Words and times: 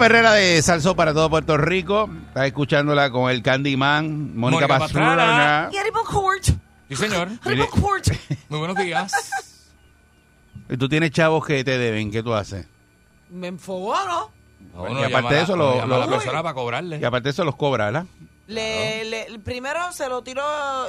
Perrera 0.00 0.32
de 0.32 0.62
Salso 0.62 0.96
para 0.96 1.12
todo 1.12 1.28
Puerto 1.28 1.56
Rico. 1.58 2.08
Estás 2.28 2.46
escuchándola 2.46 3.10
con 3.10 3.30
el 3.30 3.42
Candyman, 3.42 4.34
Mónica 4.36 4.66
Mónica 4.66 4.78
Pastrana. 4.78 5.16
Pastrana. 5.16 5.68
Y 5.72 5.76
Edible 5.76 6.00
Court. 6.06 6.44
Sí, 6.88 6.96
señor. 6.96 7.28
Edible 7.44 7.68
Court. 7.68 8.06
Muy 8.48 8.58
buenos 8.58 8.76
días. 8.78 9.12
Y 10.70 10.76
tú 10.78 10.88
tienes 10.88 11.10
chavos 11.10 11.44
que 11.44 11.62
te 11.64 11.76
deben, 11.76 12.10
¿qué 12.10 12.22
tú 12.22 12.32
haces? 12.32 12.66
Me 13.28 13.48
enfogó, 13.48 13.94
¿no? 14.06 14.30
Y 14.98 15.02
aparte 15.04 15.34
de 15.34 15.42
eso, 15.42 15.54
lo- 15.56 15.76
llama 15.76 15.96
a 15.96 15.98
la 15.98 16.06
lo- 16.06 16.12
persona 16.12 16.42
para 16.42 16.54
cobrarle. 16.54 16.98
Y 16.98 17.04
aparte 17.04 17.24
de 17.24 17.30
eso 17.30 17.44
los 17.44 17.56
cobra, 17.56 17.86
¿verdad? 17.86 18.06
Le, 18.46 19.04
le- 19.04 19.38
primero 19.40 19.92
se 19.92 20.08
lo 20.08 20.22
tiro 20.22 20.42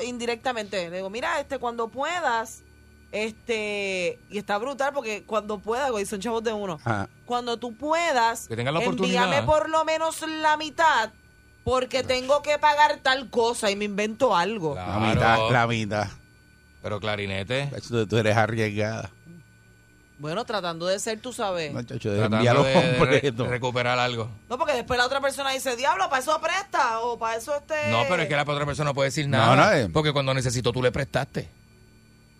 indirectamente. 0.03 0.89
Le 0.89 0.97
digo, 0.97 1.09
mira, 1.09 1.39
este, 1.41 1.57
cuando 1.59 1.89
puedas, 1.89 2.63
este, 3.11 4.19
y 4.29 4.37
está 4.37 4.57
brutal 4.57 4.91
porque 4.93 5.23
cuando 5.23 5.59
puedas, 5.59 5.91
güey, 5.91 6.05
son 6.05 6.19
chavos 6.19 6.43
de 6.43 6.53
uno. 6.53 6.79
Ajá. 6.83 7.09
Cuando 7.25 7.57
tú 7.57 7.75
puedas, 7.75 8.47
Que 8.47 8.55
tengas 8.55 8.73
la 8.73 8.83
envíame 8.83 9.43
por 9.43 9.69
lo 9.69 9.83
menos 9.85 10.21
la 10.27 10.57
mitad 10.57 11.11
porque 11.63 12.03
tengo 12.03 12.41
que 12.41 12.57
pagar 12.57 12.99
tal 13.03 13.29
cosa 13.29 13.69
y 13.69 13.75
me 13.75 13.85
invento 13.85 14.35
algo. 14.35 14.73
Claro. 14.73 14.99
La 14.99 15.13
mitad, 15.13 15.49
la 15.51 15.67
mitad. 15.67 16.07
Pero 16.81 16.99
clarinete. 16.99 17.69
Tú, 17.87 18.07
tú 18.07 18.17
eres 18.17 18.35
arriesgada. 18.35 19.11
Bueno, 20.17 20.45
tratando 20.45 20.85
de 20.85 20.99
ser, 20.99 21.19
tú 21.19 21.33
sabes. 21.33 21.73
No, 21.73 21.81
chacho, 21.81 22.09
Tratando 22.11 22.37
envíalo 22.37 22.63
de, 22.63 22.69
de 22.73 22.81
re- 22.81 22.97
completo. 22.97 23.47
recuperar 23.47 23.97
algo. 23.97 24.29
No, 24.49 24.57
porque 24.57 24.73
después 24.73 24.97
la 24.99 25.05
otra 25.07 25.19
persona 25.19 25.49
dice, 25.51 25.75
diablo, 25.75 26.09
para 26.09 26.21
eso 26.21 26.39
presta 26.39 26.99
o 26.99 27.17
para 27.17 27.37
eso 27.37 27.55
este... 27.55 27.89
No, 27.89 28.03
pero 28.07 28.21
es 28.23 28.29
que 28.29 28.35
la 28.35 28.43
otra 28.43 28.65
persona 28.65 28.89
no 28.91 28.93
puede 28.93 29.07
decir 29.09 29.27
nada. 29.27 29.55
no, 29.55 29.71
eh. 29.71 29.89
Porque 29.91 30.13
cuando 30.13 30.33
necesitó 30.35 30.71
tú 30.71 30.81
le 30.83 30.91
prestaste. 30.91 31.49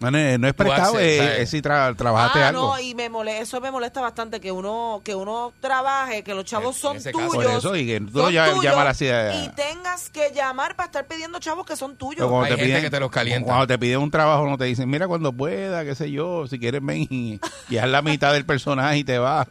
No, 0.01 0.09
no, 0.11 0.37
no 0.39 0.47
es 0.47 0.53
prestado, 0.55 0.95
haces, 0.95 1.01
es, 1.11 1.17
¿sabes? 1.19 1.39
es 1.41 1.49
si 1.51 1.61
tra- 1.61 1.95
trabajaste 1.95 2.39
ah, 2.39 2.47
algo. 2.49 2.61
no, 2.75 2.79
y 2.79 2.95
me 2.95 3.09
mole- 3.09 3.39
eso 3.39 3.61
me 3.61 3.69
molesta 3.71 4.01
bastante 4.01 4.41
que 4.41 4.51
uno 4.51 4.99
que 5.05 5.13
uno 5.15 5.53
trabaje, 5.61 6.23
que 6.23 6.33
los 6.33 6.43
chavos 6.43 6.75
En 6.77 6.81
son 6.81 6.97
caso. 6.97 7.11
tuyos. 7.11 7.35
Por 7.35 7.45
eso, 7.45 7.75
y 7.75 7.85
que 7.85 8.01
tú 8.01 8.19
son 8.19 8.33
ya- 8.33 8.45
así 8.89 9.05
de- 9.05 9.35
Y 9.45 9.49
tengas 9.49 10.09
que 10.09 10.31
llamar 10.33 10.75
para 10.75 10.87
estar 10.87 11.05
pidiendo 11.05 11.39
chavos 11.39 11.65
que 11.65 11.75
son 11.75 11.95
tuyos. 11.95 12.27
Cuando 12.27 12.55
Hay 12.55 12.59
gente 12.59 12.81
que 12.81 12.89
te 12.89 12.99
los 12.99 13.11
calienta. 13.11 13.45
Cuando 13.45 13.67
te 13.67 13.77
piden 13.77 13.99
un 13.99 14.09
trabajo, 14.11 14.45
no 14.49 14.57
te 14.57 14.65
dicen, 14.65 14.89
mira, 14.89 15.07
cuando 15.07 15.31
pueda, 15.31 15.85
qué 15.85 15.93
sé 15.95 16.09
yo, 16.11 16.47
si 16.47 16.57
quieres 16.59 16.83
ven 16.83 17.07
y, 17.09 17.39
y 17.69 17.77
haz 17.77 17.87
la 17.87 18.01
mitad 18.01 18.33
del 18.33 18.45
personaje 18.45 18.97
y 18.97 19.03
te 19.03 19.19
vas. 19.19 19.47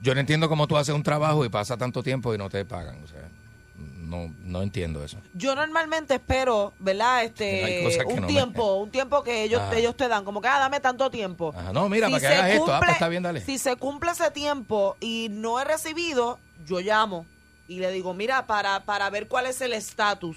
Yo 0.00 0.12
no 0.14 0.20
entiendo 0.20 0.48
cómo 0.48 0.66
tú 0.66 0.76
haces 0.76 0.94
un 0.94 1.02
trabajo 1.02 1.44
y 1.44 1.48
pasa 1.48 1.76
tanto 1.76 2.02
tiempo 2.02 2.34
y 2.34 2.38
no 2.38 2.50
te 2.50 2.64
pagan. 2.64 2.98
O 3.02 3.06
sea, 3.06 3.20
no, 4.14 4.34
no 4.44 4.62
entiendo 4.62 5.04
eso. 5.04 5.18
Yo 5.34 5.54
normalmente 5.54 6.14
espero, 6.14 6.72
¿verdad? 6.78 7.24
Este, 7.24 7.84
un 8.06 8.16
no 8.16 8.20
me- 8.22 8.26
tiempo, 8.28 8.74
un 8.82 8.90
tiempo 8.90 9.22
que 9.22 9.42
ellos, 9.42 9.60
Ajá. 9.60 9.76
ellos 9.76 9.96
te 9.96 10.08
dan, 10.08 10.24
como 10.24 10.40
que 10.40 10.48
ah, 10.48 10.58
dame 10.58 10.80
tanto 10.80 11.10
tiempo. 11.10 11.52
Ajá, 11.56 11.72
no, 11.72 11.88
mira, 11.88 12.08
para 12.08 12.20
que 12.20 12.26
hagas 12.26 12.50
esto. 12.50 12.74
Ah, 12.74 12.78
pues 12.80 12.92
está 12.92 13.08
bien, 13.08 13.22
dale. 13.22 13.40
Si 13.40 13.58
se 13.58 13.76
cumple 13.76 14.12
ese 14.12 14.30
tiempo 14.30 14.96
y 15.00 15.28
no 15.30 15.60
he 15.60 15.64
recibido, 15.64 16.38
yo 16.66 16.80
llamo 16.80 17.26
y 17.68 17.80
le 17.80 17.90
digo, 17.90 18.14
mira, 18.14 18.46
para, 18.46 18.84
para 18.84 19.08
ver 19.10 19.28
cuál 19.28 19.46
es 19.46 19.60
el 19.60 19.72
estatus. 19.72 20.36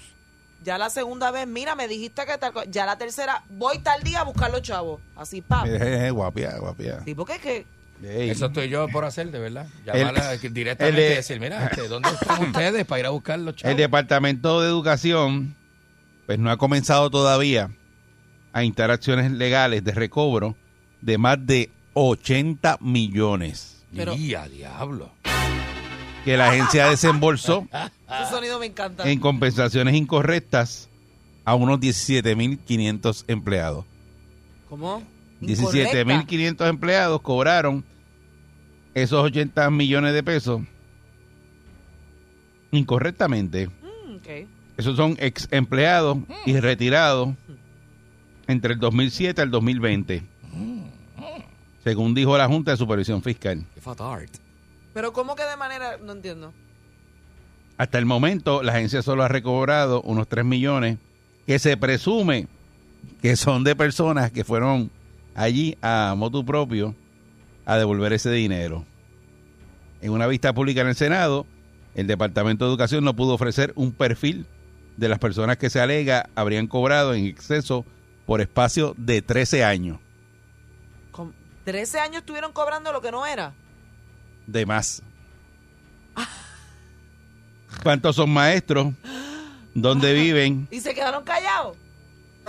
Ya 0.64 0.76
la 0.76 0.90
segunda 0.90 1.30
vez, 1.30 1.46
mira, 1.46 1.76
me 1.76 1.86
dijiste 1.86 2.26
que 2.26 2.36
tal 2.36 2.52
Ya 2.70 2.84
la 2.84 2.98
tercera, 2.98 3.44
voy 3.48 3.78
tal 3.78 4.02
día 4.02 4.20
a 4.20 4.24
buscar 4.24 4.50
los 4.50 4.62
chavos. 4.62 5.00
Así, 5.14 5.40
pa. 5.40 5.64
Eh, 5.66 6.06
eh, 6.08 6.10
guapia, 6.10 6.56
guapia. 6.58 7.00
Sí, 7.04 7.14
porque 7.14 7.34
es 7.34 7.40
que... 7.40 7.77
Ey. 8.02 8.30
Eso 8.30 8.46
estoy 8.46 8.68
yo 8.68 8.86
por 8.88 9.04
hacer, 9.04 9.30
de 9.30 9.38
verdad. 9.40 9.66
El- 9.86 9.98
Llamarla 9.98 10.36
directamente 10.36 10.88
el 10.88 10.94
de- 11.08 11.12
y 11.12 11.16
decir, 11.16 11.40
mira, 11.40 11.66
este, 11.66 11.88
¿dónde 11.88 12.08
están 12.10 12.42
ustedes 12.46 12.84
para 12.86 13.00
ir 13.00 13.06
a 13.06 13.10
buscar 13.10 13.38
los 13.40 13.56
chavos? 13.56 13.72
El 13.72 13.76
Departamento 13.76 14.60
de 14.60 14.68
Educación, 14.68 15.56
pues 16.26 16.38
no 16.38 16.50
ha 16.50 16.56
comenzado 16.56 17.10
todavía 17.10 17.70
a 18.52 18.62
instalar 18.64 18.92
acciones 18.92 19.30
legales 19.32 19.82
de 19.84 19.92
recobro 19.92 20.56
de 21.00 21.18
más 21.18 21.44
de 21.44 21.70
80 21.94 22.78
millones 22.80 23.84
Pero- 23.94 24.14
diablo. 24.14 25.10
que 26.24 26.36
la 26.36 26.50
agencia 26.50 26.88
desembolsó 26.90 27.66
Ese 27.72 28.30
sonido 28.30 28.58
me 28.58 28.66
encanta. 28.66 29.08
en 29.10 29.18
compensaciones 29.18 29.94
incorrectas 29.94 30.88
a 31.44 31.54
unos 31.54 31.80
17.500 31.80 33.24
empleados. 33.28 33.84
¿Cómo? 34.68 35.02
Incorrecta. 35.40 35.92
17.500 35.92 36.68
empleados 36.68 37.20
cobraron 37.22 37.84
esos 38.94 39.22
80 39.22 39.70
millones 39.70 40.14
de 40.14 40.22
pesos 40.22 40.62
incorrectamente. 42.70 43.68
Mm. 43.68 44.18
Esos 44.76 44.96
son 44.96 45.16
ex 45.18 45.48
empleados 45.50 46.18
y 46.46 46.58
retirados 46.60 47.30
entre 48.46 48.74
el 48.74 48.80
2007 48.80 49.42
al 49.42 49.50
2020, 49.50 50.22
según 51.82 52.14
dijo 52.14 52.36
la 52.38 52.46
Junta 52.46 52.70
de 52.70 52.76
Supervisión 52.76 53.22
Fiscal. 53.22 53.64
Pero 54.94 55.12
¿cómo 55.12 55.34
que 55.34 55.44
de 55.44 55.56
manera...? 55.56 55.98
No 55.98 56.12
entiendo. 56.12 56.52
Hasta 57.76 57.98
el 57.98 58.06
momento, 58.06 58.62
la 58.62 58.72
agencia 58.72 59.02
solo 59.02 59.22
ha 59.22 59.28
recobrado 59.28 60.02
unos 60.02 60.28
3 60.28 60.44
millones 60.44 60.98
que 61.46 61.58
se 61.58 61.76
presume 61.76 62.48
que 63.22 63.36
son 63.36 63.64
de 63.64 63.76
personas 63.76 64.30
que 64.30 64.44
fueron 64.44 64.90
allí 65.34 65.76
a 65.82 66.14
motu 66.16 66.44
propio 66.44 66.94
a 67.64 67.76
devolver 67.76 68.12
ese 68.12 68.30
dinero. 68.30 68.84
En 70.00 70.12
una 70.12 70.26
vista 70.26 70.52
pública 70.52 70.80
en 70.80 70.88
el 70.88 70.94
Senado, 70.94 71.46
el 71.94 72.06
Departamento 72.06 72.64
de 72.64 72.70
Educación 72.70 73.04
no 73.04 73.14
pudo 73.14 73.34
ofrecer 73.34 73.72
un 73.76 73.92
perfil 73.92 74.46
de 74.96 75.08
las 75.08 75.18
personas 75.18 75.56
que 75.56 75.70
se 75.70 75.80
alega 75.80 76.28
habrían 76.34 76.66
cobrado 76.66 77.14
en 77.14 77.26
exceso 77.26 77.84
por 78.26 78.40
espacio 78.40 78.94
de 78.96 79.22
13 79.22 79.64
años. 79.64 79.98
Con 81.10 81.34
13 81.64 82.00
años 82.00 82.18
estuvieron 82.18 82.52
cobrando 82.52 82.92
lo 82.92 83.00
que 83.00 83.10
no 83.10 83.24
era. 83.26 83.52
de 84.46 84.66
más. 84.66 85.02
¿Cuántos 87.82 88.16
son 88.16 88.30
maestros? 88.30 88.94
¿Dónde 89.74 90.12
viven? 90.14 90.66
Y 90.70 90.80
se 90.80 90.94
quedaron 90.94 91.22
callados. 91.22 91.76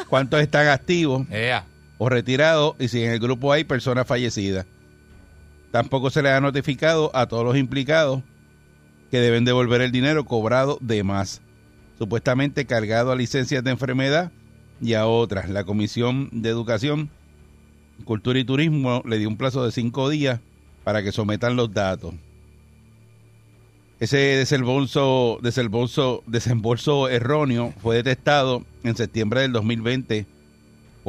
¿Cuántos 0.07 0.39
están 0.41 0.67
activos 0.67 1.29
Ea. 1.29 1.65
O 1.99 2.09
retirados? 2.09 2.75
Y 2.79 2.87
si 2.87 3.03
en 3.03 3.11
el 3.11 3.19
grupo 3.19 3.53
hay 3.53 3.63
personas 3.63 4.07
fallecidas. 4.07 4.65
Tampoco 5.71 6.09
se 6.09 6.23
les 6.23 6.31
ha 6.31 6.41
notificado 6.41 7.11
a 7.15 7.27
todos 7.27 7.45
los 7.45 7.55
implicados 7.55 8.23
que 9.11 9.19
deben 9.19 9.45
devolver 9.45 9.81
el 9.81 9.91
dinero 9.91 10.25
cobrado 10.25 10.79
de 10.81 11.03
más, 11.03 11.41
supuestamente 11.99 12.65
cargado 12.65 13.11
a 13.11 13.15
licencias 13.15 13.63
de 13.63 13.69
enfermedad 13.69 14.31
y 14.81 14.95
a 14.95 15.05
otras. 15.05 15.49
La 15.49 15.63
Comisión 15.63 16.29
de 16.31 16.49
Educación, 16.49 17.09
Cultura 18.05 18.39
y 18.39 18.45
Turismo 18.45 19.03
le 19.05 19.19
dio 19.19 19.27
un 19.27 19.37
plazo 19.37 19.63
de 19.63 19.71
cinco 19.71 20.09
días 20.09 20.39
para 20.83 21.03
que 21.03 21.11
sometan 21.11 21.55
los 21.55 21.71
datos. 21.71 22.15
Ese 23.99 24.17
desembolso, 24.17 25.39
desembolso, 25.41 26.23
desembolso 26.25 27.09
erróneo 27.09 27.73
fue 27.81 27.97
detectado 27.97 28.63
en 28.83 28.95
septiembre 28.95 29.41
del 29.41 29.51
2020 29.51 30.25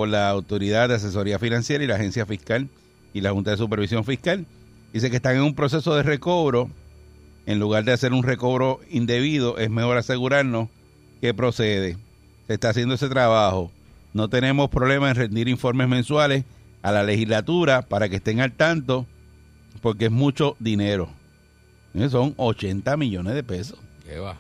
por 0.01 0.09
la 0.09 0.31
Autoridad 0.31 0.89
de 0.89 0.95
Asesoría 0.95 1.39
Financiera 1.39 1.85
y 1.85 1.87
la 1.87 1.97
Agencia 1.97 2.25
Fiscal 2.25 2.71
y 3.13 3.21
la 3.21 3.33
Junta 3.33 3.51
de 3.51 3.59
Supervisión 3.59 4.03
Fiscal. 4.03 4.47
Dice 4.95 5.11
que 5.11 5.17
están 5.17 5.37
en 5.37 5.43
un 5.43 5.55
proceso 5.55 5.95
de 5.95 6.03
recobro. 6.03 6.71
En 7.45 7.61
lugar 7.61 7.85
de 7.85 7.93
hacer 7.93 8.15
un 8.15 8.23
recobro 8.23 8.81
indebido, 8.89 9.59
es 9.59 9.69
mejor 9.69 9.99
asegurarnos 9.99 10.71
que 11.21 11.35
procede. 11.35 11.99
Se 12.47 12.55
está 12.55 12.71
haciendo 12.71 12.95
ese 12.95 13.11
trabajo. 13.11 13.71
No 14.15 14.31
tenemos 14.31 14.71
problema 14.71 15.11
en 15.11 15.17
rendir 15.17 15.49
informes 15.49 15.87
mensuales 15.87 16.47
a 16.81 16.93
la 16.93 17.03
legislatura 17.03 17.83
para 17.83 18.09
que 18.09 18.17
estén 18.17 18.41
al 18.41 18.53
tanto, 18.53 19.05
porque 19.83 20.07
es 20.07 20.11
mucho 20.11 20.57
dinero. 20.61 21.11
Son 22.09 22.33
80 22.39 22.97
millones 22.97 23.35
de 23.35 23.43
pesos. 23.43 23.79
¿Qué 24.07 24.19
va? 24.19 24.39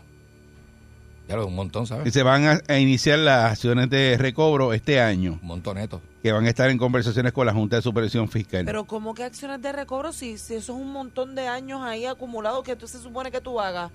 Claro, 1.31 1.47
un 1.47 1.55
montón, 1.55 1.85
Y 1.85 1.87
¿sabes? 1.87 2.13
se 2.13 2.23
van 2.25 2.45
a, 2.45 2.61
a 2.67 2.79
iniciar 2.79 3.21
las 3.21 3.53
acciones 3.53 3.89
de 3.89 4.17
recobro 4.19 4.73
este 4.73 5.01
año, 5.01 5.39
Un 5.41 5.47
montoneto. 5.47 6.03
que 6.23 6.33
van 6.33 6.45
a 6.45 6.49
estar 6.49 6.69
en 6.71 6.77
conversaciones 6.77 7.33
con 7.33 7.47
la 7.47 7.53
Junta 7.53 7.77
de 7.77 7.83
Supervisión 7.83 8.29
Fiscal. 8.29 8.65
Pero 8.65 8.85
¿cómo 8.85 9.15
que 9.15 9.23
acciones 9.23 9.63
de 9.63 9.71
recobro 9.71 10.13
si, 10.13 10.39
si 10.39 10.55
eso 10.55 10.75
es 10.75 10.81
un 10.81 10.93
montón 10.93 11.35
de 11.37 11.47
años 11.47 11.83
ahí 11.83 12.05
acumulados 12.05 12.65
que 12.65 12.75
tú 12.75 12.89
se 12.89 12.99
supone 12.99 13.31
que 13.31 13.41
tú 13.41 13.61
hagas? 13.61 13.93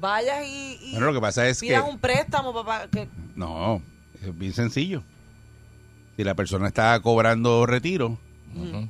Vayas 0.00 0.44
y, 0.46 0.78
y 0.82 0.90
bueno, 0.92 1.06
lo 1.06 1.14
que 1.14 1.20
pasa 1.20 1.46
es 1.48 1.60
que... 1.60 1.68
pidas 1.68 1.84
un 1.88 1.98
préstamo, 2.00 2.52
papá. 2.52 2.88
Que, 2.90 3.06
No, 3.36 3.80
es 4.20 4.36
bien 4.36 4.52
sencillo. 4.52 5.04
Si 6.16 6.24
la 6.24 6.34
persona 6.34 6.66
está 6.66 6.98
cobrando 7.00 7.64
retiro 7.64 8.18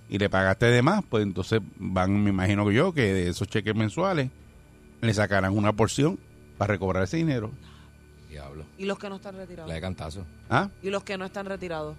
y 0.08 0.18
le 0.18 0.28
pagaste 0.30 0.66
de 0.66 0.82
más, 0.82 1.04
pues 1.08 1.22
entonces 1.22 1.60
van, 1.76 2.24
me 2.24 2.30
imagino 2.30 2.66
que 2.66 2.74
yo, 2.74 2.92
que 2.94 3.12
de 3.12 3.28
esos 3.28 3.46
cheques 3.48 3.74
mensuales 3.76 4.30
le 5.02 5.14
sacarán 5.14 5.56
una 5.56 5.72
porción 5.72 6.18
para 6.58 6.72
recobrar 6.72 7.04
ese 7.04 7.18
dinero. 7.18 7.50
Diablo. 8.32 8.64
y 8.79 8.84
los 8.87 8.99
que 8.99 9.08
no 9.08 9.17
están 9.17 9.37
retirados. 9.37 9.69
La 9.69 9.75
de 9.75 9.81
cantazo. 9.81 10.25
¿Ah? 10.50 10.69
Y 10.82 10.90
los 10.90 11.05
que 11.05 11.17
no 11.19 11.25
están 11.25 11.46
retirados. 11.46 11.96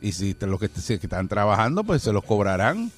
Y 0.00 0.12
si 0.12 0.34
te- 0.34 0.46
los 0.46 0.60
que, 0.60 0.68
si 0.68 0.98
que 0.98 1.06
están 1.06 1.26
trabajando, 1.28 1.82
pues 1.84 2.02
se 2.02 2.12
los 2.12 2.22
cobrarán 2.24 2.90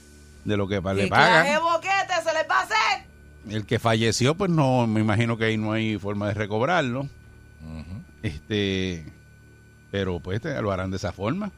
de 0.44 0.56
lo 0.56 0.68
que 0.68 0.80
pa- 0.82 0.92
le 0.94 1.04
¿Qué 1.04 1.08
clase 1.08 1.48
de 1.50 1.54
pagan. 1.58 1.62
boquete 1.62 2.14
se 2.24 2.32
les 2.34 2.48
va 2.50 2.60
a 2.60 2.62
hacer? 2.62 3.06
El 3.48 3.64
que 3.66 3.78
falleció, 3.78 4.34
pues 4.34 4.50
no, 4.50 4.86
me 4.86 5.00
imagino 5.00 5.36
que 5.38 5.44
ahí 5.46 5.56
no 5.56 5.72
hay 5.72 5.96
forma 5.98 6.28
de 6.28 6.34
recobrarlo. 6.34 7.08
Este, 8.22 9.04
pero 9.90 10.20
pues 10.20 10.40
te- 10.40 10.60
lo 10.60 10.72
harán 10.72 10.90
de 10.90 10.96
esa 10.96 11.12
forma. 11.12 11.50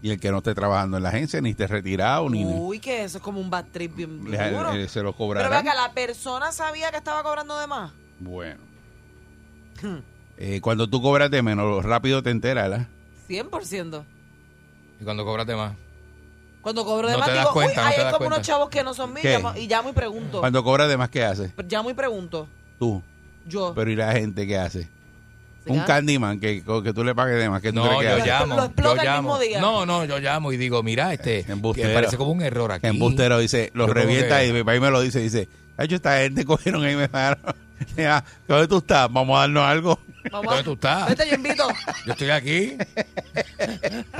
Y 0.00 0.10
el 0.10 0.20
que 0.20 0.30
no 0.30 0.38
esté 0.38 0.54
trabajando 0.54 0.96
en 0.96 1.02
la 1.02 1.08
agencia, 1.08 1.40
ni 1.40 1.50
esté 1.50 1.66
retirado, 1.66 2.30
ni 2.30 2.44
Uy, 2.44 2.78
que 2.78 3.02
eso 3.04 3.18
es 3.18 3.22
como 3.24 3.40
un 3.40 3.50
bad 3.50 3.66
trip 3.72 3.96
bien 3.96 4.30
le- 4.30 4.50
duro. 4.52 4.72
eh, 4.72 4.88
se 4.88 5.00
lo 5.02 5.10
Pero 5.12 5.16
cobrarán. 5.16 5.50
ve 5.50 5.56
acá, 5.56 5.74
la 5.74 5.92
persona 5.92 6.52
sabía 6.52 6.90
que 6.92 6.98
estaba 6.98 7.22
cobrando 7.24 7.58
de 7.58 7.66
más. 7.66 7.92
Bueno. 8.20 8.60
Eh, 10.40 10.60
cuando 10.60 10.88
tú 10.88 11.02
cobras 11.02 11.32
de 11.32 11.42
menos, 11.42 11.84
rápido 11.84 12.22
te 12.22 12.30
enteras, 12.30 12.70
¿verdad? 12.70 12.86
100%. 13.28 14.04
Y 15.00 15.04
cuando 15.04 15.24
cobras 15.24 15.48
de 15.48 15.56
más. 15.56 15.74
Cuando 16.60 16.84
cobro 16.84 17.08
de 17.08 17.14
No 17.14 17.18
más, 17.18 17.28
te 17.28 17.34
das 17.34 17.42
digo, 17.42 17.52
cuenta, 17.54 17.72
uy, 17.72 17.76
no 17.82 17.88
ahí 17.88 17.94
te 17.96 18.02
hay 18.02 18.12
como 18.12 18.26
unos 18.28 18.42
chavos 18.42 18.68
que 18.68 18.84
no 18.84 18.94
son 18.94 19.12
míos. 19.14 19.42
Y 19.56 19.66
llamo 19.66 19.88
y 19.88 19.92
pregunto. 19.92 20.38
Cuando 20.38 20.62
cobras 20.62 20.88
de 20.88 20.96
más, 20.96 21.08
¿qué 21.08 21.24
haces? 21.24 21.52
Llamo 21.68 21.90
y 21.90 21.94
pregunto. 21.94 22.48
Tú. 22.78 23.02
Yo. 23.46 23.72
Pero 23.74 23.90
¿y 23.90 23.96
la 23.96 24.12
gente 24.12 24.46
qué 24.46 24.58
hace? 24.58 24.88
¿Se 25.64 25.72
Un? 25.72 25.80
Candyman 25.80 26.38
que, 26.38 26.62
que 26.84 26.92
tú 26.92 27.02
le 27.02 27.16
pagues 27.16 27.36
de 27.38 27.50
más. 27.50 27.60
que 27.60 27.72
tú 27.72 27.80
No, 27.80 27.98
crees 27.98 28.22
que 28.22 28.28
llamo. 28.28 28.54
Lo 28.54 28.64
explota 28.66 28.94
yo 28.96 29.00
el 29.02 29.06
llamo. 29.08 29.22
mismo 29.22 29.38
día. 29.40 29.60
No, 29.60 29.86
no, 29.86 30.04
yo 30.04 30.18
llamo 30.20 30.52
y 30.52 30.56
digo, 30.56 30.84
mira, 30.84 31.12
este, 31.12 31.44
que 31.44 31.88
parece 31.88 32.16
como 32.16 32.30
un 32.30 32.42
error 32.42 32.70
aquí. 32.70 32.86
Embustero 32.86 33.38
dice, 33.40 33.70
los 33.74 33.90
revienta 33.90 34.38
que- 34.38 34.46
y 34.46 34.52
mi 34.52 34.62
país 34.62 34.80
me 34.80 34.90
lo 34.92 35.00
dice, 35.00 35.18
dice, 35.18 35.48
hecho 35.78 35.96
esta 35.96 36.18
gente 36.18 36.44
cogieron 36.44 36.84
ahí 36.84 36.92
y 36.92 36.96
me 36.96 37.08
pagaron. 37.08 37.42
Ya, 37.96 38.24
¿Dónde 38.46 38.66
tú 38.68 38.78
estás? 38.78 39.12
Vamos 39.12 39.36
a 39.36 39.40
darnos 39.42 39.64
algo. 39.64 39.98
Vamos 40.32 40.46
¿Dónde 40.46 40.60
a- 40.60 40.64
tú 40.64 40.72
estás? 40.74 41.08
Vete, 41.08 41.28
yo 41.28 41.34
invito. 41.36 41.68
Yo 42.06 42.12
estoy 42.12 42.30
aquí, 42.30 42.76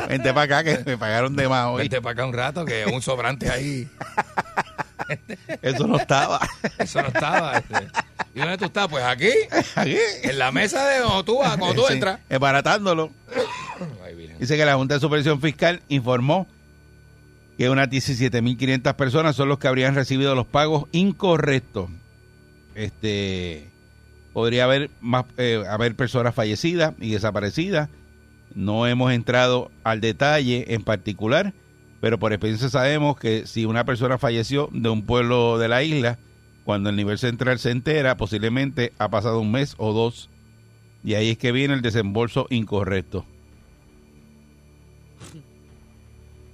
Vente 0.09 0.33
para 0.33 0.43
acá 0.59 0.65
que 0.65 0.83
me 0.85 0.97
pagaron 0.97 1.35
de 1.37 1.49
más 1.49 1.67
hoy. 1.67 1.83
vente 1.83 2.01
para 2.01 2.13
acá 2.13 2.25
un 2.27 2.33
rato, 2.33 2.65
que 2.65 2.87
un 2.87 3.03
sobrante 3.03 3.51
ahí. 3.51 3.89
Eso 5.63 5.87
no 5.87 5.97
estaba. 5.97 6.41
Eso 6.79 7.03
no 7.03 7.09
estaba. 7.09 7.59
este. 7.59 7.75
¿Y 8.35 8.41
dónde 8.41 8.59
tú 8.59 8.65
estás? 8.67 8.89
Pues 8.89 9.05
aquí, 9.05 9.31
Aquí. 9.75 9.97
en 10.23 10.39
la 10.39 10.53
mesa 10.53 10.87
de 10.87 10.99
donde 11.01 11.25
tú 11.25 11.39
vas, 11.39 11.57
cuando 11.57 11.75
tú 11.83 11.87
Sí, 11.89 11.95
entras. 11.95 12.21
Embaratándolo. 12.29 13.11
Ay. 14.05 14.35
Dice 14.39 14.57
que 14.57 14.65
la 14.65 14.75
Junta 14.77 14.95
de 14.95 15.01
Supervisión 15.01 15.41
Fiscal 15.41 15.83
informó 15.89 16.47
que 17.57 17.69
unas 17.71 17.89
17.500 17.91 18.95
personas 18.95 19.35
son 19.35 19.49
los 19.49 19.59
que 19.59 19.67
habrían 19.67 19.95
recibido 19.95 20.35
los 20.35 20.47
pagos 20.47 20.85
incorrectos. 20.93 21.91
Este 22.79 23.69
podría 24.33 24.63
haber 24.63 24.91
más 25.01 25.25
eh, 25.37 25.65
haber 25.69 25.97
personas 25.97 26.33
fallecidas 26.33 26.95
y 27.01 27.11
desaparecidas. 27.11 27.89
No 28.55 28.87
hemos 28.87 29.13
entrado 29.13 29.73
al 29.83 30.01
detalle 30.01 30.73
en 30.73 30.85
particular, 30.85 31.55
pero 32.01 32.21
por 32.21 32.33
experiencia 32.33 32.69
sabemos 32.69 33.19
que 33.19 33.49
si 33.49 33.65
una 33.65 33.85
persona 33.85 34.17
falleció 34.17 34.69
de 34.73 34.91
un 34.91 35.05
pueblo 35.05 35.59
de 35.59 35.67
la 35.67 35.83
isla, 35.83 36.21
cuando 36.63 36.91
el 36.91 36.95
nivel 36.95 37.19
central 37.19 37.59
se 37.59 37.73
entera, 37.73 38.17
posiblemente 38.17 38.93
ha 38.99 39.09
pasado 39.09 39.41
un 39.41 39.51
mes 39.51 39.75
o 39.79 39.93
dos, 39.93 40.31
y 41.03 41.15
ahí 41.15 41.31
es 41.31 41.39
que 41.39 41.51
viene 41.51 41.75
el 41.75 41.83
desembolso 41.83 42.47
incorrecto. 42.49 43.27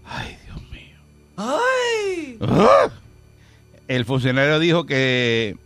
Ay, 0.07 0.39
Dios 0.47 0.71
mío. 0.71 0.97
¡Ay! 1.37 2.39
¡Ah! 2.41 2.89
El 3.89 4.07
funcionario 4.07 4.59
dijo 4.59 4.87
que 4.87 5.59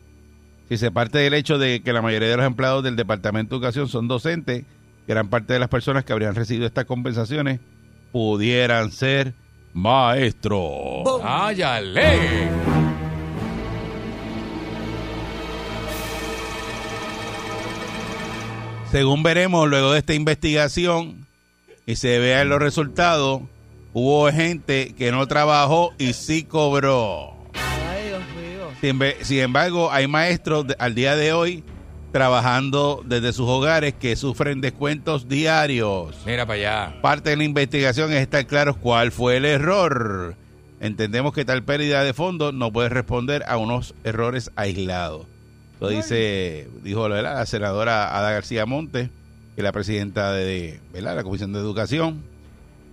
si 0.68 0.76
se 0.76 0.90
parte 0.90 1.18
del 1.18 1.34
hecho 1.34 1.56
de 1.58 1.82
que 1.82 1.92
la 1.92 2.02
mayoría 2.02 2.28
de 2.28 2.36
los 2.36 2.46
empleados 2.46 2.84
del 2.84 2.96
Departamento 2.96 3.54
de 3.54 3.56
Educación 3.56 3.88
son 3.88 4.06
docentes, 4.06 4.64
gran 5.06 5.28
parte 5.28 5.54
de 5.54 5.58
las 5.58 5.70
personas 5.70 6.04
que 6.04 6.12
habrían 6.12 6.34
recibido 6.34 6.66
estas 6.66 6.84
compensaciones 6.84 7.60
pudieran 8.12 8.92
ser 8.92 9.32
maestros. 9.72 11.04
¡Áyale! 11.22 12.50
Según 18.90 19.22
veremos 19.22 19.68
luego 19.68 19.92
de 19.92 19.98
esta 19.98 20.14
investigación 20.14 21.26
y 21.86 21.96
se 21.96 22.18
vean 22.18 22.50
los 22.50 22.58
resultados, 22.58 23.42
hubo 23.94 24.30
gente 24.30 24.94
que 24.96 25.12
no 25.12 25.26
trabajó 25.26 25.92
y 25.98 26.12
sí 26.12 26.42
cobró. 26.42 27.37
Sin, 28.80 29.38
embargo, 29.40 29.90
hay 29.90 30.06
maestros 30.06 30.68
de- 30.68 30.76
al 30.78 30.94
día 30.94 31.16
de 31.16 31.32
hoy 31.32 31.64
trabajando 32.12 33.02
desde 33.04 33.32
sus 33.32 33.48
hogares 33.48 33.94
que 33.94 34.16
sufren 34.16 34.60
descuentos 34.60 35.28
diarios. 35.28 36.16
Mira 36.24 36.46
para 36.46 36.58
allá. 36.88 37.00
Parte 37.02 37.30
de 37.30 37.36
la 37.36 37.44
investigación 37.44 38.12
es 38.12 38.20
estar 38.22 38.46
claros 38.46 38.76
cuál 38.76 39.12
fue 39.12 39.36
el 39.36 39.44
error. 39.44 40.36
Entendemos 40.80 41.32
que 41.32 41.44
tal 41.44 41.64
pérdida 41.64 42.04
de 42.04 42.14
fondos 42.14 42.54
no 42.54 42.72
puede 42.72 42.88
responder 42.88 43.42
a 43.48 43.56
unos 43.56 43.94
errores 44.04 44.50
aislados. 44.56 45.26
Lo 45.80 45.88
dice, 45.88 46.68
dijo 46.82 47.02
¿verdad? 47.08 47.34
la 47.34 47.46
senadora 47.46 48.16
Ada 48.16 48.30
García 48.32 48.64
Montes, 48.64 49.08
que 49.54 49.60
es 49.60 49.64
la 49.64 49.72
presidenta 49.72 50.32
de 50.32 50.80
¿verdad? 50.92 51.16
la 51.16 51.24
Comisión 51.24 51.52
de 51.52 51.58
Educación. 51.58 52.22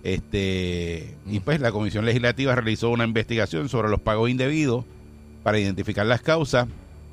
Este, 0.04 1.16
y 1.26 1.40
pues 1.40 1.60
la 1.60 1.72
Comisión 1.72 2.04
Legislativa 2.04 2.54
realizó 2.54 2.90
una 2.90 3.04
investigación 3.04 3.68
sobre 3.68 3.88
los 3.88 4.00
pagos 4.00 4.30
indebidos 4.30 4.84
para 5.46 5.60
identificar 5.60 6.04
las 6.04 6.22
causas, 6.22 6.66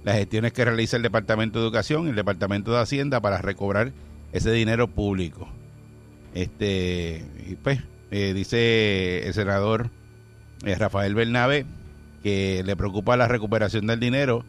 las 0.04 0.16
gestiones 0.16 0.54
que 0.54 0.66
realiza 0.66 0.98
el 0.98 1.04
Departamento 1.04 1.60
de 1.60 1.66
Educación 1.66 2.08
y 2.08 2.10
el 2.10 2.16
Departamento 2.16 2.72
de 2.72 2.80
Hacienda 2.80 3.22
para 3.22 3.38
recobrar 3.38 3.94
ese 4.32 4.52
dinero 4.52 4.88
público. 4.88 5.48
Este, 6.34 7.24
pues, 7.62 7.82
eh, 8.10 8.34
dice 8.34 9.28
el 9.28 9.36
senador 9.36 9.92
eh, 10.66 10.74
Rafael 10.74 11.14
Bernabé 11.14 11.68
que 12.24 12.64
le 12.66 12.76
preocupa 12.76 13.16
la 13.18 13.28
recuperación 13.28 13.86
del 13.86 14.00
dinero 14.00 14.44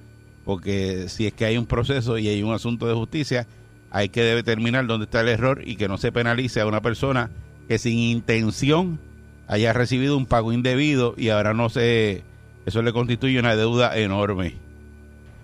porque 0.47 1.11
si 1.11 1.27
es 1.27 1.35
que 1.35 1.45
hay 1.45 1.59
un 1.59 1.67
proceso 1.67 2.17
y 2.17 2.29
hay 2.29 2.43
un 2.43 2.55
asunto 2.55 2.89
de 2.89 2.95
justicia, 2.95 3.47
hay 3.91 4.09
que 4.09 4.23
determinar 4.23 4.87
dónde 4.87 5.05
está 5.05 5.21
el 5.21 5.29
error 5.29 5.61
y 5.63 5.77
que 5.77 5.89
no 5.89 5.99
se 5.99 6.11
penalice 6.11 6.63
a 6.63 6.67
una 6.67 6.81
persona 6.81 7.31
que 7.69 7.77
sin 7.77 7.99
intención 7.99 8.99
haya 9.47 9.75
recibido 9.75 10.17
un 10.17 10.25
pago 10.25 10.55
indebido 10.55 11.15
y 11.19 11.29
ahora 11.29 11.53
no 11.53 11.69
se 11.69 12.25
eso 12.67 12.83
le 12.83 12.93
constituye 12.93 13.39
una 13.39 13.57
deuda 13.57 13.97
enorme. 13.99 14.55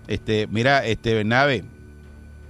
Este, 0.07 0.47
mira, 0.47 0.85
este 0.85 1.13
Bernabe, 1.13 1.63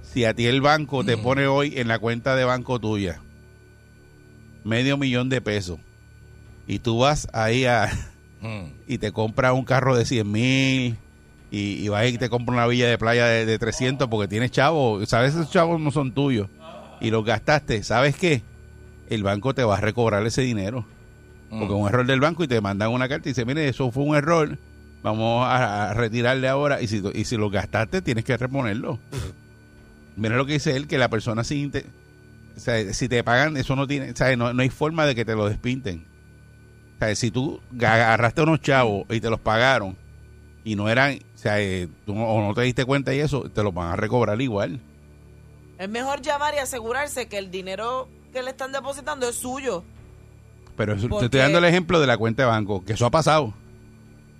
si 0.02 0.24
a 0.24 0.34
ti 0.34 0.46
el 0.46 0.60
banco 0.60 1.04
te 1.04 1.16
pone 1.16 1.46
hoy 1.46 1.74
en 1.78 1.88
la 1.88 1.98
cuenta 1.98 2.34
de 2.36 2.44
banco 2.44 2.78
tuya 2.80 3.20
medio 4.64 4.96
millón 4.96 5.28
de 5.28 5.40
pesos 5.40 5.78
y 6.66 6.78
tú 6.78 6.98
vas 6.98 7.28
ahí 7.32 7.64
a, 7.64 7.90
Mm. 8.42 8.72
y 8.88 8.98
te 8.98 9.12
compras 9.12 9.52
un 9.52 9.64
carro 9.64 9.96
de 9.96 10.04
100 10.04 10.28
mil 10.30 10.96
y, 11.52 11.58
y 11.84 11.88
vas 11.88 12.08
y 12.08 12.18
te 12.18 12.28
compras 12.28 12.54
una 12.56 12.66
villa 12.66 12.88
de 12.88 12.98
playa 12.98 13.26
de, 13.26 13.46
de 13.46 13.56
300 13.56 14.08
porque 14.08 14.26
tienes 14.26 14.50
chavos, 14.50 15.08
sabes 15.08 15.34
esos 15.34 15.48
chavos 15.48 15.80
no 15.80 15.92
son 15.92 16.10
tuyos 16.12 16.48
y 17.00 17.10
los 17.12 17.24
gastaste, 17.24 17.84
¿sabes 17.84 18.16
qué? 18.16 18.42
El 19.08 19.22
banco 19.22 19.54
te 19.54 19.62
va 19.62 19.76
a 19.76 19.80
recobrar 19.80 20.26
ese 20.26 20.42
dinero 20.42 20.84
porque 21.58 21.74
es 21.74 21.80
un 21.80 21.86
error 21.86 22.06
del 22.06 22.20
banco 22.20 22.42
y 22.44 22.48
te 22.48 22.60
mandan 22.60 22.90
una 22.90 23.08
carta 23.08 23.28
y 23.28 23.32
dice, 23.32 23.44
mire, 23.44 23.68
eso 23.68 23.90
fue 23.90 24.04
un 24.04 24.16
error, 24.16 24.58
vamos 25.02 25.46
a, 25.46 25.92
retirarle 25.92 26.48
ahora 26.48 26.80
y 26.80 26.88
si, 26.88 27.02
y 27.12 27.24
si 27.24 27.36
lo 27.36 27.50
gastaste 27.50 28.00
tienes 28.00 28.24
que 28.24 28.36
reponerlo. 28.36 28.98
Mira 30.16 30.36
lo 30.36 30.46
que 30.46 30.54
dice 30.54 30.76
él, 30.76 30.86
que 30.86 30.98
la 30.98 31.08
persona 31.08 31.44
sin 31.44 31.70
o 32.54 32.60
sea, 32.60 32.92
si 32.92 33.08
te 33.08 33.22
pagan, 33.24 33.56
eso 33.56 33.76
no 33.76 33.86
tiene, 33.86 34.10
o 34.10 34.16
sea, 34.16 34.34
no, 34.36 34.52
no 34.52 34.62
hay 34.62 34.68
forma 34.68 35.06
de 35.06 35.14
que 35.14 35.24
te 35.24 35.34
lo 35.34 35.48
despinten. 35.48 36.06
O 36.96 36.98
sea, 36.98 37.14
si 37.14 37.30
tú 37.30 37.60
agarraste 37.74 38.42
unos 38.42 38.60
chavos 38.60 39.06
y 39.10 39.20
te 39.20 39.30
los 39.30 39.40
pagaron 39.40 39.96
y 40.64 40.76
no 40.76 40.88
eran, 40.88 41.18
o 41.34 41.38
sea, 41.38 41.60
eh, 41.60 41.88
tú 42.06 42.14
no, 42.14 42.24
o 42.26 42.46
no 42.46 42.54
te 42.54 42.62
diste 42.62 42.84
cuenta 42.84 43.14
y 43.14 43.20
eso, 43.20 43.50
te 43.50 43.62
lo 43.62 43.72
van 43.72 43.92
a 43.92 43.96
recobrar 43.96 44.40
igual. 44.40 44.80
Es 45.78 45.88
mejor 45.88 46.22
llamar 46.22 46.54
y 46.54 46.58
asegurarse 46.58 47.26
que 47.26 47.38
el 47.38 47.50
dinero 47.50 48.08
que 48.32 48.42
le 48.42 48.50
están 48.50 48.70
depositando 48.72 49.28
es 49.28 49.36
suyo. 49.36 49.84
Pero 50.76 50.94
eso- 50.94 51.08
te 51.18 51.24
estoy 51.26 51.40
dando 51.40 51.58
el 51.58 51.64
ejemplo 51.64 52.00
de 52.00 52.06
la 52.06 52.16
cuenta 52.16 52.42
de 52.42 52.48
banco, 52.48 52.84
que 52.84 52.94
eso 52.94 53.06
ha 53.06 53.10
pasado. 53.10 53.52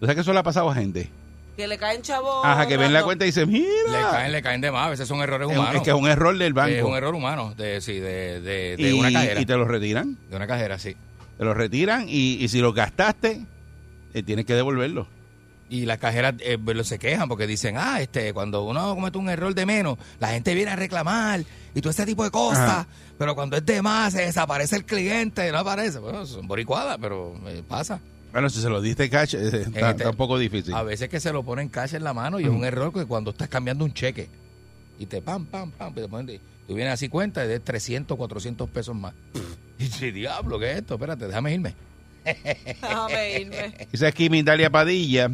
¿Tú 0.00 0.06
sabes 0.06 0.14
que 0.16 0.20
eso 0.22 0.32
le 0.32 0.38
ha 0.38 0.42
pasado 0.42 0.70
a 0.70 0.74
gente? 0.74 1.10
Que 1.56 1.68
le 1.68 1.76
caen 1.76 2.00
chavos. 2.02 2.44
Ajá, 2.44 2.66
que 2.66 2.76
ven 2.78 2.92
la 2.94 3.02
cuenta 3.04 3.24
y 3.24 3.28
dicen, 3.28 3.52
Le 3.52 3.60
mira. 3.60 4.10
caen, 4.10 4.32
le 4.32 4.42
caen 4.42 4.60
de 4.62 4.70
más, 4.72 4.86
a 4.86 4.90
veces 4.90 5.06
son 5.06 5.20
errores 5.20 5.46
Es, 5.48 5.52
un- 5.54 5.60
humanos. 5.60 5.76
es 5.76 5.82
que 5.82 5.90
es 5.90 5.96
un 5.96 6.08
error 6.08 6.36
del 6.36 6.54
banco. 6.54 6.74
Es 6.74 6.82
un 6.82 6.94
error 6.96 7.14
humano, 7.14 7.54
de, 7.56 7.80
sí, 7.82 7.94
de, 8.00 8.40
de, 8.40 8.76
de 8.78 8.90
y, 8.90 8.92
una 8.98 9.12
cajera. 9.12 9.40
y 9.40 9.46
te 9.46 9.54
lo 9.56 9.66
retiran. 9.66 10.16
De 10.30 10.36
una 10.36 10.46
cajera, 10.46 10.78
sí. 10.78 10.96
Te 11.36 11.44
lo 11.44 11.52
retiran 11.54 12.06
y, 12.08 12.34
y 12.42 12.48
si 12.48 12.60
lo 12.60 12.72
gastaste, 12.72 13.42
eh, 14.14 14.22
tienes 14.22 14.46
que 14.46 14.54
devolverlo. 14.54 15.06
Y 15.72 15.86
las 15.86 15.96
cajeras 15.96 16.34
eh, 16.40 16.58
pues, 16.62 16.86
se 16.86 16.98
quejan 16.98 17.28
porque 17.30 17.46
dicen, 17.46 17.76
ah, 17.78 18.00
este, 18.02 18.34
cuando 18.34 18.62
uno 18.64 18.94
comete 18.94 19.16
un 19.16 19.30
error 19.30 19.54
de 19.54 19.64
menos, 19.64 19.96
la 20.20 20.28
gente 20.28 20.54
viene 20.54 20.70
a 20.70 20.76
reclamar 20.76 21.42
y 21.74 21.80
todo 21.80 21.90
ese 21.90 22.04
tipo 22.04 22.22
de 22.24 22.30
cosas. 22.30 22.68
Ajá. 22.68 22.86
Pero 23.16 23.34
cuando 23.34 23.56
es 23.56 23.64
de 23.64 23.80
más, 23.80 24.12
se 24.12 24.20
desaparece 24.26 24.76
el 24.76 24.84
cliente, 24.84 25.50
no 25.50 25.58
aparece. 25.58 25.98
Bueno, 25.98 26.26
son 26.26 26.46
boricuadas, 26.46 26.98
pero 27.00 27.34
eh, 27.46 27.62
pasa. 27.66 28.00
Bueno, 28.32 28.50
si 28.50 28.60
se 28.60 28.68
lo 28.68 28.82
diste 28.82 29.08
cash, 29.08 29.34
eh, 29.34 29.46
está, 29.46 29.60
este- 29.62 29.90
está 29.90 30.10
un 30.10 30.16
poco 30.16 30.38
difícil. 30.38 30.74
A 30.74 30.82
veces 30.82 31.08
que 31.08 31.20
se 31.20 31.32
lo 31.32 31.42
ponen 31.42 31.70
cash 31.70 31.94
en 31.94 32.04
la 32.04 32.12
mano 32.12 32.38
y 32.38 32.44
es 32.44 32.50
un 32.50 32.64
error 32.66 32.92
que 32.92 33.06
cuando 33.06 33.30
estás 33.30 33.48
cambiando 33.48 33.84
un 33.86 33.94
cheque 33.94 34.28
y 34.98 35.06
te 35.06 35.22
pam, 35.22 35.46
pam, 35.46 35.70
pam, 35.70 35.94
te 35.94 36.06
ponen- 36.06 36.38
tú 36.66 36.74
vienes 36.74 36.92
así 36.92 37.08
cuenta 37.08 37.44
y 37.46 37.48
de 37.48 37.60
300, 37.60 38.14
400 38.18 38.68
pesos 38.68 38.94
más. 38.94 39.14
Y 39.78 39.84
dices, 39.84 40.12
diablo, 40.12 40.58
¿qué 40.58 40.72
es 40.72 40.78
esto? 40.80 40.94
Espérate, 40.94 41.26
déjame 41.28 41.54
irme. 41.54 41.74
Déjame 42.24 43.40
irme. 43.40 43.88
Dice 43.90 44.06
aquí 44.06 44.28
Mindalia 44.30 44.70
Padilla, 44.70 45.30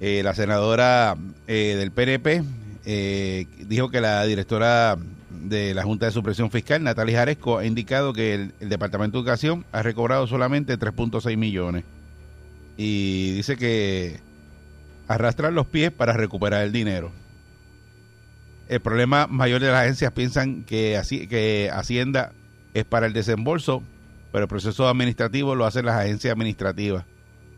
eh, 0.00 0.22
la 0.24 0.34
senadora 0.34 1.14
eh, 1.46 1.74
del 1.78 1.92
PNP, 1.92 2.42
eh, 2.86 3.46
dijo 3.66 3.90
que 3.90 4.00
la 4.00 4.24
directora 4.24 4.96
de 5.30 5.74
la 5.74 5.82
Junta 5.82 6.06
de 6.06 6.12
Supresión 6.12 6.50
Fiscal, 6.50 6.82
Natalia 6.82 7.18
Jaresco, 7.18 7.58
ha 7.58 7.66
indicado 7.66 8.14
que 8.14 8.34
el, 8.34 8.54
Departamento 8.60 9.18
de 9.18 9.20
Educación 9.20 9.66
ha 9.72 9.82
recobrado 9.82 10.26
solamente 10.26 10.78
3.6 10.78 11.36
millones. 11.36 11.84
Y 12.78 13.32
dice 13.32 13.58
que 13.58 14.20
arrastran 15.06 15.54
los 15.54 15.66
pies 15.66 15.90
para 15.90 16.14
recuperar 16.14 16.62
el 16.62 16.72
dinero. 16.72 17.12
El 18.68 18.80
problema 18.80 19.26
mayor 19.26 19.60
de 19.60 19.70
las 19.70 19.82
agencias 19.82 20.12
piensan 20.12 20.64
que, 20.64 20.96
así, 20.96 21.26
que 21.26 21.70
Hacienda 21.74 22.32
es 22.72 22.86
para 22.86 23.06
el 23.06 23.12
desembolso, 23.12 23.82
pero 24.32 24.44
el 24.44 24.48
proceso 24.48 24.88
administrativo 24.88 25.54
lo 25.54 25.66
hacen 25.66 25.84
las 25.84 25.96
agencias 25.96 26.32
administrativas. 26.32 27.04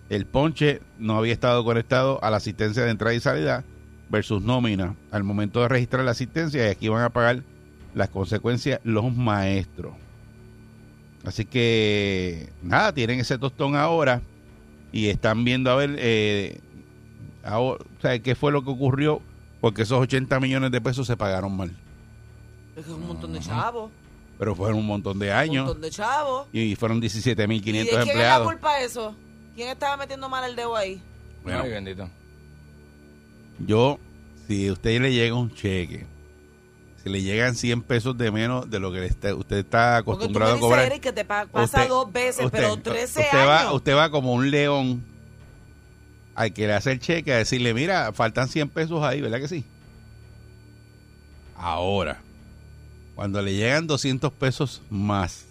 El 0.09 0.26
ponche 0.26 0.80
no 0.99 1.16
había 1.16 1.32
estado 1.32 1.64
conectado 1.64 2.23
a 2.23 2.30
la 2.30 2.37
asistencia 2.37 2.85
de 2.85 2.90
entrada 2.90 3.14
y 3.14 3.21
salida 3.21 3.64
versus 4.11 4.42
nómina 4.42 4.94
al 5.11 5.25
momento 5.25 5.61
de 5.62 5.68
registrar 5.68 6.04
la 6.04 6.11
asistencia 6.11 6.66
y 6.66 6.71
aquí 6.71 6.88
van 6.88 7.02
a 7.02 7.11
pagar 7.11 7.42
las 7.94 8.11
consecuencias 8.11 8.80
los 8.85 9.14
maestros. 9.14 9.94
Así 11.25 11.44
que 11.44 12.50
nada, 12.62 12.92
tienen 12.92 13.21
ese 13.21 13.38
tostón 13.38 13.76
ahora 13.76 14.21
y 14.90 15.06
están 15.09 15.44
viendo 15.44 15.71
a 15.71 15.76
ver 15.76 15.94
eh, 15.99 16.61
ahora, 17.44 17.82
o 17.99 18.00
sea, 18.02 18.18
qué 18.18 18.35
fue 18.35 18.52
lo 18.52 18.62
que 18.64 18.71
ocurrió 18.71 19.23
porque 19.61 19.82
esos 19.82 19.99
80 20.00 20.40
millones 20.40 20.73
de 20.73 20.80
pesos 20.80 21.06
se 21.06 21.16
pagaron 21.16 21.56
mal. 21.56 21.71
Es 22.76 22.85
que 22.85 22.90
es 22.90 22.97
un 22.97 23.06
montón 23.06 23.32
de 23.32 23.40
chavos. 23.40 23.90
Pero 24.38 24.56
fueron 24.56 24.78
un 24.80 24.87
montón 24.87 25.18
de 25.21 25.30
Un 25.30 25.37
años 25.37 25.64
montón 25.66 25.82
de 25.82 25.90
chavos. 25.90 26.49
y 26.52 26.75
fueron 26.75 27.00
17.500 27.00 27.54
¿Y 27.54 27.61
de 27.61 27.62
quién 27.62 27.76
es 27.76 27.92
la 27.92 28.02
empleados. 28.02 28.47
culpa 28.49 28.76
de 28.78 28.85
eso? 28.85 29.14
¿Quién 29.54 29.68
estaba 29.68 29.97
metiendo 29.97 30.28
mal 30.28 30.49
el 30.49 30.56
dedo 30.56 30.75
ahí? 30.76 31.00
Bueno, 31.42 31.61
Ay, 31.62 31.71
bendito. 31.71 32.09
Yo, 33.59 33.99
si 34.47 34.68
a 34.68 34.73
usted 34.73 35.00
le 35.00 35.12
llega 35.12 35.35
un 35.35 35.54
cheque, 35.54 36.06
si 37.02 37.11
le 37.11 37.21
llegan 37.23 37.54
100 37.54 37.82
pesos 37.82 38.16
de 38.16 38.30
menos 38.30 38.71
de 38.71 38.78
lo 38.80 38.92
que 38.92 39.04
está- 39.04 39.35
usted 39.35 39.56
está 39.59 40.02
Porque 40.04 40.26
tú 40.28 40.30
me 40.30 40.44
acostumbrado 40.44 40.52
a 40.52 40.54
dices, 40.54 40.66
cobrar. 40.68 40.85
Eric, 40.87 41.02
que 41.02 41.12
te 41.12 41.25
pa- 41.25 41.47
pasa 41.47 41.78
usted- 41.78 41.88
dos 41.88 42.12
veces, 42.12 42.44
usted- 42.47 42.59
pero 42.59 42.76
13 42.78 43.21
usted 43.21 43.38
años. 43.38 43.49
Va, 43.49 43.73
usted 43.73 43.94
va 43.97 44.11
como 44.11 44.32
un 44.32 44.50
león 44.50 45.04
al 46.35 46.52
que 46.54 46.66
le 46.66 46.73
hace 46.73 46.92
el 46.92 47.00
cheque 47.00 47.32
a 47.32 47.38
decirle, 47.38 47.75
mira, 47.75 48.12
faltan 48.12 48.49
100 48.49 48.68
pesos 48.68 49.02
ahí, 49.04 49.21
¿verdad 49.21 49.38
que 49.40 49.49
sí? 49.49 49.64
Ahora, 51.56 52.21
cuando 53.14 53.42
le 53.42 53.54
llegan 53.54 53.87
200 53.87 54.32
pesos 54.32 54.82
más, 54.90 55.44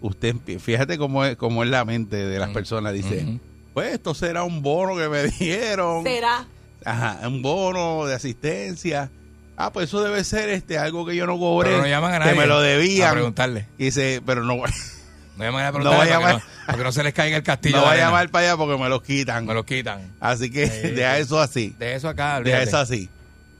usted, 0.00 0.34
fíjate 0.60 0.98
cómo 0.98 1.24
es, 1.24 1.36
cómo 1.36 1.62
es 1.64 1.70
la 1.70 1.84
mente 1.84 2.16
de 2.16 2.38
las 2.38 2.50
Mm, 2.50 2.54
personas, 2.54 2.92
dice, 2.92 3.38
pues 3.74 3.92
esto 3.94 4.14
será 4.14 4.42
un 4.44 4.62
bono 4.62 4.96
que 4.96 5.08
me 5.08 5.24
dieron. 5.38 6.04
Será. 6.04 6.46
Ajá, 6.84 7.20
un 7.28 7.42
bono 7.42 8.06
de 8.06 8.14
asistencia. 8.14 9.10
Ah, 9.56 9.72
pues 9.72 9.88
eso 9.88 10.02
debe 10.02 10.22
ser 10.22 10.50
este 10.50 10.78
algo 10.78 11.06
que 11.06 11.16
yo 11.16 11.26
no 11.26 11.38
cobré. 11.38 11.70
Pero 11.70 11.82
no 11.82 11.88
llaman 11.88 12.12
a 12.14 12.18
que 12.18 12.24
nadie 12.26 12.38
me 12.38 12.46
lo 12.46 12.56
A 12.58 12.62
debían. 12.62 13.12
preguntarle. 13.12 13.66
Y 13.78 13.86
dice, 13.86 14.22
pero 14.24 14.42
no, 14.44 14.56
No 15.36 15.44
llaman 15.44 15.64
a 15.64 15.70
No 15.72 15.84
va 15.90 15.94
a 15.96 15.98
para, 15.98 16.10
llamar. 16.10 16.34
que 16.36 16.38
no, 16.42 16.66
para 16.66 16.78
que 16.78 16.84
no 16.84 16.92
se 16.92 17.02
les 17.02 17.12
caiga 17.14 17.36
el 17.38 17.42
castillo. 17.42 17.76
no 17.78 17.82
va 17.84 17.92
a 17.92 17.96
llamar 17.96 18.28
para 18.30 18.48
allá 18.48 18.56
porque 18.56 18.82
me 18.82 18.88
los 18.88 19.02
quitan. 19.02 19.44
Me 19.46 19.54
lo 19.54 19.64
quitan. 19.66 20.14
Así 20.20 20.50
que 20.50 20.66
Sí. 20.68 20.88
deja 20.94 21.18
eso 21.18 21.40
así. 21.40 21.74
De 21.78 21.94
eso 21.94 22.08
acá, 22.08 22.26
Deja 22.26 22.38
olvídate. 22.38 22.64
eso 22.64 22.78
así. 22.78 23.10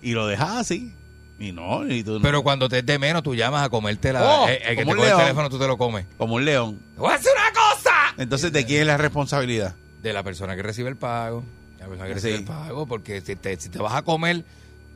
Y 0.02 0.12
lo 0.12 0.26
dejas 0.26 0.50
así. 0.56 0.92
Y 1.38 1.52
no, 1.52 1.86
y 1.86 2.02
tú 2.02 2.14
no. 2.14 2.22
Pero 2.22 2.42
cuando 2.42 2.68
te 2.68 2.78
es 2.78 2.86
de 2.86 2.98
menos, 2.98 3.22
tú 3.22 3.34
llamas 3.34 3.64
a 3.64 3.68
comerte 3.68 4.12
la. 4.12 4.22
Oh, 4.24 4.48
eh, 4.48 4.60
el 4.64 4.76
que 4.76 4.84
te 4.84 4.94
coge 4.94 5.10
el 5.10 5.16
teléfono, 5.16 5.50
tú 5.50 5.58
te 5.58 5.66
lo 5.66 5.76
comes. 5.76 6.06
como 6.16 6.34
un 6.36 6.44
león. 6.44 6.78
¡Te 6.94 7.00
voy 7.00 7.12
a 7.12 7.16
decir 7.18 7.30
una 7.34 7.50
cosa! 7.52 7.90
Entonces, 8.16 8.52
¿de 8.52 8.64
quién 8.64 8.80
es 8.82 8.86
la 8.86 8.96
responsabilidad? 8.96 9.74
De 10.02 10.12
la 10.12 10.22
persona 10.22 10.56
que 10.56 10.62
recibe 10.62 10.88
el 10.88 10.96
pago. 10.96 11.44
La 11.78 11.86
persona 11.86 12.08
que 12.08 12.14
Sí. 12.20 12.28
recibe 12.28 12.34
el 12.36 12.44
pago. 12.44 12.86
Porque 12.86 13.20
si 13.20 13.36
te, 13.36 13.60
si 13.60 13.68
te 13.68 13.78
vas 13.78 13.94
a 13.94 14.02
comer 14.02 14.44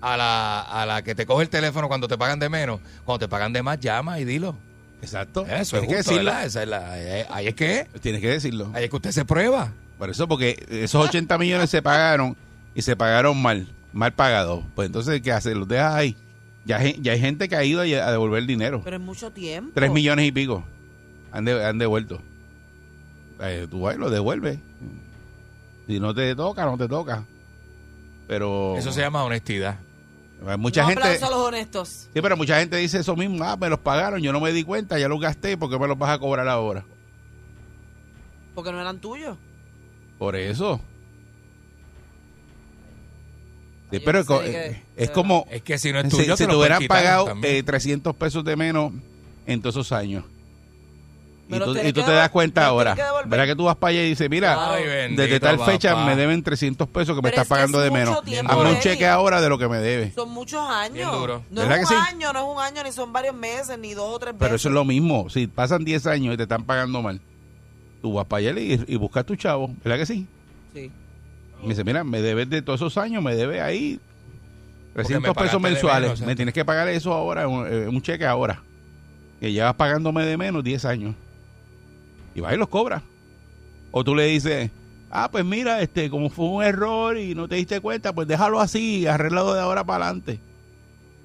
a 0.01 0.17
la, 0.17 0.61
a 0.63 0.87
la 0.87 1.03
que 1.03 1.15
te 1.15 1.27
coge 1.27 1.43
el 1.43 1.51
teléfono 1.51 1.89
cuando 1.89 2.09
te 2.09 2.17
pagan 2.17 2.39
de 2.39 2.49
menos, 2.49 2.81
cuando 3.05 3.19
te 3.27 3.29
pagan 3.29 3.53
de 3.53 3.63
más, 3.63 3.79
llama 3.81 4.19
y 4.19 4.25
dilo. 4.25 4.57
Exacto. 5.03 5.45
Eso 5.47 5.53
es 5.61 5.69
Tienes 5.71 5.89
que 5.89 5.97
justo, 5.97 6.11
decirlo. 6.13 6.31
¿verdad? 6.31 6.47
Esa 6.47 6.63
es 6.63 6.69
la, 6.69 6.99
eh, 6.99 7.27
ahí 7.31 7.49
es 7.49 7.55
que 7.55 7.81
es. 7.81 8.01
Tienes 8.01 8.21
que 8.23 8.29
decirlo. 8.29 8.71
Ahí 8.75 8.85
es 8.85 8.91
que 8.91 8.97
usted 8.97 9.13
se 9.13 9.25
prueba. 9.27 9.73
Por 9.99 10.09
eso, 10.09 10.27
porque 10.27 10.65
esos 10.71 11.07
80 11.07 11.37
millones 11.37 11.69
se 11.69 11.83
pagaron 11.83 12.35
y 12.75 12.81
se 12.81 12.97
pagaron 12.97 13.41
mal, 13.41 13.69
mal 13.93 14.13
pagados. 14.15 14.65
Pues 14.75 14.87
entonces, 14.87 15.21
¿qué 15.21 15.33
hace? 15.33 15.55
Los 15.55 15.69
dejas 15.69 15.95
ahí. 15.95 16.17
Ya, 16.65 16.77
hay- 16.79 16.99
ya 17.01 17.13
hay 17.13 17.21
gente 17.21 17.49
que 17.49 17.57
ha 17.57 17.65
ido 17.65 17.81
a 17.81 17.85
a 17.85 18.11
devolver 18.13 18.45
dinero. 18.47 18.83
Pero 18.85 18.97
es 18.97 19.03
mucho 19.03 19.31
tiempo. 19.33 19.73
Tres 19.75 19.91
millones 19.91 20.27
y 20.27 20.33
pico 20.33 20.65
han, 21.33 21.45
de- 21.45 21.65
han 21.65 21.79
devuelto. 21.79 22.21
Eh, 23.41 23.67
tú 23.71 23.81
vas 23.83 23.97
y 23.97 23.99
lo 23.99 24.11
devuelves. 24.11 24.59
Si 25.87 25.99
no 25.99 26.15
te 26.15 26.35
toca, 26.37 26.65
no 26.67 26.77
te 26.77 26.87
toca. 26.89 27.25
Pero 28.29 28.77
Eso 28.77 28.93
se 28.93 29.01
llama 29.01 29.25
honestidad. 29.25 29.79
hay 30.47 30.57
mucha 30.59 30.85
Un 30.87 30.91
gente. 30.93 31.25
a 31.25 31.31
los 31.31 31.39
honestos. 31.41 32.09
Sí, 32.15 32.21
pero 32.23 32.37
mucha 32.37 32.59
gente 32.61 32.77
dice 32.77 32.99
eso 33.01 33.17
mismo. 33.17 33.43
Ah, 33.43 33.57
me 33.57 33.69
los 33.69 33.79
pagaron, 33.81 34.21
yo 34.21 34.33
no 34.33 34.41
me 34.41 34.53
di 34.53 34.63
cuenta, 34.63 34.99
ya 34.99 35.09
los 35.09 35.21
gasté, 35.21 35.57
porque 35.57 35.79
me 35.79 35.89
los 35.89 35.99
vas 35.99 36.11
a 36.11 36.19
cobrar 36.19 36.47
ahora? 36.49 36.85
Porque 38.55 38.71
no 38.73 38.81
eran 38.81 38.99
tuyos. 39.01 39.37
Por 40.19 40.37
eso. 40.37 40.81
Yo 43.99 44.05
pero 44.05 44.23
no 44.25 44.41
es, 44.43 44.53
sé 44.53 44.83
eh, 44.97 45.09
como 45.13 45.47
Es 45.51 45.63
que 45.63 45.79
si 45.79 45.93
no 45.93 45.99
es 46.01 46.11
si, 46.11 46.17
tuyo, 46.17 46.37
si 46.37 46.47
te 46.47 46.55
hubieran 46.55 46.87
pagado 46.87 47.33
eh, 47.43 47.63
300 47.63 48.15
pesos 48.15 48.45
de 48.45 48.57
menos 48.57 48.93
en 49.47 49.61
todos 49.61 49.75
esos 49.77 49.93
años. 49.93 50.25
Y 51.53 51.59
tú, 51.59 51.77
y 51.77 51.93
tú 51.93 52.03
te 52.05 52.13
das 52.13 52.31
cuenta 52.31 52.65
ahora. 52.67 52.95
tienes 52.95 53.03
que 53.05 53.07
devolver. 53.13 53.29
Verás 53.31 53.47
que 53.49 53.57
tú 53.57 53.65
vas 53.65 53.75
para 53.75 53.91
allá 53.91 54.03
y 54.05 54.11
dices, 54.11 54.31
mira, 54.31 54.73
Ay, 54.73 54.85
bendito, 54.87 55.23
desde 55.23 55.41
tal 55.41 55.59
fecha 55.59 55.95
papá. 55.95 56.07
me 56.07 56.15
deben 56.15 56.45
300 56.45 56.87
pesos 56.89 57.17
que 57.17 57.23
me 57.23 57.31
Pero 57.31 57.43
estás 57.43 57.49
pagando 57.49 57.79
es 57.79 57.85
de 57.85 57.91
menos. 57.91 58.17
Hazme 58.19 58.41
un 58.57 58.65
Lenny. 58.69 58.79
cheque 58.81 59.05
ahora 59.09 59.41
de 59.41 59.49
lo 59.49 59.59
que 59.59 59.67
me 59.67 59.79
debe. 59.79 60.13
Son 60.13 60.31
muchos 60.31 60.61
años. 60.71 61.11
No 61.11 61.43
¿Verdad 61.51 61.79
es 61.81 61.89
que 61.89 61.95
un 61.97 62.01
sí? 62.05 62.09
año, 62.09 62.33
no 62.33 62.39
es 62.39 62.57
un 62.57 62.63
año, 62.63 62.85
ni 62.85 62.93
son 62.93 63.13
varios 63.13 63.35
meses, 63.35 63.77
ni 63.81 63.95
dos 63.95 64.15
o 64.15 64.19
tres 64.21 64.35
Pero 64.39 64.53
meses. 64.53 64.61
eso 64.63 64.69
es 64.69 64.75
lo 64.75 64.85
mismo. 64.85 65.29
Si 65.29 65.49
pasan 65.49 65.85
10 65.85 66.07
años 66.07 66.35
y 66.35 66.37
te 66.37 66.45
están 66.45 66.63
pagando 66.63 67.03
mal, 67.03 67.21
tú 68.01 68.13
vas 68.13 68.27
para 68.27 68.49
allá 68.49 68.61
y, 68.61 68.85
y 68.87 68.95
buscas 68.95 69.27
tu 69.27 69.35
chavo. 69.35 69.71
¿Verdad 69.83 69.99
que 69.99 70.07
sí? 70.07 70.29
Sí. 70.73 70.93
Me 71.63 71.69
dice, 71.71 71.85
mira, 71.85 72.05
me 72.05 72.23
debes 72.23 72.49
de 72.49 72.63
todos 72.63 72.81
esos 72.81 72.97
años, 72.99 73.23
me 73.23 73.35
debes 73.35 73.61
ahí 73.61 74.01
300 74.95 75.23
me 75.23 75.29
pagaste 75.29 75.49
pesos 75.49 75.61
mensuales. 75.61 76.11
menos, 76.11 76.21
me 76.23 76.37
tienes 76.37 76.55
que 76.55 76.65
pagar 76.65 76.89
eso 76.89 77.13
ahora, 77.13 77.47
un, 77.47 77.67
eh, 77.67 77.89
un 77.89 78.03
cheque 78.03 78.27
ahora. 78.27 78.63
Que 79.39 79.53
llevas 79.53 79.75
pagándome 79.75 80.25
de 80.25 80.37
menos 80.37 80.63
10 80.65 80.85
años. 80.85 81.15
Y 82.35 82.41
vas 82.41 82.55
y 82.55 82.57
los 82.57 82.69
cobras. 82.69 83.03
O 83.91 84.05
tú 84.05 84.15
le 84.15 84.27
dices, 84.27 84.71
ah, 85.11 85.31
pues 85.31 85.45
mira, 85.45 85.81
este, 85.81 86.11
como 86.11 86.31
fue 86.31 86.47
un 86.47 86.63
error 86.63 87.17
y 87.17 87.35
no 87.35 87.49
te 87.49 87.57
diste 87.57 87.81
cuenta, 87.81 88.13
pues 88.13 88.29
déjalo 88.29 88.61
así, 88.61 89.07
arreglado 89.07 89.55
de 89.55 89.61
ahora 89.61 89.85
para 89.85 90.07
adelante. 90.07 90.41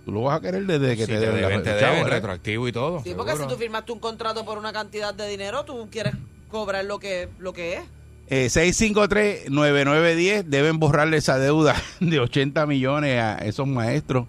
Tú 0.06 0.12
lo 0.12 0.22
vas 0.22 0.38
a 0.38 0.42
querer 0.42 0.66
desde 0.66 0.96
que 0.96 1.08
te, 1.08 1.14
te 1.14 1.32
deben 1.32 1.64
te 1.64 2.04
retroactivo 2.04 2.68
y 2.68 2.72
todo. 2.72 3.02
Sí, 3.04 3.14
porque 3.18 3.36
si 3.36 3.48
tú 3.48 3.56
firmaste 3.56 3.92
un 3.92 4.00
contrato 4.00 4.46
por 4.46 4.60
una 4.60 4.72
cantidad 4.72 5.14
de 5.14 5.28
dinero, 5.28 5.66
tú 5.66 5.88
quieres 5.92 6.14
cobrar 6.50 6.86
lo 6.86 7.00
que, 7.00 7.28
lo 7.40 7.54
que 7.54 7.76
es. 7.76 7.82
Eh, 8.30 8.48
653-9910 8.50 10.44
deben 10.46 10.80
borrarle 10.80 11.18
esa 11.18 11.38
deuda 11.38 11.76
de 12.00 12.20
80 12.20 12.66
millones 12.66 13.20
a 13.22 13.38
esos 13.40 13.68
maestros 13.68 14.26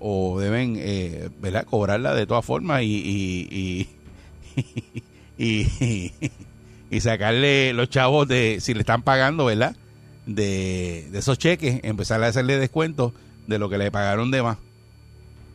o 0.00 0.38
deben 0.40 0.74
eh, 0.78 1.28
¿verdad? 1.40 1.64
cobrarla 1.64 2.14
de 2.14 2.26
todas 2.26 2.44
formas 2.44 2.82
y 2.82 2.96
y, 2.96 3.88
y, 5.38 5.44
y- 5.80 6.12
y 6.90 7.00
sacarle 7.00 7.72
los 7.74 7.90
chavos 7.90 8.26
de 8.26 8.58
si 8.60 8.72
le 8.74 8.80
están 8.80 9.02
pagando 9.02 9.44
verdad 9.44 9.76
de, 10.26 11.06
de 11.10 11.18
esos 11.18 11.38
cheques 11.38 11.80
empezar 11.84 12.22
a 12.24 12.28
hacerle 12.28 12.58
descuentos 12.58 13.12
de 13.46 13.58
lo 13.58 13.68
que 13.68 13.76
le 13.78 13.90
pagaron 13.90 14.30
de 14.30 14.42
más. 14.42 14.56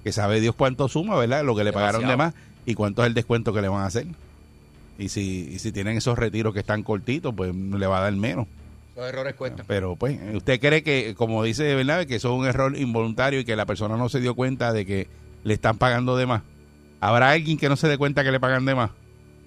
Que 0.04 0.12
sabe 0.12 0.42
Dios 0.42 0.54
cuánto 0.56 0.88
suma 0.90 1.16
verdad 1.18 1.44
lo 1.44 1.56
que 1.56 1.64
le 1.64 1.74
pagaron 1.74 2.02
de 2.08 2.18
más 2.18 2.34
y 2.66 2.76
cuánto 2.76 3.02
es 3.04 3.08
el 3.08 3.14
descuento 3.14 3.52
que 3.54 3.62
le 3.62 3.68
van 3.68 3.82
a 3.82 3.86
hacer 3.88 4.06
y 4.98 5.10
si, 5.10 5.50
y 5.52 5.60
si 5.60 5.72
tienen 5.72 5.98
esos 5.98 6.18
retiros 6.18 6.54
que 6.54 6.60
están 6.60 6.84
cortitos, 6.84 7.34
pues 7.36 7.54
le 7.54 7.88
va 7.88 8.00
a 8.00 8.02
dar 8.02 8.14
menos. 8.14 8.48
Los 8.96 9.08
errores 9.08 9.34
cuestan. 9.36 9.66
Pero 9.68 9.96
pues, 9.96 10.20
¿usted 10.36 10.60
cree 10.60 10.84
que, 10.84 11.16
como 11.16 11.44
dice 11.44 11.76
Bernabé, 11.76 12.06
que 12.06 12.16
eso 12.16 12.34
es 12.34 12.40
un 12.40 12.46
error 12.46 12.78
involuntario 12.78 13.40
y 13.40 13.46
que 13.46 13.56
la 13.56 13.66
persona 13.66 13.98
no 13.98 14.08
se 14.10 14.20
dio 14.20 14.36
cuenta 14.36 14.72
de 14.72 14.86
que 14.86 15.08
le 15.44 15.54
están 15.56 15.78
pagando 15.78 16.16
de 16.16 16.28
más? 16.28 16.44
¿Habrá 17.00 17.32
alguien 17.32 17.58
que 17.58 17.70
no 17.70 17.76
se 17.76 17.88
dé 17.88 17.98
cuenta 17.98 18.24
que 18.24 18.32
le 18.32 18.40
pagan 18.40 18.66
de 18.66 18.76
más? 18.76 18.92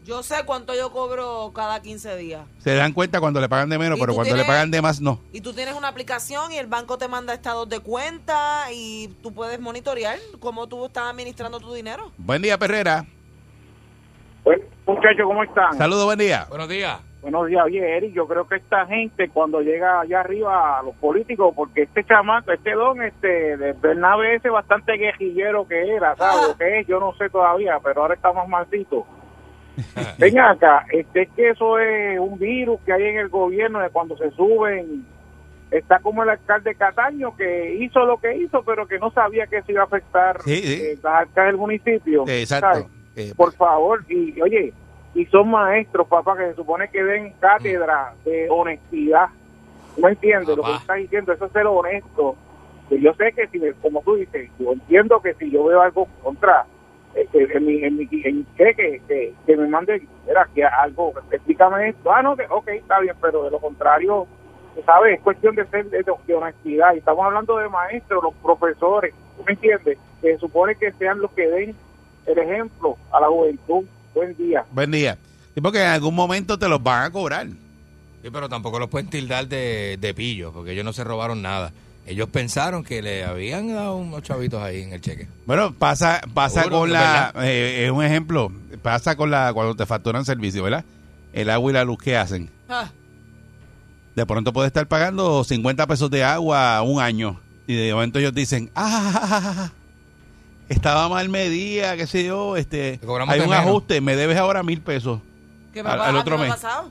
Yo 0.04 0.22
sé 0.22 0.36
cuánto 0.44 0.72
yo 0.74 0.92
cobro 0.92 1.50
cada 1.52 1.82
15 1.82 2.16
días. 2.16 2.42
Se 2.58 2.74
dan 2.74 2.92
cuenta 2.92 3.18
cuando 3.18 3.40
le 3.40 3.48
pagan 3.48 3.68
de 3.68 3.78
menos, 3.78 3.98
¿Y 3.98 4.00
pero 4.00 4.14
cuando 4.14 4.36
le 4.36 4.44
pagan 4.44 4.70
de 4.70 4.80
más, 4.80 5.00
no. 5.00 5.20
Y 5.32 5.40
tú 5.40 5.52
tienes 5.52 5.74
una 5.74 5.88
aplicación 5.88 6.52
y 6.52 6.58
el 6.58 6.68
banco 6.68 6.96
te 6.96 7.08
manda 7.08 7.34
estados 7.34 7.68
de 7.68 7.80
cuenta 7.80 8.70
y 8.72 9.08
tú 9.20 9.32
puedes 9.32 9.58
monitorear 9.58 10.18
cómo 10.38 10.68
tú 10.68 10.86
estás 10.86 11.06
administrando 11.06 11.58
tu 11.58 11.72
dinero. 11.74 12.12
Buen 12.18 12.40
día, 12.40 12.56
Perrera. 12.56 13.06
Bueno, 14.46 14.62
muchachos, 14.86 15.26
¿cómo 15.26 15.42
están? 15.42 15.74
Saludos, 15.74 16.04
buen 16.04 16.20
día. 16.20 16.46
Buenos 16.48 16.68
días. 16.68 17.00
Buenos 17.20 17.48
días. 17.48 17.64
Oye, 17.64 17.96
Eric, 17.96 18.14
yo 18.14 18.28
creo 18.28 18.46
que 18.46 18.54
esta 18.54 18.86
gente 18.86 19.28
cuando 19.30 19.60
llega 19.60 20.02
allá 20.02 20.20
arriba 20.20 20.78
a 20.78 20.82
los 20.84 20.94
políticos, 20.94 21.52
porque 21.56 21.82
este 21.82 22.04
chamaco, 22.04 22.52
este 22.52 22.74
don, 22.74 23.02
este, 23.02 23.56
de 23.56 23.72
Bernabe 23.72 24.36
ese 24.36 24.48
bastante 24.48 24.92
guerrillero 24.92 25.66
que 25.66 25.96
era, 25.96 26.14
¿sabes? 26.14 26.50
Lo 26.50 26.56
que 26.56 26.78
es, 26.78 26.86
yo 26.86 27.00
no 27.00 27.12
sé 27.14 27.28
todavía, 27.28 27.80
pero 27.82 28.02
ahora 28.02 28.14
está 28.14 28.32
más 28.32 28.46
malcito. 28.46 29.04
Venga 30.18 30.52
acá, 30.52 30.86
este, 30.92 31.22
es 31.22 31.28
que 31.30 31.50
eso 31.50 31.80
es 31.80 32.20
un 32.20 32.38
virus 32.38 32.80
que 32.86 32.92
hay 32.92 33.02
en 33.02 33.18
el 33.18 33.28
gobierno 33.28 33.80
de 33.80 33.90
cuando 33.90 34.16
se 34.16 34.30
suben. 34.30 35.04
Está 35.72 35.98
como 35.98 36.22
el 36.22 36.28
alcalde 36.28 36.76
Cataño 36.76 37.36
que 37.36 37.74
hizo 37.80 38.04
lo 38.04 38.18
que 38.18 38.36
hizo, 38.36 38.62
pero 38.62 38.86
que 38.86 39.00
no 39.00 39.10
sabía 39.10 39.48
que 39.48 39.60
se 39.62 39.72
iba 39.72 39.82
a 39.82 39.86
afectar 39.86 40.40
Sí, 40.42 40.58
sí. 40.58 40.80
eh, 40.84 40.98
las 41.02 41.12
arcas 41.12 41.46
del 41.46 41.56
municipio. 41.56 42.22
Exacto. 42.28 42.68
¿sabes? 42.84 42.95
Eh, 43.16 43.32
por 43.34 43.52
favor, 43.54 44.04
y 44.08 44.40
oye, 44.42 44.72
y 45.14 45.24
son 45.26 45.50
maestros, 45.50 46.06
papá, 46.06 46.36
que 46.36 46.48
se 46.48 46.54
supone 46.54 46.88
que 46.90 47.02
den 47.02 47.32
cátedra 47.40 48.12
de 48.24 48.46
honestidad. 48.50 49.28
¿No 49.96 50.08
entiendes 50.08 50.48
lo 50.48 50.56
que 50.56 50.60
Papá. 50.62 50.76
estás 50.76 50.96
diciendo? 50.98 51.32
Eso 51.32 51.46
es 51.46 51.52
ser 51.52 51.66
honesto. 51.66 52.36
Que 52.90 53.00
yo 53.00 53.14
sé 53.14 53.32
que, 53.32 53.48
si, 53.48 53.58
como 53.80 54.02
tú 54.02 54.16
dices, 54.16 54.50
yo 54.58 54.72
entiendo 54.72 55.20
que 55.22 55.32
si 55.34 55.50
yo 55.50 55.64
veo 55.64 55.80
algo 55.80 56.06
contra, 56.22 56.66
eh, 57.14 57.26
que 57.32 57.44
en 57.44 57.64
mi, 57.64 57.82
en 57.82 57.96
mi, 57.96 58.08
en, 58.24 58.46
¿qué? 58.58 58.74
que, 58.74 59.00
que, 59.08 59.32
que 59.46 59.56
me 59.56 59.66
mande, 59.66 60.06
era 60.28 60.46
que 60.54 60.62
algo, 60.62 61.14
explícame 61.30 61.88
esto. 61.88 62.12
Ah, 62.12 62.20
no, 62.20 62.36
que, 62.36 62.44
ok, 62.50 62.68
está 62.68 63.00
bien, 63.00 63.16
pero 63.22 63.44
de 63.44 63.50
lo 63.50 63.58
contrario, 63.58 64.26
¿sabes? 64.84 65.14
Es 65.16 65.22
cuestión 65.22 65.54
de 65.54 65.64
ser 65.68 65.86
de, 65.86 66.04
de 66.26 66.34
honestidad. 66.34 66.94
Y 66.94 66.98
estamos 66.98 67.24
hablando 67.24 67.56
de 67.56 67.70
maestros, 67.70 68.22
los 68.22 68.34
profesores, 68.34 69.14
¿tú 69.38 69.44
me 69.44 69.52
entiendes? 69.54 69.96
Que 70.20 70.34
se 70.34 70.38
supone 70.38 70.74
que 70.74 70.92
sean 70.92 71.20
los 71.20 71.30
que 71.30 71.48
den 71.48 71.74
el 72.26 72.38
ejemplo 72.38 72.96
a 73.12 73.20
la 73.20 73.28
juventud. 73.28 73.84
Buen 74.14 74.36
día. 74.36 74.64
buen 74.72 74.90
día. 74.90 75.18
Sí, 75.54 75.60
porque 75.60 75.82
en 75.82 75.88
algún 75.88 76.14
momento 76.14 76.58
te 76.58 76.68
los 76.68 76.82
van 76.82 77.04
a 77.04 77.10
cobrar. 77.10 77.46
Sí, 78.22 78.30
pero 78.32 78.48
tampoco 78.48 78.78
los 78.78 78.88
pueden 78.88 79.08
tildar 79.08 79.46
de, 79.46 79.98
de 80.00 80.14
pillos, 80.14 80.52
porque 80.52 80.72
ellos 80.72 80.84
no 80.84 80.92
se 80.92 81.04
robaron 81.04 81.42
nada. 81.42 81.72
Ellos 82.06 82.28
pensaron 82.28 82.84
que 82.84 83.02
le 83.02 83.24
habían 83.24 83.68
dado 83.68 83.96
unos 83.96 84.22
chavitos 84.22 84.62
ahí 84.62 84.82
en 84.82 84.92
el 84.92 85.00
cheque. 85.00 85.28
Bueno, 85.44 85.74
pasa 85.74 86.20
pasa 86.34 86.60
Seguro, 86.62 86.80
con 86.80 86.92
la... 86.92 87.32
eh, 87.42 87.84
es 87.84 87.90
un 87.90 88.04
ejemplo. 88.04 88.52
Pasa 88.80 89.16
con 89.16 89.30
la... 89.30 89.52
Cuando 89.52 89.74
te 89.74 89.86
facturan 89.86 90.24
servicio, 90.24 90.62
¿verdad? 90.62 90.84
El 91.32 91.50
agua 91.50 91.70
y 91.70 91.74
la 91.74 91.84
luz 91.84 91.98
que 91.98 92.16
hacen. 92.16 92.48
Ah, 92.68 92.90
De 94.14 94.24
pronto 94.24 94.52
puede 94.52 94.68
estar 94.68 94.86
pagando 94.86 95.42
50 95.42 95.86
pesos 95.88 96.08
de 96.10 96.22
agua 96.22 96.80
un 96.82 97.00
año. 97.00 97.40
Y 97.66 97.74
de 97.74 97.92
momento 97.92 98.18
ellos 98.20 98.32
dicen, 98.34 98.70
ah, 98.76 99.70
estaba 100.68 101.08
mal 101.08 101.28
medida, 101.28 101.96
qué 101.96 102.06
sé 102.06 102.24
yo, 102.24 102.56
este, 102.56 102.98
Te 102.98 103.06
cobramos 103.06 103.32
hay 103.34 103.40
un 103.40 103.48
menos. 103.50 103.66
ajuste, 103.66 104.00
me 104.00 104.16
debes 104.16 104.36
ahora 104.38 104.62
mil 104.62 104.80
pesos. 104.80 105.20
¿Qué 105.72 105.82
me 105.82 105.90
Al- 105.90 106.00
al 106.00 106.16
¿A 106.16 106.20
otro 106.20 106.38
mes. 106.38 106.48
pasado? 106.48 106.90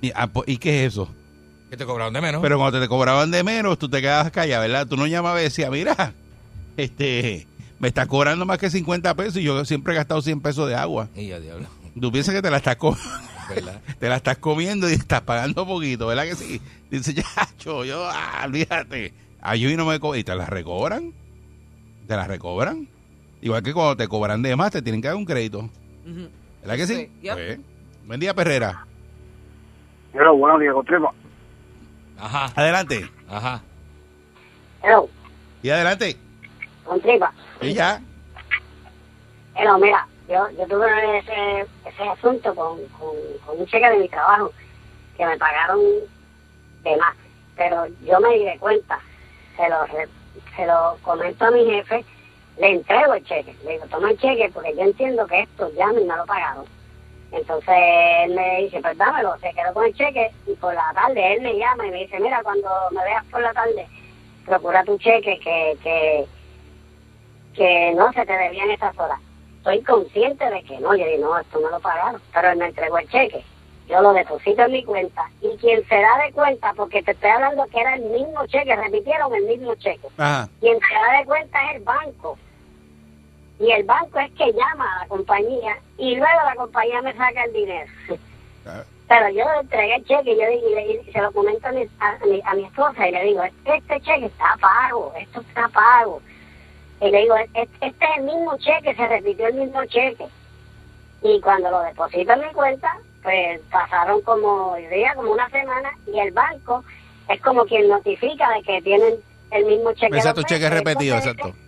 Y, 0.00 0.10
ah, 0.14 0.26
pues, 0.26 0.48
¿y 0.48 0.56
qué 0.56 0.84
es 0.84 0.92
eso? 0.92 1.08
Que 1.70 1.76
te 1.76 1.84
cobraron 1.86 2.12
de 2.12 2.20
menos. 2.20 2.42
Pero 2.42 2.58
cuando 2.58 2.80
te 2.80 2.88
cobraban 2.88 3.30
de 3.30 3.42
menos, 3.44 3.78
tú 3.78 3.88
te 3.88 4.00
quedabas 4.00 4.30
callado, 4.30 4.62
¿verdad? 4.62 4.86
Tú 4.86 4.96
no 4.96 5.06
llamabas 5.06 5.40
y 5.40 5.44
decías, 5.44 5.70
mira, 5.70 6.12
este, 6.76 7.46
me 7.78 7.88
estás 7.88 8.06
cobrando 8.06 8.44
más 8.46 8.58
que 8.58 8.68
50 8.70 9.14
pesos 9.14 9.36
y 9.36 9.42
yo 9.44 9.64
siempre 9.64 9.92
he 9.92 9.96
gastado 9.96 10.20
100 10.22 10.40
pesos 10.40 10.68
de 10.68 10.74
agua. 10.74 11.08
Y 11.14 11.28
ya, 11.28 11.38
diablo. 11.40 11.66
Tú 12.00 12.10
piensas 12.10 12.34
que 12.34 12.42
te 12.42 12.50
la 12.50 12.56
estás, 12.58 12.76
te 13.98 14.08
la 14.08 14.16
estás 14.16 14.38
comiendo 14.38 14.88
y 14.90 14.94
estás 14.94 15.20
pagando 15.22 15.66
poquito, 15.66 16.06
¿verdad 16.06 16.24
que 16.24 16.34
sí? 16.36 16.60
Dice, 16.90 17.14
ya, 17.14 17.24
yo, 17.64 17.84
yo, 17.84 18.06
ah, 18.10 18.42
olvídate. 18.44 19.14
Y 19.54 19.76
no 19.76 19.86
me 19.86 19.98
co- 19.98 20.14
y 20.16 20.24
te 20.24 20.34
la 20.34 20.46
recobran. 20.46 21.12
Te 22.06 22.16
la 22.16 22.26
recobran. 22.26 22.88
Igual 23.40 23.62
que 23.62 23.72
cuando 23.72 23.96
te 23.96 24.08
cobran 24.08 24.42
de 24.42 24.54
más, 24.56 24.70
te 24.70 24.82
tienen 24.82 25.02
que 25.02 25.08
dar 25.08 25.16
un 25.16 25.24
crédito. 25.24 25.58
Ujú. 25.60 26.28
¿Verdad 26.60 26.76
que 26.76 26.86
sí? 26.86 26.94
Sí, 26.96 27.10
yep. 27.22 27.34
Pues, 27.34 27.58
buen 28.04 28.20
día, 28.20 28.34
Perrera. 28.34 28.86
Pero 30.12 30.36
bueno, 30.36 30.58
Diego 30.58 30.82
Trepa. 30.84 31.12
Ajá, 32.18 32.52
Adelante. 32.54 33.10
ajá. 33.28 33.62
Hello, 34.82 35.08
Y 35.62 35.70
adelante. 35.70 36.16
con 36.84 37.00
tripa. 37.00 37.32
Y 37.60 37.72
ya. 37.72 38.00
Hello, 39.54 39.78
mira, 39.78 40.06
yo, 40.28 40.48
yo 40.58 40.66
tuve 40.66 41.18
ese, 41.18 41.66
ese 41.86 42.02
asunto 42.08 42.54
con, 42.54 42.78
con, 42.98 43.14
con 43.46 43.58
un 43.60 43.66
cheque 43.66 43.88
de 43.90 43.98
mi 43.98 44.08
trabajo 44.08 44.52
que 45.16 45.26
me 45.26 45.36
pagaron 45.38 45.80
de 46.84 46.96
más. 46.96 47.14
Pero 47.56 47.86
yo 48.04 48.18
me 48.20 48.38
di 48.38 48.44
de 48.44 48.58
cuenta, 48.58 48.98
se 49.56 49.68
lo, 49.68 49.76
se 50.56 50.66
lo 50.66 50.96
comento 51.02 51.44
a 51.44 51.50
mi 51.50 51.64
jefe, 51.64 52.04
le 52.58 52.70
entrego 52.70 53.14
el 53.14 53.24
cheque. 53.24 53.54
Le 53.64 53.72
digo, 53.72 53.86
toma 53.86 54.10
el 54.10 54.18
cheque 54.18 54.50
porque 54.52 54.74
yo 54.74 54.82
entiendo 54.82 55.26
que 55.26 55.40
esto 55.40 55.70
ya 55.74 55.86
me 55.88 56.04
lo 56.04 56.26
pagaron. 56.26 56.64
Entonces 57.32 57.74
él 58.24 58.34
me 58.34 58.62
dice, 58.62 58.80
pues 58.82 58.96
dámelo, 58.98 59.36
se 59.38 59.52
quedó 59.54 59.72
con 59.72 59.86
el 59.86 59.94
cheque 59.94 60.30
y 60.46 60.52
por 60.54 60.74
la 60.74 60.92
tarde 60.94 61.34
él 61.34 61.40
me 61.40 61.56
llama 61.56 61.86
y 61.86 61.90
me 61.90 61.98
dice, 62.00 62.20
mira, 62.20 62.42
cuando 62.42 62.68
me 62.90 63.02
veas 63.04 63.24
por 63.26 63.40
la 63.40 63.54
tarde, 63.54 63.86
procura 64.44 64.84
tu 64.84 64.98
cheque 64.98 65.38
que, 65.38 65.78
que, 65.82 66.26
que 67.54 67.92
no 67.96 68.12
se 68.12 68.26
te 68.26 68.32
debían 68.36 68.70
esas 68.70 68.98
horas. 68.98 69.18
Estoy 69.58 69.82
consciente 69.82 70.44
de 70.44 70.62
que 70.64 70.78
no, 70.80 70.94
yo 70.94 71.06
digo, 71.06 71.30
no, 71.30 71.38
esto 71.38 71.60
me 71.60 71.70
lo 71.70 71.80
pagaron, 71.80 72.20
pero 72.34 72.50
él 72.50 72.58
me 72.58 72.66
entregó 72.66 72.98
el 72.98 73.08
cheque. 73.08 73.42
Yo 73.88 74.00
lo 74.00 74.12
deposito 74.12 74.62
en 74.62 74.72
mi 74.72 74.84
cuenta 74.84 75.28
y 75.40 75.56
quien 75.58 75.86
se 75.88 75.94
da 75.96 76.18
de 76.24 76.32
cuenta, 76.32 76.72
porque 76.74 77.02
te 77.02 77.10
estoy 77.12 77.30
hablando 77.30 77.66
que 77.66 77.80
era 77.80 77.94
el 77.96 78.02
mismo 78.02 78.46
cheque, 78.46 78.74
repitieron 78.76 79.34
el 79.34 79.44
mismo 79.44 79.74
cheque. 79.74 80.06
Ajá. 80.16 80.48
Quien 80.60 80.78
se 80.80 80.94
da 80.94 81.18
de 81.18 81.24
cuenta 81.26 81.70
es 81.70 81.76
el 81.76 81.82
banco. 81.82 82.38
Y 83.58 83.70
el 83.70 83.84
banco 83.84 84.18
es 84.18 84.30
que 84.32 84.52
llama 84.52 84.96
a 84.96 85.00
la 85.02 85.08
compañía 85.08 85.78
y 85.98 86.16
luego 86.16 86.40
la 86.44 86.54
compañía 86.56 87.02
me 87.02 87.12
saca 87.14 87.44
el 87.44 87.52
dinero. 87.52 87.90
Pero 89.08 89.28
yo 89.28 89.44
le 89.44 89.60
entregué 89.60 89.94
el 89.96 90.04
cheque 90.06 90.32
y, 90.32 90.36
yo, 90.36 90.50
y 90.50 90.74
le- 90.74 90.92
y 91.06 91.12
se 91.12 91.20
lo 91.20 91.30
comento 91.32 91.68
a 91.68 91.72
mi, 91.72 91.86
a, 92.00 92.18
mi, 92.26 92.40
a 92.44 92.54
mi 92.54 92.64
esposa 92.64 93.06
y 93.08 93.12
le 93.12 93.24
digo, 93.24 93.42
este 93.42 94.00
cheque 94.00 94.26
está 94.26 94.56
pago, 94.60 95.12
esto 95.18 95.40
está 95.40 95.68
pago. 95.68 96.22
Y 97.00 97.10
le 97.10 97.18
digo, 97.22 97.36
este, 97.36 97.62
este 97.80 98.04
es 98.04 98.16
el 98.16 98.22
mismo 98.24 98.56
cheque, 98.58 98.94
se 98.94 99.06
repitió 99.08 99.48
el 99.48 99.54
mismo 99.54 99.84
cheque. 99.86 100.26
Y 101.22 101.40
cuando 101.40 101.70
lo 101.70 101.80
deposito 101.82 102.32
en 102.32 102.40
mi 102.40 102.52
cuenta, 102.52 102.96
pues 103.22 103.60
pasaron 103.70 104.20
como, 104.22 104.74
diría, 104.76 105.14
como 105.14 105.32
una 105.32 105.48
semana 105.50 105.90
y 106.12 106.18
el 106.18 106.32
banco 106.32 106.84
es 107.28 107.40
como 107.40 107.64
quien 107.64 107.88
notifica 107.88 108.50
de 108.50 108.62
que 108.62 108.82
tienen 108.82 109.14
el 109.50 109.64
mismo 109.64 109.92
cheque. 109.92 110.16
Exacto, 110.16 110.42
cheque 110.42 110.68
repetido, 110.68 111.16
Entonces, 111.16 111.32
exacto. 111.32 111.58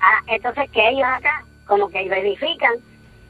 Ah, 0.00 0.20
entonces 0.26 0.70
que 0.70 0.88
ellos 0.88 1.06
acá 1.06 1.44
como 1.66 1.88
que 1.88 2.08
verifican 2.08 2.74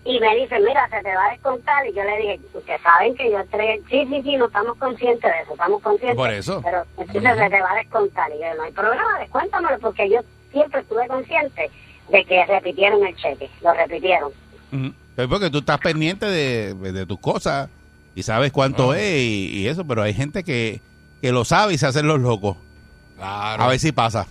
y 0.04 0.20
me 0.20 0.36
dicen, 0.36 0.64
mira, 0.64 0.88
se 0.88 1.02
te 1.02 1.14
va 1.14 1.26
a 1.26 1.30
descontar. 1.32 1.86
Y 1.86 1.92
yo 1.92 2.02
le 2.02 2.16
dije, 2.16 2.40
ustedes 2.54 2.80
saben 2.80 3.14
que 3.14 3.30
yo 3.30 3.38
entregué, 3.38 3.82
sí, 3.90 4.06
sí, 4.06 4.22
sí, 4.22 4.36
no 4.36 4.46
estamos 4.46 4.76
conscientes 4.78 5.30
de 5.30 5.40
eso, 5.42 5.52
estamos 5.52 5.82
conscientes. 5.82 6.16
Por 6.16 6.30
eso. 6.30 6.62
Pero 6.64 6.84
entonces 6.96 7.38
se 7.38 7.50
te 7.50 7.60
va 7.60 7.72
a 7.72 7.76
descontar. 7.76 8.30
Y 8.30 8.40
yo, 8.40 8.54
no 8.56 8.62
hay 8.62 8.72
problema, 8.72 9.18
descuéntamelo, 9.18 9.78
porque 9.80 10.08
yo 10.08 10.20
siempre 10.50 10.80
estuve 10.80 11.06
consciente 11.08 11.70
de 12.08 12.24
que 12.24 12.46
repitieron 12.46 13.06
el 13.06 13.14
cheque, 13.16 13.50
lo 13.60 13.74
repitieron. 13.74 14.32
Es 14.72 14.92
porque 15.26 15.50
tú 15.50 15.59
estás 15.59 15.78
pendiente 15.78 16.26
de, 16.26 16.74
de 16.74 17.07
tus 17.07 17.18
cosas 17.18 17.68
y 18.14 18.22
sabes 18.22 18.52
cuánto 18.52 18.94
es 18.94 19.20
y, 19.20 19.50
y 19.59 19.68
eso, 19.68 19.85
pero 19.87 20.02
hay 20.02 20.14
gente 20.14 20.44
que, 20.44 20.81
que 21.20 21.33
lo 21.33 21.44
sabe 21.44 21.74
y 21.74 21.78
se 21.78 21.87
hacen 21.87 22.07
los 22.07 22.20
locos. 22.20 22.57
Claro. 23.16 23.62
A 23.64 23.68
ver 23.68 23.78
si 23.78 23.90
pasa. 23.90 24.26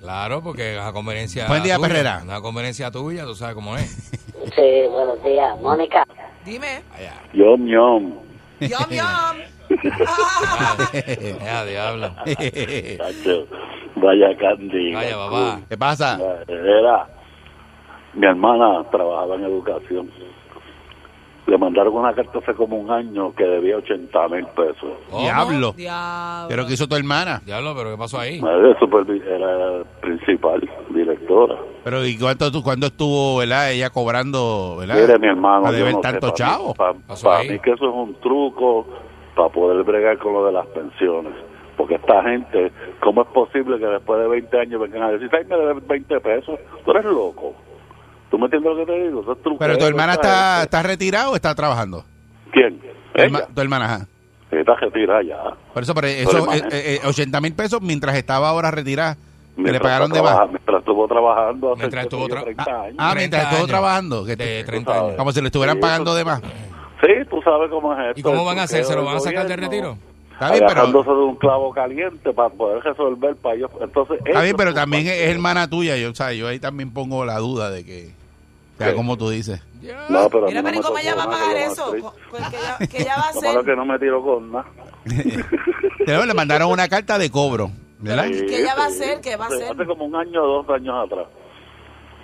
Claro, 0.00 0.42
porque 0.42 0.74
es 0.74 0.80
a 0.80 0.92
conveniencia 0.92 1.46
Buen 1.46 1.62
día, 1.62 1.76
tuya, 1.76 1.88
Perrera. 1.88 2.20
Una 2.24 2.40
conveniencia 2.40 2.90
tuya, 2.90 3.24
tú 3.24 3.34
sabes 3.34 3.54
cómo 3.54 3.76
es. 3.76 4.20
Sí, 4.56 4.86
buenos 4.90 5.22
días. 5.22 5.58
Mónica, 5.62 6.04
Dime. 6.44 6.82
Yom, 7.32 7.66
yom. 7.66 8.12
Yum, 8.60 8.90
yum. 8.90 9.36
Ya, 11.44 11.64
diablo. 11.64 12.14
Vaya 13.96 14.36
candy. 14.36 14.92
Vaya, 14.92 15.16
papá. 15.16 15.60
¿Qué 15.68 15.76
pasa? 15.78 16.18
Era, 16.48 17.08
mi 18.14 18.26
hermana 18.26 18.84
trabajaba 18.90 19.36
en 19.36 19.44
educación. 19.44 20.10
Le 21.52 21.58
mandaron 21.58 21.94
una 21.94 22.14
carta 22.14 22.38
hace 22.38 22.54
como 22.54 22.78
un 22.78 22.90
año 22.90 23.34
que 23.34 23.44
debía 23.44 23.76
80 23.76 24.28
mil 24.28 24.46
pesos. 24.56 24.90
¿Cómo? 25.10 25.20
Diablo. 25.22 25.72
Diablo. 25.76 26.46
Pero 26.48 26.66
que 26.66 26.72
hizo 26.72 26.88
tu 26.88 26.96
hermana. 26.96 27.42
Diablo, 27.44 27.74
pero 27.76 27.90
¿qué 27.90 27.98
pasó 27.98 28.18
ahí? 28.18 28.40
Era, 28.40 29.50
era 29.54 29.84
principal, 30.00 30.66
directora. 30.88 31.56
Pero 31.84 32.06
¿y 32.06 32.16
cuánto, 32.16 32.50
tú- 32.50 32.62
cuándo 32.62 32.86
estuvo, 32.86 33.36
verdad, 33.36 33.70
ella 33.70 33.90
cobrando, 33.90 34.76
verdad? 34.78 34.94
Mire, 34.94 35.18
mi 35.18 35.26
hermano, 35.26 35.64
Para 35.64 35.76
deber 35.76 35.92
no 35.92 35.98
sé, 35.98 36.02
tanto 36.02 36.20
para 36.28 36.32
chavo. 36.34 36.68
mí, 36.68 36.74
pa- 36.74 36.94
Pasó 37.06 37.28
para 37.28 37.42
mí 37.42 37.58
que 37.58 37.70
eso 37.72 37.84
es 37.86 37.94
un 37.94 38.14
truco 38.22 38.86
para 39.36 39.50
poder 39.50 39.82
bregar 39.84 40.16
con 40.20 40.32
lo 40.32 40.46
de 40.46 40.52
las 40.52 40.66
pensiones. 40.68 41.34
Porque 41.76 41.96
esta 41.96 42.22
gente, 42.22 42.72
¿cómo 43.02 43.20
es 43.20 43.28
posible 43.28 43.78
que 43.78 43.84
después 43.86 44.18
de 44.20 44.26
20 44.28 44.58
años 44.58 44.80
vengan 44.80 45.02
a 45.02 45.10
decir, 45.10 45.28
ay, 45.34 45.44
me 45.44 45.56
debes 45.58 45.86
20 45.86 46.18
pesos? 46.20 46.58
Tú 46.82 46.90
eres 46.92 47.04
loco. 47.04 47.54
¿Tú 48.32 48.38
me 48.38 48.46
entiendes 48.46 48.72
lo 48.72 48.78
que 48.78 48.86
te 48.86 48.98
digo? 49.04 49.36
Pero 49.58 49.76
tu 49.76 49.84
hermana 49.84 50.14
está, 50.14 50.62
está 50.62 50.82
retirada 50.82 51.28
o 51.28 51.36
está 51.36 51.54
trabajando? 51.54 52.02
¿Quién? 52.50 52.80
Tu 52.80 53.22
Ella. 53.22 53.46
tu 53.54 53.60
hermana, 53.60 53.84
ajá. 53.84 54.06
Está 54.50 54.74
retirada 54.76 55.22
ya. 55.22 55.36
Por 55.74 55.82
eso, 55.82 55.94
pero 55.94 56.06
eso, 56.06 56.50
eh, 56.52 56.62
eh, 56.72 57.00
80 57.04 57.40
mil 57.42 57.54
pesos 57.54 57.82
mientras 57.82 58.16
estaba 58.16 58.48
ahora 58.48 58.70
retirada, 58.70 59.16
que 59.16 59.20
le 59.56 59.62
Mientras 59.64 59.82
pagaron 59.82 60.10
de 60.12 60.22
más. 60.22 60.48
Mientras 60.48 60.78
estuvo 60.78 61.06
trabajando 61.06 61.72
hace 61.72 61.80
Mientras 61.80 62.04
estuvo 62.04 62.26
tra- 62.26 62.42
30 62.42 62.62
años. 62.62 62.94
Ah, 62.98 63.10
30 63.12 63.14
mientras 63.16 63.42
estuvo 63.42 63.56
años. 63.58 63.68
trabajando. 63.68 64.24
Que 64.24 64.36
te- 64.38 64.64
30 64.64 64.92
años. 64.94 65.14
como 65.18 65.32
si 65.32 65.40
le 65.42 65.46
estuvieran 65.48 65.76
Sí, 65.76 65.80
pagando 65.82 66.14
de 66.14 66.24
más. 66.24 66.40
Sí, 66.40 67.08
tú 67.28 67.42
sabes 67.42 67.68
cómo 67.70 67.92
es 67.92 67.98
esto. 68.08 68.20
¿Y 68.20 68.22
cómo 68.22 68.44
van 68.46 68.58
a 68.60 68.62
hacer? 68.62 68.84
¿Se 68.84 68.94
lo 68.94 69.04
van 69.04 69.16
a 69.16 69.20
del 69.20 69.22
sacar 69.24 69.46
de 69.46 69.54
gobierno, 69.56 69.68
retiro? 69.68 70.12
Está 70.32 70.52
bien, 70.52 70.64
pero, 70.66 70.86
de 71.04 71.24
un 71.24 71.36
clavo 71.36 71.70
caliente 71.72 72.32
para 72.32 72.48
poder 72.48 72.82
resolver 72.82 73.36
para 73.36 73.56
ellos. 73.56 73.70
Entonces, 73.80 74.18
está 74.24 74.40
bien, 74.42 74.56
pero 74.56 74.72
también 74.72 75.06
es, 75.06 75.28
hermana 75.28 75.68
tuya. 75.68 75.96
Yo, 75.98 76.10
o 76.10 76.14
sea, 76.14 76.32
yo 76.32 76.48
ahí 76.48 76.58
también 76.58 76.92
pongo 76.92 77.24
la 77.26 77.36
duda 77.38 77.70
de 77.70 77.84
que 77.84 78.21
sea 78.84 78.94
como 78.94 79.16
tú 79.16 79.30
dices. 79.30 79.62
No, 80.08 80.28
pero 80.30 80.46
Mira, 80.46 80.62
no 80.62 80.68
pero 80.68 80.74
¿y 80.76 80.78
me 80.78 80.82
cómo 80.84 80.98
ella 80.98 81.14
va 81.14 81.24
a 81.24 81.30
pagar 81.30 81.54
que 81.54 81.64
eso? 81.64 81.94
Pues 82.30 82.48
que 82.48 82.56
ella, 82.56 82.78
que 82.88 83.02
ella 83.02 83.16
va 83.16 83.28
a 83.28 83.30
triste. 83.30 83.40
Lo 83.42 83.42
malo 83.42 83.50
es 83.50 83.56
hacer. 83.56 83.64
que 83.64 83.76
no 83.76 83.84
me 83.86 83.98
tiro 83.98 84.22
con 84.22 84.52
nada. 84.52 84.66
Pero 86.06 86.26
le 86.26 86.34
mandaron 86.34 86.70
una 86.70 86.88
carta 86.88 87.18
de 87.18 87.30
cobro, 87.30 87.70
¿verdad? 87.98 88.26
¿Y 88.26 88.46
qué 88.46 88.60
ella 88.60 88.74
va 88.76 88.84
a 88.84 88.86
hacer? 88.88 89.20
¿Qué 89.20 89.36
va 89.36 89.44
a 89.44 89.48
hace, 89.48 89.56
hacer? 89.64 89.72
Hace 89.72 89.86
como 89.86 90.04
un 90.04 90.16
año 90.16 90.42
o 90.42 90.62
dos 90.62 90.70
años 90.70 90.94
atrás. 91.06 91.26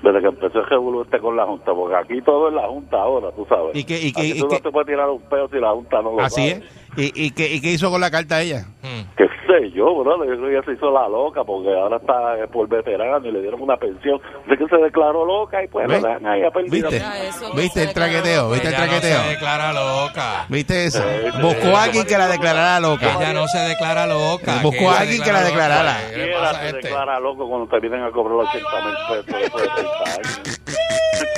Desde 0.03 0.21
que 0.21 0.27
empezó 0.29 0.61
el 0.61 0.67
revolú 0.67 1.03
este 1.03 1.19
con 1.19 1.37
la 1.37 1.45
Junta, 1.45 1.73
porque 1.75 1.97
aquí 1.97 2.23
todo 2.23 2.49
es 2.49 2.55
la 2.55 2.69
Junta 2.69 2.97
ahora, 2.99 3.33
tú 3.33 3.45
sabes. 3.49 3.75
¿Y 3.75 3.83
qué- 3.83 4.01
y 4.01 4.13
qué- 4.13 4.21
Aquí 4.21 4.33
y 4.37 4.41
tú 4.41 4.49
qué- 4.49 4.55
no 4.57 4.61
te 4.63 4.71
puedes 4.71 4.87
tirar 4.87 5.09
un 5.11 5.21
peo 5.23 5.49
si 5.49 5.57
la 5.57 5.71
Junta 5.73 6.01
no 6.03 6.13
lo 6.13 6.21
Así 6.21 6.49
sabe. 6.51 6.65
es. 6.65 6.88
¿Y, 6.99 7.13
y, 7.27 7.31
qué, 7.31 7.55
¿Y 7.55 7.61
qué 7.61 7.71
hizo 7.71 7.91
con 7.91 8.01
la 8.01 8.11
carta 8.11 8.43
ella? 8.43 8.67
Hmm. 8.83 9.03
qué 9.17 9.25
sé 9.47 9.71
yo, 9.71 9.95
bro, 9.95 10.19
yo 10.25 10.31
creo 10.37 10.43
que 10.43 10.53
ella 10.57 10.63
se 10.67 10.73
hizo 10.73 10.91
la 10.91 11.09
loca 11.09 11.43
porque 11.45 11.69
ahora 11.73 11.97
está 11.97 12.47
por 12.53 12.69
veterano 12.69 13.25
y 13.27 13.33
le 13.33 13.41
dieron 13.41 13.63
una 13.63 13.77
pensión. 13.77 14.21
De 14.47 14.59
que 14.59 14.67
se 14.67 14.77
declaró 14.77 15.25
loca 15.25 15.63
y 15.65 15.69
pues 15.69 15.87
¿Ves? 15.89 16.03
la 16.03 16.17
ahí 16.31 16.43
a. 16.43 16.51
¿Viste? 16.69 16.97
Eso 16.97 17.49
no 17.49 17.55
¿Viste 17.55 17.83
el 17.85 17.95
traqueteo? 17.95 18.51
¿Viste 18.51 18.69
el 18.69 18.75
Ella 18.75 18.85
no 18.85 18.91
traqueteo? 18.91 19.23
se 19.23 19.29
declara 19.31 19.73
loca. 19.73 20.47
¿Viste 20.49 20.85
eso? 20.87 20.99
Sí, 21.03 21.31
sí. 21.33 21.41
Buscó 21.41 21.77
a 21.77 21.83
alguien 21.85 22.05
que 22.07 22.19
la 22.19 22.27
declarara 22.29 22.81
loca. 22.81 23.15
Ella 23.17 23.33
no 23.33 23.47
se 23.49 23.59
declara 23.59 24.07
loca. 24.07 24.55
Buscó 24.63 24.83
ella 24.83 24.93
a 24.93 25.01
alguien 25.01 25.23
que 25.23 25.33
la 25.33 25.43
declara 25.45 25.75
declarara. 25.77 26.01
loca. 26.03 26.11
¿Qué 26.11 26.19
le 26.19 26.25
Quiera 26.25 26.41
pasa 26.41 26.51
a 26.51 26.61
se 26.61 26.67
este? 26.69 26.89
declara 26.89 27.21
loco 27.21 27.49
cuando 27.49 27.69
te 27.69 27.81
vienen 27.81 28.03
a 28.03 28.11
cobrar 28.11 28.37
los 28.37 28.49
80 28.49 28.69
mil 28.85 29.25
pesos 29.25 30.58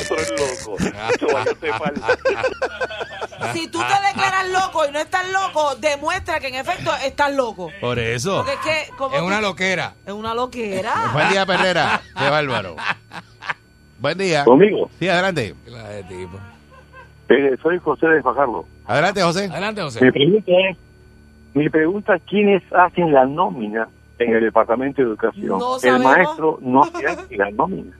Tú 0.09 0.15
eres 0.15 0.31
loco. 0.31 0.77
Chaval, 1.19 1.45
yo 1.47 1.55
te 1.57 1.73
falta. 1.73 2.07
Si 3.55 3.67
tú 3.69 3.79
te 3.79 4.07
declaras 4.09 4.49
loco 4.51 4.87
y 4.87 4.93
no 4.93 4.99
estás 4.99 5.27
loco, 5.33 5.75
demuestra 5.77 6.39
que 6.41 6.49
en 6.49 6.57
efecto 6.57 6.91
estás 7.05 7.35
loco. 7.35 7.71
Por 7.81 7.99
eso. 7.99 8.37
Porque 8.45 8.53
es 8.53 8.61
que. 8.91 8.97
como 8.97 9.15
Es 9.15 9.21
tú- 9.23 9.27
una 9.27 9.41
loquera. 9.41 9.95
Es 10.07 10.13
una 10.13 10.35
loquera. 10.35 10.93
Buen 11.15 11.31
día, 11.31 11.47
Perrera. 11.47 12.01
Qué 12.19 12.29
bárbaro. 12.29 12.77
Buen 13.99 14.19
día. 14.19 14.45
Conmigo. 14.45 14.91
Sí, 14.99 15.09
adelante. 15.09 15.55
Clase 15.65 15.93
de 15.95 16.03
tipo. 16.05 16.39
Eh, 17.31 17.57
soy 17.63 17.79
José 17.79 18.07
de 18.09 18.23
Fajardo. 18.23 18.67
Adelante, 18.87 19.23
José. 19.23 19.49
Adelante, 19.51 19.83
José. 19.83 20.05
Mi 20.05 20.11
pregunta 20.13 20.53
es, 20.71 20.77
mi 21.55 21.69
pregunta 21.71 22.17
es 22.17 22.23
quiénes 22.29 22.63
hacen 22.73 23.13
la 23.13 23.25
nómina 23.25 23.89
en 24.19 24.35
el 24.35 24.43
Departamento 24.45 25.01
de 25.01 25.09
Educación. 25.09 25.59
No 25.59 25.77
el 25.77 25.81
sabemos. 25.81 26.05
maestro 26.13 26.59
no 26.61 26.83
hace 26.85 27.37
la 27.37 27.51
nómina. 27.53 27.97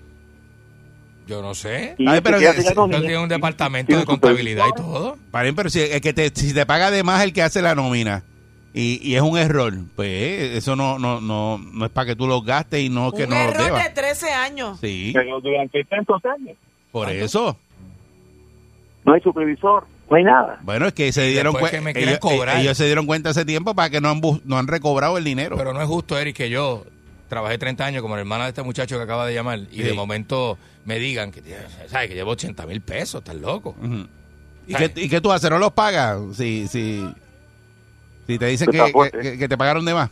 Yo 1.31 1.41
no 1.43 1.55
sé. 1.55 1.95
Ay, 2.07 2.21
pero 2.23 2.39
que 2.41 2.49
Él 2.49 3.01
tiene 3.03 3.19
un 3.19 3.29
departamento 3.29 3.97
de 3.97 4.05
contabilidad 4.05 4.67
y 4.69 4.73
todo. 4.77 5.17
Paren, 5.31 5.55
pero 5.55 5.71
si, 5.71 5.81
es 5.81 6.01
que 6.01 6.13
te, 6.13 6.29
si 6.35 6.53
te 6.53 6.67
paga 6.67 6.91
de 6.91 7.05
más 7.05 7.23
el 7.23 7.33
que 7.33 7.43
hace 7.43 7.63
la 7.63 7.75
nómina 7.77 8.25
y, 8.75 9.01
y 9.09 9.15
es 9.15 9.23
un 9.23 9.39
error, 9.39 9.73
pues 9.95 10.57
eso 10.57 10.75
no 10.77 10.99
no 10.99 11.21
no 11.21 11.59
no 11.59 11.85
es 11.87 11.91
para 11.93 12.07
que 12.07 12.17
tú 12.17 12.27
los 12.27 12.45
gastes 12.45 12.81
y 12.81 12.89
no 12.89 13.13
que 13.13 13.25
Un 13.25 13.31
no 13.31 13.37
los 13.45 13.55
error 13.55 13.65
debas. 13.65 13.85
de 13.85 13.91
13 13.91 14.33
años. 14.33 14.79
Sí, 14.81 15.13
Pero 15.15 15.41
durante 15.41 15.85
tantos 15.85 16.21
años 16.25 16.57
por 16.91 17.09
eso. 17.09 17.57
no 19.05 19.13
hay 19.15 19.21
supervisor, 19.21 19.87
no 20.11 20.17
hay 20.17 20.25
nada. 20.25 20.59
Bueno, 20.63 20.87
es 20.87 20.93
que 20.93 21.13
se 21.13 21.23
dieron 21.29 21.55
cuenta. 21.55 21.91
Ellos, 21.99 22.19
cobrar. 22.19 22.59
ellos 22.59 22.77
se 22.77 22.87
dieron 22.87 23.07
cuenta 23.07 23.31
hace 23.31 23.45
tiempo 23.45 23.75
para 23.75 23.89
que 23.91 24.01
no 24.01 24.09
han, 24.11 24.21
bus- 24.21 24.41
no 24.45 24.59
han 24.59 24.67
recobrado 24.67 25.17
el 25.17 25.25
dinero. 25.25 25.57
Pero 25.57 25.73
no 25.73 25.81
es 25.81 25.87
justo, 25.87 26.19
Eric, 26.19 26.37
que 26.37 26.51
yo 26.51 26.85
trabajé 27.29 27.59
30 27.59 27.85
años 27.87 28.03
como 28.03 28.17
la 28.17 28.21
hermana 28.23 28.45
de 28.45 28.49
este 28.51 28.63
muchacho 28.63 28.97
que 28.97 29.05
acaba 29.05 29.25
de 29.27 29.35
llamar 29.35 29.61
y 29.71 29.77
Sí. 29.77 29.83
de 29.85 29.93
momento 29.95 30.59
me 30.85 30.99
digan 30.99 31.31
que, 31.31 31.43
¿sabes? 31.89 32.09
que 32.09 32.15
llevo 32.15 32.31
80 32.33 32.67
mil 32.67 32.81
pesos, 32.81 33.21
estás 33.21 33.37
loco. 33.37 33.77
¿Y, 34.67 34.75
qué, 34.75 34.93
¿Y 34.97 35.09
qué 35.09 35.21
tú 35.21 35.31
haces? 35.33 35.51
¿No 35.51 35.59
los 35.59 35.73
pagas? 35.73 36.19
Si, 36.37 36.67
si, 36.69 37.09
si 38.27 38.39
te 38.39 38.47
dicen 38.47 38.69
Está 38.71 38.87
que, 38.87 38.93
fuerte. 38.93 39.21
que- 39.21 39.39
que 39.39 39.49
te 39.49 39.59
pagaron 39.59 39.85
de 39.85 39.95
más. 39.95 40.11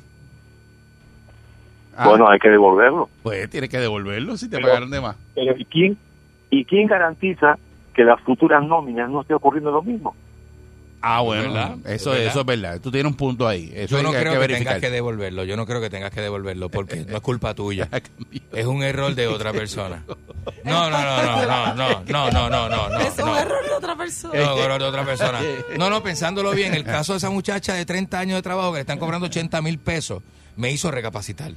Ah, 1.96 2.08
Bueno, 2.08 2.28
hay 2.28 2.38
que 2.38 2.48
devolverlo. 2.48 3.08
pues 3.22 3.48
tienes 3.50 3.70
que 3.70 3.78
devolverlo 3.78 4.36
si 4.36 4.48
te 4.48 4.56
Pero- 4.56 4.68
pagaron 4.68 4.90
de 4.90 5.00
más. 5.00 5.16
Pero 5.34 5.56
¿y 5.56 5.64
quién, 5.64 5.96
¿y 6.50 6.64
quién 6.64 6.86
garantiza 6.86 7.58
que 7.94 8.04
las 8.04 8.20
futuras 8.20 8.64
nóminas 8.64 9.10
no 9.10 9.22
esté 9.22 9.34
ocurriendo 9.34 9.70
lo 9.72 9.82
mismo? 9.82 10.14
Ah, 11.00 11.20
bueno, 11.20 11.52
verdad, 11.52 11.76
eso, 11.86 12.12
es 12.12 12.18
verdad. 12.18 12.30
eso 12.30 12.40
es 12.40 12.46
verdad. 12.46 12.80
Tú 12.80 12.90
tienes 12.90 13.10
un 13.10 13.16
punto 13.16 13.46
ahí. 13.46 13.70
Eso 13.74 13.96
Yo 13.96 14.02
no 14.02 14.10
que- 14.10 14.18
creo 14.18 14.40
que 14.40 14.48
tengas 14.48 14.80
que 14.80 14.90
devolverlo. 14.90 15.44
Yo 15.44 15.56
no 15.56 15.64
creo 15.64 15.80
que 15.80 15.90
tengas 15.90 16.10
que 16.10 16.20
devolverlo 16.20 16.70
porque 16.70 17.04
no 17.04 17.16
es 17.16 17.22
culpa 17.22 17.54
tuya. 17.54 17.88
Es 18.52 18.66
un 18.66 18.82
error 18.82 19.14
de 19.14 19.26
otra 19.28 19.52
persona. 19.52 20.04
No, 20.64 20.90
no, 20.90 20.98
no, 21.02 21.22
no, 21.22 21.46
no, 21.46 21.74
no, 21.74 22.04
no, 22.04 22.30
no, 22.30 22.50
no, 22.50 22.68
no, 22.68 22.88
no. 22.88 22.98
es 23.00 23.18
un 23.18 23.28
error 23.36 23.64
de 23.64 23.74
otra 23.74 23.96
persona. 23.96 24.34
No, 24.40 24.58
error 24.58 24.80
de 24.80 24.88
otra 24.88 25.04
persona. 25.04 25.40
No, 25.78 25.88
no, 25.90 26.02
pensándolo 26.02 26.50
bien, 26.52 26.74
el 26.74 26.84
caso 26.84 27.12
de 27.12 27.18
esa 27.18 27.30
muchacha 27.30 27.74
de 27.74 27.84
30 27.86 28.18
años 28.18 28.36
de 28.36 28.42
trabajo 28.42 28.72
que 28.72 28.76
le 28.78 28.80
están 28.80 28.98
cobrando 28.98 29.26
80 29.26 29.60
mil 29.62 29.78
pesos 29.78 30.22
me 30.56 30.70
hizo 30.72 30.90
recapacitar. 30.90 31.52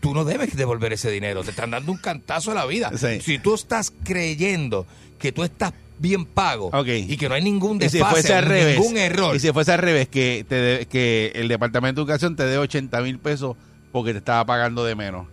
Tú 0.00 0.14
no 0.14 0.24
debes 0.24 0.56
devolver 0.56 0.92
ese 0.92 1.10
dinero, 1.10 1.44
te 1.44 1.50
están 1.50 1.70
dando 1.70 1.92
un 1.92 1.98
cantazo 1.98 2.50
a 2.50 2.54
la 2.54 2.66
vida. 2.66 2.90
Sí. 2.96 3.20
Si 3.20 3.38
tú 3.38 3.54
estás 3.54 3.92
creyendo 4.04 4.86
que 5.18 5.30
tú 5.32 5.44
estás 5.44 5.72
bien 5.98 6.24
pago 6.24 6.66
Ok. 6.72 6.88
y 6.88 7.16
que 7.16 7.28
no 7.28 7.34
hay 7.34 7.42
ningún 7.42 7.76
Y 7.82 7.88
si 7.88 7.98
desfase, 7.98 8.12
fuese 8.14 8.34
al 8.34 8.44
revés, 8.44 8.78
ningún 8.78 8.96
error, 8.98 9.34
y 9.36 9.40
si 9.40 9.52
fuese 9.52 9.72
al 9.72 9.78
revés, 9.78 10.08
que, 10.08 10.44
te 10.48 10.54
de- 10.54 10.86
que 10.86 11.32
el 11.34 11.48
Departamento 11.48 12.00
de 12.00 12.04
Educación 12.04 12.36
te 12.36 12.44
dé 12.44 12.58
80 12.58 13.00
mil 13.02 13.18
pesos 13.18 13.56
porque 13.92 14.12
te 14.12 14.18
estaba 14.18 14.44
pagando 14.46 14.84
de 14.84 14.94
menos. 14.94 15.26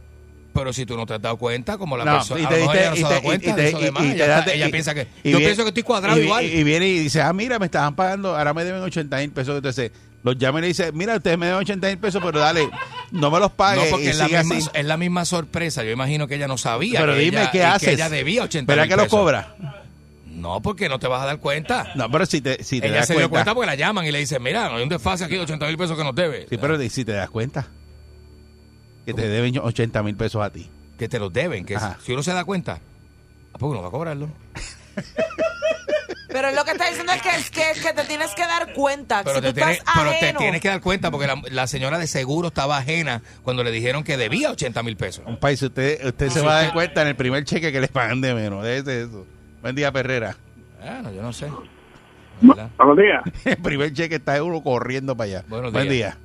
pero 0.53 0.71
si 0.71 0.85
tú 0.85 0.95
no 0.95 1.05
te 1.05 1.13
has 1.13 1.21
dado 1.21 1.35
cuenta, 1.35 1.77
como 1.77 1.97
la 1.97 2.05
No, 2.05 2.13
persona, 2.13 2.39
y 2.39 2.45
a 2.45 2.47
te 2.47 2.53
lo 2.55 2.59
mejor 2.61 2.75
diste- 2.75 2.81
ella 2.85 2.89
no 2.91 2.95
y 2.95 2.99
se 2.99 3.03
ha 3.03 3.07
te- 3.09 3.13
dado 3.15 3.23
cuenta 3.25 3.49
y 3.49 3.53
te- 3.53 3.61
de 3.61 3.67
eso 3.67 3.79
y- 3.79 3.83
demás, 3.83 4.03
y 4.03 4.05
ella, 4.05 4.15
te 4.15 4.21
está- 4.23 4.35
das- 4.37 4.47
ella 4.55 4.67
y- 4.67 4.71
piensa 4.71 4.93
que, 4.93 5.01
y 5.01 5.05
yo 5.05 5.21
viene- 5.23 5.39
pienso 5.39 5.63
que 5.63 5.67
estoy 5.67 5.83
cuadrado 5.83 6.17
y 6.17 6.23
igual. 6.23 6.45
Y, 6.45 6.63
viene 6.63 6.87
y 6.87 6.99
dice, 6.99 7.21
ah, 7.21 7.33
mira, 7.33 7.59
me 7.59 7.65
estaban 7.65 7.93
pagando, 7.93 8.37
ahora 8.37 8.53
me 8.53 8.63
deben 8.63 8.81
80 8.81 9.17
mil 9.17 9.31
pesos. 9.31 9.57
Entonces, 9.57 9.91
los 10.23 10.37
llama 10.37 10.59
y 10.59 10.61
le 10.61 10.67
dice, 10.69 10.93
mira, 10.93 11.17
ustedes 11.17 11.37
me 11.37 11.47
deben 11.47 11.59
80 11.59 11.87
mil 11.89 11.97
pesos, 11.97 12.21
pero 12.23 12.39
dale, 12.39 12.69
no 13.11 13.29
me 13.31 13.39
los 13.39 13.49
No, 13.49 13.55
pagues. 13.57 13.89
porque 13.91 14.05
y 14.05 14.07
es 14.07 14.17
la, 14.17 14.29
misma, 14.29 14.71
es 14.73 14.85
la 14.85 14.95
misma 14.95 15.25
sorpresa. 15.25 15.83
Yo 15.83 15.91
imagino 15.91 16.25
que 16.25 16.35
ella 16.35 16.47
no 16.47 16.57
sabía. 16.57 17.01
Pero 17.01 17.15
que 17.15 17.19
dime, 17.19 17.41
ella- 17.41 17.51
¿qué 17.51 17.57
y 17.57 17.61
que 17.61 17.65
haces? 17.65 17.89
ella 17.89 18.09
debía 18.09 18.43
80 18.43 18.71
¿Verdad 18.71 18.83
mil 18.85 18.89
que 18.91 18.95
lo 18.95 19.03
pesos. 19.03 19.19
cobra? 19.19 19.55
No, 20.35 20.61
porque 20.61 20.89
no 20.89 20.99
te 20.99 21.07
vas 21.07 21.23
a 21.23 21.25
dar 21.25 21.39
cuenta. 21.39 21.93
No, 21.95 22.11
pero 22.11 22.25
si 22.25 22.41
te, 22.41 22.61
si 22.63 22.81
te 22.81 22.87
ella 22.87 22.97
das 22.97 23.07
se 23.07 23.15
dio 23.15 23.29
cuenta. 23.29 23.53
porque 23.55 23.67
la 23.67 23.75
llaman 23.75 24.05
y 24.05 24.11
le 24.11 24.19
dicen, 24.19 24.43
mira, 24.43 24.69
no 24.69 24.75
hay 24.75 24.83
un 24.83 24.89
desfase 24.89 25.23
aquí 25.23 25.35
de 25.35 25.41
80 25.41 25.65
mil 25.67 25.77
pesos 25.77 25.97
que 25.97 26.03
nos 26.03 26.13
debe. 26.13 26.45
Sí, 26.49 26.57
pero 26.57 26.77
si 26.77 27.05
te 27.05 27.13
das 27.13 27.29
cuenta. 27.29 27.67
Que 29.05 29.13
te 29.13 29.27
deben 29.27 29.57
80 29.57 30.03
mil 30.03 30.15
pesos 30.15 30.43
a 30.43 30.49
ti. 30.49 30.69
Que 30.99 31.07
te 31.07 31.19
los 31.19 31.31
deben. 31.31 31.65
Que 31.65 31.75
Ajá. 31.75 31.97
si 32.03 32.11
uno 32.11 32.21
se 32.21 32.33
da 32.33 32.43
cuenta, 32.43 32.79
¿a 33.53 33.57
poco 33.57 33.75
no 33.75 33.81
va 33.81 33.87
a 33.87 33.91
cobrarlo? 33.91 34.29
Pero 36.27 36.51
lo 36.51 36.65
que 36.65 36.71
está 36.71 36.89
diciendo 36.89 37.13
es 37.13 37.21
que, 37.21 37.29
es 37.29 37.49
que, 37.49 37.81
que 37.81 37.93
te 37.93 38.03
tienes 38.03 38.35
que 38.35 38.41
dar 38.41 38.73
cuenta. 38.73 39.23
Pero, 39.23 39.37
si 39.37 39.41
te, 39.41 39.47
tú 39.47 39.53
tienes, 39.53 39.77
estás 39.77 39.93
pero 39.95 40.11
te 40.19 40.33
tienes 40.33 40.59
que 40.59 40.67
dar 40.67 40.81
cuenta 40.81 41.09
porque 41.09 41.27
la, 41.27 41.41
la 41.49 41.65
señora 41.67 41.97
de 41.97 42.07
seguro 42.07 42.49
estaba 42.49 42.77
ajena 42.77 43.21
cuando 43.43 43.63
le 43.63 43.71
dijeron 43.71 44.03
que 44.03 44.17
debía 44.17 44.51
80 44.51 44.83
mil 44.83 44.97
pesos. 44.97 45.23
Un 45.25 45.37
país, 45.37 45.61
usted, 45.61 46.05
usted 46.05 46.29
se 46.29 46.41
va 46.41 46.59
a 46.59 46.63
dar 46.63 46.73
cuenta 46.73 47.03
en 47.03 47.07
el 47.07 47.15
primer 47.15 47.45
cheque 47.45 47.71
que 47.71 47.79
le 47.79 47.87
pagan 47.87 48.19
de 48.19 48.33
menos. 48.33 48.65
Déjese 48.65 49.03
eso. 49.03 49.25
Buen 49.65 49.75
día, 49.75 49.91
Perrera. 49.91 50.35
Bueno, 50.79 51.11
yo 51.11 51.23
no 51.23 51.33
sé. 51.33 51.47
¿Verdad? 52.39 52.69
Buenos 52.77 52.97
días. 52.97 53.23
El 53.45 53.57
primer 53.63 53.91
cheque 53.93 54.13
está 54.17 54.43
uno 54.43 54.61
corriendo 54.61 55.17
para 55.17 55.27
allá. 55.27 55.43
Buenos 55.49 55.71
Buen 55.73 55.89
días. 55.89 56.15
día. 56.15 56.17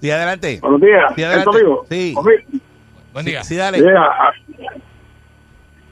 Sí, 0.00 0.10
adelante. 0.10 0.58
Buenos 0.62 0.80
días. 0.80 1.12
Sí, 1.14 1.22
adelante. 1.22 1.58
Sí. 1.90 2.14
Buen 3.12 3.24
Sí, 3.26 3.30
día. 3.30 3.44
sí, 3.44 3.56
dale. 3.56 3.82
Mira, 3.82 4.06
a, 4.06 4.32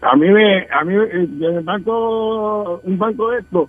a 0.00 0.16
mí 0.16 0.30
me, 0.30 0.66
a 0.70 0.82
mí, 0.84 0.94
eh, 0.94 1.10
en 1.12 1.42
el 1.44 1.60
banco, 1.60 2.80
un 2.84 2.96
banco 2.96 3.30
de 3.30 3.40
esto, 3.40 3.68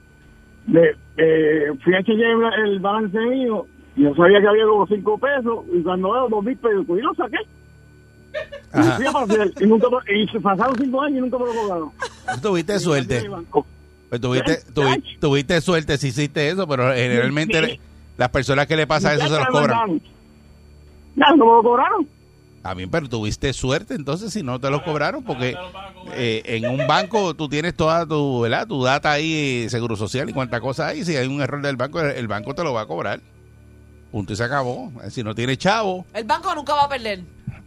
me, 0.67 0.81
eh, 1.17 1.73
fui 1.83 1.93
a 1.93 2.03
chequear 2.03 2.53
el 2.65 2.79
balance 2.79 3.19
mío 3.19 3.67
y 3.97 4.03
yo 4.03 4.15
sabía 4.15 4.39
que 4.39 4.47
había 4.47 4.63
como 4.63 4.87
cinco 4.87 5.17
pesos 5.17 5.65
y 5.73 5.83
cuando 5.83 6.13
veo 6.13 6.29
dos 6.29 6.41
mil 6.41 6.55
pesos, 6.55 6.85
pues 6.87 7.01
yo 7.03 7.09
lo 7.09 7.15
saqué. 7.15 7.39
Y 8.73 8.77
Ajá. 8.77 8.95
fui 8.97 9.05
a 9.07 9.11
pasear, 9.11 9.51
y, 9.59 9.65
nunca, 9.65 9.87
me- 9.89 10.21
y 10.23 10.27
se 10.27 10.39
pasaron 10.39 10.75
cinco 10.77 11.01
años 11.01 11.17
y 11.17 11.21
nunca 11.21 11.37
me 11.37 11.45
lo 11.45 11.53
cobraron. 11.53 11.91
Tuviste 12.41 12.79
suerte. 12.79 13.29
Pues 14.09 14.21
tuviste, 14.21 14.59
tuvi- 14.73 15.19
tuviste 15.19 15.61
suerte 15.61 15.97
si 15.97 16.07
hiciste 16.09 16.49
eso, 16.49 16.67
pero 16.67 16.93
generalmente 16.93 17.65
Sí. 17.65 17.79
las 18.17 18.29
personas 18.29 18.67
que 18.67 18.75
le 18.75 18.85
pasa 18.87 19.13
eso 19.13 19.27
se 19.27 19.37
los 19.37 19.47
cobran. 19.47 20.01
Ya, 21.15 21.25
no 21.35 21.45
me 21.45 21.51
lo 21.53 21.63
cobraron. 21.63 22.07
También, 22.61 22.89
pero 22.89 23.07
tuviste 23.07 23.53
suerte 23.53 23.93
entonces 23.93 24.33
si 24.33 24.41
no 24.41 24.59
te 24.59 24.69
lo 24.71 24.83
cobraron, 24.83 25.23
porque 25.23 25.55
eh, 26.13 26.41
en 26.45 26.67
un 26.67 26.87
banco 26.87 27.33
tú 27.35 27.47
tienes 27.47 27.75
toda 27.75 28.05
tu, 28.07 28.41
¿verdad? 28.41 28.67
tu 28.67 28.83
data 28.83 29.11
ahí, 29.11 29.63
eh, 29.65 29.69
seguro 29.69 29.95
social 29.95 30.29
y 30.29 30.33
cuánta 30.33 30.59
cosa 30.59 30.87
hay. 30.87 31.05
Si 31.05 31.15
hay 31.15 31.27
un 31.27 31.41
error 31.41 31.61
del 31.61 31.75
banco, 31.77 32.01
el 32.01 32.27
banco 32.27 32.55
te 32.55 32.63
lo 32.63 32.73
va 32.73 32.81
a 32.81 32.85
cobrar. 32.87 33.21
Punto 34.11 34.33
y 34.33 34.35
se 34.35 34.43
acabó. 34.43 34.91
Si 35.09 35.23
no 35.23 35.35
tienes 35.35 35.57
chavo, 35.59 36.05
El 36.13 36.23
banco 36.23 36.53
nunca 36.55 36.73
va 36.73 36.85
a 36.85 36.89
perder. 36.89 37.21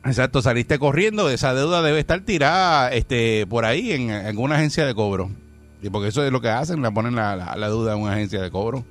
Exacto, 0.04 0.42
saliste 0.42 0.78
corriendo, 0.78 1.28
esa 1.30 1.54
deuda 1.54 1.82
debe 1.82 2.00
estar 2.00 2.20
tirada 2.20 2.90
este, 2.92 3.46
por 3.46 3.64
ahí 3.64 3.92
en, 3.92 4.10
en 4.10 4.26
alguna 4.26 4.56
agencia 4.56 4.86
de 4.86 4.94
cobro. 4.94 5.30
Y 5.82 5.90
porque 5.90 6.08
eso 6.08 6.24
es 6.24 6.32
lo 6.32 6.40
que 6.40 6.48
hacen, 6.48 6.82
la 6.82 6.90
ponen 6.90 7.14
la, 7.14 7.36
la, 7.36 7.56
la 7.56 7.68
deuda 7.68 7.94
en 7.94 8.00
una 8.00 8.14
agencia 8.14 8.42
de 8.42 8.50
cobro. 8.50 8.84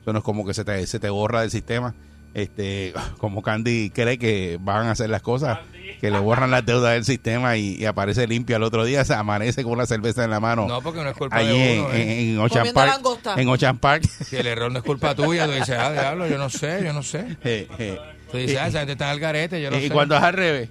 Eso 0.00 0.12
no 0.12 0.20
es 0.20 0.24
como 0.24 0.46
que 0.46 0.54
se 0.54 0.64
te, 0.64 0.86
se 0.86 0.98
te 0.98 1.10
borra 1.10 1.42
del 1.42 1.50
sistema. 1.50 1.94
Este, 2.32 2.94
como 3.18 3.42
Candy 3.42 3.90
cree 3.90 4.18
que 4.18 4.58
van 4.60 4.86
a 4.86 4.92
hacer 4.92 5.10
las 5.10 5.20
cosas, 5.20 5.58
que 6.00 6.10
le 6.10 6.18
borran 6.18 6.50
las 6.50 6.64
deudas 6.64 6.94
del 6.94 7.04
sistema 7.04 7.56
y, 7.56 7.74
y 7.74 7.84
aparece 7.84 8.26
limpio 8.26 8.56
al 8.56 8.62
otro 8.62 8.84
día, 8.84 9.04
se 9.04 9.14
amanece 9.14 9.62
con 9.64 9.72
una 9.72 9.84
cerveza 9.86 10.24
en 10.24 10.30
la 10.30 10.40
mano. 10.40 10.66
No, 10.66 10.80
porque 10.80 11.02
no 11.02 11.10
es 11.10 11.16
culpa 11.16 11.36
allí 11.36 11.58
de 11.58 11.74
en, 11.74 11.80
uno. 11.80 11.92
¿eh? 11.92 12.02
en, 12.02 12.28
en 12.30 12.38
Ocean 12.38 12.68
Park. 12.72 13.00
En 13.36 13.48
Ocean 13.48 13.78
Park. 13.78 14.04
Si 14.24 14.36
el 14.36 14.46
error 14.46 14.70
no 14.72 14.78
es 14.78 14.84
culpa 14.84 15.14
tuya, 15.14 15.46
tú 15.46 15.52
dices, 15.52 15.76
ah, 15.78 15.92
diablo, 15.92 16.26
yo 16.28 16.38
no 16.38 16.48
sé, 16.48 16.82
yo 16.84 16.92
no 16.92 17.02
sé. 17.02 17.36
Eh, 17.44 17.66
eh. 17.78 17.98
Tú 18.30 18.38
dices, 18.38 18.58
ah, 18.58 18.66
esa 18.68 18.78
gente 18.80 18.92
está 18.92 19.06
en 19.06 19.12
el 19.12 19.20
garete, 19.20 19.60
yo 19.60 19.70
no 19.70 19.76
y 19.78 19.88
sé. 19.88 19.90
cuando 19.90 20.16
es 20.16 20.22
al 20.22 20.32
revés, 20.32 20.68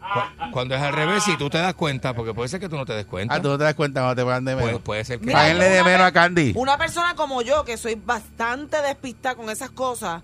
Cu- 0.00 0.50
Cuando 0.50 0.74
es 0.74 0.82
al 0.82 0.92
revés, 0.92 1.22
si 1.22 1.36
tú 1.38 1.48
te 1.48 1.58
das 1.58 1.74
cuenta, 1.74 2.12
porque 2.12 2.34
puede 2.34 2.48
ser 2.48 2.58
que 2.60 2.68
tú 2.68 2.76
no 2.76 2.84
te 2.84 2.92
des 2.92 3.06
cuenta. 3.06 3.34
ah, 3.34 3.40
tú 3.40 3.48
no 3.48 3.56
te 3.56 3.64
das 3.64 3.74
cuenta 3.74 4.00
cuando 4.00 4.16
te 4.20 4.24
pagan 4.26 4.44
de 4.44 4.56
menos. 4.56 4.80
puede 4.82 5.04
ser 5.04 5.18
que... 5.20 5.26
Mira, 5.26 5.38
Páguenle 5.38 5.64
de 5.70 5.80
una 5.80 5.84
menos 5.84 6.00
pe- 6.00 6.04
a 6.08 6.12
Candy. 6.12 6.52
Una 6.56 6.76
persona 6.76 7.14
como 7.14 7.40
yo, 7.42 7.64
que 7.64 7.76
soy 7.78 7.94
bastante 7.94 8.82
despistada 8.82 9.36
con 9.36 9.48
esas 9.48 9.70
cosas, 9.70 10.22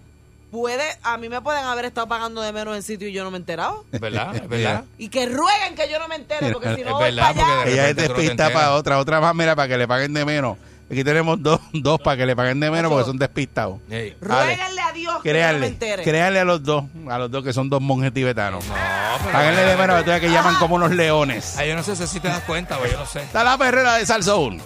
puede, 0.51 0.83
a 1.05 1.17
mí 1.17 1.29
me 1.29 1.41
pueden 1.41 1.65
haber 1.65 1.87
estado 1.87 2.07
pagando 2.09 2.43
de 2.43 2.53
menos 2.53 2.75
en 2.77 2.83
sitio 2.83 3.09
y 3.09 3.13
yo 3.13 3.23
no 3.25 3.31
me 3.31 3.37
he 3.37 3.41
enterado. 3.41 3.85
¿Es 3.93 4.01
verdad? 4.01 4.35
¿Es 4.43 4.49
verdad? 4.49 4.85
Y 4.99 5.09
que 5.09 5.27
rueguen 5.27 5.75
que 5.77 5.89
yo 5.91 5.99
no 6.01 6.09
me 6.09 6.17
entere, 6.17 6.53
porque 6.53 6.75
si 6.75 6.81
Es 6.83 6.87
no 6.87 6.95
voy 6.95 7.05
verdad, 7.05 7.23
para 7.23 7.31
allá. 7.47 7.55
porque 7.57 7.69
de 7.71 7.73
Ella 7.75 7.83
es 7.83 7.89
repente 7.91 8.03
tú 8.03 8.09
no 8.09 8.15
te 8.17 8.21
despista 8.23 8.45
enteras. 8.47 8.63
para 8.63 8.75
otra, 8.75 8.99
otra 8.99 9.21
más, 9.21 9.35
mira, 9.35 9.57
para 9.57 9.69
que 9.69 9.79
le 9.79 9.89
paguen 9.89 10.13
de 10.13 10.25
menos. 10.25 10.59
Aquí 10.91 11.05
tenemos 11.05 11.43
dos, 11.43 11.61
dos 11.73 12.01
para 12.01 12.17
que 12.17 12.27
le 12.27 12.35
paguen 12.35 12.61
de 12.61 12.71
menos 12.71 12.91
porque 12.91 13.05
son 13.05 13.19
despistados. 13.19 13.79
Ey. 13.91 14.17
Dale. 14.21 14.55
Ruéguenle 14.57 14.81
a 14.81 14.93
Dios 14.93 14.97
que 14.97 15.05
yo 15.05 15.13
no 15.13 15.19
me 15.19 15.23
Créanle, 15.23 15.67
entere. 15.67 16.03
créanle 16.03 16.41
a 16.41 16.45
los 16.45 16.63
dos, 16.63 16.85
a 17.11 17.19
los 17.19 17.31
dos 17.31 17.45
que 17.45 17.53
son 17.53 17.69
dos 17.69 17.81
monjes 17.83 18.13
tibetanos. 18.13 18.65
No, 18.67 18.75
pero... 19.19 19.33
Páguenle 19.33 19.63
de 19.63 19.77
menos, 19.77 20.03
que 20.05 20.21
que 20.21 20.31
llaman 20.31 20.55
como 20.57 20.77
unos 20.77 20.91
leones. 20.93 21.57
Ay, 21.59 21.69
yo 21.69 21.77
no 21.77 21.83
sé 21.83 21.95
si 22.07 22.21
te 22.21 22.29
das 22.29 22.41
cuenta, 22.41 22.77
güey, 22.77 22.91
yo 22.93 22.99
no 22.99 23.07
sé. 23.07 23.21
Está 23.21 23.45
la 23.45 23.59
perrera 23.59 23.97
de 23.97 24.07
Salsoul. 24.07 24.61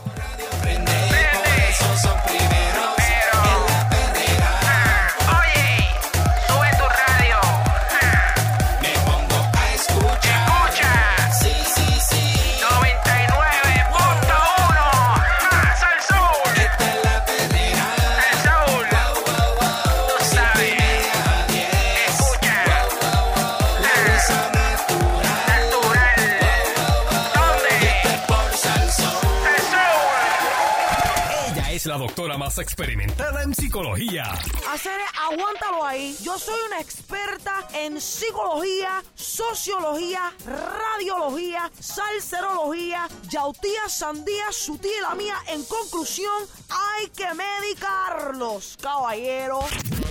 Más 32.42 32.58
experimentada 32.58 33.44
en 33.44 33.54
psicología. 33.54 34.24
Hacer, 34.68 34.98
aguántalo 35.30 35.84
ahí. 35.84 36.16
Yo 36.22 36.36
soy 36.36 36.58
una 36.66 36.80
experta 36.80 37.68
en 37.72 38.00
psicología, 38.00 39.00
sociología, 39.14 40.32
radiología, 40.44 41.70
salserología, 41.78 43.06
yautía, 43.28 43.88
sandía, 43.88 44.46
su 44.50 44.76
tía 44.78 44.90
y 44.98 45.02
la 45.02 45.14
mía. 45.14 45.36
En 45.46 45.62
conclusión, 45.66 46.42
hay 46.68 47.10
que 47.10 47.28
medicarlos, 47.32 48.76
caballero. 48.82 49.60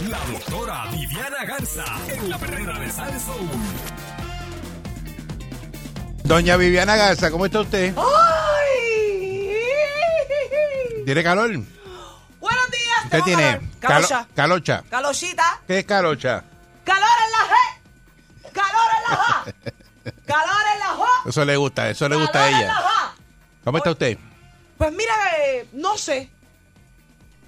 La 0.09 0.19
doctora 0.31 0.85
Viviana 0.91 1.43
Garza 1.43 1.83
en 2.07 2.29
la 2.29 2.37
perrera 2.37 2.79
de 2.79 2.91
Salsoul. 2.91 3.49
Doña 6.23 6.55
Viviana 6.55 6.95
Garza, 6.95 7.29
¿cómo 7.29 7.45
está 7.45 7.59
usted? 7.59 7.93
¡Ay! 7.97 8.61
¿Tiene 11.03 11.23
calor? 11.23 11.80
Buenos 12.41 12.65
días. 12.71 13.11
¿Qué 13.11 13.21
tiene? 13.21 13.61
Calocha. 13.79 14.17
Calo- 14.25 14.35
calocha. 14.35 14.83
Calochita. 14.89 15.61
¿Qué 15.67 15.79
es 15.79 15.85
calocha? 15.85 16.43
Calor 16.83 17.07
en 17.25 17.31
la 17.31 17.37
G. 17.47 18.51
Calor 18.51 18.89
en 18.97 19.03
la 19.09 19.15
ja. 19.15 19.43
Calor 20.25 20.63
en 20.73 20.79
la 20.79 20.85
ja. 20.85 21.29
Eso 21.29 21.45
le 21.45 21.55
gusta, 21.55 21.89
eso 21.89 22.09
le 22.09 22.15
gusta 22.17 22.43
a 22.43 22.49
ella. 22.49 22.75
¿Cómo 23.63 23.77
está 23.77 23.91
usted? 23.91 24.17
Pues 24.77 24.91
mira, 24.91 25.13
eh, 25.39 25.67
no 25.73 25.97
sé. 25.97 26.29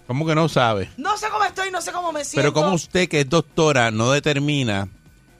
¿Cómo 0.08 0.26
que 0.26 0.36
no 0.36 0.48
sabe? 0.48 0.92
No 0.98 1.18
sé 1.18 1.30
cómo 1.30 1.44
estoy, 1.46 1.72
no 1.72 1.82
sé 1.82 1.92
cómo 1.92 2.12
me 2.12 2.24
siento. 2.24 2.36
Pero 2.42 2.54
¿cómo 2.54 2.76
usted, 2.76 3.10
que 3.10 3.22
es 3.22 3.30
doctora, 3.30 3.90
no 3.90 4.12
determina 4.12 4.88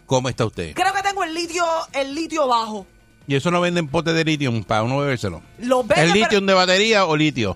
cómo 0.08 0.30
está 0.30 0.46
usted? 0.46 0.74
Creo 0.74 0.94
que 0.94 1.04
tengo 1.04 1.24
el 1.24 1.34
litio, 1.34 1.66
el 1.92 2.16
litio 2.16 2.48
bajo. 2.48 2.88
Y 3.28 3.36
eso 3.36 3.52
no 3.52 3.62
venden 3.62 3.88
potes 3.88 4.14
de 4.16 4.24
litio 4.24 4.52
para 4.64 4.84
uno 4.84 4.98
bebérselo. 4.98 5.42
Los 5.60 5.86
venden, 5.88 6.06
¿El 6.08 6.12
pero- 6.14 6.24
litio 6.26 6.42
de 6.42 6.54
batería 6.54 7.06
o 7.06 7.16
litio? 7.16 7.56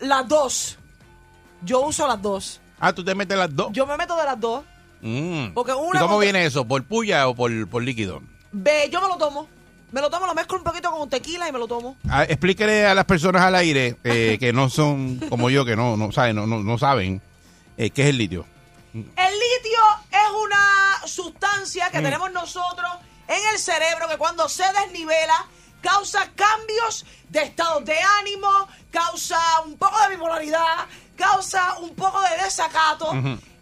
Las 0.00 0.28
dos. 0.28 0.78
Yo 1.64 1.80
uso 1.80 2.06
las 2.06 2.20
dos. 2.20 2.60
Ah, 2.80 2.92
tú 2.92 3.04
te 3.04 3.14
metes 3.14 3.36
las 3.38 3.54
dos. 3.54 3.68
Yo 3.72 3.86
me 3.86 3.96
meto 3.96 4.16
de 4.16 4.24
las 4.24 4.38
dos. 4.40 4.64
Mm. 5.00 5.52
Porque 5.54 5.72
una 5.72 5.98
¿Y 5.98 6.02
cómo 6.02 6.18
viene 6.18 6.44
eso? 6.44 6.64
¿Por 6.64 6.84
puya 6.84 7.28
o 7.28 7.34
por, 7.34 7.68
por 7.68 7.82
líquido? 7.82 8.20
Ve, 8.52 8.88
yo 8.90 9.00
me 9.00 9.08
lo 9.08 9.16
tomo. 9.16 9.48
Me 9.90 10.00
lo 10.00 10.08
tomo, 10.08 10.26
lo 10.26 10.34
mezclo 10.34 10.56
un 10.56 10.64
poquito 10.64 10.90
con 10.90 11.08
tequila 11.10 11.48
y 11.48 11.52
me 11.52 11.58
lo 11.58 11.68
tomo. 11.68 11.96
Ah, 12.08 12.24
explíquele 12.24 12.86
a 12.86 12.94
las 12.94 13.04
personas 13.04 13.42
al 13.42 13.54
aire 13.56 13.96
eh, 14.04 14.36
que 14.40 14.52
no 14.52 14.70
son 14.70 15.18
como 15.28 15.50
yo, 15.50 15.64
que 15.64 15.76
no, 15.76 15.96
no 15.96 16.12
saben, 16.12 16.36
no, 16.36 16.46
no, 16.46 16.62
no 16.62 16.78
saben 16.78 17.20
eh, 17.76 17.90
qué 17.90 18.02
es 18.04 18.08
el 18.08 18.16
litio. 18.18 18.46
El 18.94 19.02
litio 19.04 19.80
es 20.10 20.44
una 20.44 21.06
sustancia 21.06 21.88
Mm. 21.88 21.92
que 21.92 22.00
tenemos 22.02 22.32
nosotros 22.32 22.90
en 23.28 23.40
el 23.52 23.58
cerebro 23.58 24.08
que 24.08 24.16
cuando 24.18 24.48
se 24.48 24.64
desnivela 24.82 25.46
causa 25.82 26.30
cambios 26.34 27.04
de 27.28 27.42
estados 27.42 27.84
de 27.84 27.98
ánimo, 28.20 28.68
causa 28.90 29.38
un 29.66 29.76
poco 29.76 30.00
de 30.02 30.14
bipolaridad, 30.14 30.86
causa 31.16 31.78
un 31.78 31.94
poco 31.94 32.20
de 32.22 32.44
desacato 32.44 33.12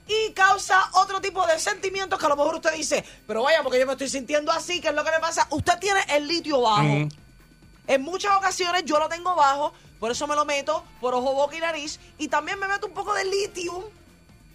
y 0.07 0.33
causa 0.33 0.91
otro 0.95 1.21
tipo 1.21 1.47
de 1.47 1.59
sentimientos 1.59 2.19
que 2.19 2.27
a 2.27 2.29
lo 2.29 2.37
mejor 2.37 2.57
usted 2.57 2.73
dice, 2.75 3.05
pero 3.27 3.45
vaya, 3.45 3.63
porque 3.63 3.79
yo 3.79 3.87
me 3.87 3.93
estoy 3.93 4.09
sintiendo 4.09 4.51
así, 4.53 4.81
¿qué 4.81 4.89
es 4.89 4.95
lo 4.95 5.05
que 5.05 5.11
me 5.11 5.21
pasa? 5.21 5.47
Usted 5.51 5.79
tiene 5.79 6.01
el 6.09 6.27
litio 6.27 6.61
bajo. 6.61 7.09
En 7.87 8.03
muchas 8.03 8.37
ocasiones 8.37 8.85
yo 8.85 8.99
lo 8.99 9.09
tengo 9.09 9.35
bajo, 9.35 9.73
por 9.99 10.11
eso 10.11 10.27
me 10.27 10.35
lo 10.35 10.45
meto 10.45 10.85
por 11.01 11.15
ojo, 11.15 11.35
boca 11.35 11.57
y 11.57 11.61
nariz. 11.61 12.01
Y 12.19 12.29
también 12.29 12.59
me 12.59 12.69
meto 12.69 12.87
un 12.87 12.95
poco 12.95 13.15
de 13.15 13.25
litio 13.25 13.91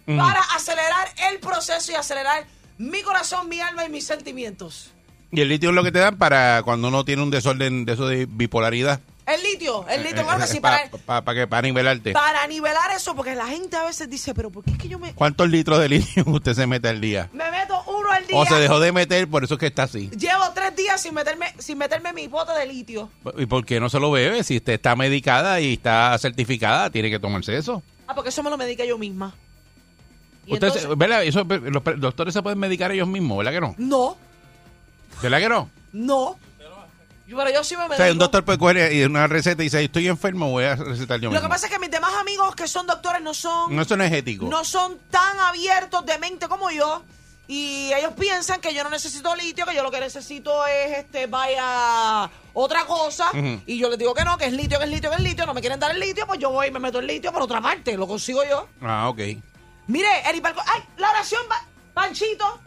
para 0.06 0.40
acelerar 0.54 1.08
el 1.30 1.40
proceso 1.40 1.92
y 1.92 1.94
acelerar 1.94 2.46
mi 2.78 3.02
corazón, 3.02 3.48
mi 3.48 3.60
alma 3.60 3.84
y 3.84 3.88
mis 3.88 4.06
sentimientos. 4.06 4.90
Y 5.36 5.42
el 5.42 5.50
litio 5.50 5.68
es 5.68 5.74
lo 5.74 5.84
que 5.84 5.92
te 5.92 5.98
dan 5.98 6.16
para 6.16 6.62
cuando 6.62 6.88
uno 6.88 7.04
tiene 7.04 7.22
un 7.22 7.30
desorden 7.30 7.84
de 7.84 7.92
eso 7.92 8.06
de 8.08 8.24
bipolaridad. 8.24 9.00
El 9.26 9.42
litio, 9.42 9.86
el 9.86 10.02
litio, 10.02 10.22
Eh, 10.22 10.24
bueno, 10.24 10.44
eh, 10.44 10.46
sí, 10.46 10.60
pa- 10.60 10.70
para, 10.70 10.90
pa- 11.04 11.22
pa 11.26 11.34
que- 11.34 11.46
para 11.46 11.60
nivelarte. 11.60 12.12
para 12.12 12.46
nivelar 12.46 12.90
eso, 12.96 13.14
porque 13.14 13.34
la 13.34 13.46
gente 13.46 13.76
a 13.76 13.84
veces 13.84 14.08
dice, 14.08 14.32
pero 14.32 14.48
¿por 14.50 14.64
qué 14.64 14.70
es 14.70 14.78
que 14.78 14.88
yo 14.88 14.98
me, 14.98 15.12
¿Cuántos 15.12 15.50
litros 15.50 15.78
de 15.78 15.90
litio 15.90 16.24
usted 16.26 16.54
se 16.54 16.66
mete 16.66 16.88
al 16.88 17.02
día? 17.02 17.28
me 17.34 17.50
meto 17.50 17.78
uno 17.86 18.10
al 18.10 18.26
día? 18.26 18.34
O 18.38 18.46
se 18.46 18.54
dejó 18.54 18.80
de 18.80 18.92
meter, 18.92 19.28
por 19.28 19.44
eso 19.44 19.54
es 19.54 19.60
que 19.60 19.66
está 19.66 19.82
así. 19.82 20.08
Llevo 20.18 20.44
tres 20.54 20.74
días 20.74 21.02
sin 21.02 21.12
meterme, 21.12 21.52
sin 21.58 21.76
meterme 21.76 22.14
mi 22.14 22.28
pote 22.28 22.52
de 22.58 22.64
litio. 22.64 23.10
¿Y 23.36 23.44
por 23.44 23.66
qué 23.66 23.78
no 23.78 23.90
se 23.90 24.00
lo 24.00 24.10
bebe? 24.10 24.42
Si 24.42 24.56
usted 24.56 24.72
está 24.72 24.96
medicada 24.96 25.60
y 25.60 25.74
está 25.74 26.16
certificada, 26.18 26.88
tiene 26.88 27.10
que 27.10 27.18
tomarse 27.18 27.58
eso. 27.58 27.82
Ah, 28.06 28.14
porque 28.14 28.30
eso 28.30 28.42
me 28.42 28.48
lo 28.48 28.56
medica 28.56 28.86
yo 28.86 28.96
misma. 28.96 29.34
Y 30.46 30.54
Usted 30.54 30.68
se- 30.70 30.78
entonces- 30.78 30.98
¿verdad? 30.98 31.24
Eso, 31.24 31.44
los 31.44 31.82
doctores 32.00 32.32
se 32.32 32.40
pueden 32.42 32.58
medicar 32.58 32.90
ellos 32.92 33.08
mismos, 33.08 33.36
¿verdad 33.36 33.52
que 33.52 33.60
no? 33.60 33.74
no, 33.76 34.16
¿Verdad 35.22 35.38
que 35.38 35.48
no? 35.48 35.70
no. 35.92 36.38
Yo- 37.26 37.36
Pero 37.36 37.50
yo 37.50 37.64
sí 37.64 37.76
me 37.76 37.84
O 37.86 37.96
sea, 37.96 38.12
un 38.12 38.18
doctor 38.18 38.44
puede 38.44 38.56
coger 38.58 38.92
y 38.92 39.02
una 39.02 39.26
receta 39.26 39.60
y 39.62 39.66
dice, 39.66 39.82
estoy 39.82 40.06
enfermo, 40.06 40.48
voy 40.50 40.62
a 40.64 40.76
recetar 40.76 41.18
yo 41.18 41.24
Lo 41.28 41.32
mismo. 41.32 41.42
que 41.42 41.48
pasa 41.52 41.66
es 41.66 41.72
que 41.72 41.78
mis 41.80 41.90
demás 41.90 42.14
amigos 42.20 42.54
que 42.54 42.68
son 42.68 42.86
doctores 42.86 43.20
no 43.20 43.34
son... 43.34 43.74
No, 43.74 43.82
eso 43.82 43.96
no 43.96 44.04
es 44.04 44.12
ético. 44.12 44.46
no 44.46 44.64
son 44.64 44.96
tan 45.10 45.36
abiertos 45.40 46.06
de 46.06 46.18
mente 46.18 46.46
como 46.46 46.70
yo 46.70 47.02
y 47.48 47.92
ellos 47.94 48.12
piensan 48.16 48.60
que 48.60 48.72
yo 48.74 48.84
no 48.84 48.90
necesito 48.90 49.34
litio, 49.34 49.66
que 49.66 49.74
yo 49.74 49.82
lo 49.82 49.90
que 49.90 49.98
necesito 49.98 50.64
es 50.68 50.98
este 50.98 51.26
vaya 51.26 52.30
otra 52.52 52.84
cosa 52.86 53.30
Ujú. 53.30 53.60
y 53.66 53.76
yo 53.78 53.88
les 53.90 53.98
digo 53.98 54.14
que 54.14 54.24
no, 54.24 54.38
que 54.38 54.44
es 54.46 54.52
litio, 54.52 54.78
que 54.78 54.84
es 54.84 54.90
litio, 54.92 55.10
que 55.10 55.16
es 55.16 55.22
litio, 55.22 55.46
no 55.46 55.54
me 55.54 55.60
quieren 55.60 55.80
dar 55.80 55.90
el 55.90 55.98
litio, 55.98 56.28
pues 56.28 56.38
yo 56.38 56.50
voy 56.50 56.68
y 56.68 56.70
me 56.70 56.78
meto 56.78 57.00
el 57.00 57.08
litio 57.08 57.32
por 57.32 57.42
otra 57.42 57.60
parte, 57.60 57.96
lo 57.96 58.06
consigo 58.06 58.44
yo. 58.48 58.68
Ah, 58.82 59.08
ok. 59.08 59.20
Mire, 59.88 60.08
Eri 60.28 60.40
Palco, 60.40 60.60
ay, 60.64 60.80
la 60.98 61.10
oración, 61.10 61.42
pa- 61.48 61.64
Panchito. 61.92 62.60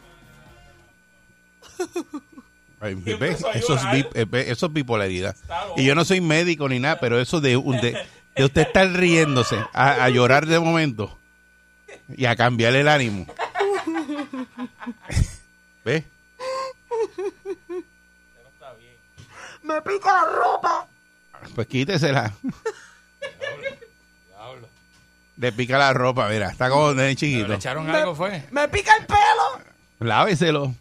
Eso, 2.80 3.74
es 3.74 4.48
eso 4.48 4.68
bipolaridad. 4.70 5.36
Y 5.76 5.84
yo 5.84 5.94
no 5.94 6.04
soy 6.04 6.20
médico 6.20 6.68
ni 6.68 6.78
nada, 6.80 6.98
pero 6.98 7.20
eso 7.20 7.40
de, 7.40 7.56
un- 7.56 7.80
de, 7.80 7.96
de 8.36 8.44
usted 8.44 8.62
estar 8.62 8.90
riéndose, 8.90 9.56
a, 9.74 10.04
a 10.04 10.08
llorar 10.08 10.46
de 10.46 10.58
momento 10.58 11.16
y 12.16 12.24
a 12.24 12.34
cambiar 12.36 12.74
el 12.74 12.88
ánimo. 12.88 13.26
¿Ve? 15.84 16.04
Me 19.62 19.80
pica 19.82 20.12
la 20.12 20.24
ropa. 20.24 20.86
Pues 21.54 21.66
quítesela. 21.66 22.32
Le 25.36 25.52
pica 25.52 25.78
la 25.78 25.92
ropa, 25.94 26.28
mira, 26.28 26.50
está 26.50 26.68
como 26.68 26.92
de 26.92 27.08
¿Le 27.08 27.16
chiquito. 27.16 27.54
echaron 27.54 27.88
algo, 27.88 28.14
fue? 28.14 28.44
Me 28.50 28.68
pica 28.68 28.94
el 28.96 29.06
pelo. 29.06 29.64
Láveselo. 30.00 30.74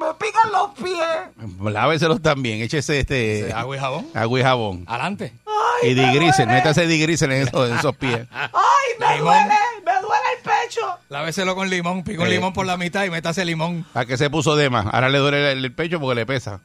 Me 0.00 0.14
pican 0.14 0.50
los 0.50 0.70
pies. 0.82 1.72
Láveselos 1.72 2.22
también. 2.22 2.60
Échese 2.62 3.00
este 3.00 3.52
¿Agua 3.52 3.76
y 3.76 3.78
jabón? 3.78 4.06
agua 4.14 4.40
y 4.40 4.42
jabón. 4.42 4.84
Adelante. 4.86 5.34
Ay, 5.82 5.90
Y 5.90 5.94
digrisel, 5.94 6.46
métase 6.48 6.86
digrisel 6.86 7.30
en 7.32 7.46
esos, 7.46 7.68
en 7.70 7.76
esos 7.76 7.94
pies. 7.96 8.26
Ay, 8.32 8.50
me 8.98 9.16
Limón. 9.16 9.34
duele. 9.34 9.54
Me 9.84 9.92
duele 10.00 10.24
el 10.38 10.42
pecho. 10.42 10.80
Láveselo 11.10 11.54
con 11.54 11.68
limón. 11.68 12.02
Pica 12.02 12.22
un 12.22 12.28
Eh. 12.28 12.30
limón 12.30 12.52
por 12.54 12.64
la 12.66 12.76
mitad 12.78 13.04
y 13.04 13.10
métase 13.10 13.44
limón. 13.44 13.84
¿Para 13.92 14.06
qué 14.06 14.16
se 14.16 14.30
puso 14.30 14.56
de 14.56 14.70
más? 14.70 14.86
Ahora 14.90 15.08
le 15.10 15.18
duele 15.18 15.52
el, 15.52 15.64
el 15.64 15.72
pecho 15.74 16.00
porque 16.00 16.14
le 16.14 16.26
pesa. 16.26 16.60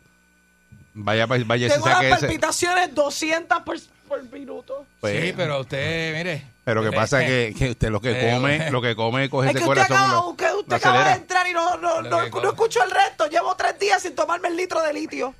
Vaya, 0.93 1.25
vaya, 1.25 1.67
se 1.67 1.73
Tengo 1.75 1.87
saque 1.87 2.09
las 2.09 2.19
ese. 2.19 2.27
palpitaciones 2.27 2.95
200 2.95 3.59
por, 3.63 3.75
por 4.07 4.23
minuto. 4.31 4.85
Pues, 5.01 5.25
sí, 5.25 5.33
pero 5.35 5.59
usted, 5.59 6.15
mire. 6.17 6.45
Pero 6.65 6.83
que 6.83 6.91
pasa 6.91 7.19
que, 7.25 7.53
que 7.57 7.69
usted 7.69 7.89
lo 7.89 8.01
que 8.01 8.11
Eh, 8.11 8.33
come, 8.33 8.69
lo 8.71 8.81
que 8.81 8.95
come, 8.95 9.29
coge 9.29 9.49
Es 9.49 9.55
ese 9.55 9.63
que 9.63 9.69
usted 9.69 9.87
corazón. 9.87 9.97
acaba, 9.97 10.13
lo- 10.25 10.35
que 10.35 10.45
usted 10.51 10.69
lo 10.71 10.75
acaba 10.75 11.03
de 11.05 11.11
entrar 11.13 11.47
y 11.47 11.53
no, 11.53 11.77
no, 11.77 12.01
no, 12.01 12.27
no 12.27 12.49
escucho 12.49 12.83
el 12.83 12.89
resto. 12.91 13.27
Llevo 13.29 13.55
tres 13.55 13.77
días 13.79 14.01
sin 14.01 14.15
tomarme 14.15 14.47
el 14.49 14.57
litro 14.57 14.81
de 14.81 14.91
litio. 14.91 15.33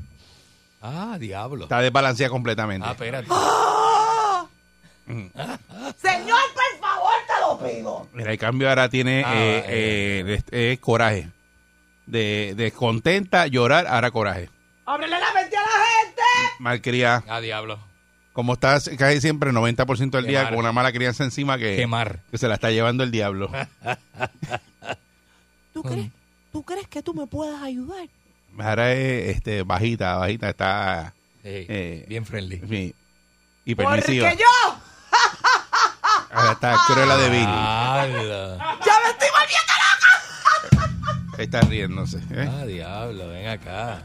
Ah, 0.81 1.17
diablo. 1.19 1.63
Está 1.63 1.81
desbalanceada 1.81 2.29
completamente. 2.29 2.87
Ah, 2.87 2.91
espérate. 2.91 3.27
¡Ah! 3.31 4.45
Mm. 5.07 5.25
Señor, 6.01 6.39
por 6.53 6.79
favor, 6.79 7.13
te 7.27 7.41
lo 7.41 7.57
pido. 7.69 8.07
Mira, 8.13 8.31
el 8.31 8.37
cambio 8.37 8.69
ahora 8.69 8.87
tiene 8.89 9.23
Ah, 9.25 9.33
eh, 9.35 9.65
eh. 9.67 10.41
eh, 10.51 10.77
coraje. 10.79 11.29
De, 12.05 12.53
de 12.55 12.71
contenta, 12.71 13.47
llorar, 13.47 13.87
ahora 13.87 14.11
coraje. 14.11 14.49
Ábrele 14.85 15.19
la 15.19 15.33
mente 15.33 15.57
a 15.57 15.61
la 15.61 15.67
gente. 15.67 16.21
Malcriada. 16.59 17.23
Ah, 17.27 17.39
diablo. 17.39 17.79
Como 18.35 18.53
estás 18.53 18.91
casi 18.97 19.21
siempre, 19.21 19.51
90% 19.51 20.09
del 20.11 20.27
día 20.27 20.39
Quemar. 20.41 20.49
con 20.51 20.59
una 20.59 20.71
mala 20.73 20.91
crianza 20.91 21.23
encima 21.23 21.57
que, 21.57 21.77
Quemar. 21.77 22.19
que 22.29 22.37
se 22.37 22.47
la 22.49 22.55
está 22.55 22.69
llevando 22.69 23.01
el 23.03 23.09
diablo. 23.09 23.49
¿Tú 25.73 25.81
crees, 25.81 26.11
¿Tú 26.51 26.61
crees 26.63 26.87
que 26.89 27.01
tú 27.01 27.13
me 27.13 27.25
puedas 27.27 27.61
ayudar? 27.63 28.07
Ahora 28.59 28.91
es 28.93 29.37
este, 29.37 29.63
bajita, 29.63 30.15
bajita, 30.17 30.49
está 30.49 31.13
Sí, 31.43 31.49
Eh, 31.69 32.05
bien 32.09 32.25
friendly. 32.25 32.61
sí, 32.69 32.93
y 33.65 33.75
permisiva. 33.75 34.29
Porque 34.29 34.43
yo 34.43 34.79
Ahora 36.31 36.51
está 36.53 36.75
cruela 36.87 37.17
de. 37.17 37.29
Diablo. 37.29 38.57
ya 38.57 38.93
me 39.03 39.09
estoy 39.11 39.27
volviendo 39.31 39.65
Está 41.37 41.61
riéndose. 41.61 42.17
¿eh? 42.31 42.49
Ah, 42.51 42.65
diablo. 42.65 43.27
Ven 43.29 43.47
acá. 43.47 44.01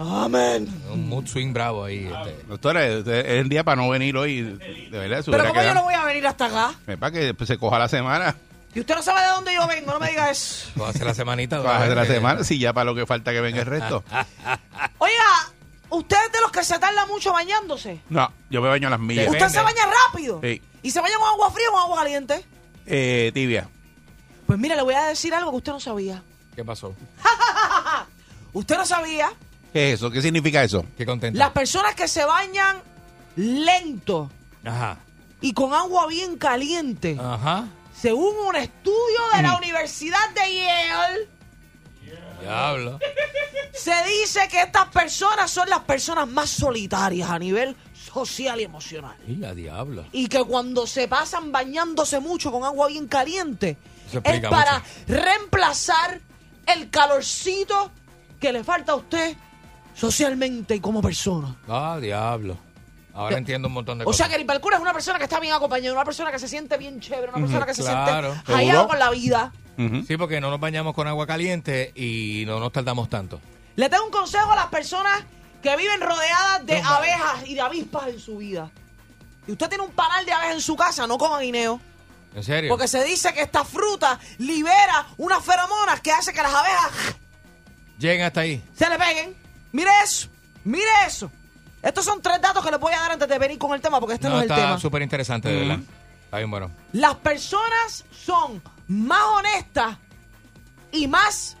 Amén. 0.00 0.66
Un 0.90 1.08
mood 1.10 1.26
swing 1.26 1.52
bravo 1.52 1.84
ahí. 1.84 2.06
Este. 2.10 2.42
Doctora, 2.48 2.80
usted- 2.98 3.18
es 3.26 3.40
el 3.40 3.48
día 3.50 3.64
para 3.64 3.76
no 3.82 3.88
venir 3.90 4.16
hoy. 4.16 4.40
De 4.42 4.88
verdad, 4.98 5.22
Pero 5.26 5.46
como 5.48 5.62
yo 5.62 5.74
no 5.74 5.82
voy 5.82 5.94
a 5.94 6.04
venir 6.04 6.26
hasta 6.26 6.46
acá. 6.46 6.72
Para 6.98 7.12
que 7.12 7.34
se 7.44 7.58
coja 7.58 7.78
la 7.78 7.88
semana. 7.88 8.34
Y 8.74 8.80
usted 8.80 8.94
no 8.94 9.02
sabe 9.02 9.20
de 9.20 9.26
dónde 9.28 9.52
yo 9.54 9.66
vengo, 9.66 9.92
no 9.92 9.98
me 9.98 10.08
diga 10.10 10.30
eso. 10.30 10.68
Va 10.80 10.86
a 10.86 10.90
hacer 10.90 11.04
la 11.04 11.12
semanita. 11.12 11.58
de 11.58 11.94
la 11.94 12.06
semana, 12.06 12.44
si 12.44 12.58
ya 12.58 12.72
para 12.72 12.84
lo 12.84 12.94
que 12.94 13.04
falta 13.04 13.32
que 13.32 13.40
venga 13.40 13.60
el 13.60 13.66
resto. 13.66 14.02
Oiga, 14.98 15.50
¿usted 15.90 16.16
es 16.26 16.32
de 16.32 16.40
los 16.40 16.50
que 16.52 16.64
se 16.64 16.78
tarda 16.78 17.04
mucho 17.06 17.32
bañándose? 17.32 18.00
No, 18.08 18.32
yo 18.48 18.62
me 18.62 18.68
baño 18.68 18.86
a 18.86 18.92
las 18.92 19.00
millas. 19.00 19.26
Depende. 19.26 19.44
¿Usted 19.46 19.58
se 19.58 19.64
baña 19.64 19.82
rápido? 20.06 20.40
Sí. 20.42 20.62
¿Y 20.82 20.90
se 20.92 21.00
baña 21.00 21.16
con 21.18 21.28
agua 21.28 21.50
fría 21.50 21.68
o 21.68 21.72
con 21.72 21.82
agua 21.82 21.96
caliente? 21.98 22.44
Eh, 22.86 23.32
tibia. 23.34 23.68
Pues 24.46 24.58
mire, 24.58 24.76
le 24.76 24.82
voy 24.82 24.94
a 24.94 25.02
decir 25.04 25.34
algo 25.34 25.50
que 25.50 25.56
usted 25.58 25.72
no 25.72 25.80
sabía. 25.80 26.22
¿Qué 26.56 26.64
pasó? 26.64 26.94
Usted 28.52 28.76
no 28.76 28.86
sabía. 28.86 29.30
¿Qué 29.72 29.88
es 29.92 29.94
eso? 30.00 30.10
¿Qué 30.10 30.20
significa 30.22 30.62
eso? 30.64 30.84
Qué 30.96 31.06
contento. 31.06 31.38
Las 31.38 31.50
personas 31.50 31.94
que 31.94 32.08
se 32.08 32.24
bañan 32.24 32.78
lento 33.36 34.30
Ajá. 34.64 34.98
y 35.40 35.52
con 35.52 35.72
agua 35.74 36.06
bien 36.08 36.36
caliente, 36.36 37.16
Ajá. 37.20 37.66
según 37.96 38.34
un 38.48 38.56
estudio 38.56 39.18
de 39.36 39.42
la 39.42 39.56
Universidad 39.56 40.28
de 40.34 40.54
Yale, 40.56 41.28
Diablo. 42.40 42.98
se 43.72 43.92
dice 44.08 44.40
que 44.50 44.62
estas 44.62 44.88
personas 44.88 45.50
son 45.50 45.68
las 45.68 45.80
personas 45.80 46.26
más 46.26 46.50
solitarias 46.50 47.30
a 47.30 47.38
nivel 47.38 47.76
social 47.94 48.60
y 48.60 48.64
emocional. 48.64 49.16
Y 49.28 49.44
a 49.44 49.54
diablo. 49.54 50.04
Y 50.10 50.26
que 50.26 50.42
cuando 50.42 50.86
se 50.86 51.06
pasan 51.06 51.52
bañándose 51.52 52.18
mucho 52.18 52.50
con 52.50 52.64
agua 52.64 52.88
bien 52.88 53.06
caliente, 53.06 53.76
Eso 54.08 54.18
es 54.18 54.24
explica 54.24 54.50
para 54.50 54.78
mucho. 54.80 54.90
reemplazar 55.06 56.20
el 56.66 56.90
calorcito 56.90 57.92
que 58.40 58.52
le 58.52 58.64
falta 58.64 58.92
a 58.92 58.96
usted 58.96 59.36
socialmente 60.00 60.74
y 60.76 60.80
como 60.80 61.02
persona. 61.02 61.54
Ah, 61.68 61.98
diablo. 62.00 62.56
Ahora 63.12 63.36
entiendo 63.36 63.68
un 63.68 63.74
montón 63.74 63.98
de 63.98 64.04
O 64.04 64.06
cosas. 64.06 64.26
sea 64.26 64.28
que 64.28 64.38
Rivalcura 64.38 64.76
es 64.76 64.82
una 64.82 64.92
persona 64.94 65.18
que 65.18 65.24
está 65.24 65.40
bien 65.40 65.52
acompañada, 65.52 65.92
una 65.92 66.04
persona 66.04 66.30
que 66.32 66.38
se 66.38 66.48
siente 66.48 66.78
bien 66.78 67.00
chévere, 67.00 67.28
una 67.28 67.38
persona 67.40 67.66
que 67.66 67.74
se 67.74 67.82
siente 67.82 68.10
hallado 68.46 68.88
con 68.88 68.98
la 68.98 69.10
vida. 69.10 69.52
Sí, 70.06 70.16
porque 70.16 70.40
no 70.40 70.50
nos 70.50 70.60
bañamos 70.60 70.94
con 70.94 71.06
agua 71.08 71.26
caliente 71.26 71.92
y 71.94 72.44
no 72.46 72.60
nos 72.60 72.70
tardamos 72.72 73.08
tanto. 73.10 73.40
Le 73.76 73.88
tengo 73.88 74.04
un 74.04 74.10
consejo 74.10 74.50
a 74.52 74.56
las 74.56 74.66
personas 74.66 75.24
que 75.62 75.76
viven 75.76 76.00
rodeadas 76.00 76.64
de 76.66 76.78
abejas 76.78 77.46
y 77.46 77.54
de 77.54 77.60
avispas 77.60 78.08
en 78.08 78.20
su 78.20 78.38
vida. 78.38 78.70
Si 79.46 79.52
usted 79.52 79.68
tiene 79.68 79.84
un 79.84 79.90
panal 79.92 80.24
de 80.24 80.32
abejas 80.32 80.54
en 80.54 80.60
su 80.60 80.76
casa, 80.76 81.06
no 81.06 81.18
coma 81.18 81.40
guineo. 81.40 81.80
¿En 82.34 82.44
serio? 82.44 82.70
Porque 82.70 82.88
se 82.88 83.02
dice 83.04 83.32
que 83.34 83.42
esta 83.42 83.64
fruta 83.64 84.18
libera 84.38 85.06
unas 85.16 85.42
feromonas 85.44 86.00
que 86.00 86.12
hace 86.12 86.32
que 86.32 86.42
las 86.42 86.54
abejas 86.54 86.90
Lleguen 87.98 88.24
hasta 88.26 88.40
ahí. 88.42 88.62
se 88.76 88.88
le 88.88 88.98
peguen. 88.98 89.34
Mire 89.72 89.90
eso, 90.04 90.28
mire 90.64 90.88
eso. 91.06 91.30
Estos 91.82 92.04
son 92.04 92.20
tres 92.20 92.40
datos 92.42 92.64
que 92.64 92.70
les 92.70 92.80
voy 92.80 92.92
a 92.92 93.00
dar 93.00 93.12
antes 93.12 93.28
de 93.28 93.38
venir 93.38 93.58
con 93.58 93.72
el 93.72 93.80
tema, 93.80 94.00
porque 94.00 94.14
este 94.14 94.28
no, 94.28 94.34
No, 94.34 94.40
es 94.40 94.44
el 94.46 94.50
está 94.50 94.62
tema. 94.66 94.78
súper 94.78 95.02
interesante, 95.02 95.48
de 95.48 95.60
verdad. 95.60 95.78
Está 96.24 96.36
bien 96.38 96.50
bueno. 96.50 96.70
Las 96.92 97.14
personas 97.16 98.04
son 98.12 98.62
más 98.88 99.22
honestas 99.36 99.96
y 100.92 101.06
más 101.08 101.56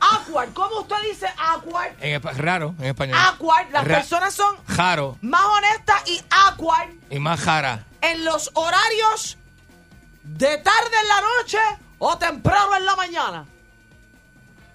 awkward. 0.00 0.52
¿Cómo 0.52 0.80
usted 0.80 0.96
dice 1.08 1.26
awkward? 1.38 1.92
En 2.00 2.20
raro, 2.22 2.74
en 2.78 2.86
español. 2.86 3.16
Awkward. 3.18 3.70
Las 3.70 3.86
Ra- 3.86 3.96
personas 3.98 4.34
son 4.34 4.56
Jaro 4.66 5.16
más 5.22 5.44
honestas 5.44 6.02
y 6.10 6.20
awkward 6.30 6.90
y 7.10 7.18
más 7.18 7.40
jara. 7.40 7.86
en 8.00 8.24
los 8.24 8.50
horarios 8.54 9.38
de 10.24 10.58
tarde 10.58 10.96
en 11.02 11.08
la 11.08 11.20
noche 11.38 11.58
o 11.98 12.18
temprano 12.18 12.74
en 12.76 12.84
la 12.84 12.96
mañana. 12.96 13.46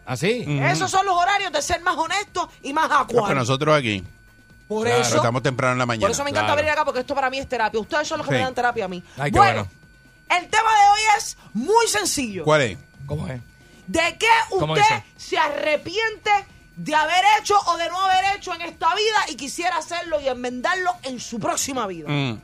¿Así? 0.09 0.43
Esos 0.63 0.89
son 0.89 1.05
los 1.05 1.15
horarios 1.15 1.51
de 1.51 1.61
ser 1.61 1.81
más 1.81 1.95
honestos 1.95 2.47
y 2.63 2.73
más 2.73 2.89
No, 2.89 2.95
awkward. 2.97 3.27
pero 3.27 3.39
nosotros 3.41 3.77
aquí, 3.77 4.03
por 4.67 4.87
Claro, 4.87 5.01
eso, 5.03 5.17
estamos 5.17 5.43
temprano 5.43 5.73
en 5.73 5.77
la 5.79 5.85
mañana. 5.85 6.01
por 6.01 6.11
eso 6.11 6.23
me 6.23 6.31
encanta 6.31 6.47
Claro. 6.47 6.57
venir 6.57 6.71
acá 6.71 6.83
porque 6.85 7.01
esto 7.01 7.13
para 7.13 7.29
mí 7.29 7.37
es 7.37 7.47
terapia. 7.47 7.79
Ustedes 7.79 8.07
son 8.07 8.17
los 8.17 8.25
que 8.27 8.33
Sí. 8.33 8.37
me 8.39 8.43
dan 8.43 8.55
terapia 8.55 8.85
a 8.85 8.87
mí. 8.87 9.03
Ay, 9.17 9.31
qué 9.31 9.37
bueno, 9.37 9.65
bueno. 9.65 10.41
el 10.41 10.47
tema 10.49 10.69
de 10.69 10.89
hoy 10.91 10.99
es 11.17 11.37
muy 11.53 11.87
sencillo. 11.87 12.43
¿Cuál 12.43 12.61
es? 12.61 12.77
¿Cómo 13.05 13.27
es? 13.27 13.39
¿De 13.85 14.17
qué 14.19 14.27
¿Cómo 14.49 14.73
usted 14.73 15.03
se 15.17 15.37
arrepiente 15.37 16.31
de 16.75 16.95
haber 16.95 17.23
hecho 17.39 17.55
o 17.67 17.77
de 17.77 17.87
no 17.89 17.99
haber 18.01 18.35
hecho 18.37 18.53
en 18.55 18.61
esta 18.61 18.87
vida 18.95 19.17
y 19.29 19.35
quisiera 19.35 19.77
hacerlo 19.77 20.19
y 20.21 20.27
enmendarlo 20.27 20.91
en 21.03 21.19
su 21.19 21.39
próxima 21.39 21.85
vida? 21.87 22.07
Mm, 22.09 22.39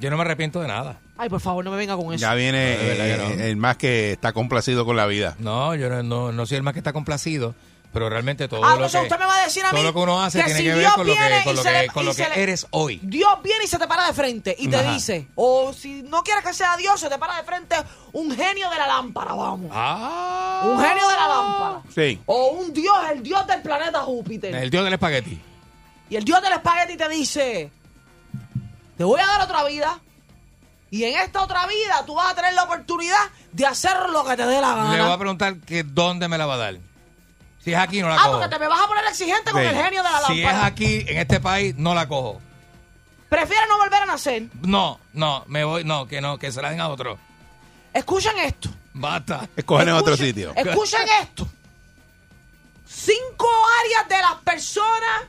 Yo 0.00 0.10
no 0.10 0.16
me 0.16 0.22
arrepiento 0.22 0.60
de 0.60 0.68
nada. 0.68 0.98
Ay, 1.18 1.28
por 1.28 1.40
favor, 1.40 1.64
no 1.64 1.70
me 1.70 1.76
venga 1.76 1.96
con 1.96 2.06
eso. 2.14 2.20
ya 2.20 2.34
viene 2.34 2.74
No, 2.76 2.80
eh, 2.82 3.16
no. 3.36 3.44
el 3.44 3.56
más 3.56 3.76
que 3.76 4.12
está 4.12 4.32
complacido 4.32 4.84
con 4.86 4.96
la 4.96 5.06
vida. 5.06 5.36
No, 5.38 5.74
yo 5.74 5.88
no, 5.90 6.02
no, 6.02 6.32
no 6.32 6.46
soy 6.46 6.56
el 6.56 6.62
más 6.62 6.72
que 6.72 6.80
está 6.80 6.92
complacido, 6.94 7.54
pero 7.92 8.08
realmente 8.08 8.48
todo 8.48 8.64
Ah, 8.64 8.68
lo 8.70 8.74
entonces 8.86 9.00
que 9.00 9.06
usted 9.08 9.18
me 9.18 9.26
va 9.26 9.36
a 9.36 9.44
decir 9.44 9.62
a 9.64 9.70
todo 9.70 9.80
mí 9.80 9.86
lo 9.86 9.92
que 9.92 9.98
uno 9.98 10.22
hace 10.22 10.38
que 10.38 10.44
tiene 10.44 10.58
si 10.60 10.64
que 10.64 10.70
ver 10.70 10.78
Dios 10.78 10.92
con 10.94 11.06
lo 11.06 11.12
viene 11.12 11.38
que 11.38 11.44
con 11.44 11.52
y 11.52 11.56
lo 11.56 11.62
se 11.62 11.68
que, 11.72 11.78
le- 11.82 11.86
con 11.88 12.02
y 12.02 12.06
lo 12.06 12.12
se 12.14 12.22
que 12.24 12.28
le- 12.30 12.42
eres 12.42 12.66
hoy. 12.70 13.00
Dios 13.02 13.30
viene 13.44 13.64
y 13.64 13.66
se 13.66 13.78
te 13.78 13.86
para 13.86 14.06
de 14.06 14.12
frente 14.14 14.56
y 14.58 14.68
te 14.68 14.76
Ajá. 14.76 14.94
dice, 14.94 15.28
o 15.34 15.72
si 15.74 16.02
no 16.04 16.22
quieres 16.22 16.42
que 16.44 16.54
sea 16.54 16.76
Dios, 16.78 16.98
se 16.98 17.10
te 17.10 17.18
para 17.18 17.36
de 17.36 17.42
frente 17.42 17.76
un 18.12 18.30
genio 18.34 18.70
de 18.70 18.78
la 18.78 18.86
lámpara, 18.86 19.34
vamos. 19.34 19.70
Ah. 19.74 20.62
Un 20.64 20.78
genio 20.80 21.06
de 21.08 21.14
la 21.16 21.28
lámpara. 21.28 21.82
Sí. 21.94 22.18
O 22.24 22.48
un 22.52 22.72
Dios, 22.72 22.96
el 23.12 23.22
Dios 23.22 23.46
del 23.46 23.60
planeta 23.60 24.00
Júpiter. 24.00 24.54
El 24.54 24.70
dios 24.70 24.82
del 24.84 24.94
espagueti. 24.94 25.38
Y 26.08 26.16
el 26.16 26.24
Dios 26.24 26.40
del 26.40 26.52
espagueti 26.54 26.96
te 26.96 27.08
dice, 27.10 27.70
te 29.00 29.04
voy 29.04 29.18
a 29.18 29.26
dar 29.26 29.40
otra 29.40 29.64
vida. 29.64 29.98
Y 30.90 31.04
en 31.04 31.18
esta 31.20 31.40
otra 31.40 31.66
vida 31.66 32.04
tú 32.04 32.16
vas 32.16 32.32
a 32.32 32.34
tener 32.34 32.52
la 32.52 32.64
oportunidad 32.64 33.30
de 33.50 33.64
hacer 33.64 33.96
lo 34.10 34.26
que 34.26 34.36
te 34.36 34.44
dé 34.44 34.60
la 34.60 34.74
gana. 34.74 34.94
Le 34.94 35.02
voy 35.02 35.12
a 35.12 35.16
preguntar 35.16 35.56
que 35.60 35.84
dónde 35.84 36.28
me 36.28 36.36
la 36.36 36.44
va 36.44 36.56
a 36.56 36.58
dar. 36.58 36.76
Si 37.64 37.72
es 37.72 37.78
aquí, 37.78 38.02
no 38.02 38.10
la 38.10 38.16
ah, 38.16 38.24
cojo. 38.26 38.32
porque 38.32 38.48
te 38.50 38.58
me 38.58 38.68
vas 38.68 38.78
a 38.78 38.88
poner 38.88 39.04
exigente 39.06 39.52
con 39.52 39.62
Sí. 39.62 39.68
el 39.68 39.74
genio 39.74 40.02
de 40.02 40.10
la 40.10 40.20
Si 40.26 40.40
es 40.40 40.44
lámpara. 40.44 40.66
aquí, 40.66 41.02
en 41.08 41.16
este 41.16 41.40
país, 41.40 41.74
no 41.78 41.94
la 41.94 42.06
cojo. 42.08 42.42
Prefiere 43.30 43.66
no 43.68 43.78
volver 43.78 44.02
a 44.02 44.04
nacer. 44.04 44.48
No, 44.60 45.00
no, 45.14 45.44
me 45.46 45.64
voy, 45.64 45.82
no, 45.82 46.06
que 46.06 46.20
no, 46.20 46.38
que 46.38 46.52
se 46.52 46.60
la 46.60 46.68
den 46.68 46.82
a 46.82 46.88
otro. 46.90 47.18
Escuchen 47.94 48.36
esto. 48.36 48.68
Basta. 48.92 49.48
Escogen 49.56 49.88
en 49.88 49.94
otro 49.94 50.14
sitio. 50.14 50.52
Escuchen 50.54 51.08
esto. 51.22 51.48
Cinco 52.86 53.48
áreas 53.82 54.08
de 54.10 54.18
las 54.18 54.34
personas 54.44 55.22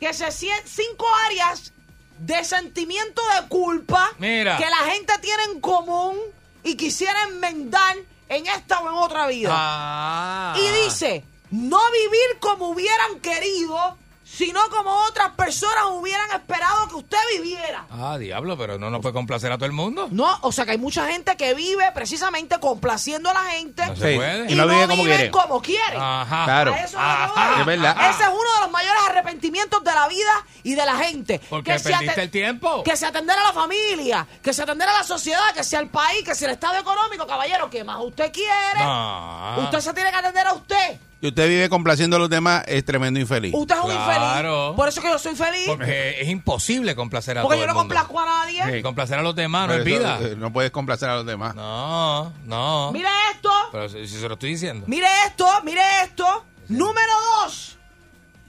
que 0.00 0.14
se 0.14 0.32
sienten, 0.32 0.66
cinco 0.66 1.06
áreas 1.26 1.74
de 2.20 2.44
sentimiento 2.44 3.22
de 3.34 3.48
culpa 3.48 4.10
Mira. 4.18 4.58
que 4.58 4.66
la 4.68 4.90
gente 4.92 5.12
tiene 5.20 5.42
en 5.44 5.60
común 5.60 6.16
y 6.62 6.76
quisiera 6.76 7.24
enmendar 7.24 7.96
en 8.28 8.46
esta 8.46 8.80
o 8.80 8.88
en 8.88 8.94
otra 8.94 9.26
vida. 9.26 9.50
Ah. 9.52 10.54
Y 10.56 10.84
dice, 10.84 11.24
no 11.50 11.80
vivir 11.90 12.38
como 12.40 12.68
hubieran 12.68 13.20
querido, 13.20 13.96
sino 14.32 14.60
como 14.70 14.90
otras 15.08 15.30
personas 15.30 15.84
hubieran 15.90 16.30
esperado 16.30 16.88
que 16.88 16.94
usted 16.94 17.18
viviera. 17.32 17.86
Ah, 17.90 18.16
diablo, 18.18 18.56
pero 18.56 18.78
no 18.78 18.88
nos 18.88 19.00
puede 19.00 19.12
complacer 19.12 19.50
a 19.52 19.56
todo 19.56 19.66
el 19.66 19.72
mundo. 19.72 20.08
No, 20.10 20.38
o 20.42 20.52
sea 20.52 20.64
que 20.64 20.70
hay 20.72 20.78
mucha 20.78 21.06
gente 21.08 21.36
que 21.36 21.52
vive 21.54 21.90
precisamente 21.92 22.58
complaciendo 22.60 23.28
a 23.30 23.34
la 23.34 23.42
gente 23.50 23.84
No 23.86 23.96
se 23.96 24.10
Sí. 24.12 24.16
puede. 24.16 24.48
y, 24.48 24.52
Y 24.52 24.56
no 24.56 24.64
no, 24.66 24.72
vive 24.72 24.86
como 24.86 25.02
viven 25.02 25.16
quiere. 25.16 25.30
como 25.30 25.60
quieren. 25.62 26.00
Ajá. 26.00 26.44
Claro. 26.44 26.74
Eso 26.74 26.84
es 26.84 26.92
lo 26.92 26.98
que 26.98 27.00
Ajá. 27.00 27.60
Es 27.60 27.66
verdad. 27.66 27.96
Ese 28.10 28.22
es 28.22 28.28
uno 28.28 28.54
de 28.56 28.60
los 28.62 28.70
mayores 28.70 29.00
arrepentimientos 29.08 29.84
de 29.84 29.92
la 29.94 30.08
vida 30.08 30.46
y 30.62 30.74
de 30.74 30.86
la 30.86 30.96
gente. 30.96 31.40
Porque 31.50 31.78
se 31.78 31.90
perdiste 31.90 32.14
aten- 32.14 32.22
el 32.22 32.30
tiempo. 32.30 32.82
Que 32.84 32.96
se 32.96 33.06
atendiera 33.06 33.42
a 33.42 33.46
la 33.48 33.52
familia, 33.52 34.26
que 34.42 34.52
se 34.52 34.62
atendiera 34.62 34.94
a 34.94 34.98
la 34.98 35.04
sociedad, 35.04 35.52
que 35.54 35.64
sea 35.64 35.80
el 35.80 35.88
país, 35.88 36.22
que 36.24 36.34
sea 36.34 36.48
el 36.48 36.54
estado 36.54 36.76
económico, 36.78 37.26
caballero, 37.26 37.68
que 37.68 37.82
más 37.84 37.98
usted 38.00 38.32
quiere. 38.32 38.78
No. 38.78 39.56
Usted 39.64 39.80
se 39.80 39.92
tiene 39.92 40.10
que 40.10 40.16
atender 40.16 40.46
a 40.46 40.52
usted. 40.54 41.00
Y 41.22 41.28
usted 41.28 41.48
vive 41.48 41.68
complaciendo 41.68 42.16
a 42.16 42.18
los 42.18 42.30
demás, 42.30 42.64
es 42.66 42.82
tremendo 42.82 43.20
infeliz. 43.20 43.52
Usted 43.54 43.74
es 43.74 43.80
un 43.82 43.90
Claro. 43.90 44.58
infeliz. 44.68 44.76
Por 44.76 44.88
eso 44.88 45.02
que 45.02 45.08
yo 45.08 45.18
soy 45.18 45.34
feliz. 45.36 45.66
Porque, 45.66 45.84
Porque 45.84 46.20
es 46.22 46.28
imposible 46.30 46.94
complacer 46.96 47.36
a 47.36 47.42
yo 47.42 47.48
todo 47.48 47.56
no 47.56 47.62
el 47.62 47.68
mundo. 47.68 47.78
complazco 47.80 48.20
a 48.20 48.24
nadie. 48.24 48.76
Sí, 48.76 48.82
complacer 48.82 49.18
a 49.18 49.22
los 49.22 49.34
demás 49.36 49.68
no 49.68 49.74
Pero 49.74 49.82
es 49.84 49.88
eso, 49.90 49.98
vida. 50.18 50.18
eh, 50.32 50.36
no 50.38 50.50
puedes 50.50 50.70
complacer 50.70 51.10
a 51.10 51.16
los 51.16 51.26
demás. 51.26 51.54
No, 51.54 52.32
no. 52.46 52.90
Mire 52.92 53.08
esto. 53.34 53.50
Pero 53.70 53.88
si, 53.90 54.06
si 54.08 54.16
se 54.18 54.26
lo 54.28 54.34
estoy 54.34 54.50
diciendo. 54.52 54.84
Mire 54.88 55.08
esto, 55.26 55.46
mire 55.62 55.82
esto. 56.04 56.44
Número 56.68 57.12
dos. 57.42 57.76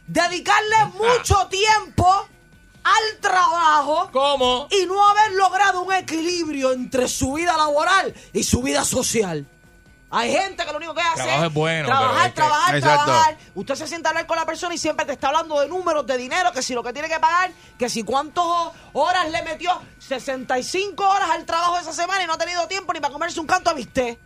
Dedicarle 0.07 0.75
mucho 0.97 1.47
tiempo 1.49 2.05
al 2.83 3.19
trabajo 3.21 4.09
¿Cómo? 4.11 4.67
y 4.71 4.85
no 4.85 5.09
haber 5.09 5.33
logrado 5.33 5.81
un 5.83 5.93
equilibrio 5.93 6.71
entre 6.71 7.07
su 7.07 7.33
vida 7.33 7.55
laboral 7.57 8.13
y 8.33 8.43
su 8.43 8.61
vida 8.63 8.83
social. 8.83 9.45
Hay 10.13 10.29
gente 10.31 10.65
que 10.65 10.71
lo 10.71 10.77
único 10.77 10.93
que 10.93 11.01
hace 11.01 11.23
Trabajo 11.23 11.45
es 11.45 11.53
bueno, 11.53 11.87
trabajar, 11.87 12.11
pero 12.13 12.21
es 12.25 12.27
que- 12.27 12.35
trabajar, 12.35 12.75
Exacto. 12.75 13.05
trabajar. 13.05 13.37
Usted 13.55 13.75
se 13.75 13.87
sienta 13.87 14.09
a 14.09 14.11
hablar 14.11 14.27
con 14.27 14.35
la 14.37 14.45
persona 14.45 14.75
y 14.75 14.77
siempre 14.77 15.05
te 15.05 15.13
está 15.13 15.27
hablando 15.29 15.59
de 15.61 15.67
números, 15.69 16.05
de 16.05 16.17
dinero, 16.17 16.51
que 16.51 16.61
si 16.61 16.73
lo 16.73 16.83
que 16.83 16.91
tiene 16.91 17.07
que 17.07 17.19
pagar, 17.19 17.51
que 17.79 17.89
si 17.89 18.03
cuántas 18.03 18.43
horas 18.93 19.31
le 19.31 19.41
metió, 19.43 19.71
65 19.99 21.07
horas 21.07 21.29
al 21.31 21.45
trabajo 21.45 21.77
esa 21.77 21.93
semana 21.93 22.23
y 22.23 22.27
no 22.27 22.33
ha 22.33 22.37
tenido 22.37 22.67
tiempo 22.67 22.91
ni 22.93 22.99
para 22.99 23.13
comerse 23.13 23.39
un 23.39 23.47
canto 23.47 23.69
a 23.69 23.73
bistec. 23.73 24.17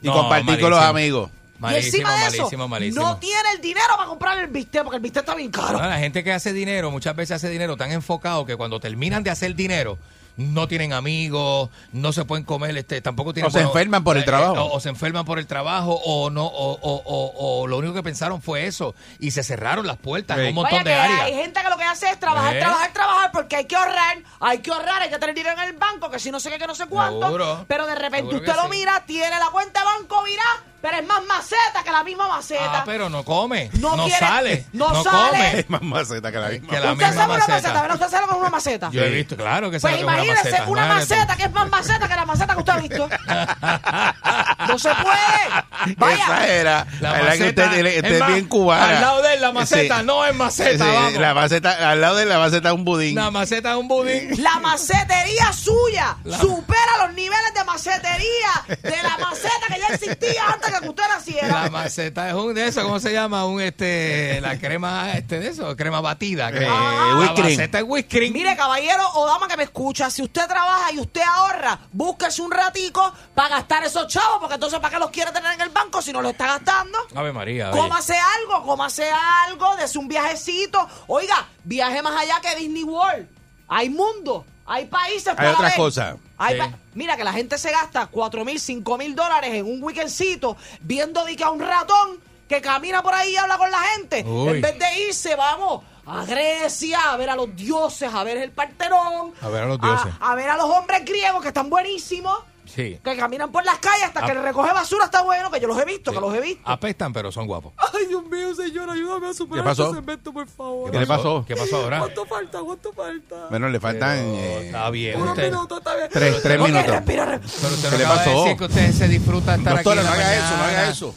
Y 0.00 0.06
No, 0.06 0.14
compartir 0.14 0.58
con 0.60 0.70
los 0.70 0.80
malísimo. 0.80 0.88
amigos. 0.88 1.30
y 1.30 1.60
Malísimo, 1.62 1.86
encima 2.08 2.10
de 2.16 2.26
eso, 2.26 2.36
malísimo, 2.42 2.68
malísimo. 2.68 3.04
no 3.04 3.16
tiene 3.18 3.52
el 3.54 3.60
dinero 3.60 3.94
para 3.96 4.08
comprar 4.08 4.38
el 4.38 4.48
bistec 4.48 4.82
porque 4.82 4.96
el 4.96 5.02
bistec 5.02 5.22
está 5.22 5.34
bien 5.36 5.50
caro. 5.52 5.78
No, 5.78 5.86
la 5.88 5.98
gente 5.98 6.24
que 6.24 6.32
hace 6.32 6.52
dinero, 6.52 6.90
muchas 6.90 7.14
veces 7.14 7.36
hace 7.36 7.48
dinero 7.50 7.76
tan 7.76 7.92
enfocado 7.92 8.44
que 8.44 8.56
cuando 8.56 8.80
terminan 8.80 9.22
de 9.22 9.30
hacer 9.30 9.54
dinero, 9.54 9.96
no 10.36 10.66
tienen 10.68 10.92
amigos, 10.92 11.68
no 11.92 12.12
se 12.12 12.24
pueden 12.24 12.44
comer, 12.44 12.76
este, 12.76 13.00
tampoco 13.00 13.34
tienen... 13.34 13.48
O 13.48 13.52
se 13.52 13.60
enferman 13.60 14.02
por 14.04 14.16
el 14.16 14.22
eh, 14.22 14.26
trabajo. 14.26 14.62
O, 14.62 14.76
o 14.76 14.80
se 14.80 14.88
enferman 14.88 15.24
por 15.24 15.38
el 15.38 15.46
trabajo, 15.46 16.00
o 16.04 16.30
no, 16.30 16.44
o, 16.46 16.72
o- 16.72 17.02
o- 17.04 17.60
o 17.62 17.66
lo 17.66 17.78
único 17.78 17.94
que 17.94 18.02
pensaron 18.02 18.40
fue 18.40 18.66
eso, 18.66 18.94
y 19.18 19.30
se 19.32 19.42
cerraron 19.42 19.86
las 19.86 19.96
puertas 19.98 20.38
en 20.38 20.44
Sí. 20.44 20.48
un 20.50 20.54
montón 20.56 20.78
Vaya 20.84 20.90
de 20.90 20.94
áreas. 20.94 21.20
hay 21.22 21.34
gente 21.34 21.60
que 21.62 21.68
lo 21.68 21.76
que 21.76 21.84
hace 21.84 22.08
es 22.10 22.18
trabajar, 22.18 22.56
¿Eh? 22.56 22.60
trabajar, 22.60 22.92
trabajar 22.92 23.30
porque 23.32 23.56
hay 23.56 23.64
que 23.66 23.76
ahorrar, 23.76 24.18
hay 24.40 24.58
que 24.58 24.70
ahorrar, 24.70 25.02
hay 25.02 25.10
que 25.10 25.18
tener 25.18 25.34
dinero 25.34 25.60
en 25.60 25.68
el 25.68 25.76
banco, 25.76 26.10
que 26.10 26.18
si 26.18 26.30
no 26.30 26.40
sé 26.40 26.50
qué, 26.50 26.58
que 26.58 26.66
no 26.66 26.74
sé 26.74 26.86
cuánto. 26.86 27.26
Seguro. 27.26 27.64
Pero 27.68 27.86
de 27.86 27.94
repente 27.94 28.30
Seguro 28.30 28.38
usted 28.38 28.54
lo 28.56 28.62
sí. 28.72 28.78
mira, 28.78 29.04
tiene 29.06 29.38
la 29.38 29.50
cuenta 29.50 29.80
de 29.80 29.86
banco 29.86 30.22
virá, 30.24 30.42
pero 30.82 30.98
es 30.98 31.06
más 31.06 31.22
maceta 31.24 31.82
que 31.84 31.90
la 31.90 32.04
misma 32.04 32.28
maceta. 32.28 32.80
Ah, 32.80 32.82
pero 32.84 33.08
no 33.08 33.24
come, 33.24 33.70
No 33.74 33.96
no, 33.96 34.04
quiere- 34.04 34.18
sale, 34.18 34.66
no 34.72 34.90
no, 34.90 35.02
sale. 35.04 35.28
come. 35.30 35.58
Es 35.60 35.70
más 35.70 35.82
maceta 35.82 36.30
que 36.32 36.38
la 36.38 36.48
misma. 36.48 36.68
Que 36.68 36.80
la 36.80 36.92
usted 36.92 37.06
misma 37.06 37.12
sabe 37.22 37.24
una 37.24 37.38
maceta. 37.38 37.52
maceta, 37.54 37.80
¿verdad? 37.82 37.94
Usted 37.96 38.08
sabe 38.10 38.20
lo 38.22 38.28
que 38.28 38.34
es 38.34 38.40
una 38.40 38.50
maceta. 38.50 38.90
Yo 38.92 39.02
he 39.04 39.10
visto, 39.10 39.36
claro 39.36 39.70
que 39.70 39.80
Pues 39.80 39.82
sabe 39.82 39.94
que 39.94 40.00
es 40.00 40.04
una 40.04 40.12
imagínese 40.14 40.50
maceta. 40.50 40.68
una 40.68 40.84
Imagínate 40.84 41.06
tú. 41.06 41.14
maceta 41.14 41.36
que 41.36 41.42
es 41.44 41.52
más 41.52 41.68
maceta 41.70 42.08
que 42.08 42.14
la 42.14 42.26
maceta 42.26 42.52
que 42.54 42.58
usted 42.58 42.72
ha 42.72 42.76
visto. 42.78 43.08
no 44.68 44.78
se 44.78 44.88
puede. 44.96 45.94
Vaya. 45.96 46.24
Esa 46.24 46.46
era. 46.48 46.86
La 47.00 47.10
La 47.12 47.18
que 47.18 47.24
maceta, 47.24 47.64
usted, 47.64 47.86
es 47.86 47.96
usted 47.96 48.12
es 48.14 48.20
más, 48.20 48.28
bien 48.32 48.48
cubana. 48.48 48.88
al 48.88 49.00
lado 49.00 49.22
de 49.22 49.34
él, 49.34 49.40
la 49.40 49.52
maceta, 49.52 49.98
Sí. 50.00 50.04
no 50.06 50.24
es 50.24 50.34
maceta, 50.34 50.84
Sí, 50.84 50.90
vamos. 50.92 51.12
La 51.14 51.34
maceta, 51.34 51.90
al 51.90 52.00
lado 52.00 52.16
de 52.16 52.26
la 52.26 52.38
maceta 52.38 52.68
es 52.70 52.74
un 52.74 52.84
budín. 52.84 53.18
Una 53.18 53.30
maceta 53.30 53.70
es 53.72 53.76
un 53.76 53.88
budín. 53.88 54.42
La 54.42 54.58
macetería 54.60 55.52
suya 55.52 56.16
La- 56.24 56.38
supera 56.38 57.06
los 57.06 57.14
niveles 57.14 57.54
de 57.54 57.64
macetería 57.64 58.52
de 58.82 59.02
la 59.02 59.18
maceta 59.18 59.66
que 59.68 59.80
ya 59.80 59.86
existía 59.94 60.46
antes 60.52 60.71
que 60.80 60.88
usted 60.88 61.02
naciera. 61.08 61.48
La 61.48 61.70
maceta 61.70 62.28
es 62.28 62.34
un 62.34 62.54
de 62.54 62.68
eso, 62.68 62.82
¿cómo 62.82 63.00
se 63.00 63.12
llama? 63.12 63.46
Un 63.46 63.60
este, 63.60 64.40
la 64.40 64.58
crema 64.58 65.12
este 65.12 65.40
de 65.40 65.48
eso, 65.48 65.76
crema 65.76 66.00
batida. 66.00 66.50
Eh, 66.50 66.60
la 66.60 67.34
maceta 67.36 67.78
es 67.78 67.84
whipped 67.86 68.10
cream. 68.10 68.32
Mire, 68.32 68.56
caballero 68.56 69.02
o 69.14 69.26
dama 69.26 69.48
que 69.48 69.56
me 69.56 69.64
escucha, 69.64 70.10
si 70.10 70.22
usted 70.22 70.46
trabaja 70.46 70.92
y 70.92 70.98
usted 70.98 71.22
ahorra, 71.22 71.78
búsquese 71.92 72.42
un 72.42 72.50
ratico 72.50 73.12
para 73.34 73.50
gastar 73.50 73.84
esos 73.84 74.06
chavos, 74.08 74.38
porque 74.40 74.54
entonces 74.54 74.78
¿para 74.80 74.94
qué 74.94 74.98
los 74.98 75.10
quiere 75.10 75.32
tener 75.32 75.54
en 75.54 75.60
el 75.60 75.70
banco 75.70 76.00
si 76.02 76.12
no 76.12 76.22
lo 76.22 76.30
está 76.30 76.46
gastando? 76.46 76.98
Ave 77.14 77.32
María, 77.32 77.70
oye. 77.70 77.80
Cómase 77.80 78.14
algo, 78.38 78.64
cómase 78.64 79.10
algo, 79.46 79.76
dese 79.76 79.98
un 79.98 80.08
viajecito. 80.08 80.86
Oiga, 81.06 81.48
viaje 81.64 82.02
más 82.02 82.20
allá 82.20 82.40
que 82.40 82.56
Disney 82.56 82.84
World. 82.84 83.28
Hay 83.68 83.88
mundo, 83.88 84.44
hay 84.72 84.86
países 84.86 85.34
para 85.34 85.50
otras 85.52 85.70
ver. 85.72 85.76
cosas. 85.76 86.16
Hay 86.38 86.54
Sí. 86.54 86.58
pa- 86.60 86.78
Mira 86.94 87.16
que 87.16 87.24
la 87.24 87.32
gente 87.32 87.56
se 87.58 87.70
gasta 87.70 88.06
4 88.06 88.44
mil, 88.44 88.58
5 88.60 88.98
mil 88.98 89.14
dólares 89.14 89.52
en 89.54 89.66
un 89.66 89.82
weekendcito 89.82 90.56
viendo 90.80 91.24
de 91.24 91.36
que 91.36 91.44
a 91.44 91.50
un 91.50 91.60
ratón 91.60 92.18
que 92.48 92.60
camina 92.60 93.02
por 93.02 93.14
ahí 93.14 93.32
y 93.32 93.36
habla 93.36 93.56
con 93.58 93.70
la 93.70 93.78
gente. 93.78 94.22
Uy. 94.26 94.48
En 94.56 94.60
vez 94.60 94.78
de 94.78 95.06
irse, 95.08 95.34
vamos 95.36 95.82
a 96.04 96.24
Grecia 96.24 97.12
a 97.12 97.16
ver 97.16 97.30
a 97.30 97.36
los 97.36 97.54
dioses, 97.56 98.12
a 98.12 98.24
ver 98.24 98.36
el 98.38 98.50
Partenón. 98.50 99.32
A 99.40 99.48
ver 99.48 99.62
a 99.62 99.66
los 99.66 99.80
dioses. 99.80 100.12
A, 100.20 100.34
ver 100.34 100.50
a 100.50 100.56
los 100.56 100.66
hombres 100.66 101.04
griegos 101.04 101.40
que 101.42 101.48
están 101.48 101.70
buenísimos. 101.70 102.36
Sí. 102.74 102.98
Que 103.04 103.16
caminan 103.16 103.52
por 103.52 103.64
las 103.66 103.78
calles 103.80 104.04
hasta 104.06 104.20
Ah. 104.20 104.26
que 104.26 104.32
el 104.32 104.42
recoge 104.42 104.72
basura 104.72 105.04
está 105.04 105.20
bueno, 105.22 105.50
que 105.50 105.60
yo 105.60 105.68
los 105.68 105.78
he 105.78 105.84
visto, 105.84 106.10
Sí. 106.10 106.16
que 106.16 106.20
los 106.22 106.34
he 106.34 106.40
visto. 106.40 106.62
Apestan, 106.64 107.12
pero 107.12 107.30
son 107.30 107.46
guapos. 107.46 107.74
Ay, 107.76 108.06
Dios 108.06 108.24
mío, 108.24 108.54
señor, 108.54 108.88
ayúdame 108.88 109.26
a 109.28 109.34
superar 109.34 109.62
¿Qué 109.64 109.68
pasó? 109.68 109.84
este 109.84 109.96
segmento, 109.96 110.32
por 110.32 110.48
favor. 110.48 110.90
¿Qué 110.90 110.98
le 111.00 111.06
pasó? 111.06 111.44
¿Qué 111.46 111.54
pasó 111.54 111.76
ahora? 111.76 111.98
¿Cuánto 111.98 112.24
falta? 112.24 112.60
¿Cuánto 112.60 112.92
falta? 112.94 113.46
Bueno, 113.50 113.68
le 113.68 113.78
faltan 113.78 114.16
Pero 114.18 114.36
eh, 114.38 114.66
Está 114.66 114.90
bien, 114.90 115.20
Unos 115.20 115.30
usted. 115.36 115.50
minutos, 115.50 115.78
está 115.78 115.96
bien. 115.96 116.08
tres, 116.10 116.42
tres 116.42 116.58
Ok, 116.60 116.66
minutos. 116.66 116.90
respira, 116.90 117.24
respira. 117.26 117.52
Pero 117.60 117.74
usted 117.74 117.88
¿Qué 117.90 117.92
no 117.92 117.98
le 117.98 118.04
pasó? 118.06 118.42
decir 118.44 118.56
que 118.56 118.64
usted 118.64 118.92
se 118.92 119.08
disfruta 119.08 119.54
estar 119.54 119.74
Doctora, 119.74 120.00
aquí 120.00 120.10
no 120.10 120.16
la 120.16 120.22
haga 120.22 120.36
eso, 120.36 120.56
no 120.56 120.62
haga 120.64 120.88
eso. 120.90 121.14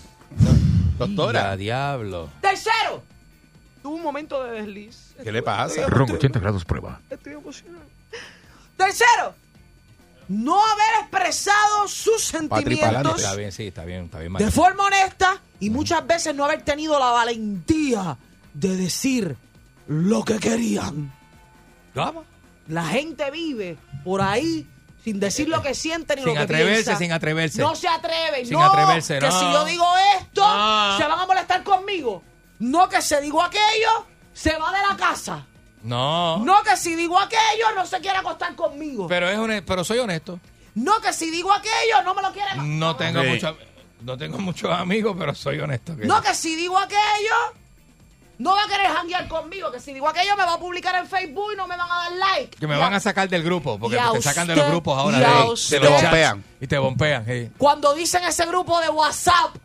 Doctora, 0.97 1.57
diablo. 1.57 2.29
Tercero, 2.41 3.03
tuvo 3.81 3.95
un 3.95 4.01
momento 4.03 4.43
de 4.43 4.51
desliz. 4.61 5.13
¿qué 5.23 5.31
le 5.31 5.41
pasa? 5.41 5.87
Ron 5.87 6.11
80 6.11 6.39
grados 6.39 6.65
prueba. 6.65 6.99
Estoy 7.09 7.33
emocionado. 7.33 7.85
Tercero, 8.77 9.33
no 10.27 10.59
haber 10.59 11.01
expresado 11.01 11.87
sus 11.87 12.23
sentimientos 12.23 13.17
Está 13.21 13.35
bien, 13.35 13.51
sí, 13.51 13.67
está 13.67 13.85
bien, 13.85 14.05
está 14.05 14.19
bien. 14.19 14.33
de 14.33 14.51
forma 14.51 14.85
honesta 14.85 15.41
y 15.59 15.69
muchas 15.69 16.05
veces 16.05 16.33
no 16.35 16.45
haber 16.45 16.63
tenido 16.63 16.97
la 16.99 17.11
valentía 17.11 18.17
de 18.53 18.75
decir 18.75 19.35
lo 19.87 20.23
que 20.23 20.39
querían. 20.39 21.13
Vamos. 21.93 22.25
La 22.67 22.85
gente 22.85 23.29
vive 23.31 23.77
por 24.03 24.21
ahí 24.21 24.67
sin 25.03 25.19
decir 25.19 25.47
lo 25.47 25.61
que 25.61 25.75
siente 25.75 26.15
ni 26.15 26.23
Sin 26.23 26.29
lo 26.29 26.33
que 26.33 26.39
atreverse, 26.39 26.83
piensa. 26.85 26.97
sin 26.97 27.11
atreverse. 27.11 27.61
No 27.61 27.75
se 27.75 27.87
atreven. 27.87 28.43
Sin 28.45 28.53
no, 28.57 28.63
atreverse, 28.65 29.19
que 29.19 29.27
no. 29.27 29.39
si 29.39 29.45
yo 29.51 29.65
digo 29.65 29.85
esto, 30.19 30.41
No. 30.41 30.97
se 30.97 31.03
van 31.05 31.19
a 31.19 31.25
molestar 31.27 31.63
conmigo. 31.63 32.23
No 32.57 32.89
que 32.89 33.01
si 33.03 33.15
digo 33.17 33.41
aquello, 33.43 34.07
se 34.33 34.57
va 34.57 34.71
de 34.71 34.79
la 34.89 34.97
casa. 34.97 35.45
No. 35.85 36.37
No 36.39 36.63
que 36.63 36.75
si 36.77 36.95
digo 36.95 37.17
aquello, 37.19 37.71
no 37.75 37.85
se 37.85 37.99
quiere 37.99 38.17
acostar 38.17 38.55
conmigo. 38.55 39.07
Pero 39.07 39.29
es 39.29 39.37
hone- 39.37 39.61
pero 39.65 39.83
soy 39.83 39.99
honesto. 39.99 40.39
no 40.75 40.99
que 40.99 41.13
si 41.13 41.29
digo 41.31 41.53
aquello, 41.53 42.01
no 42.03 42.13
me 42.13 42.21
lo 42.21 42.31
quiere. 42.33 42.49
No 42.57 42.95
tengo 42.95 43.21
Sí. 43.21 43.27
mucho- 43.29 43.57
no 44.01 44.17
tengo 44.17 44.37
muchos 44.39 44.69
amigos, 44.71 45.15
pero 45.17 45.33
soy 45.33 45.59
honesto. 45.59 45.95
que- 45.95 46.05
No 46.05 46.21
que 46.21 46.33
si 46.35 46.55
digo 46.55 46.77
aquello, 46.77 47.35
no 48.37 48.53
va 48.55 48.63
a 48.63 48.67
querer 48.67 48.87
janguear 48.87 49.27
conmigo. 49.29 49.71
Que 49.71 49.79
si 49.79 49.93
digo 49.93 50.07
aquello, 50.09 50.35
me 50.35 50.43
va 50.43 50.55
a 50.55 50.59
publicar 50.59 50.95
en 50.95 51.07
Facebook 51.07 51.53
y 51.53 51.55
no 51.55 51.67
me 51.67 51.77
van 51.77 51.89
a 51.89 51.95
dar 51.95 52.11
like. 52.11 52.57
que 52.57 52.67
me 52.67 52.75
Y 52.75 52.79
van 52.79 52.93
a- 52.93 52.97
a 52.97 52.99
sacar 52.99 53.29
del 53.29 53.43
grupo, 53.43 53.79
porque 53.79 53.97
te 54.13 54.21
sacan 54.21 54.47
de 54.47 54.55
los 54.55 54.67
grupos 54.67 54.97
ahora. 54.97 55.19
y 55.19 55.23
a 55.23 55.27
de- 55.27 55.79
Te 55.79 55.79
chats. 55.87 56.01
bompean. 56.03 56.43
Y 56.59 56.67
te 56.67 56.77
bompean, 56.77 57.25
sí. 57.25 57.49
Cuando 57.57 57.93
dicen 57.93 58.23
ese 58.25 58.45
grupo 58.45 58.79
de 58.81 58.89
WhatsApp, 58.89 59.55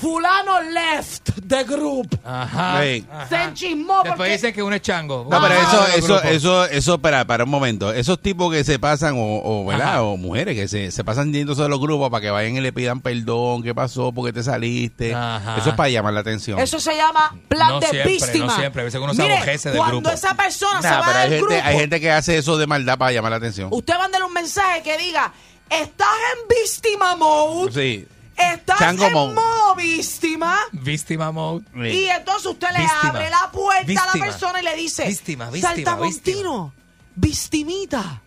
fulano 0.00 0.60
left 0.62 1.30
the 1.46 1.64
group. 1.64 2.18
Ajá. 2.24 2.80
Sí. 2.82 3.04
ajá. 3.10 3.28
Se 3.28 3.42
enchismó 3.42 3.96
Después 4.02 4.16
porque... 4.16 4.32
dicen 4.32 4.54
que 4.54 4.62
uno 4.62 4.74
es 4.76 4.82
chango. 4.82 5.26
No, 5.30 5.40
pero 5.40 5.54
eso, 5.54 5.86
eso, 5.96 6.22
eso, 6.22 6.64
eso, 6.66 6.98
para, 6.98 7.24
para 7.26 7.44
un 7.44 7.50
momento. 7.50 7.92
Esos 7.92 8.20
tipos 8.20 8.52
que 8.52 8.64
se 8.64 8.78
pasan, 8.78 9.14
o, 9.18 9.40
o, 9.42 9.66
¿verdad? 9.66 9.88
Ajá. 9.88 10.02
o 10.02 10.16
mujeres 10.16 10.54
que 10.56 10.68
se, 10.68 10.90
se 10.90 11.04
pasan 11.04 11.32
yéndose 11.32 11.62
de 11.62 11.68
los 11.68 11.80
grupos 11.80 12.10
para 12.10 12.20
que 12.22 12.30
vayan 12.30 12.56
y 12.56 12.60
le 12.60 12.72
pidan 12.72 13.00
perdón, 13.00 13.62
qué 13.62 13.74
pasó, 13.74 14.12
por 14.12 14.26
qué 14.26 14.32
te 14.32 14.42
saliste. 14.42 15.14
Ajá. 15.14 15.56
Eso 15.58 15.70
es 15.70 15.74
para 15.76 15.88
llamar 15.88 16.12
la 16.14 16.20
atención. 16.20 16.58
Eso 16.58 16.80
se 16.80 16.96
llama 16.96 17.34
plan 17.48 17.68
No 17.68 17.80
de 17.80 17.86
siempre, 17.88 18.12
víctima. 18.12 18.46
no 18.46 18.56
siempre. 18.56 18.82
A 18.82 18.84
veces 18.84 19.00
uno 19.00 19.14
se 19.14 19.22
Mire, 19.22 19.36
abojece 19.36 19.68
del 19.70 19.78
cuando 19.78 20.00
grupo. 20.00 20.14
esa 20.14 20.34
persona 20.34 20.82
se 20.82 20.88
Nah, 20.88 21.00
va 21.00 21.06
pero 21.06 21.18
hay 21.18 21.30
del 21.30 21.38
gente, 21.40 21.54
grupo, 21.54 21.68
hay 21.68 21.78
gente 21.78 22.00
que 22.00 22.10
hace 22.10 22.38
eso 22.38 22.56
de 22.56 22.66
maldad 22.66 22.98
para 22.98 23.12
llamar 23.12 23.30
la 23.32 23.36
atención. 23.36 23.68
usted 23.70 23.98
mándale 23.98 24.24
un 24.24 24.32
mensaje 24.32 24.82
que 24.82 24.96
diga, 24.98 25.32
estás 25.68 26.08
en 26.32 26.48
víctima 26.48 27.16
mode, 27.16 27.72
Sí. 27.72 28.06
Estás 28.54 28.78
Chango 28.78 29.06
en 29.06 29.12
mode. 29.12 29.34
modo 29.34 29.74
víctima. 29.76 30.58
Víctima 30.72 31.30
mode. 31.32 31.64
Y 31.92 32.06
entonces 32.06 32.46
usted 32.46 32.68
le 32.72 32.80
Víctima. 32.80 33.00
abre 33.10 33.30
la 33.30 33.50
puerta 33.52 34.02
a 34.02 34.06
la 34.18 34.24
persona 34.24 34.60
y 34.60 34.64
le 34.64 34.76
dice, 34.76 35.06
Víctima, 35.06 35.50
víctima, 35.50 35.74
Saltamontino, 35.74 36.72
vistimita, 37.16 38.22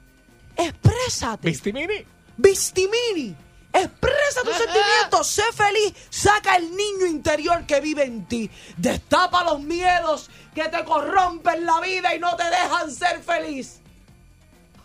exprésate. 0.56 1.48
Vistimini. 1.50 2.06
Vistimini, 2.38 3.36
expresa 3.72 4.42
tus 4.44 4.56
sentimientos, 4.56 5.28
sé 5.28 5.44
feliz, 5.54 5.94
saca 6.10 6.56
el 6.56 6.76
niño 6.76 7.06
interior 7.06 7.66
que 7.68 7.80
vive 7.80 8.04
en 8.06 8.26
ti, 8.28 8.50
destapa 8.78 9.44
los 9.44 9.60
miedos 9.60 10.30
que 10.56 10.64
te 10.70 10.84
corrompen 10.84 11.64
la 11.66 11.80
vida 11.82 12.16
y 12.16 12.20
no 12.20 12.36
te 12.36 12.44
dejan 12.46 12.90
ser 12.92 13.22
feliz. 13.22 13.82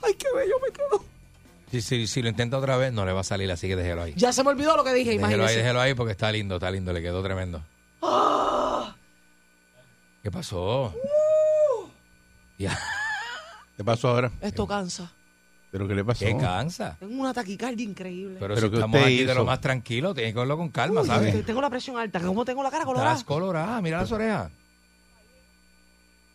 Ay, 0.02 0.14
qué 0.14 0.26
bello 0.34 0.56
me 0.64 0.72
quedo. 0.72 1.04
Si, 1.70 1.82
si, 1.82 2.06
si 2.06 2.22
lo 2.22 2.28
intenta 2.28 2.56
otra 2.58 2.76
vez, 2.76 2.92
no 2.92 3.04
le 3.04 3.12
va 3.12 3.20
a 3.20 3.24
salir, 3.24 3.50
así 3.50 3.68
que 3.68 3.76
déjelo 3.76 4.02
ahí. 4.02 4.14
Ya 4.16 4.32
se 4.32 4.42
me 4.42 4.50
olvidó 4.50 4.76
lo 4.76 4.84
que 4.84 4.92
dije, 4.94 5.10
Déjelo 5.10 5.26
ahí, 5.26 5.34
imagínese. 5.34 5.58
déjelo 5.58 5.80
ahí 5.80 5.94
porque 5.94 6.12
está 6.12 6.32
lindo, 6.32 6.54
está 6.56 6.70
lindo, 6.70 6.92
le 6.92 7.02
quedó 7.02 7.22
tremendo. 7.22 7.62
Ah. 8.02 8.94
¿Qué 10.22 10.30
pasó? 10.30 10.94
Ya. 12.58 12.78
¿Qué 13.76 13.84
pasó 13.84 14.08
ahora? 14.08 14.32
Esto 14.40 14.66
cansa. 14.66 15.12
¿Pero 15.70 15.86
qué 15.86 15.94
le 15.94 16.02
pasó? 16.04 16.24
¿Qué 16.24 16.34
cansa? 16.36 16.96
Tengo 16.98 17.20
una 17.20 17.34
taquicardia 17.34 17.84
increíble. 17.84 18.36
Pero, 18.40 18.54
Pero 18.54 18.66
si 18.66 18.70
que 18.70 18.76
estamos 18.76 18.96
usted 18.96 19.06
aquí 19.06 19.24
de 19.24 19.34
lo 19.34 19.44
más 19.44 19.60
tranquilo, 19.60 20.14
tienes 20.14 20.32
que 20.32 20.38
verlo 20.38 20.56
con 20.56 20.70
calma, 20.70 21.02
Uy, 21.02 21.06
¿sabes? 21.06 21.44
Tengo 21.44 21.60
la 21.60 21.68
presión 21.68 21.98
alta, 21.98 22.18
como 22.20 22.44
tengo 22.46 22.62
la 22.62 22.70
cara 22.70 22.86
colorada. 22.86 23.12
Estás 23.12 23.24
colorada, 23.24 23.80
mira 23.82 23.98
las 24.00 24.10
orejas. 24.10 24.50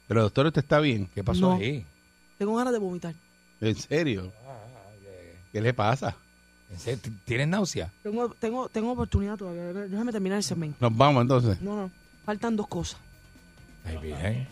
Pero 0.07 0.21
doctor, 0.21 0.45
¿usted 0.45 0.61
está 0.61 0.79
bien? 0.79 1.09
¿Qué 1.15 1.23
pasó 1.23 1.41
No. 1.49 1.53
ahí? 1.55 1.83
Tengo 2.37 2.55
ganas 2.55 2.73
de 2.73 2.79
vomitar. 2.79 3.15
¿En 3.59 3.75
serio? 3.75 4.31
¿Qué 5.53 5.61
le 5.61 5.73
pasa? 5.73 6.13
¿En 6.71 6.79
serio? 6.79 6.99
¿T- 7.01 7.11
¿Tienes 7.23 7.47
náusea? 7.47 7.89
Tengo, 8.03 8.29
tengo, 8.39 8.67
tengo 8.67 8.91
oportunidad 8.91 9.37
todavía. 9.37 9.63
Déjame 9.87 10.11
terminar 10.11 10.37
el 10.39 10.43
segmento. 10.43 10.75
Nos 10.81 10.97
vamos 10.97 11.21
entonces. 11.21 11.61
No, 11.61 11.75
no. 11.75 11.91
Faltan 12.25 12.55
dos 12.57 12.67
cosas. 12.67 12.97
Ay, 13.85 13.97
bien. 14.01 14.47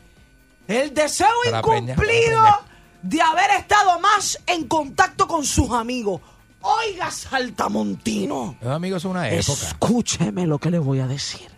El 0.68 0.93
deseo 0.93 1.28
Para 1.45 1.58
incumplido 1.60 1.97
Peña. 1.97 2.56
de 3.02 3.22
haber 3.22 3.49
estado 3.60 3.99
más 3.99 4.38
en 4.45 4.68
contacto 4.68 5.28
con 5.28 5.43
sus 5.43 5.72
amigos. 5.72 6.22
Oiga, 6.62 7.10
Saltamontino. 7.10 8.56
Los 8.62 8.72
amigos 8.72 9.02
son 9.02 9.12
una 9.12 9.28
época. 9.28 9.54
Escúcheme 9.68 10.45
lo 10.45 10.60
que 10.60 10.70
le 10.70 10.78
voy 10.78 10.99
a 10.99 11.08
decir. 11.08 11.49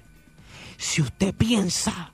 Si 0.78 1.02
usted 1.02 1.34
piensa 1.36 2.13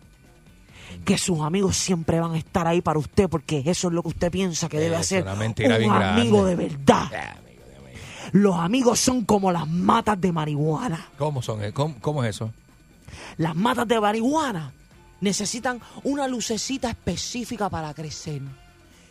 que 1.10 1.18
sus 1.18 1.40
amigos 1.40 1.76
siempre 1.76 2.20
van 2.20 2.34
a 2.34 2.38
estar 2.38 2.68
ahí 2.68 2.82
para 2.82 3.00
usted 3.00 3.28
porque 3.28 3.64
eso 3.66 3.88
es 3.88 3.94
lo 3.96 4.04
que 4.04 4.10
usted 4.10 4.30
piensa 4.32 4.70
que 4.70 4.80
debe 4.80 4.94
Es 4.96 5.02
hacer 5.02 5.24
un 5.28 5.40
bien 5.56 5.72
amigo 5.72 6.44
grande. 6.44 6.46
de 6.46 6.56
verdad. 6.56 7.02
Amigo 7.04 7.64
de 7.66 7.76
amigo. 7.78 8.00
Los 8.34 8.56
amigos 8.58 9.00
son 9.00 9.26
como 9.26 9.52
las 9.52 9.68
matas 9.68 10.22
de 10.22 10.32
marihuana. 10.32 11.08
¿Cómo 11.18 11.42
son? 11.42 11.64
eh? 11.64 11.74
¿Cómo, 11.74 11.96
cómo 12.00 12.24
es 12.24 12.36
eso? 12.36 12.54
Las 13.38 13.56
matas 13.56 13.88
de 13.88 14.00
marihuana 14.00 14.72
necesitan 15.20 15.82
una 16.04 16.28
lucecita 16.28 16.90
específica 16.92 17.70
para 17.70 17.92
crecer. 17.96 18.42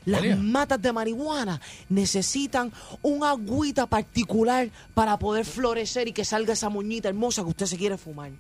Las 0.04 0.38
matas 0.38 0.80
de 0.80 0.92
marihuana 0.92 1.60
necesitan 1.88 2.72
un 3.02 3.24
agüita 3.24 3.86
particular 3.86 4.70
para 4.94 5.18
poder 5.18 5.44
florecer 5.44 6.06
y 6.08 6.12
que 6.12 6.24
salga 6.24 6.52
esa 6.52 6.68
moñita 6.68 7.08
hermosa 7.08 7.42
que 7.42 7.48
usted 7.48 7.66
se 7.66 7.76
quiere 7.76 7.98
fumar. 7.98 8.30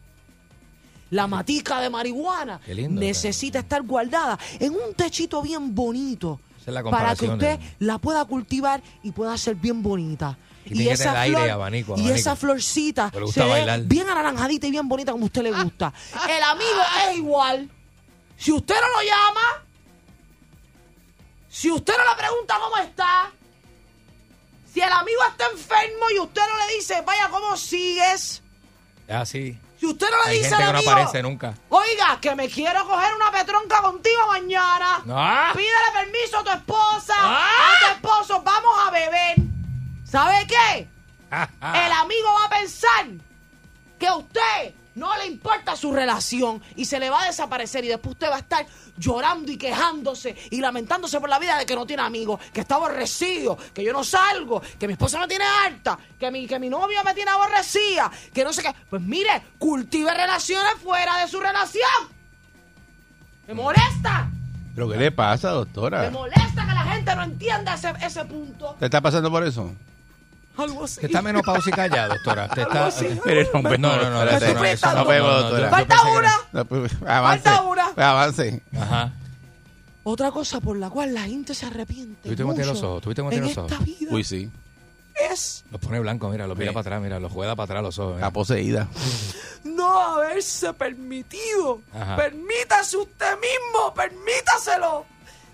La 1.10 1.26
matica 1.26 1.80
de 1.80 1.90
marihuana 1.90 2.60
lindo, 2.66 3.00
necesita 3.00 3.60
estar 3.60 3.82
guardada 3.82 4.38
en 4.58 4.72
un 4.72 4.94
techito 4.94 5.40
bien 5.42 5.74
bonito 5.74 6.40
Esa 6.60 6.70
es 6.70 6.74
la 6.74 6.82
para 6.84 7.16
que 7.16 7.26
usted 7.26 7.58
la 7.78 7.98
pueda 7.98 8.24
cultivar 8.24 8.82
y 9.02 9.12
pueda 9.12 9.36
ser 9.38 9.54
bien 9.54 9.82
bonita. 9.82 10.36
Y 10.66 10.84
tener 10.84 11.08
aire 11.16 11.46
y 11.46 11.48
abanico, 11.48 11.92
y 11.92 12.00
abanico. 12.00 12.14
esa 12.14 12.36
florcita 12.36 13.10
se 13.32 13.42
ve 13.42 13.82
bien 13.86 14.08
anaranjadita 14.08 14.66
y 14.66 14.70
bien 14.70 14.86
bonita 14.86 15.12
como 15.12 15.24
a 15.24 15.26
usted 15.26 15.42
le 15.42 15.52
gusta. 15.52 15.94
El 16.28 16.42
amigo 16.42 16.80
es 17.08 17.16
igual. 17.16 17.70
Si 18.36 18.52
usted 18.52 18.74
no 18.74 18.88
lo 18.88 19.02
llama, 19.02 19.64
si 21.48 21.70
usted 21.70 21.94
no 21.96 22.04
le 22.04 22.22
pregunta 22.22 22.56
cómo 22.60 22.76
está, 22.76 23.32
si 24.72 24.80
el 24.80 24.92
amigo 24.92 25.20
está 25.28 25.44
enfermo 25.50 26.10
y 26.14 26.20
usted 26.20 26.42
no 26.42 26.66
le 26.66 26.74
dice, 26.74 27.02
vaya, 27.04 27.28
¿cómo 27.30 27.56
sigues? 27.56 28.42
Es 29.08 29.14
así. 29.14 29.58
Si 29.78 29.86
usted 29.86 30.10
no 30.10 30.16
le 30.24 30.30
Hay 30.30 30.38
dice 30.38 30.48
gente 30.50 30.62
al 30.62 30.68
que 30.68 30.72
no 30.72 30.78
amigo, 30.78 30.90
aparece 30.92 31.22
nunca. 31.22 31.54
oiga, 31.68 32.18
que 32.20 32.34
me 32.34 32.48
quiero 32.48 32.84
coger 32.86 33.14
una 33.14 33.30
petronca 33.30 33.80
contigo 33.80 34.26
mañana. 34.26 35.02
Ah. 35.08 35.52
Pídele 35.54 35.92
permiso 35.94 36.38
a 36.38 36.44
tu 36.44 36.50
esposa, 36.50 37.14
Ah. 37.16 37.48
a 37.48 37.78
tu 37.86 37.94
esposo, 37.94 38.42
vamos 38.42 38.72
a 38.86 38.90
beber. 38.90 39.36
¿Sabe 40.04 40.46
qué? 40.46 40.88
El 41.30 41.92
amigo 41.92 42.28
va 42.40 42.46
a 42.46 42.58
pensar 42.60 43.06
que 43.98 44.10
usted 44.10 44.74
no 44.94 45.16
le 45.16 45.26
importa 45.26 45.76
su 45.76 45.92
relación 45.92 46.60
y 46.76 46.84
se 46.84 46.98
le 46.98 47.10
va 47.10 47.22
a 47.22 47.26
desaparecer 47.26 47.84
y 47.84 47.88
después 47.88 48.14
usted 48.14 48.30
va 48.30 48.36
a 48.36 48.40
estar 48.40 48.66
llorando 48.96 49.52
y 49.52 49.56
quejándose 49.56 50.36
y 50.50 50.60
lamentándose 50.60 51.20
por 51.20 51.28
la 51.28 51.38
vida 51.38 51.56
de 51.56 51.66
que 51.66 51.74
no 51.76 51.86
tiene 51.86 52.02
amigos, 52.02 52.40
que 52.52 52.60
está 52.60 52.74
aborrecido, 52.76 53.56
que 53.72 53.84
yo 53.84 53.92
no 53.92 54.02
salgo, 54.02 54.60
que 54.78 54.86
mi 54.86 54.94
esposa 54.94 55.18
me 55.20 55.28
tiene 55.28 55.44
harta, 55.44 55.98
que 56.18 56.30
mi, 56.30 56.46
que 56.46 56.58
mi 56.58 56.68
novio 56.68 57.02
me 57.04 57.14
tiene 57.14 57.30
aborrecida, 57.30 58.10
que 58.34 58.42
no 58.44 58.52
sé 58.52 58.62
qué. 58.62 58.74
Pues 58.90 59.00
mire, 59.02 59.30
cultive 59.58 60.12
relaciones 60.12 60.74
fuera 60.82 61.18
de 61.18 61.28
su 61.28 61.38
relación. 61.40 62.18
Me 63.46 63.54
molesta, 63.54 64.28
¿Pero 64.74 64.90
qué 64.90 64.96
le 64.96 65.10
pasa, 65.10 65.48
me 65.48 65.54
doctora? 65.54 66.10
molesta 66.10 66.66
que 66.66 66.72
la 66.74 66.84
gente 66.84 67.16
no 67.16 67.22
entienda 67.24 67.74
ese, 67.74 67.92
ese 68.00 68.24
punto. 68.26 68.76
¿Te 68.78 68.84
está 68.84 69.00
pasando 69.00 69.30
por 69.30 69.42
eso? 69.42 69.72
Algo 70.58 70.84
así. 70.84 70.94
Usted 70.96 71.06
está 71.06 71.22
menopáusica 71.22 71.86
ya, 71.86 72.08
doctora. 72.08 72.44
Usted 72.46 72.62
está... 72.62 72.86
así. 72.86 73.06
Pero 73.24 73.48
no, 73.54 73.62
No, 73.62 73.96
no, 73.96 74.10
no, 74.10 74.22
espérate, 74.22 74.54
no, 74.54 74.64
eso 74.64 74.92
no 74.92 75.04
doctora. 75.04 75.70
Falta 75.70 76.02
una. 76.02 76.18
era- 76.18 76.32
No, 76.52 76.64
pues, 76.64 76.92
avance. 77.06 77.44
Falta 77.44 77.62
una. 77.62 77.84
Pues, 77.94 78.06
avance. 78.06 78.62
Ajá. 78.78 79.12
Otra 80.04 80.30
cosa 80.30 80.60
por 80.60 80.76
la 80.78 80.88
cual 80.90 81.12
la 81.14 81.22
gente 81.22 81.54
se 81.54 81.66
arrepiente 81.66 82.22
Tuviste 82.22 82.44
mucho 82.44 82.64
los 82.64 82.82
ojos, 82.82 83.02
tuviste 83.02 83.20
en 83.20 83.40
los 83.40 83.50
esta 83.50 83.62
ojos. 83.62 83.84
vida 83.84 84.10
Uy, 84.10 84.24
sí. 84.24 84.50
es 85.30 85.64
Los 85.70 85.80
pone 85.82 86.00
blanco, 86.00 86.30
mira, 86.30 86.46
los 86.46 86.56
mira 86.56 86.70
Sí. 86.70 86.74
para 86.74 86.80
atrás, 86.80 87.02
mira, 87.02 87.20
los 87.20 87.30
juega 87.30 87.54
para 87.54 87.64
atrás 87.64 87.82
los 87.82 87.98
ojos. 87.98 88.14
Está 88.14 88.30
poseída. 88.30 88.88
no 89.64 90.00
haberse 90.00 90.72
permitido. 90.72 91.82
Ajá. 91.94 92.16
Permítase 92.16 92.96
usted 92.96 93.34
mismo, 93.34 93.92
permítaselo. 93.94 95.04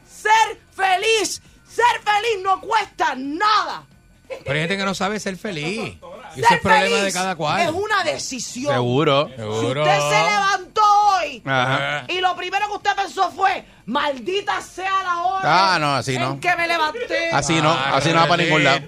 Ser 0.08 0.60
feliz. 0.72 1.42
Ser 1.68 2.00
feliz 2.04 2.42
no 2.44 2.60
cuesta 2.60 3.14
nada. 3.16 3.82
Pero 4.28 4.52
hay 4.54 4.60
gente 4.60 4.76
que 4.76 4.84
no 4.84 4.94
sabe 4.94 5.20
ser 5.20 5.36
feliz. 5.36 5.94
Y 6.36 6.40
ese 6.40 6.54
es 6.54 6.60
problema 6.60 6.96
de 6.96 7.12
cada 7.12 7.30
Es 7.32 7.36
cual. 7.36 7.74
una 7.74 8.02
decisión. 8.04 8.72
Seguro. 8.72 9.28
Si 9.28 9.36
Seguro. 9.36 9.82
usted 9.82 9.98
se 10.00 10.22
levantó 10.30 10.82
hoy 11.20 11.42
Ajá. 11.46 12.04
y 12.08 12.20
lo 12.20 12.34
primero 12.34 12.66
que 12.68 12.74
usted 12.76 12.90
pensó 12.96 13.30
fue, 13.30 13.64
maldita 13.86 14.60
sea 14.60 15.02
la 15.04 15.22
hora 15.22 15.74
Ah, 15.74 15.78
no, 15.78 15.94
así 15.94 16.16
en 16.16 16.22
no. 16.22 16.40
que 16.40 16.56
me 16.56 16.66
levanté. 16.66 17.30
Así 17.32 17.60
no, 17.60 17.70
así 17.72 18.08
no 18.10 18.20
va 18.20 18.26
para 18.28 18.42
ningún 18.42 18.64
lado. 18.64 18.80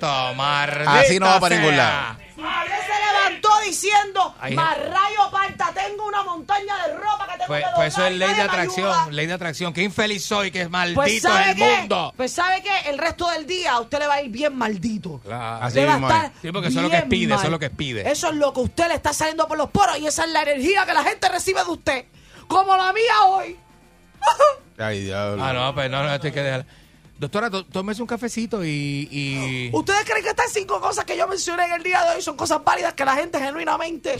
Así 0.89 1.19
no 1.21 1.27
va 1.27 1.39
para 1.41 1.57
ningún 1.57 1.77
lado. 1.77 2.17
Se 2.47 3.29
levantó 3.29 3.49
diciendo, 3.65 4.35
Ay, 4.41 4.55
más 4.55 4.77
rayo 4.79 5.31
parta, 5.33 5.73
tengo 5.75 6.07
una 6.07 6.23
montaña 6.23 6.87
de 6.87 6.95
ropa 6.95 7.27
que 7.27 7.33
tengo 7.33 7.47
Pues, 7.49 7.65
que 7.65 7.71
pues 7.75 7.89
eso 7.89 8.03
doblar 8.03 8.13
es 8.13 8.19
ley 8.19 8.35
de 8.35 8.43
atracción, 8.43 8.89
ayuda". 8.91 9.11
ley 9.13 9.27
de 9.27 9.33
atracción. 9.33 9.73
Qué 9.73 9.83
infeliz 9.83 10.25
soy, 10.25 10.51
que 10.51 10.63
es 10.63 10.71
maldito 10.71 11.01
Pues 11.01 11.23
sabe 11.23 11.51
el 11.51 11.57
qué, 11.57 11.77
mundo. 11.79 12.13
pues 12.17 12.33
sabe 12.33 12.63
que 12.63 12.91
el 12.91 12.99
resto 12.99 13.29
del 13.31 13.47
día 13.47 13.73
a 13.73 13.81
usted 13.81 13.99
le 13.99 14.07
va 14.07 14.15
a 14.15 14.23
ir 14.23 14.31
bien 14.31 14.55
maldito. 14.57 15.21
Claro. 15.25 15.65
Así 15.65 15.79
va 15.85 15.93
a 15.95 15.99
mismo 15.99 16.09
estar 16.11 16.33
Sí, 16.43 16.53
porque 16.53 16.69
eso 16.69 16.79
es 16.79 16.85
lo 16.85 16.91
que 16.91 17.03
pide, 17.03 17.35
eso 17.35 17.45
es 17.45 17.51
lo 17.51 17.59
que 17.59 17.71
pide. 17.71 18.11
Eso 18.11 18.29
es 18.29 18.35
lo 18.35 18.53
que 18.53 18.61
usted 18.61 18.89
le 18.89 18.95
está 18.95 19.13
saliendo 19.13 19.47
por 19.49 19.59
los 19.59 19.71
poros 19.71 19.99
y 19.99 20.07
esa 20.07 20.25
es 20.25 20.31
la 20.31 20.43
energía 20.43 20.87
que 20.87 20.95
la 20.95 21.03
gente 21.03 21.29
recibe 21.29 21.65
de 21.65 21.71
usted. 21.71 22.05
Como 22.47 22.77
la 22.77 22.93
mía 22.93 23.23
hoy. 23.25 23.57
Ay, 24.79 25.05
diablo. 25.05 25.43
Ah, 25.45 25.53
no, 25.53 25.75
pues 25.75 25.91
no, 25.91 26.03
no, 26.03 26.13
esto 26.15 26.27
hay 26.27 26.33
que 26.33 26.43
dejar. 26.43 26.67
Doctora, 27.19 27.49
tó- 27.51 27.65
tómese 27.65 28.03
un 28.03 28.09
cafecito 28.09 28.65
y... 28.65 29.09
y... 29.11 29.71
¿Ustedes 29.73 30.05
creen 30.05 30.23
que 30.23 30.31
estas 30.31 30.53
cinco 30.53 30.81
cosas 30.81 31.05
que 31.05 31.17
yo 31.17 31.27
mencioné 31.27 31.65
en 31.65 31.73
el 31.73 31.83
día 31.83 32.03
de 32.05 32.17
hoy 32.17 32.23
son 32.23 32.37
cosas 32.37 32.63
válidas 32.63 32.93
que 32.95 33.05
la 33.05 33.15
gente 33.17 33.39
genuinamente... 33.39 34.17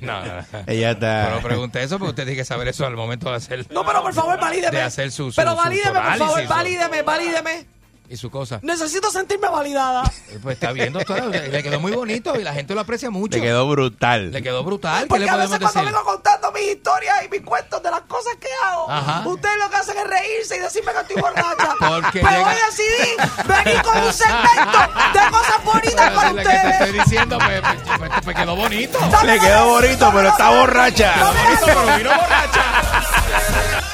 No, 0.00 0.24
no, 0.24 0.26
no. 0.52 0.58
Ella 0.66 0.92
está. 0.92 1.26
Pero 1.28 1.42
pregunté 1.42 1.82
eso 1.82 1.98
porque 1.98 2.10
usted 2.10 2.24
tiene 2.24 2.36
que 2.38 2.44
saber 2.44 2.68
eso 2.68 2.86
al 2.86 2.96
momento 2.96 3.28
de 3.30 3.36
hacer... 3.36 3.66
No, 3.72 3.84
pero 3.84 4.00
por 4.02 4.14
favor, 4.14 4.38
valídeme. 4.40 4.76
De 4.78 4.82
hacer 4.82 5.10
su- 5.10 5.30
su- 5.30 5.36
Pero 5.36 5.54
valídeme, 5.56 5.98
su 5.98 6.04
por 6.08 6.18
favor, 6.18 6.46
valídeme, 6.46 7.02
valídeme. 7.02 7.66
Y 8.08 8.16
su 8.16 8.30
cosa. 8.30 8.60
Necesito 8.62 9.10
sentirme 9.10 9.48
validada. 9.48 10.04
Eh, 10.30 10.38
Pues 10.42 10.54
está 10.54 10.72
bien, 10.72 10.92
doctora. 10.92 11.26
Le 11.26 11.62
quedó 11.62 11.80
muy 11.80 11.92
bonito 11.92 12.38
y 12.38 12.44
la 12.44 12.52
gente 12.54 12.74
lo 12.74 12.80
aprecia 12.82 13.10
mucho. 13.10 13.36
Le 13.36 13.42
quedó 13.42 13.68
brutal. 13.68 14.30
Le 14.30 14.42
quedó 14.42 14.62
brutal. 14.62 15.02
¿Qué 15.02 15.08
Porque 15.08 15.24
le 15.24 15.30
a 15.30 15.36
veces 15.36 15.58
cuando 15.58 15.84
vengo 15.84 16.04
contando 16.04 16.52
mis 16.52 16.62
historias 16.76 17.24
y 17.24 17.28
mis 17.28 17.40
cuentos 17.42 17.82
de 17.82 17.90
las 17.90 18.02
cosas 18.02 18.34
que 18.40 18.48
hago, 18.64 18.90
Ajá. 18.90 19.22
ustedes 19.26 19.56
lo 19.58 19.70
que 19.70 19.76
hacen 19.76 19.96
es 19.98 20.04
reírse 20.06 20.56
y 20.56 20.60
decirme 20.60 20.92
que 20.92 21.00
estoy 21.00 21.16
borracha. 21.22 21.74
Porque 21.80 22.20
Pero 22.20 22.30
llega- 22.30 22.48
hoy 22.48 22.56
decidí 22.70 23.64
venir 23.64 23.82
con 23.82 23.98
un 24.02 24.12
segmento 24.12 24.78
de 25.12 25.30
cosas 25.30 25.64
bonitas 25.64 26.10
para 26.10 26.30
lo 26.30 26.36
que 26.36 26.42
te 26.42 26.48
ustedes. 26.56 26.80
estoy 26.80 26.92
diciendo, 27.00 27.38
pues, 27.38 27.60
pues, 27.60 27.98
pues, 27.98 28.10
pues 28.24 28.36
quedó 28.36 28.56
bonito. 28.56 28.98
Le 29.24 29.40
quedó 29.40 29.66
bonito, 29.66 30.10
pero 30.14 30.28
está 30.28 30.50
borracha. 30.50 31.14
Bonito, 31.24 31.66
pero 31.66 31.96
vino 31.96 32.10
borracha. 32.10 33.82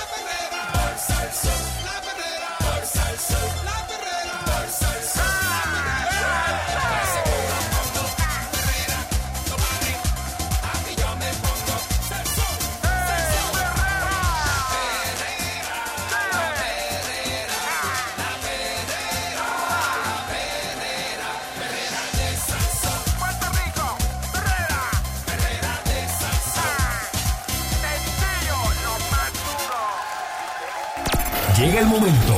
Llega 31.63 31.79
el 31.79 31.87
momento 31.87 32.35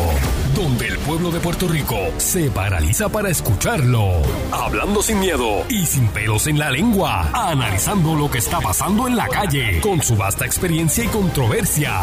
donde 0.55 0.87
el 0.87 0.99
pueblo 0.99 1.31
de 1.31 1.41
Puerto 1.41 1.67
Rico 1.67 1.97
se 2.19 2.51
paraliza 2.51 3.09
para 3.09 3.31
escucharlo. 3.31 4.21
Hablando 4.53 5.03
sin 5.03 5.19
miedo 5.19 5.65
y 5.71 5.87
sin 5.87 6.09
pelos 6.09 6.47
en 6.47 6.59
la 6.59 6.71
lengua. 6.71 7.31
Analizando 7.33 8.15
lo 8.15 8.31
que 8.31 8.37
está 8.37 8.61
pasando 8.61 9.09
en 9.09 9.17
la 9.17 9.27
calle 9.29 9.81
con 9.81 10.03
su 10.03 10.15
vasta 10.15 10.45
experiencia 10.45 11.05
y 11.05 11.07
controversia. 11.07 12.03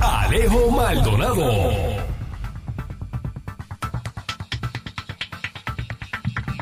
Alejo 0.00 0.68
Maldonado. 0.72 1.70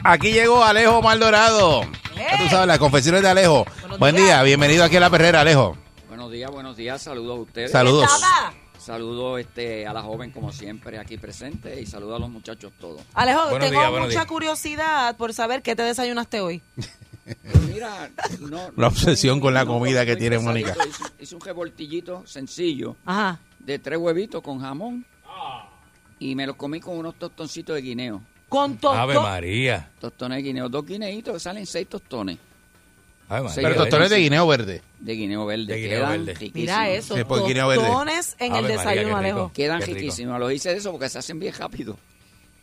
Aquí 0.05 0.31
llegó 0.31 0.63
Alejo 0.63 1.01
Maldonado. 1.01 1.85
Ya 2.15 2.37
tú 2.37 2.51
sabes, 2.51 2.67
las 2.67 2.79
confesiones 2.79 3.23
de 3.23 3.31
Alejo. 3.31 3.65
Buenos 3.81 3.99
Buen 3.99 4.15
días. 4.15 4.27
día, 4.27 4.43
bienvenido 4.43 4.85
aquí 4.85 4.97
a 4.97 5.01
La 5.01 5.09
Perrera, 5.09 5.41
Alejo. 5.41 5.75
Buenos 6.09 6.31
días, 6.31 6.51
buenos 6.51 6.77
días, 6.77 7.01
saludos 7.01 7.39
a 7.39 7.41
ustedes. 7.41 7.71
Saludos. 7.73 8.11
Saludos 8.87 9.41
este, 9.41 9.85
a 9.85 9.93
la 9.93 10.01
joven 10.01 10.31
como 10.31 10.53
siempre 10.53 10.97
aquí 11.01 11.17
presente 11.19 11.81
y 11.81 11.87
saludos 11.87 12.19
a 12.19 12.21
los 12.21 12.31
muchachos 12.31 12.73
todos. 12.79 13.01
Alejo, 13.15 13.49
Buenos 13.51 13.69
tengo 13.69 13.81
días, 13.81 13.91
mucha 13.91 14.07
días. 14.07 14.27
curiosidad 14.27 15.17
por 15.17 15.35
saber 15.35 15.61
qué 15.61 15.75
te 15.75 15.83
desayunaste 15.83 16.41
hoy. 16.41 16.63
Pues 17.25 17.63
mira, 17.69 18.13
no, 18.39 18.71
La 18.77 18.87
obsesión 18.87 19.41
con 19.41 19.55
la 19.55 19.65
no, 19.65 19.73
comida 19.73 20.07
que 20.07 20.15
tiene. 20.15 20.39
Mónica. 20.39 20.77
Hice, 20.89 21.03
hice 21.19 21.35
un 21.35 21.41
revoltillito 21.41 22.25
sencillo 22.29 22.95
Ajá. 23.05 23.41
de 23.59 23.81
tres 23.81 23.99
huevitos 23.99 24.41
con 24.41 24.61
jamón 24.61 25.05
y 26.21 26.37
me 26.37 26.47
los 26.47 26.55
comí 26.55 26.79
con 26.79 26.97
unos 26.97 27.17
tostoncitos 27.17 27.75
de 27.75 27.83
guineo. 27.83 28.23
Con 28.49 28.79
Ave 28.85 29.15
todo. 29.15 29.25
María. 29.25 29.91
Tostones 29.99 30.37
de 30.37 30.43
guineo, 30.45 30.69
dos 30.69 30.87
guineitos 30.87 31.35
que 31.35 31.41
salen 31.41 31.67
seis 31.67 31.89
tostones 31.89 32.39
Sí, 33.29 33.35
Pero 33.57 33.75
tostones 33.75 34.11
de 34.11 34.19
guineo 34.19 34.47
verde. 34.47 34.83
de 35.01 35.13
guineo 35.15 35.45
verde. 35.47 35.65
De 35.67 35.77
guineo 35.81 35.99
quedan 35.99 36.11
verde. 36.11 36.35
riquísimos. 36.35 36.55
Mira 36.55 36.91
eso, 36.91 37.17
Sí, 37.17 37.25
por 37.25 37.47
guineo 37.47 37.69
verde. 37.69 37.85
tostones 37.85 38.37
en 38.39 38.47
el 38.47 38.53
Ave 38.53 38.63
María, 38.63 38.77
desayuno, 38.79 39.09
qué 39.09 39.15
Alejo. 39.15 39.39
rico. 39.39 39.53
Quedan 39.53 39.79
Qué 39.81 39.87
rico. 39.87 39.99
riquísimos. 39.99 40.41
Los 40.41 40.53
hice 40.53 40.69
de 40.71 40.77
eso 40.77 40.93
porque 40.93 41.09
se 41.09 41.19
hacen 41.19 41.41
bien 41.41 41.55
rápido. 41.59 41.99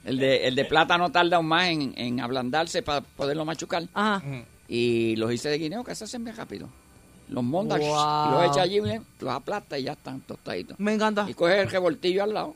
El 0.06 0.18
de, 0.20 0.48
el 0.48 0.56
de 0.56 0.66
plátano 0.66 1.12
tarda 1.12 1.38
aún 1.38 1.48
más 1.48 1.68
en, 1.70 1.94
en 1.98 2.20
ablandarse 2.22 2.82
para 2.82 3.02
poderlo 3.02 3.44
machucar. 3.46 3.84
Ajá. 3.94 4.24
Y 4.68 5.16
los 5.18 5.34
hice 5.34 5.50
de 5.50 5.58
guineo 5.58 5.84
que 5.84 5.94
se 5.96 6.06
hacen 6.06 6.24
bien 6.24 6.36
rápido. 6.36 6.70
Los 7.30 7.44
mondas, 7.44 7.80
Wow. 7.80 8.32
los 8.32 8.44
echas 8.46 8.58
allí, 8.60 8.80
bien, 8.80 9.04
los 9.20 9.34
aplastas 9.34 9.80
y 9.80 9.84
ya 9.84 9.94
están 9.94 10.22
tostaditos. 10.22 10.80
Me 10.80 10.94
encanta. 10.94 11.26
Y 11.28 11.34
coges 11.34 11.58
el 11.58 11.70
revoltillo 11.70 12.24
al 12.24 12.34
lado. 12.34 12.56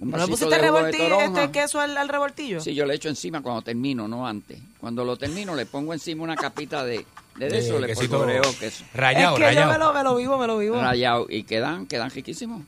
Un 0.00 0.10
¿No 0.10 0.16
le 0.16 0.26
pusiste 0.28 0.56
revoltillo, 0.56 1.20
este 1.20 1.50
queso 1.50 1.78
al, 1.78 1.94
al 1.96 2.08
revoltillo? 2.08 2.60
Sí, 2.60 2.74
yo 2.74 2.86
le 2.86 2.94
echo 2.94 3.10
encima 3.10 3.42
cuando 3.42 3.60
termino, 3.60 4.08
no 4.08 4.26
antes. 4.26 4.58
Cuando 4.78 5.04
lo 5.04 5.16
termino, 5.18 5.54
le 5.54 5.66
pongo 5.66 5.92
encima 5.92 6.22
una 6.22 6.36
capita 6.36 6.82
de, 6.84 7.04
de, 7.36 7.48
De 7.50 7.58
eso, 7.58 7.78
le 7.78 7.86
quesito 7.88 8.16
polvoreo 8.16 8.42
queso. 8.58 8.84
Rayado, 8.94 9.36
es 9.36 9.44
que 9.48 9.54
yo 9.54 9.60
rayado. 9.60 9.72
me 9.72 9.78
lo, 9.78 9.92
me 9.92 10.02
lo 10.02 10.16
vivo, 10.16 10.38
me 10.38 10.46
lo 10.46 10.56
vivo. 10.56 10.80
rayado 10.80 11.26
y 11.28 11.42
quedan 11.42 11.86
quedan 11.86 12.10
riquísimos 12.10 12.62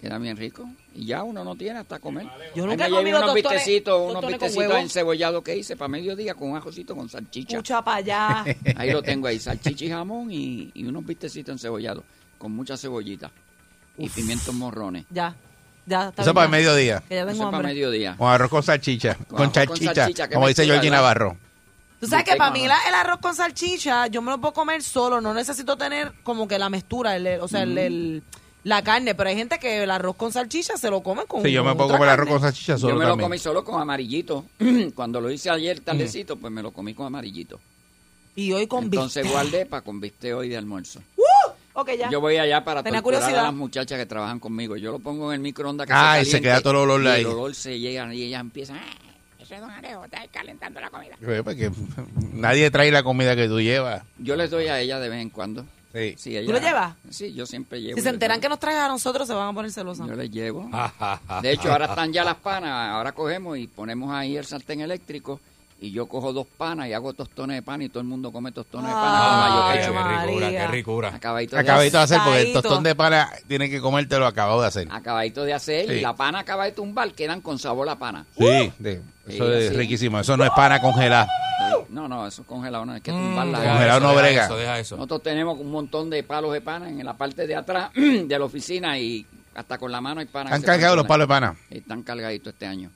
quedan 0.00 0.22
bien 0.22 0.36
ricos 0.36 0.68
y 0.94 1.06
ya 1.06 1.24
uno 1.24 1.42
no 1.42 1.56
tiene 1.56 1.80
hasta 1.80 1.98
comer 1.98 2.26
Yo 2.54 2.66
nunca 2.66 2.86
he 2.86 2.90
comido 2.90 3.18
unos 3.18 3.34
vistecitos 3.34 4.14
unos 4.14 4.54
huevo. 4.54 4.76
encebollados 4.76 5.42
que 5.42 5.56
hice 5.56 5.74
para 5.74 5.88
mediodía 5.88 6.34
con 6.34 6.50
un 6.50 6.56
ajocito 6.56 6.94
con 6.94 7.08
salchicha 7.08 7.56
Mucha 7.56 7.82
para 7.82 7.96
allá. 7.96 8.44
ahí 8.76 8.92
lo 8.92 9.02
tengo 9.02 9.26
ahí 9.26 9.38
salchicha 9.40 9.86
y 9.86 9.90
jamón 9.90 10.30
y, 10.30 10.70
y 10.74 10.84
unos 10.84 11.04
vistecitos 11.04 11.52
encebollados 11.52 12.04
con 12.36 12.52
mucha 12.52 12.76
cebollita 12.76 13.32
y 13.96 14.08
pimientos 14.10 14.54
morrones 14.54 15.04
ya. 15.10 15.34
Ya, 15.88 16.08
está 16.10 16.22
Eso 16.22 16.30
bien, 16.30 16.34
para 16.34 16.44
el 16.44 16.50
mediodía. 16.50 17.02
Que 17.08 17.14
ya 17.14 17.20
eso 17.22 17.30
tengo 17.30 17.42
es 17.44 17.46
para 17.46 17.56
hambre. 17.58 17.74
mediodía 17.74 18.14
Con 18.18 18.28
arroz 18.30 18.50
con 18.50 18.62
salchicha. 18.62 19.14
Con 19.14 19.24
Con 19.24 19.36
arroz 19.40 19.52
con 19.52 19.54
salchicha. 19.76 19.94
salchicha, 19.94 20.28
que 20.28 20.34
Como 20.34 20.44
me 20.46 20.50
dice 20.50 20.62
tira, 20.62 20.74
Georgie 20.74 20.90
¿verdad? 20.90 21.02
Navarro. 21.02 21.36
Tú 22.00 22.06
sabes 22.06 22.24
Bistec, 22.24 22.34
que 22.34 22.38
para 22.38 22.50
mí 22.52 22.66
la- 22.68 22.78
el 22.88 22.94
arroz 22.94 23.18
con 23.20 23.34
salchicha, 23.34 24.06
yo 24.08 24.22
me 24.22 24.30
lo 24.30 24.38
puedo 24.40 24.52
comer 24.54 24.82
solo, 24.82 25.20
no 25.20 25.32
necesito 25.34 25.76
tener 25.76 26.12
como 26.22 26.46
que 26.46 26.58
la 26.58 26.68
mezcla, 26.68 27.16
el, 27.16 27.26
el- 27.26 27.40
o 27.40 27.48
sea, 27.48 27.62
el- 27.62 27.74
Mm. 27.74 27.78
el- 27.78 28.22
la 28.64 28.82
carne, 28.82 29.14
pero 29.14 29.30
hay 29.30 29.36
gente 29.36 29.58
que 29.58 29.82
el 29.84 29.90
arroz 29.90 30.14
con 30.16 30.30
salchicha 30.30 30.76
se 30.76 30.90
lo 30.90 31.00
come 31.02 31.24
con 31.24 31.42
Sí, 31.42 31.50
yo 31.50 31.64
me 31.64 31.74
puedo 31.74 31.90
comer 31.90 32.10
arroz 32.10 32.26
carne. 32.26 32.30
con 32.32 32.40
salchicha 32.42 32.74
yo 32.74 32.78
solo 32.78 32.94
me 32.96 33.04
lo 33.04 33.10
también. 33.12 33.24
comí 33.30 33.38
solo 33.38 33.64
con 33.64 33.80
amarillito 33.80 34.44
cuando 34.94 35.20
lo 35.20 35.30
hice 35.30 35.48
ayer 35.48 35.80
tardecito 35.80 36.36
pues 36.36 36.52
me 36.52 36.62
lo 36.62 36.70
comí 36.72 36.92
con 36.92 37.06
amarillito 37.06 37.58
Y 38.36 38.52
hoy 38.52 38.66
con 38.66 38.84
entonces 38.84 39.22
bistec. 39.22 39.32
guardé 39.32 39.64
para 39.66 39.82
con 39.82 40.00
bistec 40.00 40.34
hoy 40.34 40.48
de 40.50 40.56
almuerzo 40.58 41.00
Ok, 41.80 41.90
ya. 41.98 42.10
Yo 42.10 42.20
voy 42.20 42.36
allá 42.38 42.64
para 42.64 42.82
Tenía 42.82 43.00
torturar 43.00 43.20
a 43.22 43.24
curiosidad. 43.26 43.44
las 43.44 43.54
muchachas 43.54 43.98
que 43.98 44.06
trabajan 44.06 44.40
conmigo. 44.40 44.76
Yo 44.76 44.90
lo 44.92 44.98
pongo 44.98 45.32
en 45.32 45.36
el 45.36 45.40
microondas 45.40 45.86
que 45.86 45.92
Ah, 45.92 46.20
y 46.20 46.24
se 46.24 46.32
caliente, 46.32 46.40
queda 46.48 46.60
todo 46.60 46.72
el 46.72 46.90
olor 46.90 47.02
y 47.04 47.06
ahí. 47.08 47.20
el 47.20 47.26
olor 47.28 47.54
se 47.54 47.78
llega 47.78 48.12
y 48.12 48.22
ellas 48.24 48.40
empiezan... 48.40 48.78
"Ah, 48.78 48.94
ese 49.40 49.58
Don 49.60 49.70
Alejo, 49.70 50.04
está 50.04 50.26
calentando 50.32 50.80
la 50.80 50.90
comida. 50.90 51.14
Eh, 51.22 51.40
porque 51.44 51.70
nadie 52.32 52.70
trae 52.70 52.90
la 52.90 53.02
comida 53.02 53.34
que 53.36 53.46
tú 53.48 53.60
llevas. 53.60 54.02
Yo 54.18 54.36
les 54.36 54.50
doy 54.50 54.66
a 54.66 54.80
ellas 54.80 55.00
de 55.00 55.08
vez 55.08 55.22
en 55.22 55.30
cuando. 55.30 55.64
Sí. 55.92 56.14
Sí, 56.18 56.36
ellas- 56.36 56.46
¿Tú 56.46 56.52
lo 56.52 56.58
llevas? 56.60 56.94
Sí, 57.08 57.32
yo 57.32 57.46
siempre 57.46 57.80
llevo. 57.80 57.96
Si 57.96 58.02
se 58.02 58.10
enteran 58.10 58.36
doy. 58.38 58.42
que 58.42 58.48
nos 58.50 58.58
traigan 58.58 58.84
a 58.84 58.88
nosotros, 58.88 59.26
se 59.26 59.32
van 59.34 59.48
a 59.48 59.52
poner 59.54 59.70
celosas. 59.72 60.06
Yo 60.06 60.14
les 60.16 60.30
llevo. 60.30 60.68
De 61.42 61.52
hecho, 61.52 61.72
ahora 61.72 61.86
están 61.86 62.12
ya 62.12 62.24
las 62.24 62.34
panas. 62.36 62.90
Ahora 62.90 63.12
cogemos 63.12 63.56
y 63.56 63.68
ponemos 63.68 64.12
ahí 64.12 64.36
el 64.36 64.44
sartén 64.44 64.80
eléctrico 64.82 65.40
y 65.80 65.92
yo 65.92 66.06
cojo 66.06 66.32
dos 66.32 66.46
panas 66.56 66.88
y 66.88 66.92
hago 66.92 67.12
tostones 67.12 67.56
de 67.56 67.62
pan 67.62 67.80
y 67.82 67.88
todo 67.88 68.00
el 68.00 68.06
mundo 68.08 68.32
come 68.32 68.50
tostones 68.52 68.88
de 68.88 68.92
pan. 68.94 69.04
Ay, 69.14 69.30
con 69.30 69.38
mayo 69.38 69.62
Ay, 69.64 69.78
ketchup. 69.78 69.94
qué 69.94 70.26
ricura, 70.26 70.50
qué 70.50 70.66
ricura. 70.66 71.08
Acabadito 71.14 71.56
de 71.56 71.62
Acabadito 71.62 71.96
de 71.98 72.02
hacer, 72.04 72.20
porque 72.24 72.40
el 72.42 72.52
tostón 72.52 72.82
de 72.82 72.94
pana 72.94 73.30
tiene 73.46 73.70
que 73.70 73.80
comértelo 73.80 74.26
acabado 74.26 74.60
de 74.60 74.66
hacer. 74.66 74.88
Acabadito 74.90 75.44
de 75.44 75.54
hacer 75.54 75.86
Sí. 75.86 75.92
y 75.94 76.00
la 76.00 76.14
pana 76.16 76.40
acaba 76.40 76.64
de 76.64 76.72
tumbar, 76.72 77.12
quedan 77.12 77.40
con 77.40 77.58
sabor 77.58 77.88
a 77.88 77.96
pana. 77.96 78.26
Sí, 78.36 78.72
de- 78.78 79.02
eso 79.26 79.44
Sí, 79.46 79.52
es 79.52 79.68
así. 79.70 79.76
riquísimo. 79.76 80.18
Eso 80.18 80.36
no 80.36 80.44
es 80.44 80.50
pana 80.50 80.80
congelada. 80.80 81.28
No, 81.90 82.06
no, 82.08 82.26
eso 82.26 82.42
es 82.42 82.48
congelado, 82.48 82.84
no 82.84 82.92
hay 82.92 83.00
que 83.00 83.12
Mm, 83.12 83.16
tumbarla. 83.16 83.58
Congelado 83.58 84.00
no 84.00 84.14
brega. 84.14 84.44
Eso, 84.46 84.56
deja 84.56 84.78
eso. 84.78 84.96
Nosotros 84.96 85.22
tenemos 85.22 85.58
un 85.58 85.70
montón 85.70 86.10
de 86.10 86.22
palos 86.22 86.52
de 86.52 86.60
pana 86.60 86.88
en 86.88 87.04
la 87.04 87.14
parte 87.16 87.46
de 87.46 87.54
atrás 87.56 87.90
de 87.94 88.38
la 88.38 88.44
oficina 88.44 88.98
y 88.98 89.24
hasta 89.54 89.78
con 89.78 89.90
la 89.92 90.00
mano 90.00 90.20
hay 90.20 90.26
pana. 90.26 90.50
Han 90.54 90.62
cargado 90.62 90.96
los 90.96 91.06
palos 91.06 91.26
de 91.26 91.28
pana. 91.28 91.56
Están 91.70 92.02
cargaditos 92.02 92.52
este 92.52 92.66
año. 92.66 92.90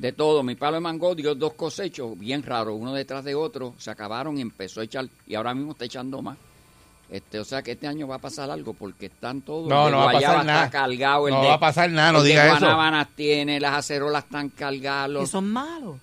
De 0.00 0.12
todo, 0.12 0.42
mi 0.42 0.54
palo 0.54 0.76
de 0.76 0.80
mango 0.80 1.14
dio 1.14 1.34
dos 1.34 1.52
cosechos 1.52 2.18
bien 2.18 2.42
raros, 2.42 2.74
uno 2.78 2.94
detrás 2.94 3.22
de 3.22 3.34
otro, 3.34 3.74
se 3.76 3.90
acabaron 3.90 4.38
y 4.38 4.40
empezó 4.40 4.80
a 4.80 4.84
echar, 4.84 5.06
y 5.26 5.34
ahora 5.34 5.52
mismo 5.52 5.72
está 5.72 5.84
echando 5.84 6.22
más. 6.22 6.38
Este, 7.10 7.38
o 7.38 7.44
sea 7.44 7.60
que 7.60 7.72
este 7.72 7.86
año 7.86 8.08
va 8.08 8.14
a 8.14 8.18
pasar 8.18 8.50
algo 8.50 8.72
porque 8.72 9.06
están 9.06 9.42
todos. 9.42 9.68
No, 9.68 9.90
no 9.90 9.98
va 9.98 10.10
a 10.10 10.12
pasar 10.14 10.44
nada. 10.46 10.70
Cargado, 10.70 11.28
el 11.28 11.34
No 11.34 11.42
de- 11.42 11.48
va 11.48 11.54
a 11.54 11.60
pasar 11.60 11.90
nada, 11.90 12.12
no 12.12 12.22
diga 12.22 12.46
eso. 12.56 13.06
tiene, 13.14 13.60
las 13.60 13.74
acerolas 13.74 14.24
están 14.24 14.48
cargadas. 14.48 15.10
los- 15.10 15.22
Que 15.24 15.26
son 15.32 15.50
malos. 15.52 15.96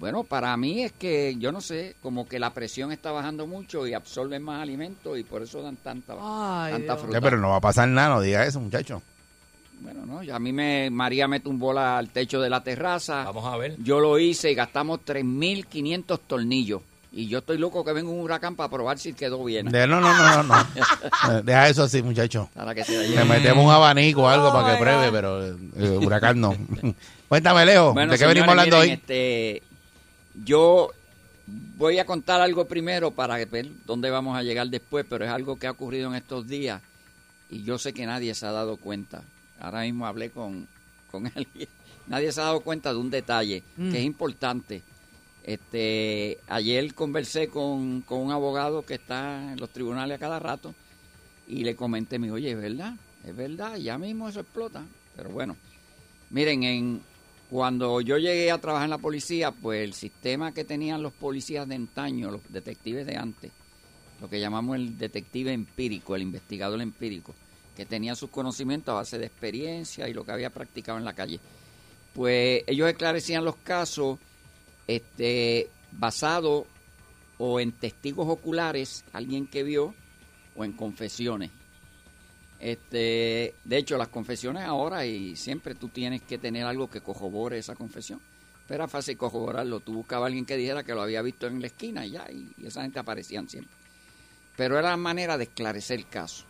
bueno, 0.00 0.24
para 0.24 0.56
mí 0.56 0.82
es 0.82 0.90
que, 0.92 1.36
yo 1.38 1.52
no 1.52 1.60
sé, 1.60 1.94
como 2.02 2.26
que 2.26 2.40
la 2.40 2.50
presión 2.52 2.90
está 2.90 3.12
bajando 3.12 3.46
mucho 3.46 3.86
y 3.86 3.94
absorben 3.94 4.42
más 4.42 4.60
alimentos 4.60 5.16
y 5.18 5.22
por 5.22 5.42
eso 5.42 5.62
dan 5.62 5.76
tanta, 5.76 6.14
Ay, 6.18 6.72
tanta 6.72 6.96
fruta. 6.96 7.20
Pero 7.20 7.36
no 7.36 7.50
va 7.50 7.56
a 7.56 7.60
pasar 7.60 7.86
nada, 7.86 8.08
no 8.16 8.20
diga 8.22 8.44
eso, 8.44 8.58
muchacho. 8.58 9.02
Bueno, 9.80 10.06
no, 10.06 10.22
ya 10.22 10.36
a 10.36 10.38
mí 10.38 10.52
me, 10.52 10.88
María 10.90 11.28
me 11.28 11.40
tumbó 11.40 11.72
la, 11.72 11.98
al 11.98 12.08
techo 12.10 12.40
de 12.40 12.50
la 12.50 12.62
terraza. 12.62 13.24
Vamos 13.24 13.44
a 13.44 13.56
ver. 13.56 13.76
Yo 13.82 14.00
lo 14.00 14.18
hice 14.18 14.50
y 14.50 14.54
gastamos 14.54 15.00
3.500 15.04 16.20
tornillos. 16.26 16.82
Y 17.12 17.28
yo 17.28 17.38
estoy 17.38 17.56
loco 17.56 17.82
que 17.84 17.92
venga 17.92 18.10
un 18.10 18.20
huracán 18.20 18.56
para 18.56 18.68
probar 18.68 18.98
si 18.98 19.14
quedó 19.14 19.42
bien. 19.44 19.70
De- 19.70 19.86
no, 19.86 20.00
no, 20.00 20.12
no, 20.14 20.42
no. 20.42 20.66
no. 21.28 21.42
Deja 21.42 21.68
eso 21.68 21.84
así, 21.84 22.02
muchacho. 22.02 22.50
Para 22.54 22.74
que 22.74 22.84
se 22.84 23.08
la 23.08 23.22
Le 23.22 23.24
metemos 23.24 23.64
un 23.64 23.70
abanico 23.70 24.22
o 24.24 24.28
algo 24.28 24.48
Oh, 24.48 24.52
para 24.52 24.72
que 24.74 24.82
pruebe, 24.82 25.06
God. 25.06 25.12
pero 25.12 25.46
eh, 25.46 25.98
huracán 26.04 26.40
no. 26.40 26.54
Cuéntame, 27.28 27.64
Leo, 27.64 27.92
Bueno, 27.94 28.12
¿de 28.12 28.18
qué 28.18 28.26
venimos 28.26 28.50
hablando 28.50 28.76
miren, 28.76 28.90
hoy? 28.90 28.94
Este, 29.00 29.62
yo 30.44 30.90
voy 31.76 31.98
a 31.98 32.04
contar 32.04 32.40
algo 32.40 32.66
primero 32.66 33.10
para 33.12 33.36
ver 33.46 33.68
dónde 33.86 34.10
vamos 34.10 34.36
a 34.36 34.42
llegar 34.42 34.66
después, 34.68 35.06
pero 35.08 35.24
es 35.24 35.30
algo 35.30 35.58
que 35.58 35.66
ha 35.66 35.70
ocurrido 35.70 36.08
en 36.10 36.16
estos 36.16 36.46
días 36.46 36.82
y 37.50 37.62
yo 37.64 37.78
sé 37.78 37.92
que 37.94 38.04
nadie 38.06 38.34
se 38.34 38.46
ha 38.46 38.52
dado 38.52 38.76
cuenta. 38.76 39.22
Ahora 39.60 39.82
mismo 39.82 40.06
hablé 40.06 40.30
con, 40.30 40.66
con 41.10 41.26
alguien. 41.34 41.68
Nadie 42.06 42.30
se 42.32 42.40
ha 42.40 42.44
dado 42.44 42.60
cuenta 42.60 42.92
de 42.92 42.98
un 42.98 43.10
detalle 43.10 43.62
Mm. 43.76 43.90
que 43.90 43.98
es 43.98 44.04
importante. 44.04 44.82
Este, 45.44 46.38
ayer 46.48 46.92
conversé 46.94 47.48
con, 47.48 48.00
con 48.02 48.18
un 48.20 48.32
abogado 48.32 48.84
que 48.84 48.94
está 48.94 49.52
en 49.52 49.60
los 49.60 49.70
tribunales 49.70 50.16
a 50.16 50.18
cada 50.18 50.38
rato 50.40 50.74
y 51.46 51.62
le 51.62 51.76
comenté, 51.76 52.18
me 52.18 52.26
dijo, 52.26 52.34
oye, 52.34 52.50
es 52.50 52.56
verdad, 52.60 52.94
es 53.24 53.36
verdad, 53.36 53.76
ya 53.76 53.96
mismo 53.96 54.28
eso 54.28 54.40
explota. 54.40 54.84
Pero 55.14 55.30
bueno, 55.30 55.56
miren, 56.30 56.64
en, 56.64 57.00
cuando 57.48 58.00
yo 58.00 58.18
llegué 58.18 58.50
a 58.50 58.58
trabajar 58.58 58.86
en 58.86 58.90
la 58.90 58.98
policía, 58.98 59.52
pues 59.52 59.84
el 59.84 59.92
sistema 59.94 60.52
que 60.52 60.64
tenían 60.64 61.00
los 61.00 61.12
policías 61.12 61.68
de 61.68 61.76
antaño, 61.76 62.32
los 62.32 62.40
detectives 62.48 63.06
de 63.06 63.16
antes, 63.16 63.52
lo 64.20 64.28
que 64.28 64.40
llamamos 64.40 64.74
el 64.76 64.98
detective 64.98 65.52
empírico, 65.52 66.16
el 66.16 66.22
investigador 66.22 66.80
empírico, 66.80 67.36
que 67.76 67.86
tenía 67.86 68.16
sus 68.16 68.30
conocimientos 68.30 68.92
a 68.92 68.96
base 68.96 69.18
de 69.18 69.26
experiencia 69.26 70.08
y 70.08 70.14
lo 70.14 70.24
que 70.24 70.32
había 70.32 70.50
practicado 70.50 70.98
en 70.98 71.04
la 71.04 71.12
calle. 71.12 71.38
Pues 72.14 72.64
ellos 72.66 72.88
esclarecían 72.88 73.44
los 73.44 73.56
casos 73.56 74.18
este, 74.86 75.68
basado 75.92 76.66
o 77.38 77.60
en 77.60 77.72
testigos 77.72 78.26
oculares, 78.28 79.04
alguien 79.12 79.46
que 79.46 79.62
vio, 79.62 79.94
o 80.56 80.64
en 80.64 80.72
confesiones. 80.72 81.50
Este, 82.58 83.54
de 83.64 83.76
hecho, 83.76 83.98
las 83.98 84.08
confesiones 84.08 84.64
ahora 84.64 85.04
y 85.04 85.36
siempre 85.36 85.74
tú 85.74 85.88
tienes 85.88 86.22
que 86.22 86.38
tener 86.38 86.64
algo 86.64 86.88
que 86.88 87.02
corrobore 87.02 87.58
esa 87.58 87.74
confesión. 87.74 88.20
Pero 88.66 88.84
era 88.84 88.88
fácil 88.88 89.16
corroborarlo. 89.16 89.80
Tú 89.80 89.92
buscabas 89.92 90.24
a 90.24 90.26
alguien 90.26 90.46
que 90.46 90.56
dijera 90.56 90.82
que 90.82 90.94
lo 90.94 91.02
había 91.02 91.22
visto 91.22 91.46
en 91.46 91.60
la 91.60 91.68
esquina 91.68 92.06
y 92.06 92.12
ya, 92.12 92.26
y, 92.30 92.50
esa 92.66 92.82
gente 92.82 92.98
aparecían 92.98 93.48
siempre. 93.48 93.72
Pero 94.56 94.78
era 94.78 94.96
manera 94.96 95.36
de 95.36 95.44
esclarecer 95.44 95.98
el 96.00 96.08
caso. 96.08 96.44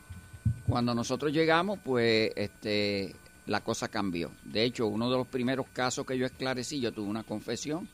Cuando 0.66 0.94
nosotros 0.94 1.32
llegamos, 1.32 1.78
pues, 1.84 2.32
este, 2.36 3.14
la 3.46 3.60
cosa 3.60 3.88
cambió. 3.88 4.30
De 4.44 4.64
hecho, 4.64 4.86
uno 4.86 5.10
de 5.10 5.16
los 5.16 5.26
primeros 5.26 5.66
casos 5.72 6.06
que 6.06 6.18
yo 6.18 6.26
esclarecí, 6.26 6.80
yo 6.80 6.92
tuve 6.92 7.08
una 7.08 7.22
confesión, 7.22 7.88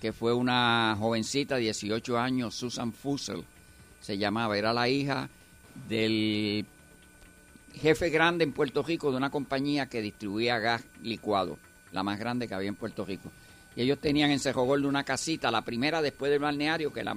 que 0.00 0.12
fue 0.12 0.32
una 0.32 0.96
jovencita, 0.98 1.56
18 1.56 2.18
años, 2.18 2.54
Susan 2.54 2.92
Fussell, 2.92 3.44
se 4.00 4.18
llamaba, 4.18 4.56
era 4.56 4.72
la 4.72 4.88
hija 4.88 5.28
del 5.88 6.64
jefe 7.74 8.10
grande 8.10 8.44
en 8.44 8.52
Puerto 8.52 8.82
Rico 8.82 9.10
de 9.10 9.16
una 9.16 9.30
compañía 9.30 9.86
que 9.86 10.02
distribuía 10.02 10.58
gas 10.58 10.82
licuado, 11.02 11.58
la 11.92 12.02
más 12.02 12.18
grande 12.18 12.48
que 12.48 12.54
había 12.54 12.68
en 12.68 12.76
Puerto 12.76 13.04
Rico. 13.04 13.30
Y 13.76 13.82
ellos 13.82 13.98
tenían 14.00 14.30
en 14.30 14.40
Cerro 14.40 14.64
Gordo 14.64 14.88
una 14.88 15.04
casita, 15.04 15.50
la 15.50 15.62
primera 15.62 16.02
después 16.02 16.30
del 16.30 16.40
balneario, 16.40 16.92
que 16.92 17.04
la 17.04 17.14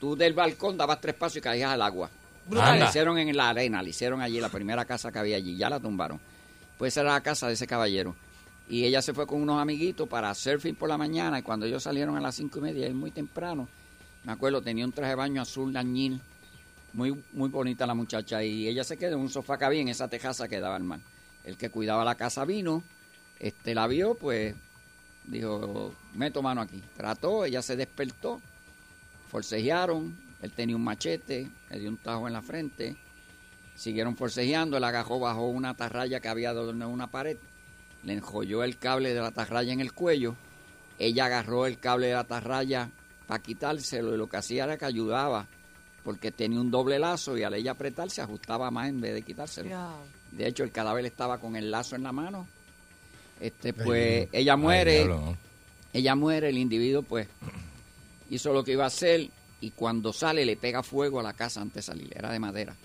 tú 0.00 0.16
del 0.16 0.32
balcón 0.32 0.76
dabas 0.76 1.00
tres 1.00 1.14
pasos 1.14 1.36
y 1.36 1.40
caías 1.40 1.72
al 1.72 1.82
agua. 1.82 2.10
Brutal. 2.48 2.78
La 2.78 2.88
hicieron 2.88 3.18
en 3.18 3.36
la 3.36 3.50
arena, 3.50 3.82
la 3.82 3.88
hicieron 3.88 4.20
allí, 4.20 4.40
la 4.40 4.48
primera 4.48 4.84
casa 4.84 5.10
que 5.10 5.18
había 5.18 5.36
allí, 5.36 5.56
ya 5.56 5.68
la 5.68 5.80
tumbaron. 5.80 6.20
Pues 6.78 6.96
era 6.96 7.12
la 7.12 7.20
casa 7.20 7.48
de 7.48 7.54
ese 7.54 7.66
caballero. 7.66 8.14
Y 8.68 8.84
ella 8.84 9.00
se 9.02 9.14
fue 9.14 9.26
con 9.26 9.42
unos 9.42 9.60
amiguitos 9.60 10.08
para 10.08 10.34
surfing 10.34 10.74
por 10.74 10.88
la 10.88 10.98
mañana 10.98 11.38
y 11.38 11.42
cuando 11.42 11.66
ellos 11.66 11.82
salieron 11.82 12.16
a 12.16 12.20
las 12.20 12.34
cinco 12.34 12.58
y 12.58 12.62
media, 12.62 12.86
es 12.86 12.94
muy 12.94 13.12
temprano, 13.12 13.68
me 14.24 14.32
acuerdo, 14.32 14.60
tenía 14.60 14.84
un 14.84 14.90
traje 14.90 15.10
de 15.10 15.14
baño 15.14 15.40
azul 15.40 15.72
dañil, 15.72 16.20
muy, 16.92 17.22
muy 17.32 17.48
bonita 17.48 17.86
la 17.86 17.94
muchacha 17.94 18.42
y 18.42 18.66
ella 18.66 18.82
se 18.82 18.96
quedó 18.96 19.14
en 19.14 19.20
un 19.20 19.30
sofá 19.30 19.56
que 19.56 19.66
había 19.66 19.80
en 19.80 19.88
esa 19.88 20.08
tejaza 20.08 20.48
que 20.48 20.58
daba 20.58 20.74
al 20.74 20.82
mar. 20.82 20.98
El 21.44 21.56
que 21.56 21.70
cuidaba 21.70 22.04
la 22.04 22.16
casa 22.16 22.44
vino, 22.44 22.82
este 23.38 23.72
la 23.72 23.86
vio, 23.86 24.14
pues 24.14 24.56
dijo, 25.26 25.94
meto 26.14 26.42
mano 26.42 26.60
aquí. 26.60 26.82
Trató, 26.96 27.44
ella 27.44 27.62
se 27.62 27.76
despertó, 27.76 28.40
forcejearon, 29.30 30.16
él 30.42 30.52
tenía 30.52 30.76
un 30.76 30.84
machete, 30.84 31.48
le 31.70 31.78
dio 31.78 31.88
un 31.88 31.96
tajo 31.96 32.26
en 32.26 32.32
la 32.32 32.42
frente, 32.42 32.96
siguieron 33.74 34.16
forcejeando, 34.16 34.76
él 34.76 34.84
agarró 34.84 35.18
bajo 35.18 35.46
una 35.46 35.74
tarraya 35.74 36.20
que 36.20 36.28
había 36.28 36.50
en 36.50 36.82
una 36.82 37.06
pared, 37.08 37.36
le 38.04 38.12
enjolló 38.12 38.62
el 38.62 38.78
cable 38.78 39.14
de 39.14 39.20
la 39.20 39.30
tarraya 39.30 39.72
en 39.72 39.80
el 39.80 39.92
cuello, 39.92 40.34
ella 40.98 41.26
agarró 41.26 41.66
el 41.66 41.78
cable 41.78 42.08
de 42.08 42.14
la 42.14 42.24
tarraya 42.24 42.90
para 43.26 43.42
quitárselo 43.42 44.14
y 44.14 44.18
lo 44.18 44.28
que 44.28 44.36
hacía 44.36 44.64
era 44.64 44.76
que 44.78 44.84
ayudaba, 44.84 45.46
porque 46.04 46.30
tenía 46.30 46.60
un 46.60 46.70
doble 46.70 46.98
lazo 46.98 47.36
y 47.36 47.42
al 47.42 47.54
ella 47.54 47.72
apretar 47.72 48.10
se 48.10 48.22
ajustaba 48.22 48.70
más 48.70 48.88
en 48.88 49.00
vez 49.00 49.14
de 49.14 49.22
quitárselo. 49.22 49.68
De 50.30 50.46
hecho, 50.46 50.62
el 50.64 50.70
cadáver 50.70 51.04
estaba 51.04 51.38
con 51.38 51.56
el 51.56 51.70
lazo 51.70 51.96
en 51.96 52.02
la 52.04 52.12
mano. 52.12 52.46
Este, 53.40 53.68
Ay, 53.68 53.84
pues, 53.84 54.28
ella 54.32 54.52
ay, 54.52 54.58
muere. 54.58 54.94
diablo, 54.94 55.20
¿no? 55.20 55.36
Ella 55.92 56.14
muere, 56.14 56.48
el 56.50 56.58
individuo, 56.58 57.02
pues, 57.02 57.26
hizo 58.30 58.52
lo 58.52 58.62
que 58.62 58.72
iba 58.72 58.84
a 58.84 58.88
hacer 58.88 59.28
y 59.66 59.72
cuando 59.72 60.12
sale 60.12 60.46
le 60.46 60.56
pega 60.56 60.84
fuego 60.84 61.18
a 61.18 61.24
la 61.24 61.32
casa 61.32 61.60
antes 61.60 61.74
de 61.74 61.92
salir. 61.92 62.12
Era 62.16 62.30
de 62.30 62.38
madera. 62.38 62.76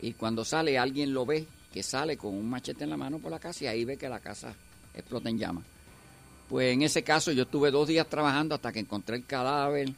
Y 0.00 0.14
cuando 0.14 0.44
sale, 0.44 0.76
alguien 0.76 1.14
lo 1.14 1.24
ve 1.24 1.46
que 1.72 1.84
sale 1.84 2.16
con 2.16 2.34
un 2.34 2.50
machete 2.50 2.82
en 2.82 2.90
la 2.90 2.96
mano 2.96 3.20
por 3.20 3.30
la 3.30 3.38
casa 3.38 3.62
y 3.62 3.66
ahí 3.68 3.84
ve 3.84 3.96
que 3.96 4.08
la 4.08 4.18
casa 4.18 4.52
explota 4.92 5.28
en 5.28 5.38
llamas. 5.38 5.64
Pues 6.48 6.74
en 6.74 6.82
ese 6.82 7.04
caso 7.04 7.30
yo 7.30 7.44
estuve 7.44 7.70
dos 7.70 7.86
días 7.86 8.08
trabajando 8.08 8.56
hasta 8.56 8.72
que 8.72 8.80
encontré 8.80 9.14
el 9.14 9.24
cadáver. 9.24 9.92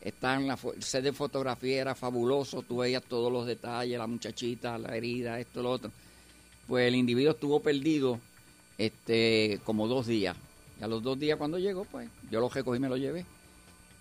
Está 0.00 0.36
en 0.36 0.46
la 0.46 0.56
el 0.76 0.82
set 0.84 1.02
de 1.02 1.12
fotografía, 1.12 1.80
era 1.80 1.96
fabuloso. 1.96 2.62
Tú 2.62 2.76
veías 2.76 3.02
todos 3.02 3.32
los 3.32 3.46
detalles, 3.46 3.98
la 3.98 4.06
muchachita, 4.06 4.78
la 4.78 4.96
herida, 4.96 5.40
esto, 5.40 5.60
lo 5.60 5.72
otro. 5.72 5.90
Pues 6.68 6.86
el 6.86 6.94
individuo 6.94 7.32
estuvo 7.32 7.58
perdido 7.58 8.20
este 8.78 9.58
como 9.64 9.88
dos 9.88 10.06
días. 10.06 10.36
Y 10.80 10.84
a 10.84 10.86
los 10.86 11.02
dos 11.02 11.18
días 11.18 11.36
cuando 11.36 11.58
llegó, 11.58 11.84
pues 11.84 12.08
yo 12.30 12.38
lo 12.38 12.48
recogí 12.48 12.76
y 12.76 12.80
me 12.80 12.88
lo 12.88 12.96
llevé. 12.96 13.26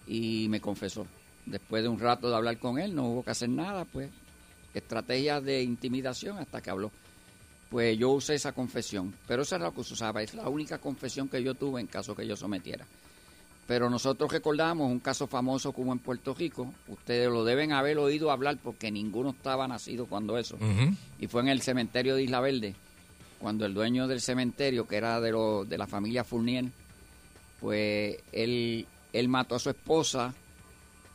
Y 0.08 0.48
me 0.50 0.62
confesó. 0.62 1.08
Después 1.46 1.84
de 1.84 1.90
un 1.90 2.00
rato 2.00 2.30
de 2.30 2.36
hablar 2.36 2.58
con 2.58 2.80
él, 2.80 2.96
no 2.96 3.06
hubo 3.06 3.24
que 3.24 3.32
hacer 3.32 3.50
nada, 3.50 3.86
pues 3.86 4.10
estrategias 4.74 5.44
de 5.44 5.64
intimidación 5.64 6.38
hasta 6.38 6.62
que 6.62 6.70
habló. 6.70 6.92
Pues 7.70 7.98
yo 7.98 8.12
usé 8.12 8.36
esa 8.36 8.52
confesión. 8.52 9.14
Pero 9.28 9.44
esa 9.44 9.56
era 9.58 9.66
lo 9.66 9.74
que 9.74 9.84
se 9.84 9.94
usaba. 9.94 10.22
Es 10.22 10.34
la 10.34 10.50
única 10.50 10.78
confesión 10.78 11.30
que 11.30 11.42
yo 11.42 11.54
tuve 11.54 11.82
en 11.82 11.88
caso 11.88 12.16
que 12.16 12.28
yo 12.28 12.36
sometiera. 12.36 12.86
Pero 13.68 13.90
nosotros 13.90 14.32
recordamos 14.32 14.92
un 14.92 15.00
caso 15.00 15.26
famoso 15.26 15.72
como 15.72 15.92
en 15.92 16.00
Puerto 16.00 16.36
Rico. 16.36 16.72
Ustedes 16.88 17.30
lo 17.30 17.44
deben 17.44 17.72
haber 17.72 17.98
oído 17.98 18.30
hablar 18.30 18.58
porque 18.64 18.92
ninguno 18.92 19.32
estaba 19.32 19.68
nacido 19.68 20.06
cuando 20.06 20.38
eso. 20.38 20.58
Y 21.20 21.28
fue 21.28 21.42
en 21.42 21.48
el 21.48 21.62
cementerio 21.62 22.16
de 22.16 22.24
Isla 22.24 22.42
Verde, 22.42 22.76
cuando 23.40 23.66
el 23.66 23.74
dueño 23.74 24.08
del 24.08 24.22
cementerio, 24.22 24.88
que 24.88 24.98
era 24.98 25.20
de, 25.20 25.32
lo, 25.32 25.66
de 25.66 25.80
la 25.80 25.88
familia 25.88 26.24
Fournier, 26.24 26.66
pues 27.60 28.18
él, 28.32 28.86
él 29.20 29.28
mató 29.30 29.56
a 29.56 29.60
su 29.60 29.70
esposa 29.70 30.34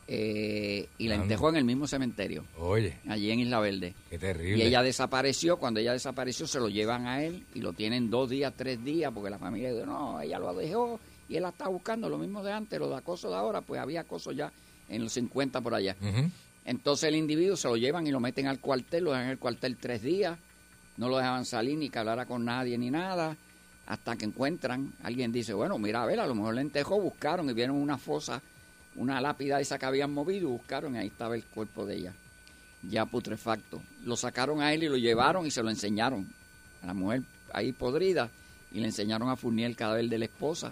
eh, 0.07 0.87
y 0.97 1.07
la 1.07 1.15
enterró 1.15 1.49
en 1.49 1.55
el 1.57 1.63
mismo 1.63 1.87
cementerio, 1.87 2.43
Oye, 2.59 2.97
allí 3.07 3.31
en 3.31 3.39
Isla 3.39 3.59
Verde. 3.59 3.93
qué 4.09 4.17
terrible. 4.17 4.57
Y 4.63 4.67
ella 4.67 4.81
desapareció, 4.83 5.57
cuando 5.57 5.79
ella 5.79 5.93
desapareció 5.93 6.47
se 6.47 6.59
lo 6.59 6.67
llevan 6.67 7.07
a 7.07 7.23
él 7.23 7.45
y 7.53 7.61
lo 7.61 7.71
tienen 7.73 8.09
dos 8.09 8.29
días, 8.29 8.53
tres 8.57 8.83
días, 8.83 9.11
porque 9.13 9.29
la 9.29 9.37
familia 9.39 9.71
dice, 9.71 9.85
no, 9.85 10.19
ella 10.19 10.39
lo 10.39 10.53
dejó 10.53 10.99
y 11.29 11.37
él 11.37 11.43
la 11.43 11.49
está 11.49 11.69
buscando, 11.69 12.09
lo 12.09 12.17
mismo 12.17 12.43
de 12.43 12.51
antes, 12.51 12.77
lo 12.77 12.89
de 12.89 12.95
acoso 12.97 13.29
de 13.29 13.35
ahora, 13.35 13.61
pues 13.61 13.79
había 13.79 14.01
acoso 14.01 14.31
ya 14.33 14.51
en 14.89 15.03
los 15.03 15.13
50 15.13 15.61
por 15.61 15.75
allá. 15.75 15.95
Entonces 16.65 17.07
el 17.07 17.15
individuo 17.15 17.55
se 17.55 17.69
lo 17.69 17.77
llevan 17.77 18.05
y 18.05 18.11
lo 18.11 18.19
meten 18.19 18.47
al 18.47 18.59
cuartel, 18.59 19.05
lo 19.05 19.11
dejan 19.11 19.25
en 19.25 19.31
el 19.31 19.39
cuartel 19.39 19.77
tres 19.77 20.01
días, 20.01 20.37
no 20.97 21.07
lo 21.07 21.17
dejaban 21.17 21.45
salir 21.45 21.77
ni 21.77 21.89
que 21.89 21.99
hablara 21.99 22.25
con 22.25 22.43
nadie 22.43 22.77
ni 22.77 22.89
nada, 22.91 23.37
hasta 23.91 24.15
que 24.15 24.23
encuentran, 24.23 24.93
alguien 25.03 25.33
dice, 25.33 25.53
bueno, 25.53 25.77
mira, 25.77 26.01
a 26.01 26.05
ver, 26.05 26.21
a 26.21 26.25
lo 26.25 26.33
mejor 26.33 26.55
le 26.55 26.61
entejó, 26.61 26.97
buscaron 27.01 27.49
y 27.49 27.53
vieron 27.53 27.75
una 27.75 27.97
fosa, 27.97 28.41
una 28.95 29.19
lápida 29.19 29.59
esa 29.59 29.77
que 29.77 29.85
habían 29.85 30.13
movido, 30.13 30.47
buscaron 30.47 30.95
y 30.95 30.99
ahí 30.99 31.07
estaba 31.07 31.35
el 31.35 31.43
cuerpo 31.43 31.85
de 31.85 31.97
ella, 31.97 32.13
ya 32.83 33.05
putrefacto. 33.05 33.81
Lo 34.05 34.15
sacaron 34.15 34.61
a 34.61 34.73
él 34.73 34.83
y 34.83 34.87
lo 34.87 34.95
llevaron 34.95 35.45
y 35.45 35.51
se 35.51 35.61
lo 35.61 35.69
enseñaron 35.69 36.25
a 36.81 36.85
la 36.85 36.93
mujer 36.93 37.23
ahí 37.51 37.73
podrida 37.73 38.29
y 38.71 38.79
le 38.79 38.85
enseñaron 38.85 39.27
a 39.27 39.35
Fournier 39.35 39.71
el 39.71 39.75
cadáver 39.75 40.07
de 40.07 40.19
la 40.19 40.25
esposa. 40.25 40.71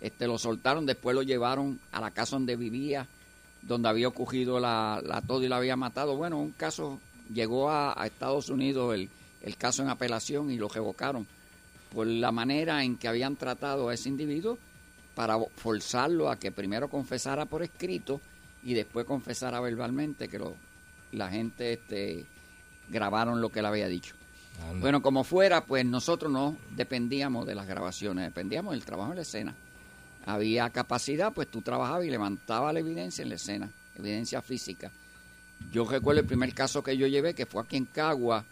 Este, 0.00 0.26
lo 0.26 0.38
soltaron, 0.38 0.86
después 0.86 1.14
lo 1.14 1.22
llevaron 1.22 1.78
a 1.92 2.00
la 2.00 2.10
casa 2.10 2.36
donde 2.36 2.56
vivía, 2.56 3.06
donde 3.60 3.90
había 3.90 4.08
ocurrido 4.08 4.58
la, 4.58 5.02
la 5.04 5.20
todo 5.20 5.44
y 5.44 5.48
la 5.48 5.58
había 5.58 5.76
matado. 5.76 6.16
Bueno, 6.16 6.38
un 6.38 6.52
caso 6.52 7.00
llegó 7.30 7.68
a, 7.68 8.02
a 8.02 8.06
Estados 8.06 8.48
Unidos 8.48 8.94
el, 8.94 9.10
el 9.42 9.56
caso 9.58 9.82
en 9.82 9.90
apelación 9.90 10.50
y 10.50 10.56
lo 10.56 10.70
revocaron 10.70 11.26
por 11.92 12.06
la 12.06 12.32
manera 12.32 12.84
en 12.84 12.96
que 12.96 13.08
habían 13.08 13.36
tratado 13.36 13.88
a 13.88 13.94
ese 13.94 14.08
individuo 14.08 14.58
para 15.14 15.38
forzarlo 15.56 16.30
a 16.30 16.38
que 16.38 16.52
primero 16.52 16.88
confesara 16.88 17.44
por 17.46 17.62
escrito 17.62 18.20
y 18.62 18.74
después 18.74 19.06
confesara 19.06 19.60
verbalmente 19.60 20.28
que 20.28 20.38
lo, 20.38 20.54
la 21.12 21.28
gente 21.28 21.74
este, 21.74 22.24
grabaron 22.88 23.40
lo 23.40 23.50
que 23.50 23.60
él 23.60 23.66
había 23.66 23.88
dicho. 23.88 24.14
Anda. 24.62 24.80
Bueno, 24.80 25.02
como 25.02 25.24
fuera, 25.24 25.64
pues 25.64 25.84
nosotros 25.84 26.30
no 26.30 26.56
dependíamos 26.70 27.46
de 27.46 27.54
las 27.54 27.66
grabaciones, 27.66 28.24
dependíamos 28.24 28.72
del 28.74 28.84
trabajo 28.84 29.10
en 29.10 29.16
la 29.16 29.22
escena. 29.22 29.54
Había 30.26 30.68
capacidad, 30.70 31.32
pues 31.32 31.48
tú 31.48 31.62
trabajabas 31.62 32.04
y 32.04 32.10
levantabas 32.10 32.74
la 32.74 32.80
evidencia 32.80 33.22
en 33.22 33.30
la 33.30 33.36
escena, 33.36 33.70
evidencia 33.96 34.42
física. 34.42 34.90
Yo 35.72 35.84
recuerdo 35.86 36.20
el 36.20 36.26
primer 36.26 36.54
caso 36.54 36.82
que 36.82 36.96
yo 36.96 37.06
llevé, 37.06 37.34
que 37.34 37.46
fue 37.46 37.62
aquí 37.62 37.76
en 37.76 37.86
Cagua, 37.86 38.44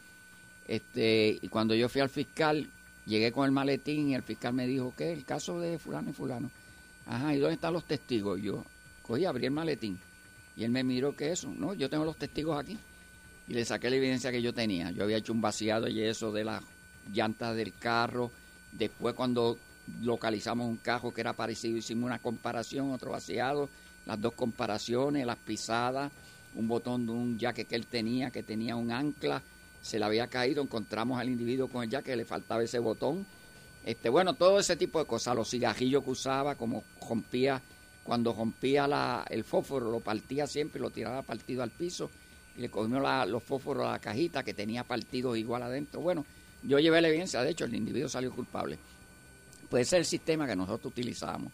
este, 0.66 1.38
y 1.40 1.48
cuando 1.48 1.74
yo 1.74 1.88
fui 1.88 2.00
al 2.00 2.10
fiscal, 2.10 2.68
llegué 3.08 3.32
con 3.32 3.46
el 3.46 3.52
maletín 3.52 4.10
y 4.10 4.14
el 4.14 4.22
fiscal 4.22 4.52
me 4.52 4.66
dijo, 4.66 4.94
¿qué? 4.96 5.12
El 5.12 5.24
caso 5.24 5.58
de 5.58 5.78
fulano 5.78 6.10
y 6.10 6.12
fulano. 6.12 6.50
Ajá, 7.06 7.34
¿y 7.34 7.38
dónde 7.38 7.54
están 7.54 7.72
los 7.72 7.84
testigos? 7.84 8.40
Yo 8.40 8.64
cogí, 9.02 9.24
abrí 9.24 9.46
el 9.46 9.50
maletín 9.50 9.98
y 10.56 10.64
él 10.64 10.70
me 10.70 10.84
miró, 10.84 11.16
¿qué 11.16 11.32
es 11.32 11.40
eso? 11.40 11.52
No, 11.56 11.72
yo 11.72 11.88
tengo 11.88 12.04
los 12.04 12.16
testigos 12.16 12.58
aquí 12.60 12.78
y 13.48 13.54
le 13.54 13.64
saqué 13.64 13.88
la 13.88 13.96
evidencia 13.96 14.30
que 14.30 14.42
yo 14.42 14.52
tenía. 14.52 14.90
Yo 14.90 15.04
había 15.04 15.16
hecho 15.16 15.32
un 15.32 15.40
vaciado 15.40 15.88
y 15.88 16.02
eso 16.02 16.30
de 16.32 16.44
las 16.44 16.62
llantas 17.12 17.56
del 17.56 17.72
carro. 17.72 18.30
Después 18.72 19.14
cuando 19.14 19.56
localizamos 20.02 20.68
un 20.68 20.76
carro 20.76 21.14
que 21.14 21.22
era 21.22 21.32
parecido, 21.32 21.78
hicimos 21.78 22.04
una 22.04 22.18
comparación, 22.18 22.92
otro 22.92 23.12
vaciado, 23.12 23.70
las 24.04 24.20
dos 24.20 24.34
comparaciones, 24.34 25.24
las 25.24 25.38
pisadas, 25.38 26.12
un 26.54 26.68
botón 26.68 27.06
de 27.06 27.12
un 27.12 27.38
jaque 27.38 27.64
que 27.64 27.74
él 27.74 27.86
tenía, 27.86 28.30
que 28.30 28.42
tenía 28.42 28.76
un 28.76 28.90
ancla, 28.90 29.42
se 29.82 29.98
le 29.98 30.04
había 30.04 30.26
caído, 30.28 30.62
encontramos 30.62 31.18
al 31.20 31.28
individuo 31.28 31.68
con 31.68 31.82
el 31.84 31.90
jaque, 31.90 32.16
le 32.16 32.24
faltaba 32.24 32.62
ese 32.62 32.78
botón. 32.78 33.26
Este, 33.84 34.08
bueno, 34.08 34.34
todo 34.34 34.58
ese 34.58 34.76
tipo 34.76 34.98
de 34.98 35.06
cosas, 35.06 35.34
los 35.34 35.48
cigarrillos 35.50 36.04
que 36.04 36.10
usaba, 36.10 36.54
como 36.56 36.84
rompía, 37.08 37.60
cuando 38.04 38.32
rompía 38.32 38.86
la, 38.86 39.24
el 39.30 39.44
fósforo, 39.44 39.90
lo 39.90 40.00
partía 40.00 40.46
siempre 40.46 40.80
lo 40.80 40.90
tiraba 40.90 41.22
partido 41.22 41.62
al 41.62 41.70
piso 41.70 42.10
y 42.56 42.60
le 42.62 42.70
cogió 42.70 42.98
la- 43.00 43.24
los 43.26 43.42
fósforos 43.42 43.86
a 43.86 43.92
la 43.92 43.98
cajita 43.98 44.42
que 44.42 44.52
tenía 44.54 44.82
partidos 44.84 45.36
igual 45.38 45.62
adentro. 45.62 46.00
Bueno, 46.00 46.24
yo 46.62 46.78
llevé 46.78 47.00
la 47.00 47.08
evidencia, 47.08 47.42
de 47.42 47.50
hecho 47.50 47.64
el 47.66 47.74
individuo 47.74 48.08
salió 48.08 48.32
culpable. 48.32 48.78
Pues 49.70 49.86
ese 49.88 49.96
es 49.96 50.00
el 50.00 50.06
sistema 50.06 50.46
que 50.46 50.56
nosotros 50.56 50.90
utilizamos. 50.92 51.52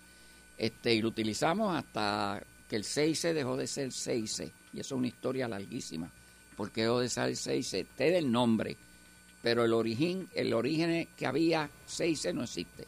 Este, 0.56 0.94
y 0.94 1.02
lo 1.02 1.08
utilizamos 1.08 1.76
hasta 1.76 2.40
que 2.68 2.76
el 2.76 2.84
6C 2.84 3.32
dejó 3.32 3.56
de 3.56 3.66
ser 3.66 3.88
6C. 3.90 4.50
Y 4.72 4.80
eso 4.80 4.94
es 4.94 4.98
una 4.98 5.08
historia 5.08 5.48
larguísima. 5.48 6.08
Porque 6.56 6.82
dejó 6.82 7.00
de 7.00 7.08
ser 7.08 7.30
6C. 7.30 7.86
Te 7.96 8.10
del 8.10 8.30
nombre, 8.30 8.76
pero 9.42 9.64
el 9.64 9.72
origen, 9.72 10.28
el 10.34 10.52
origen 10.52 11.08
que 11.16 11.26
había 11.26 11.68
6C 11.88 12.32
no 12.32 12.44
existe. 12.44 12.86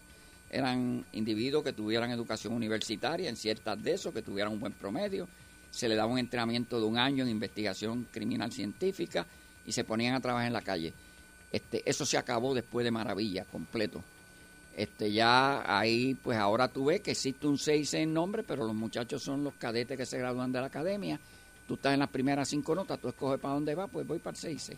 Eran 0.50 1.04
individuos 1.12 1.64
que 1.64 1.72
tuvieran 1.72 2.10
educación 2.10 2.52
universitaria 2.52 3.28
en 3.28 3.36
ciertas 3.36 3.82
de 3.82 3.92
esos, 3.92 4.14
que 4.14 4.22
tuvieran 4.22 4.52
un 4.52 4.60
buen 4.60 4.72
promedio. 4.72 5.28
Se 5.70 5.88
le 5.88 5.96
daba 5.96 6.12
un 6.12 6.18
entrenamiento 6.18 6.80
de 6.80 6.86
un 6.86 6.98
año 6.98 7.24
en 7.24 7.30
investigación 7.30 8.06
criminal 8.10 8.52
científica 8.52 9.26
y 9.66 9.72
se 9.72 9.84
ponían 9.84 10.14
a 10.14 10.20
trabajar 10.20 10.46
en 10.46 10.52
la 10.52 10.62
calle. 10.62 10.92
Este, 11.52 11.82
eso 11.88 12.06
se 12.06 12.16
acabó 12.16 12.54
después 12.54 12.84
de 12.84 12.90
Maravilla, 12.90 13.44
completo. 13.44 14.02
Este, 14.76 15.10
ya 15.10 15.64
ahí, 15.66 16.14
pues 16.14 16.36
ahora 16.38 16.68
tú 16.68 16.86
ves 16.86 17.00
que 17.00 17.12
existe 17.12 17.46
un 17.46 17.58
6 17.58 17.94
en 17.94 18.12
nombre, 18.12 18.42
pero 18.42 18.66
los 18.66 18.74
muchachos 18.74 19.22
son 19.22 19.42
los 19.42 19.54
cadetes 19.54 19.96
que 19.96 20.06
se 20.06 20.18
gradúan 20.18 20.52
de 20.52 20.60
la 20.60 20.66
academia. 20.66 21.18
Tú 21.66 21.74
estás 21.74 21.94
en 21.94 22.00
las 22.00 22.08
primeras 22.10 22.48
cinco 22.48 22.74
notas, 22.74 22.98
tú 23.00 23.08
escoges 23.08 23.40
para 23.40 23.54
dónde 23.54 23.74
va, 23.74 23.86
pues 23.88 24.06
voy 24.06 24.18
para 24.18 24.34
el 24.36 24.40
6 24.40 24.72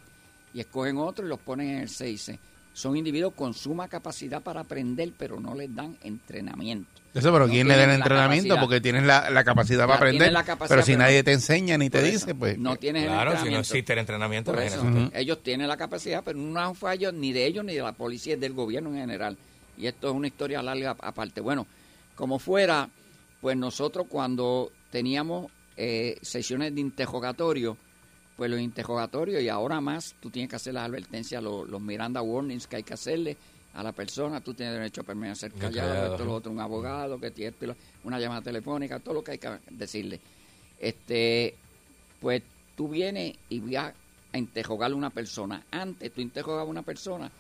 Y 0.54 0.60
escogen 0.60 0.96
otro 0.96 1.26
y 1.26 1.28
los 1.28 1.38
ponen 1.38 1.68
en 1.68 1.78
el 1.80 1.88
6 1.88 2.32
Son 2.72 2.96
individuos 2.96 3.34
con 3.34 3.52
suma 3.54 3.88
capacidad 3.88 4.40
para 4.42 4.60
aprender, 4.60 5.12
pero 5.18 5.38
no 5.40 5.54
les 5.54 5.74
dan 5.74 5.96
entrenamiento. 6.02 6.88
Eso, 7.14 7.32
pero 7.32 7.46
No 7.46 7.52
¿quién 7.52 7.66
le 7.66 7.76
da 7.76 7.84
el 7.84 7.90
entrenamiento? 7.90 8.48
capacidad. 8.54 8.60
Porque 8.60 8.80
tienes 8.80 9.02
la, 9.02 9.28
la 9.30 9.42
capacidad 9.42 9.84
para 9.86 9.96
aprender. 9.96 10.30
la 10.32 10.44
capacidad, 10.44 10.68
pero 10.76 10.82
si 10.86 10.92
pero 10.92 10.98
nadie 11.00 11.18
no- 11.18 11.24
te 11.24 11.32
enseña 11.32 11.76
ni 11.78 11.90
te 11.90 12.02
dice, 12.02 12.34
pues. 12.34 12.56
no 12.58 12.76
tienes 12.76 13.02
el 13.04 13.08
Claro, 13.08 13.30
si 13.30 13.34
no 13.34 13.38
entrenamiento. 13.40 13.72
existe 13.74 13.92
el 13.94 13.98
entrenamiento, 13.98 14.52
Por 14.52 14.62
eso, 14.62 14.80
imagínate. 14.80 15.20
ellos 15.20 15.42
tienen 15.42 15.66
la 15.68 15.76
capacidad, 15.76 16.22
pero 16.24 16.38
no 16.38 16.60
es 16.62 16.68
un 16.68 16.74
fallo 16.76 17.10
ni 17.10 17.32
de 17.32 17.46
ellos 17.46 17.64
ni 17.64 17.74
de 17.74 17.82
la 17.82 17.92
policía, 17.92 18.34
es 18.34 18.40
del 18.40 18.52
gobierno 18.52 18.90
en 18.90 18.96
general. 18.96 19.36
Y 19.76 19.86
esto 19.86 20.08
es 20.10 20.14
una 20.14 20.26
historia 20.28 20.62
larga 20.62 20.96
aparte. 21.00 21.40
Bueno, 21.40 21.66
como 22.14 22.38
fuera, 22.38 22.88
pues 23.40 23.56
nosotros 23.56 24.06
cuando 24.08 24.70
teníamos 24.90 25.50
eh, 25.80 26.18
sesiones 26.22 26.74
de 26.74 26.80
interrogatorio, 26.80 27.76
pues 28.36 28.50
los 28.50 28.58
interrogatorios 28.58 29.40
y 29.40 29.48
ahora 29.48 29.80
más, 29.80 30.16
tú 30.20 30.28
tienes 30.28 30.50
que 30.50 30.56
hacer 30.56 30.74
las 30.74 30.88
advertencias, 30.88 31.40
los, 31.40 31.68
los 31.68 31.80
Miranda 31.80 32.20
warnings 32.20 32.66
que 32.66 32.76
hay 32.76 32.82
que 32.82 32.94
hacerle 32.94 33.36
a 33.74 33.82
la 33.84 33.92
persona, 33.92 34.40
tú 34.40 34.54
tienes 34.54 34.74
derecho 34.74 35.02
a 35.02 35.04
permanecer 35.04 35.52
callado, 35.52 35.88
callado, 35.88 36.12
esto, 36.14 36.24
lo 36.24 36.34
otro, 36.34 36.50
un 36.50 36.58
abogado, 36.58 37.20
que 37.20 37.30
tiene 37.30 37.54
una 38.02 38.18
llamada 38.18 38.42
telefónica, 38.42 38.98
todo 38.98 39.14
lo 39.14 39.22
que 39.22 39.32
hay 39.32 39.38
que 39.38 39.50
decirle. 39.70 40.20
Este, 40.80 41.54
pues 42.20 42.42
tú 42.76 42.88
vienes 42.88 43.36
y 43.48 43.60
vas 43.60 43.94
a 44.32 44.38
interrogar 44.38 44.90
a 44.90 44.96
una 44.96 45.10
persona. 45.10 45.64
Antes 45.70 46.12
tú 46.12 46.20
interrogabas 46.20 46.66
a 46.66 46.70
una 46.70 46.82
persona, 46.82 47.30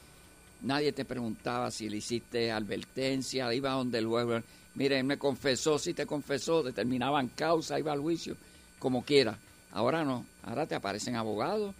nadie 0.62 0.92
te 0.92 1.04
preguntaba 1.04 1.72
si 1.72 1.88
le 1.88 1.96
hiciste 1.96 2.52
advertencia, 2.52 3.52
iba 3.52 3.72
donde 3.72 3.98
el 3.98 4.06
juez, 4.06 4.44
mire, 4.78 4.98
él 4.98 5.04
me 5.04 5.18
confesó, 5.18 5.78
si 5.78 5.92
te 5.92 6.06
confesó, 6.06 6.62
determinaban 6.62 7.28
causa, 7.28 7.78
iba 7.78 7.92
al 7.92 8.00
juicio, 8.00 8.36
como 8.78 9.02
quiera. 9.02 9.36
Ahora 9.72 10.04
no, 10.04 10.24
ahora 10.44 10.66
te 10.66 10.74
aparecen 10.74 11.16
abogados, 11.16 11.74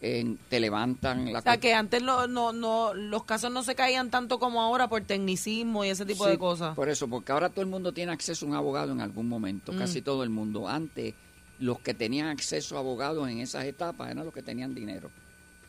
en- 0.00 0.38
te 0.48 0.58
levantan 0.60 1.32
la 1.32 1.40
O 1.40 1.42
sea, 1.42 1.58
que 1.58 1.74
antes 1.74 2.02
no, 2.02 2.26
no, 2.26 2.52
no, 2.52 2.94
los 2.94 3.24
casos 3.24 3.50
no 3.52 3.62
se 3.62 3.74
caían 3.74 4.10
tanto 4.10 4.38
como 4.38 4.62
ahora 4.62 4.88
por 4.88 5.02
tecnicismo 5.02 5.84
y 5.84 5.88
ese 5.90 6.06
tipo 6.06 6.24
Sí, 6.24 6.30
de 6.30 6.38
cosas. 6.38 6.74
Por 6.74 6.88
eso, 6.88 7.06
porque 7.08 7.30
ahora 7.32 7.48
todo 7.50 7.60
el 7.62 7.66
mundo 7.68 7.92
tiene 7.92 8.12
acceso 8.12 8.46
a 8.46 8.48
un 8.48 8.54
abogado 8.54 8.92
en 8.92 9.00
algún 9.00 9.28
momento, 9.28 9.72
Mm. 9.72 9.78
casi 9.78 10.00
todo 10.02 10.22
el 10.24 10.30
mundo. 10.30 10.68
Antes, 10.68 11.14
los 11.60 11.80
que 11.80 11.94
tenían 11.94 12.28
acceso 12.28 12.76
a 12.76 12.80
abogados 12.80 13.28
en 13.28 13.38
esas 13.40 13.64
etapas 13.64 14.10
eran 14.10 14.24
los 14.24 14.32
que 14.32 14.42
tenían 14.42 14.74
dinero. 14.74 15.10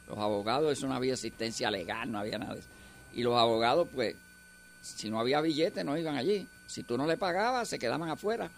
Los 0.08 0.18
abogados, 0.18 0.72
eso 0.74 0.88
no 0.88 0.94
había 0.96 1.14
asistencia 1.16 1.70
legal, 1.72 2.12
no 2.12 2.20
había 2.20 2.38
nada 2.38 2.54
de 2.54 2.60
eso. 2.62 2.70
Y 3.14 3.24
los 3.24 3.36
abogados, 3.36 3.88
pues, 3.94 4.16
si 4.82 5.10
no 5.10 5.20
había 5.20 5.42
billete, 5.42 5.84
no 5.84 5.98
iban 5.98 6.16
allí. 6.16 6.48
Si 6.68 6.84
tú 6.84 6.98
no 6.98 7.08
le 7.08 7.18
pagabas, 7.18 7.68
se 7.68 7.80
quedaban 7.80 8.10
afuera. 8.10 8.50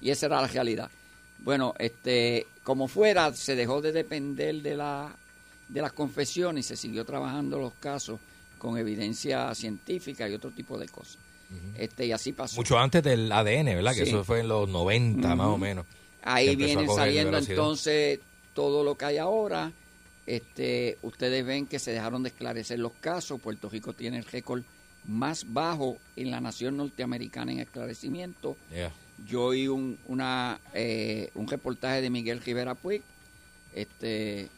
Y 0.00 0.10
esa 0.10 0.26
era 0.26 0.40
la 0.40 0.48
realidad. 0.48 0.90
Bueno, 1.38 1.74
este, 1.78 2.46
como 2.62 2.88
fuera, 2.88 3.32
se 3.34 3.54
dejó 3.54 3.80
de 3.80 3.92
depender 3.92 4.62
de 4.62 4.76
la 4.76 5.14
de 5.68 5.82
las 5.82 5.92
confesiones 5.92 6.64
y 6.64 6.68
se 6.68 6.76
siguió 6.76 7.04
trabajando 7.04 7.58
los 7.58 7.74
casos 7.74 8.18
con 8.56 8.78
evidencia 8.78 9.54
científica 9.54 10.28
y 10.28 10.34
otro 10.34 10.50
tipo 10.50 10.78
de 10.78 10.88
cosas. 10.88 11.18
Este 11.76 12.06
y 12.06 12.12
así 12.12 12.32
pasó. 12.32 12.56
Mucho 12.56 12.78
antes 12.78 13.02
del 13.02 13.30
ADN, 13.30 13.66
¿verdad? 13.66 13.94
Que 13.94 14.02
eso 14.02 14.24
fue 14.24 14.40
en 14.40 14.48
los 14.48 14.68
90 14.68 15.34
más 15.34 15.46
o 15.46 15.56
menos. 15.56 15.86
Ahí 16.22 16.56
viene 16.56 16.86
saliendo 16.88 17.38
entonces 17.38 18.20
todo 18.54 18.84
lo 18.84 18.96
que 18.96 19.04
hay 19.06 19.18
ahora. 19.18 19.72
Este, 20.26 20.98
ustedes 21.00 21.46
ven 21.46 21.66
que 21.66 21.78
se 21.78 21.92
dejaron 21.92 22.22
de 22.22 22.28
esclarecer 22.30 22.78
los 22.78 22.92
casos. 23.00 23.40
Puerto 23.40 23.70
Rico 23.70 23.94
tiene 23.94 24.18
el 24.18 24.24
récord 24.24 24.62
más 25.08 25.52
bajo 25.52 25.96
en 26.14 26.30
la 26.30 26.40
nación 26.40 26.76
norteamericana 26.76 27.50
en 27.50 27.60
esclarecimiento. 27.60 28.56
Yeah. 28.70 28.92
Yo 29.26 29.46
oí 29.46 29.66
un, 29.66 29.98
una, 30.06 30.60
eh, 30.74 31.30
un 31.34 31.48
reportaje 31.48 32.00
de 32.00 32.10
Miguel 32.10 32.40
Rivera 32.40 32.74
Puig, 32.74 33.02
este, 33.74 34.48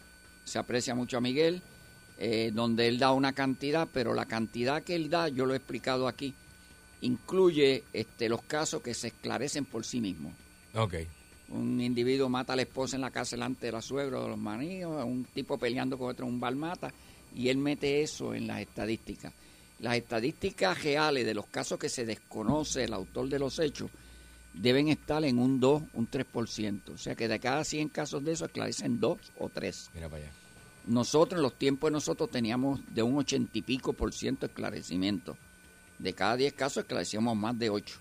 se 0.44 0.58
aprecia 0.58 0.94
mucho 0.94 1.16
a 1.16 1.20
Miguel, 1.20 1.62
eh, 2.18 2.50
donde 2.52 2.88
él 2.88 2.98
da 2.98 3.12
una 3.12 3.32
cantidad, 3.32 3.88
pero 3.90 4.12
la 4.12 4.26
cantidad 4.26 4.82
que 4.82 4.96
él 4.96 5.08
da, 5.08 5.28
yo 5.28 5.46
lo 5.46 5.54
he 5.54 5.56
explicado 5.56 6.08
aquí, 6.08 6.34
incluye 7.00 7.84
este, 7.94 8.28
los 8.28 8.42
casos 8.42 8.82
que 8.82 8.92
se 8.92 9.06
esclarecen 9.08 9.64
por 9.64 9.86
sí 9.86 10.00
mismos. 10.00 10.34
Ok. 10.74 10.96
Un 11.48 11.80
individuo 11.80 12.28
mata 12.28 12.52
a 12.52 12.56
la 12.56 12.62
esposa 12.62 12.96
en 12.96 13.02
la 13.02 13.10
casa 13.10 13.36
delante 13.36 13.66
de 13.66 13.72
la 13.72 13.82
suegra 13.82 14.18
o 14.18 14.24
de 14.24 14.28
los 14.28 14.38
maníos, 14.38 15.04
un 15.04 15.24
tipo 15.24 15.56
peleando 15.58 15.96
con 15.96 16.10
otro 16.10 16.26
en 16.26 16.34
un 16.34 16.40
bar 16.40 16.54
mata, 16.54 16.92
y 17.34 17.48
él 17.48 17.56
mete 17.56 18.02
eso 18.02 18.34
en 18.34 18.46
las 18.46 18.60
estadísticas. 18.60 19.32
Las 19.80 19.96
estadísticas 19.96 20.82
reales 20.82 21.24
de 21.24 21.34
los 21.34 21.46
casos 21.46 21.78
que 21.78 21.88
se 21.88 22.04
desconoce 22.04 22.84
el 22.84 22.92
autor 22.92 23.28
de 23.28 23.38
los 23.38 23.58
hechos 23.58 23.90
deben 24.52 24.88
estar 24.88 25.24
en 25.24 25.38
un 25.38 25.58
2, 25.58 25.82
un 25.94 26.10
3%. 26.10 26.90
O 26.90 26.98
sea 26.98 27.14
que 27.14 27.28
de 27.28 27.40
cada 27.40 27.64
100 27.64 27.88
casos 27.88 28.22
de 28.24 28.32
eso 28.32 28.44
esclarecen 28.44 29.00
2 29.00 29.18
o 29.38 29.48
3. 29.48 29.90
Mira 29.94 30.08
para 30.08 30.24
allá. 30.24 30.32
Nosotros, 30.86 31.38
en 31.38 31.42
los 31.42 31.58
tiempos 31.58 31.88
de 31.88 31.92
nosotros, 31.92 32.30
teníamos 32.30 32.80
de 32.94 33.02
un 33.02 33.16
80 33.16 33.56
y 33.58 33.62
pico 33.62 33.92
por 33.92 34.12
ciento 34.12 34.46
esclarecimiento. 34.46 35.36
De 35.98 36.12
cada 36.14 36.36
10 36.36 36.52
casos 36.54 36.82
esclarecíamos 36.82 37.36
más 37.36 37.58
de 37.58 37.70
8. 37.70 37.98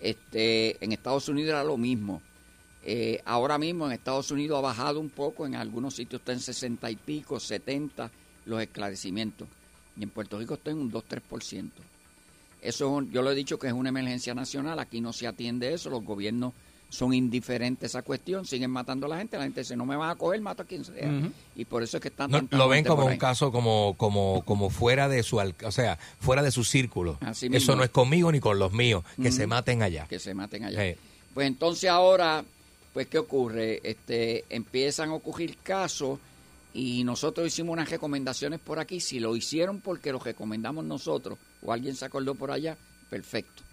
Este, 0.00 0.82
en 0.84 0.92
Estados 0.92 1.28
Unidos 1.28 1.50
era 1.50 1.64
lo 1.64 1.76
mismo. 1.76 2.22
Eh, 2.82 3.20
ahora 3.24 3.58
mismo 3.58 3.86
en 3.86 3.92
Estados 3.92 4.30
Unidos 4.30 4.58
ha 4.58 4.62
bajado 4.62 5.00
un 5.00 5.10
poco, 5.10 5.46
en 5.46 5.56
algunos 5.56 5.94
sitios 5.94 6.20
está 6.20 6.32
en 6.32 6.40
60 6.40 6.90
y 6.90 6.96
pico, 6.96 7.38
70 7.38 8.10
los 8.46 8.62
esclarecimientos. 8.62 9.48
Y 9.98 10.02
en 10.04 10.10
Puerto 10.10 10.38
Rico 10.38 10.54
está 10.54 10.70
en 10.70 10.78
un 10.78 10.90
2-3%. 10.92 11.70
Eso 12.60 12.84
es 12.86 12.90
un- 12.90 13.10
yo 13.12 13.22
lo 13.22 13.30
he 13.30 13.34
dicho 13.34 13.58
que 13.58 13.68
es 13.68 13.72
una 13.72 13.88
emergencia 13.90 14.34
nacional, 14.34 14.78
aquí 14.78 15.00
no 15.00 15.12
se 15.12 15.26
atiende 15.26 15.72
eso, 15.72 15.90
los 15.90 16.04
gobiernos 16.04 16.52
son 16.90 17.12
indiferentes 17.12 17.94
a 17.94 17.98
esa 17.98 18.02
cuestión, 18.02 18.46
siguen 18.46 18.70
matando 18.70 19.06
a 19.06 19.10
la 19.10 19.18
gente, 19.18 19.36
la 19.36 19.44
gente 19.44 19.60
dice, 19.60 19.76
no 19.76 19.84
me 19.84 19.94
van 19.94 20.08
a 20.10 20.14
coger, 20.16 20.40
mato 20.40 20.62
a 20.62 20.66
quien 20.66 20.84
sea. 20.84 21.10
Y 21.54 21.64
por 21.66 21.82
eso 21.82 21.98
es 21.98 22.00
que 22.02 22.08
están 22.08 22.30
No, 22.30 22.40
lo 22.50 22.68
ven 22.68 22.84
como 22.84 23.04
un 23.04 23.16
caso 23.18 23.52
como 23.52 23.94
como 23.98 24.42
como 24.46 24.70
fuera 24.70 25.08
de 25.08 25.22
su 25.22 25.38
al- 25.38 25.54
o 25.64 25.70
sea 25.70 25.98
fuera 26.20 26.42
de 26.42 26.50
su 26.50 26.64
círculo 26.64 27.18
Así 27.20 27.48
mismo. 27.50 27.58
eso 27.62 27.76
no 27.76 27.84
es 27.84 27.90
conmigo 27.90 28.32
ni 28.32 28.40
con 28.40 28.58
los 28.58 28.72
míos 28.72 29.04
que 29.20 29.30
se 29.30 29.46
maten 29.46 29.82
allá 29.82 30.06
que 30.08 30.18
se 30.18 30.32
maten 30.32 30.64
allá. 30.64 30.82
Sí. 30.94 30.98
Pues 31.34 31.46
entonces 31.46 31.90
ahora, 31.90 32.42
pues 32.94 33.06
¿qué 33.06 33.18
ocurre? 33.18 33.80
Este, 33.84 34.46
empiezan 34.48 35.10
a 35.10 35.14
ocurrir 35.14 35.58
casos 35.62 36.18
y 36.80 37.02
nosotros 37.02 37.48
hicimos 37.48 37.72
unas 37.72 37.90
recomendaciones 37.90 38.60
por 38.60 38.78
aquí. 38.78 39.00
Si 39.00 39.18
lo 39.18 39.34
hicieron 39.34 39.80
porque 39.80 40.12
lo 40.12 40.20
recomendamos 40.20 40.84
nosotros 40.84 41.36
o 41.60 41.72
alguien 41.72 41.96
se 41.96 42.04
acordó 42.04 42.36
por 42.36 42.52
allá, 42.52 42.76
perfecto. 43.10 43.64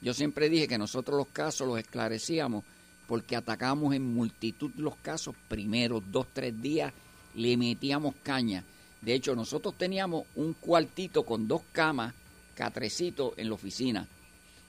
Yo 0.00 0.14
siempre 0.14 0.48
dije 0.48 0.66
que 0.66 0.78
nosotros 0.78 1.18
los 1.18 1.26
casos 1.26 1.68
los 1.68 1.78
esclarecíamos 1.78 2.64
porque 3.06 3.36
atacamos 3.36 3.94
en 3.94 4.14
multitud 4.14 4.70
los 4.76 4.96
casos 4.96 5.34
primeros 5.46 6.04
dos, 6.10 6.26
tres 6.32 6.58
días, 6.62 6.90
le 7.34 7.54
metíamos 7.58 8.14
caña. 8.22 8.64
De 9.02 9.12
hecho, 9.12 9.36
nosotros 9.36 9.74
teníamos 9.76 10.24
un 10.34 10.54
cuartito 10.54 11.22
con 11.22 11.46
dos 11.46 11.60
camas, 11.70 12.14
catrecito 12.54 13.34
en 13.36 13.50
la 13.50 13.56
oficina. 13.56 14.08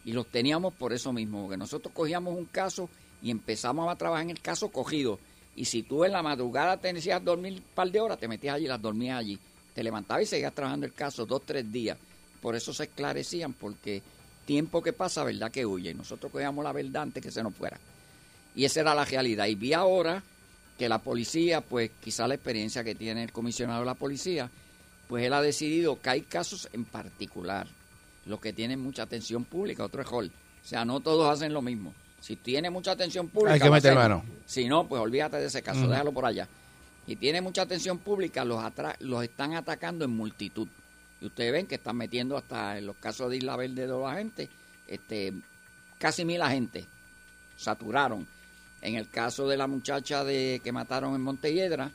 Y 0.04 0.12
los 0.12 0.28
teníamos 0.28 0.74
por 0.74 0.92
eso 0.92 1.14
mismo, 1.14 1.44
porque 1.44 1.56
nosotros 1.56 1.94
cogíamos 1.94 2.38
un 2.38 2.46
caso 2.46 2.90
y 3.22 3.32
empezamos 3.32 3.90
a 3.90 3.96
trabajar 3.96 4.26
en 4.26 4.32
el 4.32 4.42
caso 4.42 4.68
cogido. 4.68 5.18
Y 5.56 5.66
si 5.66 5.84
tú 5.84 6.04
en 6.04 6.12
la 6.12 6.22
madrugada 6.22 6.78
te 6.78 6.92
decías 6.92 7.24
dormir 7.24 7.54
un 7.54 7.64
par 7.74 7.90
de 7.90 8.00
horas, 8.00 8.20
te 8.20 8.28
metías 8.28 8.56
allí, 8.56 8.68
las 8.68 8.82
dormías 8.82 9.20
allí. 9.20 9.40
Te 9.74 9.84
levantabas 9.84 10.24
y 10.24 10.26
seguías 10.26 10.54
trabajando 10.54 10.86
el 10.86 10.94
caso 10.94 11.26
dos, 11.26 11.44
tres 11.46 11.72
días. 11.72 11.98
Por 12.42 12.56
eso 12.56 12.74
se 12.74 12.84
esclarecían, 12.84 13.54
porque 13.54 14.02
tiempo 14.46 14.82
que 14.82 14.94
pasa, 14.94 15.24
verdad 15.24 15.52
que 15.52 15.66
huye. 15.66 15.92
Y 15.92 15.94
nosotros 15.94 16.32
cogíamos 16.32 16.64
la 16.64 16.72
verdad 16.72 17.04
antes 17.04 17.24
que 17.24 17.32
se 17.32 17.42
nos 17.42 17.56
fuera. 17.56 17.80
Y 18.56 18.66
esa 18.66 18.82
era 18.82 18.96
la 18.96 19.06
realidad. 19.06 19.48
Y 19.48 19.56
vi 19.56 19.74
ahora 19.74 20.22
que 20.78 20.90
la 20.90 21.00
policía, 21.00 21.62
pues 21.62 21.92
quizá 22.02 22.28
la 22.28 22.36
experiencia 22.36 22.84
que 22.84 22.96
tiene 22.96 23.24
el 23.24 23.32
comisionado 23.32 23.80
de 23.80 23.86
la 23.86 23.96
policía, 23.96 24.50
pues 25.08 25.26
él 25.26 25.34
ha 25.34 25.42
decidido 25.42 26.00
que 26.02 26.10
hay 26.10 26.22
casos 26.22 26.68
en 26.74 26.86
particular, 26.86 27.68
los 28.26 28.40
que 28.40 28.54
tienen 28.54 28.80
mucha 28.80 29.04
atención 29.04 29.46
pública, 29.46 29.84
otro 29.84 30.02
es. 30.02 30.32
O 30.64 30.68
sea, 30.68 30.84
no 30.84 31.00
todos 31.00 31.30
hacen 31.32 31.54
lo 31.54 31.62
mismo. 31.62 31.94
Si 32.26 32.38
tiene 32.38 32.72
mucha 32.72 32.92
atención 32.92 33.28
pública, 33.28 33.54
Hay 33.54 33.60
que 33.60 33.70
meter 33.70 33.94
mano. 33.94 34.24
Si 34.48 34.68
no, 34.68 34.88
pues 34.88 35.00
olvídate 35.00 35.38
de 35.38 35.46
ese 35.46 35.62
caso, 35.62 35.82
déjalo 35.88 36.12
por 36.12 36.26
allá. 36.26 36.48
Y 37.06 37.18
tiene 37.18 37.40
mucha 37.40 37.62
atención 37.62 38.00
pública, 38.00 38.44
los, 38.44 38.58
atra- 38.64 38.96
los 39.00 39.24
están 39.24 39.54
atacando 39.54 40.06
en 40.06 40.12
multitud. 40.12 40.68
Y 41.22 41.26
ustedes 41.28 41.52
ven 41.52 41.68
que 41.68 41.76
están 41.76 41.98
metiendo 41.98 42.36
hasta 42.36 42.80
en 42.80 42.88
los 42.88 42.96
casos 42.96 43.30
de 43.30 43.38
Isla 43.38 43.56
Verde 43.58 43.84
de 43.84 43.88
los 43.88 44.08
agentes, 44.08 44.50
este, 44.88 45.34
casi 46.00 46.26
mil 46.26 46.42
agentes 46.42 46.86
saturaron. 47.58 48.26
En 48.82 48.96
el 48.96 49.08
caso 49.10 49.48
de 49.48 49.58
la 49.58 49.68
muchacha 49.68 50.24
de 50.24 50.62
que 50.64 50.72
mataron 50.72 51.14
en 51.14 51.22
Montelledra, 51.22 51.92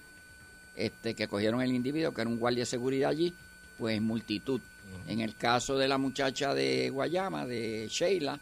este, 0.76 1.14
que 1.14 1.26
cogieron 1.28 1.61
el 1.61 1.72
individuo, 1.72 2.12
que 2.14 2.20
era 2.20 2.31
un 2.31 2.39
guardia 2.39 2.61
de 2.61 2.66
seguridad 2.66 3.11
allí, 3.11 3.35
pues 3.78 4.01
multitud. 4.01 4.61
En 5.09 5.20
el 5.20 5.35
caso 5.37 5.76
de 5.76 5.89
la 5.89 5.99
muchacha 5.99 6.55
de 6.55 6.89
Guayama, 6.91 7.47
de 7.47 7.89
Sheila, 7.91 8.39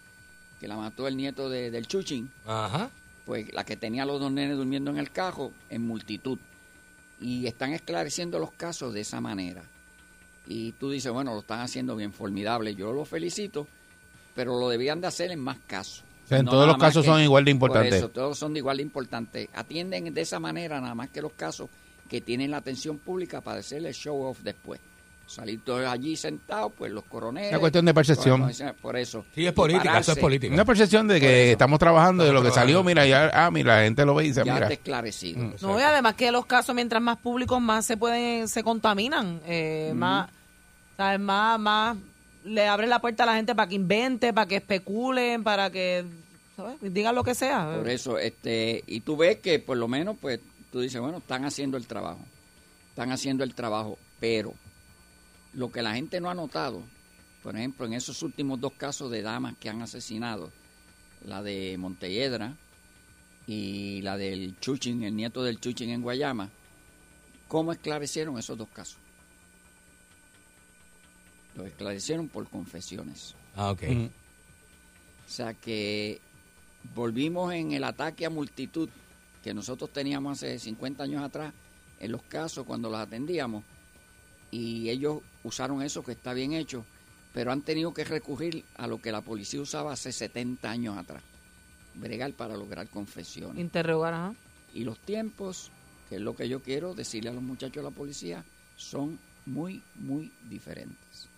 que 0.61 0.69
la 0.69 0.77
mató 0.77 1.07
el 1.09 1.17
nieto 1.17 1.49
de- 1.49 1.71
del 1.71 1.87
Chuchín, 1.87 2.31
Ajá. 2.47 2.91
pues 3.27 3.53
la 3.53 3.65
que 3.65 3.77
tenía 3.77 4.03
a 4.03 4.07
los 4.07 4.21
dos 4.21 4.33
nenes 4.33 4.57
durmiendo 4.57 4.91
en 4.91 4.99
el 4.99 5.11
cajo, 5.11 5.53
en 5.71 5.87
multitud. 5.87 6.39
y 7.21 7.47
están 7.49 7.73
esclareciendo 7.73 8.39
los 8.39 8.53
casos 8.53 8.95
de 8.95 9.01
esa 9.01 9.21
manera. 9.21 9.65
Y 10.47 10.71
tú 10.73 10.89
dices, 10.91 11.11
bueno, 11.11 11.35
lo 11.35 11.41
están 11.41 11.59
haciendo 11.59 11.97
bien, 11.97 12.13
formidable, 12.13 12.77
yo 12.77 12.93
los 12.93 13.09
felicito, 13.09 13.67
pero 14.37 14.57
lo 14.61 14.69
debían 14.69 15.01
de 15.01 15.09
hacer 15.09 15.33
en 15.33 15.41
más 15.41 15.59
casos. 15.67 16.05
O 16.25 16.29
sea, 16.29 16.39
en 16.39 16.45
No 16.45 16.53
todos 16.53 16.69
los 16.69 16.77
casos 16.79 17.03
que- 17.03 17.11
son 17.11 17.21
igual 17.21 17.45
de 17.45 17.51
Por 17.51 17.71
importantes. 17.71 17.95
eso, 17.95 18.09
todos 18.11 18.39
son 18.39 18.53
de 18.53 18.61
igual 18.61 18.77
de 18.77 18.85
importantes. 18.85 19.49
Atienden 19.53 20.15
de 20.15 20.21
esa 20.21 20.39
manera 20.39 20.81
nada 20.81 20.95
más 20.95 21.11
que 21.11 21.21
los 21.21 21.33
casos 21.33 21.69
que 22.09 22.21
tienen 22.21 22.53
la 22.53 22.59
atención 22.59 22.99
pública 22.99 23.41
para 23.41 23.59
hacerle 23.59 23.93
show 23.93 24.23
off 24.23 24.39
después. 24.45 24.81
Salir 25.29 25.61
todos 25.63 25.87
allí 25.87 26.17
sentados, 26.17 26.73
pues 26.77 26.91
los 26.91 27.05
coroneles. 27.05 27.51
Una 27.51 27.59
cuestión 27.59 27.85
de 27.85 27.93
percepción. 27.93 28.51
Por 28.81 28.97
eso. 28.97 29.27
Sí, 29.35 29.47
es 29.47 29.53
política, 29.53 29.99
eso 29.99 30.13
es 30.13 30.19
política. 30.19 30.55
Una 30.55 30.65
percepción 30.65 31.07
de 31.07 31.21
que 31.21 31.53
estamos 31.53 31.79
trabajando 31.79 32.25
de 32.25 32.33
lo 32.33 32.43
que 32.43 32.51
salió, 32.51 32.83
mira, 32.83 33.05
ya, 33.05 33.31
ah, 33.35 33.51
mira, 33.51 33.77
la 33.77 33.83
gente 33.85 34.07
lo 34.07 34.15
ve 34.15 34.25
y 34.25 34.29
dice, 34.29 34.43
Ya 34.47 34.55
mira. 34.55 34.65
está 34.67 34.73
esclarecido. 34.73 35.39
Mm. 35.39 35.55
No, 35.61 35.79
y 35.79 35.83
además 35.83 36.15
que 36.15 36.33
los 36.33 36.47
casos, 36.47 36.75
mientras 36.75 37.03
más 37.03 37.19
públicos, 37.19 37.61
más 37.61 37.85
se 37.85 37.99
pueden, 37.99 38.49
se 38.49 38.63
contaminan, 38.63 39.43
eh, 39.47 39.93
más, 39.95 40.31
¿sabes? 40.97 41.21
más, 41.21 41.61
más 41.61 41.97
le 42.45 42.67
abre 42.67 42.87
la 42.87 42.99
puerta 42.99 43.25
a 43.25 43.27
la 43.27 43.35
gente 43.35 43.55
para 43.55 43.69
que 43.69 43.75
invente, 43.75 44.33
para 44.33 44.47
que 44.47 44.57
especulen, 44.57 45.45
para 45.45 45.71
que, 45.71 46.07
¿sabes? 46.57 46.77
Digan 46.81 47.15
lo 47.15 47.23
que 47.23 47.35
sea. 47.35 47.75
Por 47.77 47.89
eso, 47.91 48.19
este, 48.19 48.83
y 48.87 49.01
tú 49.01 49.19
ves 49.19 49.41
que 49.41 49.59
por 49.59 49.77
lo 49.77 49.89
menos, 49.89 50.17
pues, 50.19 50.41
tú 50.73 50.81
dices, 50.81 51.03
bueno, 51.03 51.19
están 51.19 51.45
haciendo 51.45 51.77
el 51.77 51.87
trabajo. 51.87 52.21
Están 52.89 53.13
haciendo 53.13 53.45
el 53.45 53.55
trabajo, 53.55 53.99
pero 54.19 54.55
lo 55.55 55.71
que 55.71 55.83
la 55.83 55.95
gente 55.95 56.21
no 56.21 56.31
ha 56.31 56.35
notado, 56.35 56.83
por 57.43 57.57
ejemplo, 57.57 57.87
en 57.87 57.95
esos 57.95 58.23
últimos 58.23 58.61
dos 58.61 58.73
casos 58.75 59.11
de 59.11 59.23
damas 59.23 59.55
que 59.59 59.69
han 59.69 59.83
asesinado, 59.83 60.53
la 61.25 61.43
de 61.43 61.77
Montelledra 61.79 62.55
y 63.47 64.03
la 64.03 64.17
del 64.17 64.59
Chuchin, 64.61 65.03
el 65.03 65.17
nieto 65.17 65.43
del 65.43 65.61
Chuchin 65.61 65.91
en 65.91 66.03
Guayama, 66.03 66.51
¿cómo 67.49 67.73
esclarecieron 67.73 68.39
esos 68.39 68.59
dos 68.59 68.69
casos? 68.69 68.99
Los 71.57 71.67
esclarecieron 71.67 72.29
por 72.29 72.49
confesiones. 72.49 73.35
Ah, 73.57 73.71
ok. 73.71 73.83
Mm. 73.89 74.05
O 74.05 75.31
sea 75.31 75.55
que 75.55 76.21
volvimos 76.95 77.53
en 77.53 77.73
el 77.73 77.85
ataque 77.85 78.27
a 78.27 78.31
multitud 78.31 78.89
que 79.43 79.55
nosotros 79.55 79.93
teníamos 79.93 80.39
hace 80.39 80.59
50 80.59 81.03
años 81.03 81.23
atrás 81.23 81.53
en 82.01 82.13
los 82.13 82.23
casos 82.23 82.65
cuando 82.65 82.91
los 82.91 83.01
atendíamos 83.01 83.65
y 84.51 84.89
ellos 84.89 85.21
usaron 85.45 85.83
eso 85.83 86.03
que 86.03 86.13
está 86.13 86.33
bien 86.33 86.53
hecho, 86.53 86.85
pero 87.33 87.53
han 87.53 87.63
tenido 87.63 87.93
que 87.93 88.05
recurrir 88.05 88.65
a 88.77 88.87
lo 88.87 89.01
que 89.01 89.13
la 89.13 89.21
policía 89.21 89.61
usaba 89.61 89.93
hace 89.93 90.13
70 90.13 90.71
años 90.71 90.97
atrás, 90.97 91.23
bregar 91.95 92.33
para 92.33 92.57
lograr 92.57 92.89
confesiones. 92.89 93.61
Interrogar, 93.61 94.15
ajá. 94.15 94.35
Y 94.75 94.85
los 94.85 94.99
tiempos, 94.99 95.71
que 96.09 96.17
es 96.17 96.21
lo 96.21 96.35
que 96.35 96.49
yo 96.49 96.63
quiero 96.63 96.95
decirle 96.95 97.31
a 97.31 97.33
los 97.33 97.43
muchachos 97.43 97.77
de 97.77 97.91
la 97.91 97.95
policía, 97.95 98.45
son 98.77 99.19
muy, 99.47 99.83
muy 99.95 100.33
diferentes. 100.49 101.29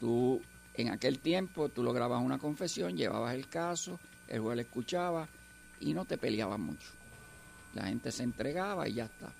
Tú, 0.00 0.40
en 0.74 0.90
aquel 0.90 1.18
tiempo, 1.18 1.68
tú 1.68 1.82
lograbas 1.82 2.22
una 2.22 2.38
confesión, 2.38 2.96
llevabas 2.96 3.34
el 3.34 3.48
caso, 3.48 3.98
el 4.28 4.40
juez 4.40 4.56
le 4.56 4.62
escuchaba 4.62 5.28
y 5.80 5.92
no 5.92 6.04
te 6.04 6.18
peleaban 6.18 6.60
mucho. 6.60 6.88
La 7.74 7.86
gente 7.86 8.12
se 8.12 8.22
entregaba 8.22 8.88
y 8.88 8.94
ya 8.94 9.04
está. 9.04 9.32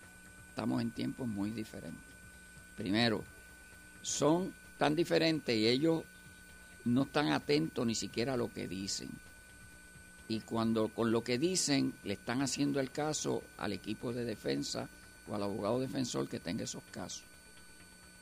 Estamos 0.48 0.82
en 0.82 0.90
tiempos 0.90 1.28
muy 1.28 1.50
diferentes. 1.50 2.13
Primero, 2.76 3.24
son 4.02 4.52
tan 4.78 4.94
diferentes 4.94 5.56
y 5.56 5.66
ellos 5.66 6.02
no 6.84 7.02
están 7.02 7.32
atentos 7.32 7.86
ni 7.86 7.94
siquiera 7.94 8.34
a 8.34 8.36
lo 8.36 8.52
que 8.52 8.68
dicen 8.68 9.10
y 10.28 10.40
cuando 10.40 10.88
con 10.88 11.12
lo 11.12 11.22
que 11.22 11.38
dicen 11.38 11.94
le 12.04 12.14
están 12.14 12.42
haciendo 12.42 12.80
el 12.80 12.90
caso 12.90 13.42
al 13.58 13.72
equipo 13.72 14.12
de 14.12 14.24
defensa 14.24 14.88
o 15.28 15.34
al 15.34 15.42
abogado 15.42 15.80
defensor 15.80 16.28
que 16.28 16.40
tenga 16.40 16.64
esos 16.64 16.82
casos. 16.90 17.24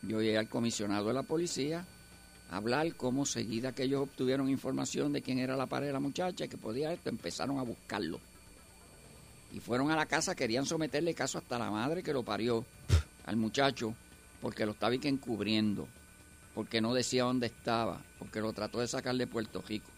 Yo 0.03 0.21
llegué 0.21 0.39
al 0.39 0.49
comisionado 0.49 1.09
de 1.09 1.15
la 1.15 1.23
policía 1.23 1.85
a 2.51 2.57
hablar 2.57 2.95
cómo 2.97 3.25
seguida 3.25 3.73
que 3.73 3.85
ellos 3.85 4.03
obtuvieron 4.03 4.49
información 4.49 5.13
de 5.13 5.23
quién 5.23 5.39
era 5.39 5.57
la 5.57 5.67
pareja 5.67 5.89
de 5.89 5.93
la 5.93 6.01
muchacha 6.01 6.49
que 6.49 6.59
podía 6.59 6.93
esto, 6.93 7.09
empezaron 7.09 7.59
a 7.59 7.63
buscarlo. 7.63 8.21
Y 9.53 9.61
fueron 9.61 9.91
a 9.91 9.97
la 9.97 10.07
casa, 10.07 10.35
querían 10.35 10.67
someterle 10.67 11.15
caso 11.15 11.39
hasta 11.39 11.59
la 11.59 11.71
madre 11.71 12.03
que 12.03 12.13
lo 12.13 12.25
parió 12.25 12.65
al 13.27 13.37
muchacho 13.37 13.95
porque 14.43 14.67
lo 14.67 14.73
estaba 14.73 14.95
encubriendo, 14.95 15.89
porque 16.55 16.83
no 16.83 16.93
decía 16.93 17.25
dónde 17.25 17.47
estaba, 17.47 18.03
porque 18.19 18.41
lo 18.41 18.53
trató 18.53 18.81
de 18.81 18.89
sacar 18.89 19.15
de 19.15 19.27
Puerto 19.27 19.63
Rico 19.67 19.89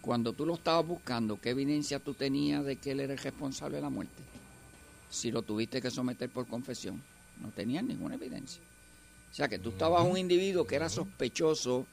cuando 0.00 0.32
tú 0.32 0.46
lo 0.46 0.54
estabas 0.54 0.86
buscando, 0.86 1.38
¿qué 1.40 1.50
evidencia 1.50 1.98
tú 1.98 2.14
tenías 2.14 2.64
de 2.64 2.76
que 2.76 2.92
él 2.92 3.00
era 3.00 3.12
el 3.12 3.18
responsable 3.18 3.76
de 3.76 3.82
la 3.82 3.90
muerte? 3.90 4.22
Si 5.10 5.30
lo 5.30 5.42
tuviste 5.42 5.82
que 5.82 5.90
someter 5.90 6.30
por 6.30 6.46
confesión, 6.46 7.02
no 7.40 7.48
tenías 7.48 7.84
ninguna 7.84 8.14
evidencia. 8.14 8.62
O 9.30 9.34
sea 9.34 9.48
que 9.48 9.58
tú 9.58 9.70
estabas 9.70 10.04
un 10.04 10.16
individuo 10.16 10.66
que 10.66 10.76
era 10.76 10.88
sospechoso 10.88 11.86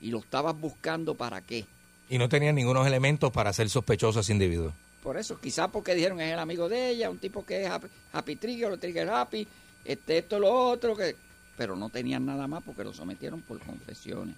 y 0.00 0.10
lo 0.10 0.18
estabas 0.18 0.58
buscando 0.58 1.14
para 1.14 1.40
qué. 1.40 1.66
Y 2.08 2.18
no 2.18 2.28
tenían 2.28 2.54
ningunos 2.54 2.86
elementos 2.86 3.30
para 3.30 3.52
ser 3.52 3.68
sospechoso 3.68 4.18
a 4.18 4.22
ese 4.22 4.32
individuo. 4.32 4.72
Por 5.02 5.16
eso, 5.16 5.38
quizás 5.40 5.68
porque 5.68 5.94
dijeron 5.94 6.20
es 6.20 6.32
el 6.32 6.38
amigo 6.38 6.68
de 6.68 6.90
ella, 6.90 7.10
un 7.10 7.18
tipo 7.18 7.44
que 7.44 7.64
es 7.64 7.70
happy, 7.70 7.88
happy 8.12 8.36
trigger, 8.36 8.72
o 8.72 8.78
trigger 8.78 9.08
happy, 9.08 9.46
este, 9.84 10.18
esto, 10.18 10.38
lo 10.38 10.52
otro, 10.52 10.96
que 10.96 11.16
pero 11.56 11.76
no 11.76 11.90
tenían 11.90 12.24
nada 12.24 12.46
más 12.46 12.62
porque 12.62 12.84
lo 12.84 12.94
sometieron 12.94 13.42
por 13.42 13.60
confesiones. 13.60 14.34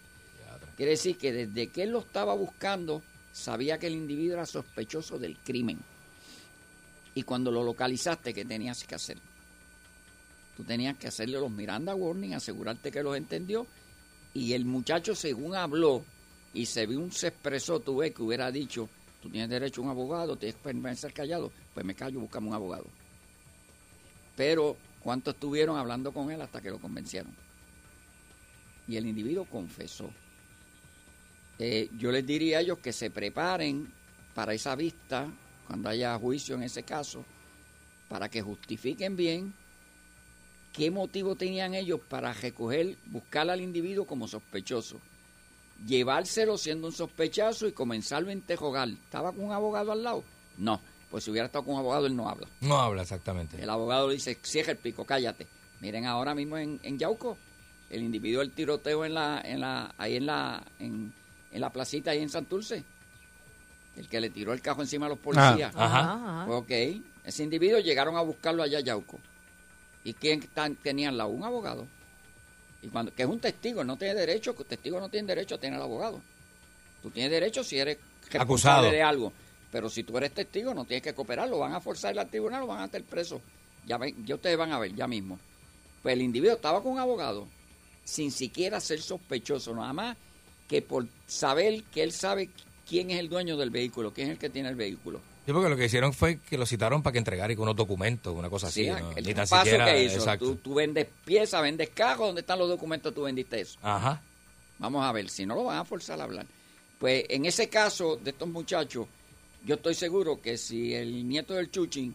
Quiere 0.76 0.90
decir 0.90 1.16
que 1.16 1.32
desde 1.32 1.68
que 1.68 1.84
él 1.84 1.90
lo 1.90 2.01
estaba 2.01 2.34
buscando, 2.34 3.01
sabía 3.32 3.78
que 3.78 3.86
el 3.86 3.95
individuo 3.95 4.34
era 4.34 4.45
sospechoso 4.45 5.20
del 5.20 5.38
crimen. 5.38 5.78
Y 7.14 7.22
cuando 7.22 7.53
lo 7.53 7.62
localizaste, 7.62 8.34
¿qué 8.34 8.45
tenías 8.45 8.82
que 8.82 8.97
hacer? 8.97 9.18
Tú 10.57 10.64
tenías 10.64 10.97
que 10.97 11.07
hacerle 11.07 11.38
los 11.38 11.51
Miranda 11.51 11.95
Warning, 11.95 12.34
asegurarte 12.34 12.90
que 12.90 13.05
los 13.05 13.16
entendió. 13.16 13.68
Y 14.34 14.55
el 14.55 14.64
muchacho, 14.64 15.14
según 15.14 15.55
habló 15.55 16.05
y 16.53 16.66
según 16.66 17.12
se 17.12 17.28
expresó, 17.28 17.78
tú 17.78 17.99
ves 17.99 18.12
que 18.12 18.22
hubiera 18.22 18.51
dicho, 18.51 18.88
tú 19.22 19.30
tienes 19.30 19.49
derecho 19.49 19.80
a 19.80 19.84
un 19.84 19.90
abogado, 19.90 20.36
tienes 20.36 20.57
que 20.57 20.62
permanecer 20.62 21.12
callado, 21.12 21.53
pues 21.72 21.86
me 21.86 21.95
callo, 21.95 22.18
buscame 22.18 22.49
un 22.49 22.55
abogado. 22.55 22.86
Pero, 24.36 24.76
¿cuántos 25.03 25.35
estuvieron 25.35 25.77
hablando 25.77 26.13
con 26.13 26.31
él 26.31 26.41
hasta 26.41 26.61
que 26.61 26.71
lo 26.71 26.79
convencieron? 26.79 27.33
Y 28.89 28.97
el 28.97 29.07
individuo 29.07 29.45
confesó. 29.45 30.11
Eh, 31.59 31.91
yo 31.99 32.11
les 32.11 32.27
diría 32.27 32.59
a 32.59 32.61
ellos 32.61 32.79
que 32.79 32.93
se 32.93 33.11
preparen 33.11 33.93
para 34.35 34.55
esa 34.55 34.75
vista, 34.75 35.29
cuando 35.67 35.89
haya 35.89 36.19
juicio 36.19 36.55
en 36.55 36.63
ese 36.63 36.83
caso, 36.83 37.25
para 38.09 38.29
que 38.29 38.43
justifiquen 38.43 39.17
bien 39.17 39.55
qué 40.73 40.91
motivo 40.91 41.37
tenían 41.37 41.75
ellos 41.75 42.01
para 42.09 42.33
recoger, 42.33 42.97
buscar 43.07 43.49
al 43.51 43.61
individuo 43.61 44.07
como 44.07 44.27
sospechoso, 44.27 44.99
llevárselo 45.87 46.57
siendo 46.57 46.87
un 46.89 46.93
sospechoso 46.93 47.69
y 47.69 47.73
comenzarlo 47.73 48.31
a 48.31 48.33
interrogar. 48.33 48.89
¿Estaba 48.89 49.33
con 49.33 49.45
un 49.45 49.53
abogado 49.53 49.93
al 49.93 50.03
lado? 50.03 50.25
No, 50.59 50.81
pues 51.13 51.23
si 51.25 51.31
hubiera 51.31 51.47
estado 51.47 51.65
con 51.65 51.75
un 51.75 51.81
abogado 51.81 52.07
él 52.07 52.17
no 52.17 52.27
habla. 52.29 52.49
No 52.63 52.81
habla 52.81 53.03
exactamente. 53.03 53.63
El 53.63 53.69
abogado 53.71 54.09
le 54.09 54.15
dice, 54.15 54.37
cierra 54.43 54.73
el 54.73 54.79
pico, 54.79 55.05
cállate. 55.05 55.47
Miren 55.81 56.07
ahora 56.07 56.35
mismo 56.35 56.57
en, 56.57 56.81
en 56.83 56.99
Yauco, 56.99 57.37
el 57.91 58.03
individuo 58.03 58.41
del 58.41 58.51
tiroteo 58.53 59.05
en 59.05 59.13
la, 59.15 59.41
en 59.45 59.61
la, 59.61 59.95
ahí 59.99 60.17
en 60.17 60.25
la, 60.27 60.65
en, 60.81 61.13
en 61.53 61.61
la 61.61 61.71
placita 61.71 62.13
ahí 62.13 62.23
en 62.23 62.31
Santurce. 62.31 62.83
El 63.97 64.09
que 64.09 64.21
le 64.23 64.31
tiró 64.31 64.55
el 64.55 64.63
cajo 64.63 64.81
encima 64.81 65.05
a 65.05 65.11
los 65.11 65.19
policías. 65.19 65.75
Ajá. 65.77 65.85
Ajá, 66.15 66.43
ajá. 66.45 66.51
Ok, 66.51 66.71
ese 67.25 67.43
individuo 67.45 67.79
llegaron 67.79 68.17
a 68.17 68.23
buscarlo 68.23 68.63
allá 68.63 68.79
a 68.79 68.81
Yauco. 68.81 69.21
¿Y 70.05 70.15
quién 70.15 70.41
tan- 70.55 70.77
tenía 70.77 71.11
al 71.11 71.19
lado? 71.19 71.29
Un 71.31 71.45
abogado. 71.45 71.87
Y 72.81 72.89
cuando, 72.89 73.15
que 73.15 73.23
es 73.23 73.29
un 73.29 73.39
testigo, 73.39 73.85
no 73.85 73.97
tiene 73.99 74.15
derecho, 74.15 74.57
que 74.57 74.65
testigo 74.65 74.99
no 74.99 75.11
tiene 75.11 75.29
derecho 75.29 75.57
a 75.57 75.59
tener 75.59 75.77
al 75.77 75.83
abogado. 75.85 76.21
Tú 77.03 77.11
tienes 77.11 77.31
derecho 77.31 77.63
si 77.63 77.79
eres 77.79 77.99
Acusado. 78.39 78.91
de 78.91 79.03
algo. 79.03 79.33
Pero 79.73 79.89
si 79.89 80.05
tú 80.05 80.16
eres 80.18 80.33
testigo, 80.33 80.75
no 80.75 80.85
tienes 80.85 81.03
que 81.03 81.14
cooperar, 81.14 81.49
lo 81.49 81.59
van 81.59 81.73
a 81.73 81.81
forzar 81.81 82.16
al 82.18 82.29
tribunal, 82.31 82.61
lo 82.61 82.66
van 82.68 82.81
a 82.81 82.85
hacer 82.85 83.03
preso. 83.03 83.41
Ya, 83.87 83.99
ven, 83.99 84.14
ya 84.25 84.37
ustedes 84.37 84.57
van 84.57 84.70
a 84.73 84.79
ver, 84.79 84.95
ya 84.95 85.09
mismo. 85.09 85.39
Pues 86.03 86.12
el 86.12 86.23
individuo 86.23 86.55
estaba 86.57 86.83
con 86.83 86.93
un 86.93 86.99
abogado, 87.01 87.49
sin 88.05 88.31
siquiera 88.31 88.79
ser 88.81 89.01
sospechoso, 89.01 89.75
nada 89.75 89.93
más 89.93 90.16
que 90.68 90.83
por 90.83 91.07
saber 91.27 91.83
que 91.85 92.03
él 92.03 92.12
sabe 92.12 92.51
quién 92.89 93.11
es 93.11 93.18
el 93.18 93.29
dueño 93.29 93.57
del 93.57 93.70
vehículo, 93.70 94.12
quién 94.12 94.29
es 94.29 94.33
el 94.35 94.39
que 94.39 94.51
tiene 94.51 94.68
el 94.68 94.77
vehículo. 94.77 95.20
Sí, 95.45 95.53
porque 95.53 95.68
lo 95.68 95.77
que 95.77 95.87
hicieron 95.87 96.12
fue 96.12 96.39
que 96.39 96.57
lo 96.57 96.66
citaron 96.66 97.03
para 97.03 97.12
que 97.12 97.18
entregara 97.18 97.53
unos 97.59 97.75
documentos, 97.75 98.33
una 98.37 98.49
cosa 98.49 98.68
así. 98.68 98.85
Sí, 98.85 98.91
¿no? 98.91 99.11
el 99.16 99.25
Ni 99.25 99.35
tan 99.35 99.49
paso 99.49 99.64
siquiera- 99.64 99.87
que 99.87 100.05
hizo. 100.05 100.39
Tú, 100.39 100.57
tú 100.57 100.75
vendes 100.75 101.09
piezas, 101.25 101.61
vendes 101.62 101.89
carros, 101.91 102.27
¿dónde 102.29 102.43
están 102.43 102.59
los 102.61 102.68
documentos? 102.68 103.12
Tú 103.12 103.23
vendiste 103.23 103.61
eso. 103.61 103.79
Ajá. 103.83 104.23
Vamos 104.79 105.05
a 105.05 105.11
ver, 105.12 105.29
si 105.29 105.45
no 105.45 105.55
lo 105.57 105.64
van 105.64 105.79
a 105.79 105.85
forzar 105.85 106.20
a 106.20 106.25
hablar. 106.25 106.47
Pues 106.99 107.25
en 107.29 107.45
ese 107.47 107.68
caso 107.68 108.16
de 108.23 108.31
estos 108.31 108.49
muchachos, 108.49 109.07
yo 109.65 109.77
estoy 109.77 109.95
seguro 109.95 110.41
que 110.41 110.57
si 110.57 110.95
el 110.95 111.29
nieto 111.29 111.55
del 111.55 111.71
Chuchin, 111.71 112.15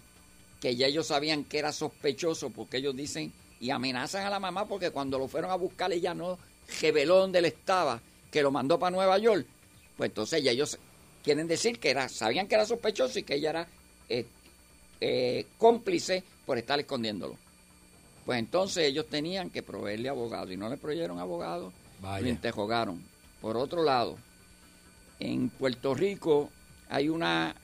que 0.60 0.76
ya 0.76 0.88
ellos 0.88 1.08
sabían 1.08 1.44
que 1.44 1.60
era 1.60 1.72
sospechoso, 1.72 2.50
porque 2.50 2.78
ellos 2.78 2.96
dicen 2.96 3.32
y 3.60 3.70
amenazan 3.70 4.26
a 4.26 4.30
la 4.30 4.40
mamá 4.40 4.68
porque 4.68 4.92
cuando 4.92 5.18
lo 5.18 5.28
fueron 5.28 5.50
a 5.52 5.56
buscar 5.56 5.92
ella 5.92 6.14
no 6.14 6.38
reveló 6.82 7.18
dónde 7.18 7.40
él 7.40 7.46
estaba, 7.46 8.02
que 8.30 8.42
lo 8.42 8.52
mandó 8.52 8.78
para 8.78 8.92
Nueva 8.96 9.18
York, 9.18 9.46
pues 9.96 10.10
entonces 10.10 10.44
ya 10.44 10.52
ellos 10.52 10.78
quieren 11.24 11.48
decir 11.48 11.80
que 11.80 11.90
era, 11.90 12.10
sabían 12.10 12.48
que 12.48 12.56
era 12.56 12.66
sospechoso 12.66 13.20
y 13.20 13.24
que 13.24 13.36
ella 13.36 13.50
era 13.52 13.68
eh, 14.10 14.26
eh, 15.00 15.46
cómplice 15.58 16.24
por 16.46 16.58
estar 16.58 16.80
escondiéndolo. 16.80 17.38
Pues 18.26 18.40
entonces 18.40 18.86
ellos 18.86 19.08
tenían 19.08 19.50
que 19.50 19.64
proveerle 19.64 20.10
abogado 20.10 20.52
y 20.52 20.58
no 20.58 20.70
le 20.70 20.78
proveyeron 20.78 21.20
abogado, 21.20 21.72
Vaya. 22.02 22.24
lo 22.24 22.30
interrogaron. 22.30 23.02
Por 23.42 23.56
otro 23.56 23.84
lado, 23.84 24.18
en 25.20 25.50
Puerto 25.50 25.94
Rico 25.94 26.52
hay 26.90 27.10
una, 27.10 27.56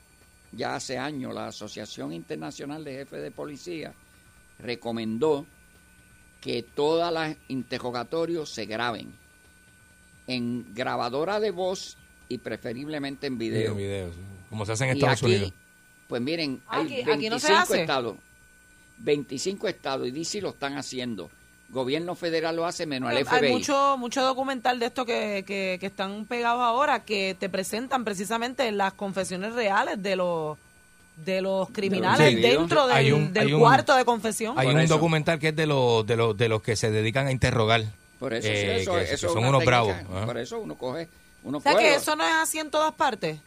ya 0.51 0.75
hace 0.75 0.97
años, 0.97 1.33
la 1.33 1.47
Asociación 1.47 2.13
Internacional 2.13 2.83
de 2.83 2.93
Jefes 2.93 3.21
de 3.21 3.31
Policía 3.31 3.93
recomendó 4.59 5.45
que 6.41 6.63
todas 6.63 7.11
las 7.13 7.35
interrogatorios 7.47 8.49
se 8.49 8.65
graben 8.65 9.13
en 10.27 10.73
grabadora 10.73 11.39
de 11.39 11.51
voz 11.51 11.97
y 12.29 12.37
preferiblemente 12.37 13.27
en 13.27 13.37
video. 13.37 13.71
En 13.71 13.77
video, 13.77 14.11
sí. 14.11 14.19
Como 14.49 14.65
se 14.65 14.73
hace 14.73 14.83
en 14.85 14.89
Y 14.91 14.99
Estados 14.99 15.17
aquí, 15.23 15.25
Unidos. 15.35 15.53
Pues 16.07 16.21
miren, 16.21 16.61
hay 16.67 16.85
Aquí- 16.85 17.03
25 17.03 17.13
aquí 17.13 17.29
no 17.29 17.35
estados. 17.81 18.15
25 18.99 19.67
estados 19.67 20.07
y 20.07 20.11
DC 20.11 20.41
lo 20.41 20.49
están 20.49 20.77
haciendo. 20.77 21.29
Gobierno 21.73 22.15
federal 22.15 22.55
lo 22.55 22.65
hace 22.65 22.85
menos 22.85 23.11
el 23.11 23.17
Hay 23.17 23.23
FBI. 23.23 23.51
mucho, 23.51 23.97
mucho 23.97 24.21
documental 24.23 24.79
de 24.79 24.85
esto 24.85 25.05
que, 25.05 25.43
que, 25.45 25.77
que 25.79 25.85
están 25.87 26.25
pegados 26.25 26.61
ahora 26.61 26.99
que 27.03 27.35
te 27.39 27.49
presentan 27.49 28.03
precisamente 28.05 28.71
las 28.71 28.93
confesiones 28.93 29.53
reales 29.53 30.01
de 30.01 30.15
los 30.15 30.57
de 31.17 31.41
los 31.41 31.69
criminales 31.69 32.33
Sí. 32.33 32.41
dentro 32.41 32.87
del, 32.87 32.95
Hay 32.97 33.11
un- 33.11 33.31
del 33.33 33.47
hay 33.47 33.53
un- 33.53 33.59
cuarto 33.59 33.95
de 33.95 34.03
confesión. 34.03 34.57
Hay 34.57 34.65
Por 34.67 34.75
un 34.75 34.81
eso. 34.81 34.95
documental 34.95 35.37
que 35.39 35.49
es 35.49 35.55
de 35.55 35.67
los, 35.67 36.05
de 36.07 36.15
los 36.15 36.35
de 36.37 36.49
los 36.49 36.61
que 36.63 36.75
se 36.75 36.89
dedican 36.89 37.27
a 37.27 37.31
interrogar. 37.31 37.83
Por 38.19 38.33
eso, 38.33 38.47
sí, 38.47 38.53
Eh, 38.53 38.77
eso, 38.81 38.93
que- 38.95 39.01
eso 39.01 39.09
que 39.09 39.13
es 39.15 39.19
son 39.21 39.37
unos 39.45 39.59
técnica. 39.63 39.65
bravos. 39.65 39.95
¿ah? 40.15 40.25
Por 40.25 40.37
eso 40.39 40.59
uno 40.59 40.75
coge, 40.75 41.07
uno 41.43 41.57
o 41.57 41.61
sea 41.61 41.73
coge- 41.73 41.79
que 41.81 41.95
eso 41.95 42.15
no 42.15 42.23
es 42.25 42.33
así 42.35 42.57
en 42.59 42.69
todas 42.71 42.93
partes. 42.93 43.37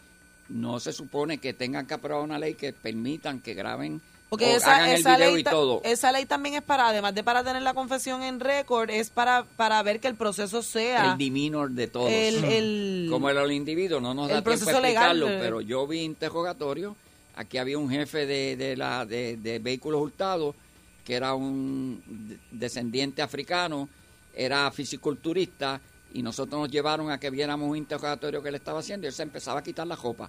no 0.49 0.79
se 0.79 0.93
supone 0.93 1.39
que 1.39 1.55
tengan 1.55 1.87
que 1.87 1.95
aprobar 1.95 2.22
una 2.22 2.39
ley 2.39 2.55
que 2.55 2.72
permitan 2.72 3.41
que 3.41 3.55
graben 3.55 4.01
Porque 4.29 4.47
o 4.47 4.57
esa, 4.57 4.77
hagan 4.77 4.89
el 4.91 4.97
esa 5.01 5.16
video 5.16 5.31
ley, 5.33 5.41
y 5.41 5.45
ta- 5.45 5.51
todo. 5.53 5.81
esa 5.85 6.11
ley 6.11 6.27
también 6.27 6.57
es 6.57 6.62
para, 6.62 6.89
además 6.89 7.14
de 7.14 7.22
para 7.22 7.45
tener 7.45 7.62
la 7.62 7.74
confesión 7.74 8.22
en 8.24 8.41
récord, 8.41 8.91
es 8.91 9.09
para, 9.11 9.45
para 9.57 9.81
ver 9.85 10.01
que 10.01 10.09
el 10.09 10.16
proceso 10.16 10.62
sea 10.62 11.12
el 11.12 11.18
demeanor 11.18 11.70
de 11.70 11.87
todos. 11.87 12.11
el, 12.11 12.43
el- 12.45 13.09
Como 13.11 13.31
el, 13.31 13.53
individuo, 13.53 14.01
no 14.01 14.14
nos 14.14 14.29
el 14.29 14.35
da 14.37 14.43
tiempo 14.43 14.68
a 14.68 14.81
legal, 14.81 15.16
explicarlo, 15.18 15.27
pero 15.41 15.61
yo 15.61 15.87
vi 15.87 16.01
interrogatorio. 16.01 16.97
Aquí 17.37 17.59
había 17.59 17.79
un 17.79 17.89
jefe 17.91 18.27
de, 18.27 18.57
de 18.57 18.77
la, 18.77 19.05
de, 19.07 19.37
de 19.37 19.59
vehículos 19.61 20.01
hurtados 20.01 20.55
que 21.05 21.14
era 21.14 21.35
un 21.35 22.03
de- 22.05 22.39
descendiente 22.51 23.22
africano, 23.22 23.89
era 24.35 24.68
fisiculturista 24.72 25.81
y 26.12 26.22
nosotros 26.22 26.61
nos 26.61 26.70
llevaron 26.70 27.11
a 27.12 27.20
que 27.20 27.31
viéramos 27.31 27.70
un 27.70 27.77
interrogatorio 27.77 28.43
que 28.43 28.49
él 28.49 28.57
estaba 28.57 28.81
haciendo 28.81 29.07
y 29.07 29.09
él 29.09 29.14
se 29.14 29.22
empezaba 29.22 29.61
a 29.61 29.62
quitar 29.62 29.87
la 29.87 29.95
ropa. 29.95 30.29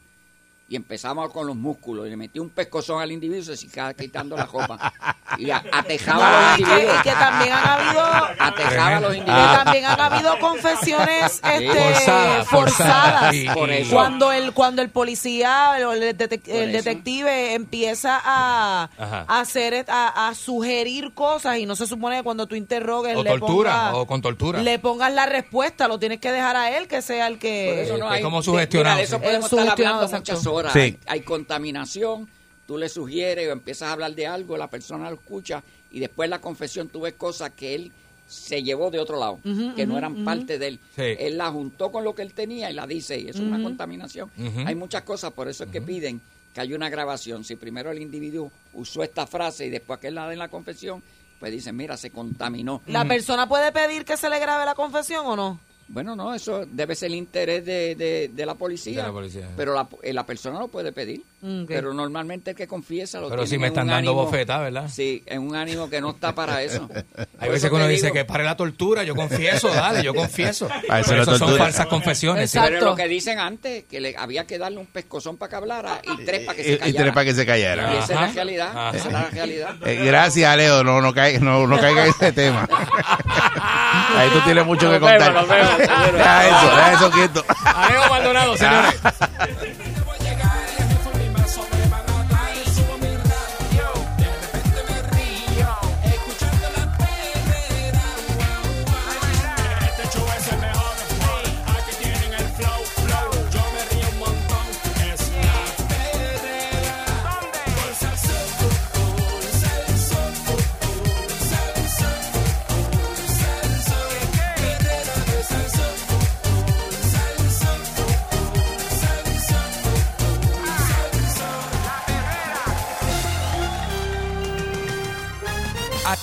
Y 0.69 0.75
empezamos 0.75 1.31
con 1.31 1.47
los 1.47 1.55
músculos 1.55 2.07
y 2.07 2.09
le 2.09 2.17
metí 2.17 2.39
un 2.39 2.49
pescozón 2.49 3.01
al 3.01 3.09
individuo 3.09 3.41
y 3.41 3.45
se 3.45 3.55
seguía 3.55 3.93
quitando 3.93 4.35
la 4.35 4.45
ropa. 4.47 4.93
Y 5.37 5.49
a- 5.49 5.63
atejaba 5.71 6.17
No, 6.19 6.25
a 6.37 6.41
los 6.41 6.55
que, 6.57 6.61
individuos. 6.63 6.99
y 6.99 7.03
que 7.03 7.11
también 7.11 7.53
han 7.53 7.67
habido 7.67 8.01
Atejaba 8.39 8.97
a 8.97 8.99
los 8.99 9.11
que 9.11 9.17
individuos. 9.17 9.63
también 9.63 9.85
han 9.85 9.99
habido 10.01 10.39
confesiones 10.39 11.41
este, 11.41 11.67
Forzadas, 11.69 12.47
forzadas. 12.49 13.33
Y- 13.35 13.47
Por 13.49 13.69
y- 13.69 13.73
eso. 13.77 13.95
cuando 13.95 14.31
el 14.33 14.51
cuando 14.53 14.81
el 14.81 14.89
policía 14.89 15.71
o 15.87 15.93
el, 15.93 16.17
detec- 16.17 16.47
el 16.49 16.75
eso. 16.75 16.83
detective 16.83 17.53
empieza 17.53 18.19
a, 18.23 18.89
hacer 19.29 19.85
a, 19.87 20.27
a 20.27 20.35
sugerir 20.35 21.13
cosas 21.13 21.59
y 21.59 21.65
no 21.65 21.75
se 21.77 21.87
supone 21.87 22.17
que 22.17 22.23
cuando 22.23 22.45
tú 22.47 22.55
interrogues 22.55 23.15
O 23.15 23.23
le 23.23 23.29
tortura, 23.29 23.71
pongas- 23.91 23.93
o 23.95 24.05
con 24.05 24.21
tortura. 24.21 24.61
le 24.61 24.79
pongas 24.79 25.13
la 25.13 25.25
respuesta 25.27 25.87
lo 25.87 25.97
tienes 25.97 26.19
que 26.19 26.31
dejar 26.31 26.55
a 26.57 26.77
él 26.77 26.87
que 26.89 27.01
sea 27.01 27.27
el 27.27 27.39
que 27.39 27.71
Por 27.73 27.83
eso 27.85 27.97
no 27.97 28.09
hay- 28.09 28.21
como 28.21 28.41
sugestionado, 28.41 28.95
mira, 28.97 29.05
eso 29.07 29.19
podemos 29.21 29.45
estar 29.51 29.69
hablando 29.69 30.07
muchas 30.09 30.45
horas. 30.45 30.56
Sí. 30.71 30.79
Hay, 30.79 30.99
hay 31.07 31.21
contaminación, 31.21 32.27
tú 32.65 32.77
le 32.77 32.89
sugieres 32.89 33.47
o 33.47 33.51
empiezas 33.51 33.89
a 33.89 33.93
hablar 33.93 34.13
de 34.13 34.27
algo, 34.27 34.57
la 34.57 34.69
persona 34.69 35.09
lo 35.09 35.15
escucha 35.15 35.63
y 35.91 35.99
después 35.99 36.29
la 36.29 36.39
confesión 36.39 36.89
tú 36.89 37.01
ves 37.01 37.13
cosas 37.13 37.51
que 37.51 37.75
él 37.75 37.91
se 38.27 38.61
llevó 38.61 38.91
de 38.91 38.99
otro 38.99 39.17
lado, 39.17 39.39
que 39.75 39.87
no 39.87 39.97
eran 39.97 40.25
parte 40.25 40.59
de 40.59 40.67
él. 40.67 40.79
Sí. 40.95 41.03
Él 41.17 41.37
la 41.37 41.49
juntó 41.49 41.91
con 41.91 42.03
lo 42.03 42.13
que 42.13 42.21
él 42.21 42.33
tenía 42.33 42.69
y 42.69 42.73
la 42.73 42.85
dice, 42.85 43.17
y 43.17 43.29
eso 43.29 43.39
es 43.39 43.45
una 43.45 43.63
contaminación. 43.63 44.29
Hay 44.65 44.75
muchas 44.75 45.03
cosas, 45.03 45.31
por 45.31 45.47
eso 45.47 45.63
es 45.63 45.69
que 45.69 45.81
piden 45.81 46.19
que 46.53 46.59
haya 46.59 46.75
una 46.75 46.89
grabación. 46.89 47.45
Si 47.45 47.55
primero 47.55 47.89
el 47.89 48.01
individuo 48.01 48.51
usó 48.73 49.01
esta 49.01 49.27
frase 49.27 49.67
y 49.67 49.69
después 49.69 49.99
que 49.99 50.07
él 50.07 50.15
la 50.15 50.27
den 50.27 50.39
la 50.39 50.49
confesión, 50.49 51.01
pues 51.39 51.53
dicen, 51.53 51.75
mira, 51.75 51.95
se 51.95 52.09
contaminó. 52.09 52.81
la 52.87 53.05
persona 53.05 53.47
puede 53.47 53.71
pedir 53.71 54.03
que 54.03 54.17
se 54.17 54.29
le 54.29 54.39
grabe 54.39 54.65
la 54.65 54.75
confesión 54.75 55.25
o 55.25 55.35
no 55.35 55.59
Bueno, 55.89 56.15
no, 56.15 56.33
eso 56.33 56.65
debe 56.65 56.95
ser 56.95 57.07
el 57.07 57.15
interés 57.15 57.65
de, 57.65 57.95
de, 57.95 58.29
de 58.33 58.45
la 58.45 58.55
policía. 58.55 59.01
De 59.01 59.07
la 59.07 59.13
policía. 59.13 59.49
Pero 59.55 59.73
la, 59.73 59.87
eh, 60.03 60.13
la 60.13 60.25
persona 60.25 60.59
lo 60.59 60.67
puede 60.67 60.91
pedir. 60.91 61.23
Mm. 61.39 61.65
Pero 61.67 61.93
normalmente 61.93 62.49
el 62.51 62.57
que 62.57 62.65
confiesa 62.67 63.19
lo 63.21 63.29
Pero 63.29 63.43
tiene 63.43 63.49
si 63.49 63.57
me 63.59 63.67
están 63.67 63.85
dando 63.85 64.11
ánimo- 64.11 64.23
bofetas, 64.25 64.59
¿verdad? 64.59 64.89
Sí, 64.91 65.21
en 65.27 65.43
un 65.43 65.55
ánimo 65.55 65.87
que 65.87 66.01
no 66.01 66.09
está 66.09 66.33
para 66.33 66.63
eso. 66.63 66.89
Hay 67.39 67.49
veces 67.51 67.69
que 67.69 67.75
uno 67.75 67.87
dice 67.87 68.07
digo, 68.07 68.15
que 68.15 68.25
pare 68.25 68.43
la 68.43 68.57
tortura, 68.57 69.03
yo 69.03 69.13
confieso, 69.15 69.67
dale, 69.69 70.01
yo 70.01 70.15
confieso. 70.15 70.67
Eso 70.97 71.37
son 71.37 71.55
falsas 71.55 71.85
confesiones. 71.85 72.49
sí. 72.49 72.57
Exacto. 72.57 72.77
Pero 72.79 72.89
lo 72.91 72.95
que 72.95 73.07
dicen 73.07 73.37
antes, 73.37 73.83
que 73.85 73.99
le 74.01 74.15
había 74.17 74.47
que 74.47 74.57
darle 74.57 74.79
un 74.79 74.87
pescozón 74.87 75.37
para 75.37 75.49
que 75.51 75.55
hablara 75.57 76.01
y 76.03 76.25
tres 76.25 76.39
para 76.45 76.55
que 76.55 76.63
se 76.63 76.69
Y, 76.71 76.73
y 76.73 76.77
callara. 76.79 76.97
tres 77.03 77.13
para 77.13 77.25
que 77.25 77.33
se 77.35 77.43
Y 77.43 77.45
callara. 77.45 77.93
esa 77.99 78.03
es 78.03 78.09
la 78.19 78.27
realidad. 78.31 78.67
Ajá. 78.69 78.97
Esa 78.97 79.07
es 79.07 79.13
la 79.13 79.29
realidad. 79.29 79.75
Eh, 79.85 80.01
gracias, 80.05 80.57
Leo. 80.57 80.83
No, 80.83 81.01
no, 81.01 81.13
caiga, 81.13 81.39
no, 81.39 81.67
no 81.67 81.79
caiga 81.79 82.03
en 82.05 82.09
ese 82.09 82.31
tema. 82.31 82.67
Ahí 84.15 84.29
tú 84.31 84.39
tienes 84.43 84.65
mucho 84.65 84.89
que 84.89 84.99
Nos 84.99 85.11
vemos, 85.11 85.27
contar. 85.27 85.33
nos 85.33 85.47
vemos, 85.47 85.77
seguro. 85.77 86.17
Deja 86.17 86.47
eso, 86.47 86.75
deja 86.75 86.93
eso 86.93 87.11
quieto. 87.11 87.45
Alejo 87.63 88.09
Maldonado, 88.09 88.57
señores. 88.57 88.95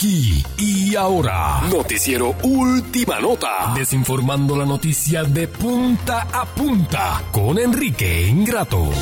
Aquí 0.04 0.44
y 0.58 0.94
ahora. 0.96 1.62
Noticiero 1.72 2.36
Última 2.42 3.20
Nota. 3.20 3.72
Desinformando 3.74 4.54
la 4.54 4.66
noticia 4.66 5.24
de 5.24 5.48
punta 5.48 6.28
a 6.30 6.44
punta 6.44 7.22
con 7.32 7.58
Enrique 7.58 8.26
Ingrato. 8.28 8.90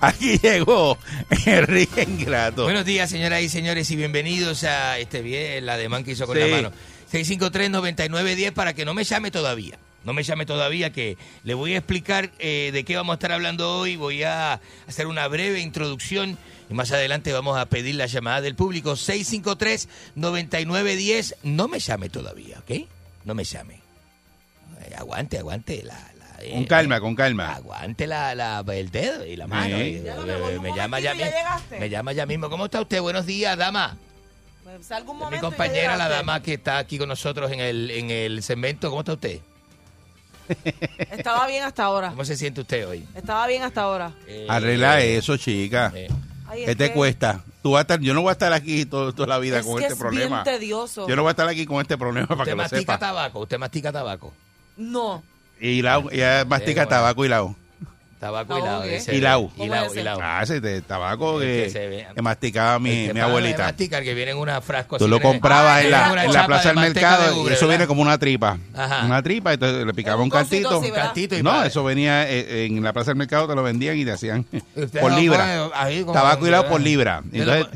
Aquí 0.00 0.38
llegó 0.38 0.96
Enrique 1.44 2.02
Ingrato. 2.02 2.64
Buenos 2.64 2.84
días, 2.84 3.10
señoras 3.10 3.42
y 3.42 3.48
señores, 3.48 3.90
y 3.90 3.96
bienvenidos 3.96 4.64
a 4.64 4.98
este 4.98 5.22
bien, 5.22 5.66
la 5.66 5.76
demanda 5.76 6.04
que 6.04 6.12
hizo 6.12 6.26
con 6.26 6.36
Sí. 6.36 6.42
la 6.42 6.48
mano. 6.56 6.72
653-9910 7.12 8.52
para 8.52 8.74
que 8.74 8.84
no 8.84 8.94
me 8.94 9.04
llame 9.04 9.30
todavía. 9.30 9.78
No 10.04 10.12
me 10.12 10.22
llame 10.24 10.46
todavía, 10.46 10.90
que 10.92 11.16
le 11.44 11.54
voy 11.54 11.74
a 11.74 11.78
explicar 11.78 12.30
eh, 12.40 12.70
de 12.72 12.84
qué 12.84 12.96
vamos 12.96 13.12
a 13.12 13.14
estar 13.14 13.30
hablando 13.32 13.78
hoy. 13.78 13.96
Voy 13.96 14.22
a 14.24 14.60
hacer 14.88 15.06
una 15.06 15.28
breve 15.28 15.60
introducción 15.60 16.36
y 16.68 16.74
más 16.74 16.90
adelante 16.92 17.32
vamos 17.32 17.56
a 17.56 17.66
pedir 17.66 17.94
la 17.94 18.06
llamada 18.06 18.40
del 18.40 18.54
público. 18.56 18.96
653-9910. 20.16 21.34
No 21.44 21.68
me 21.68 21.78
llame 21.78 22.08
todavía, 22.08 22.58
¿ok? 22.58 22.88
No 23.24 23.34
me 23.34 23.44
llame. 23.44 23.74
Eh, 24.84 24.94
aguante, 24.96 25.38
aguante. 25.38 25.82
La, 25.84 25.94
la- 26.18 26.42
eh, 26.44 26.50
Con 26.54 26.64
calma, 26.64 27.00
con 27.00 27.14
calma. 27.14 27.54
Aguante 27.54 28.06
la, 28.06 28.34
la- 28.34 28.64
el 28.74 28.90
dedo 28.90 29.24
y 29.24 29.36
la 29.36 29.46
mano. 29.46 29.76
Sí. 29.76 29.82
y- 29.82 30.02
Ya 30.02 30.16
no, 30.16 30.22
mi 30.22 30.32
amor, 30.32 30.52
un 30.56 30.62
me 30.62 30.74
llama 30.74 30.98
ya. 31.00 31.14
Me 31.78 31.88
llama 31.88 32.12
ya 32.12 32.26
mismo. 32.26 32.50
¿Cómo 32.50 32.64
está 32.64 32.80
usted? 32.80 33.00
Buenos 33.00 33.26
días, 33.26 33.56
dama. 33.56 33.96
Pues, 34.64 34.84
salga 34.86 35.10
un 35.10 35.30
Mi 35.30 35.38
compañera, 35.38 35.96
la 35.96 36.08
dama 36.08 36.42
que 36.42 36.54
está 36.54 36.78
aquí 36.78 36.98
con 36.98 37.08
nosotros 37.08 37.50
en 37.52 37.60
el, 37.60 37.90
en 37.90 38.10
el 38.10 38.42
segmento. 38.42 38.88
¿Cómo 38.90 39.00
está 39.02 39.12
usted? 39.12 39.40
estaba 41.10 41.46
bien 41.46 41.64
hasta 41.64 41.84
ahora 41.84 42.10
¿Cómo 42.10 42.24
se 42.24 42.36
siente 42.36 42.60
usted 42.60 42.86
hoy? 42.88 43.06
estaba 43.14 43.46
bien 43.46 43.62
hasta 43.62 43.82
ahora 43.82 44.12
Eh, 44.26 44.46
Arregla 44.48 45.00
eh, 45.00 45.16
eso, 45.16 45.36
chica. 45.36 45.92
eh, 45.94 46.08
Ay, 46.48 46.64
¿Qué 46.66 46.76
te 46.76 46.88
que- 46.88 46.92
cuesta? 46.94 47.44
Tú 47.62 47.70
vas 47.72 47.78
a 47.78 47.82
estar, 47.82 48.00
yo 48.00 48.12
no 48.12 48.22
voy 48.22 48.30
a 48.30 48.32
estar 48.32 48.52
aquí 48.52 48.84
todo- 48.86 49.12
toda 49.14 49.28
la 49.28 49.38
vida 49.38 49.60
es 49.60 49.66
con 49.66 49.76
que 49.76 49.82
este 49.84 49.92
es 49.94 49.98
problema. 49.98 50.42
bien 50.42 50.58
tedioso 50.58 51.08
Yo 51.08 51.14
no 51.16 51.22
voy 51.22 51.28
a 51.28 51.32
estar 51.32 51.48
aquí 51.48 51.64
con 51.64 51.80
este 51.80 51.96
problema 51.96 52.26
para 52.26 52.40
Usted 52.42 52.50
que 52.52 52.56
lo 52.56 52.62
mastica 52.62 52.80
sepa. 52.94 52.98
tabaco. 52.98 53.38
Usted 53.40 53.58
mastica 53.58 53.92
tabaco. 53.92 54.32
no 54.76 55.22
Y 55.60 55.80
la, 55.82 56.02
ella 56.10 56.44
mastica 56.44 56.82
bueno. 56.82 56.88
tabaco 56.88 57.24
y 57.24 57.28
la 57.28 57.42
Tabaco 58.22 58.56
hilado. 58.56 58.84
Hilao. 59.12 59.48
¿Cómo 59.50 59.64
Hilao, 59.64 59.84
es 59.86 59.90
ese? 59.90 60.00
hilao. 60.00 60.18
Ah, 60.22 60.40
ese 60.44 60.60
de 60.60 60.80
tabaco 60.80 61.40
que 61.40 61.64
que, 61.64 61.70
se 61.70 61.88
ve. 61.88 62.06
que 62.14 62.22
masticaba 62.22 62.78
mi, 62.78 62.90
que 62.90 63.00
mi 63.00 63.06
paga 63.08 63.14
de 63.14 63.20
abuelita. 63.22 63.64
masticar, 63.64 64.04
que 64.04 64.14
viene 64.14 64.30
en 64.30 64.36
una 64.36 64.60
frasco 64.60 64.96
Tú 64.96 65.08
lo 65.08 65.20
comprabas 65.20 65.78
Ah, 65.78 65.82
en 65.82 65.90
la, 65.90 66.24
en 66.24 66.32
la 66.32 66.46
plaza 66.46 66.68
de 66.68 66.74
del 66.80 66.84
de 66.84 67.00
mercado 67.00 67.24
y 67.36 67.40
ubre, 67.40 67.54
eso 67.54 67.66
¿verdad? 67.66 67.78
viene 67.78 67.86
como 67.88 68.02
una 68.02 68.18
tripa. 68.18 68.58
Ajá. 68.76 69.04
Una 69.06 69.20
tripa, 69.24 69.52
entonces 69.54 69.84
le 69.84 69.92
picaba 69.92 70.18
Un 70.18 70.22
un 70.22 70.30
cantito. 70.30 70.80
Cantito 70.94 71.36
y 71.36 71.42
No, 71.42 71.64
eso 71.64 71.82
venía 71.82 72.30
eh, 72.30 72.66
en 72.66 72.80
la 72.80 72.92
plaza 72.92 73.10
del 73.10 73.16
mercado, 73.16 73.48
te 73.48 73.56
lo 73.56 73.64
vendían 73.64 73.98
y 73.98 74.04
te 74.04 74.12
hacían 74.12 74.44
por 75.00 75.10
libra. 75.14 75.70
ahí 75.74 76.04
Tabaco 76.04 76.46
hilado 76.46 76.68
por 76.68 76.80
libra. 76.80 77.24
Entonces, 77.32 77.66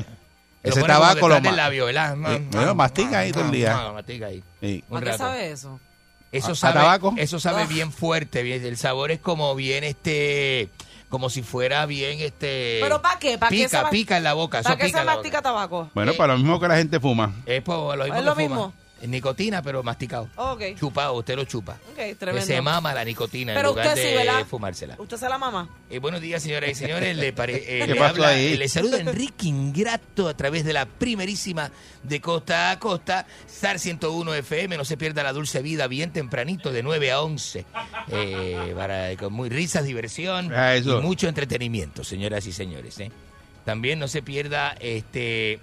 ese 0.63 0.81
tabaco 0.81 1.27
lo 1.27 1.41
labio, 1.41 1.87
¿verdad? 1.87 2.15
Eh, 2.33 2.47
bueno, 2.51 2.73
mastica 2.73 3.19
ahí 3.19 3.33
todo 3.33 3.43
el 3.43 3.51
día. 3.51 3.91
Mastica 3.93 4.27
ahí. 4.27 4.41
Sí. 4.61 4.81
Un 4.87 4.97
¿A 4.97 4.99
qué 5.01 5.05
rato. 5.07 5.17
sabe 5.17 5.51
eso? 5.51 5.77
Eso 6.31 6.49
¿A- 6.49 6.51
a 6.51 6.55
sabe, 6.55 6.73
tabaco? 6.73 7.13
Eso 7.17 7.39
sabe 7.39 7.63
Ugh. 7.63 7.69
bien 7.69 7.91
fuerte, 7.91 8.43
bien, 8.43 8.63
el 8.65 8.77
sabor 8.77 9.11
es 9.11 9.19
como 9.19 9.55
bien 9.55 9.83
este 9.83 10.69
como 11.09 11.29
si 11.29 11.41
fuera 11.41 11.85
bien 11.85 12.19
este 12.19 12.79
¿Pero 12.81 13.01
para 13.01 13.17
qué? 13.17 13.37
¿Para 13.37 13.49
qué 13.49 13.55
pica, 13.63 13.69
se 13.69 13.83
ma- 13.83 13.89
pica 13.89 14.17
en 14.17 14.23
la 14.23 14.33
boca, 14.33 14.59
eso 14.59 14.69
¿Para 14.69 14.77
qué 14.77 14.89
se 14.91 15.03
mastica 15.05 15.41
tabaco? 15.41 15.89
Bueno, 15.93 16.11
Eh, 16.11 16.15
para 16.15 16.33
lo 16.33 16.39
mismo 16.39 16.59
que 16.59 16.67
la 16.67 16.75
gente 16.75 16.99
fuma. 16.99 17.33
Es 17.45 17.61
por 17.61 17.97
lo 17.97 18.03
mismo 18.03 18.19
¿Es 18.19 18.25
lo 18.25 18.35
que 18.35 18.43
fuma. 18.43 18.55
mismo? 18.55 18.73
Nicotina, 19.03 19.61
pero 19.61 19.83
masticado. 19.83 20.29
Ok. 20.35 20.61
Chupado, 20.79 21.13
usted 21.13 21.35
lo 21.35 21.43
chupa. 21.45 21.73
Ok, 21.91 21.95
Que 21.97 22.15
tremendo. 22.15 22.45
se 22.47 22.61
mama 22.61 22.93
la 22.93 23.03
nicotina 23.05 23.53
Pero 23.53 23.69
en 23.69 23.75
lugar 23.75 23.87
usted 23.89 24.01
sí, 24.01 24.07
de 24.09 24.15
¿verdad? 24.17 24.45
fumársela. 24.47 24.95
¿Usted 24.97 25.17
se 25.17 25.29
la 25.29 25.37
mama? 25.37 25.69
Eh, 25.89 25.99
buenos 25.99 26.19
días, 26.21 26.41
señoras 26.41 26.71
y 26.71 26.75
señores. 26.75 27.15
Le, 27.15 27.31
pare- 27.33 27.55
eh, 27.57 27.83
eh, 27.87 28.55
le 28.57 28.67
saluda 28.69 28.99
Enrique 28.99 29.47
Ingrato 29.47 30.27
a 30.27 30.35
través 30.35 30.63
de 30.65 30.73
la 30.73 30.85
primerísima 30.85 31.71
de 32.03 32.21
costa 32.21 32.71
a 32.71 32.79
costa, 32.79 33.25
SAR 33.45 33.79
101 33.79 34.33
FM. 34.33 34.77
No 34.77 34.85
se 34.85 34.97
pierda 34.97 35.21
la 35.23 35.33
dulce 35.33 35.61
vida 35.61 35.87
bien 35.87 36.11
tempranito, 36.11 36.71
de 36.71 36.81
9 36.83 37.11
a 37.11 37.21
11. 37.21 37.65
Eh, 38.09 38.73
para, 38.75 39.15
con 39.17 39.33
muy 39.33 39.49
risas, 39.49 39.85
diversión 39.85 40.51
Ah, 40.53 40.75
eso. 40.75 40.99
y 40.99 41.01
mucho 41.01 41.27
entretenimiento, 41.27 42.03
señoras 42.03 42.45
y 42.47 42.51
señores. 42.53 42.99
¿eh? 42.99 43.11
También 43.65 43.99
no 43.99 44.07
se 44.07 44.21
pierda 44.21 44.75
este 44.79 45.59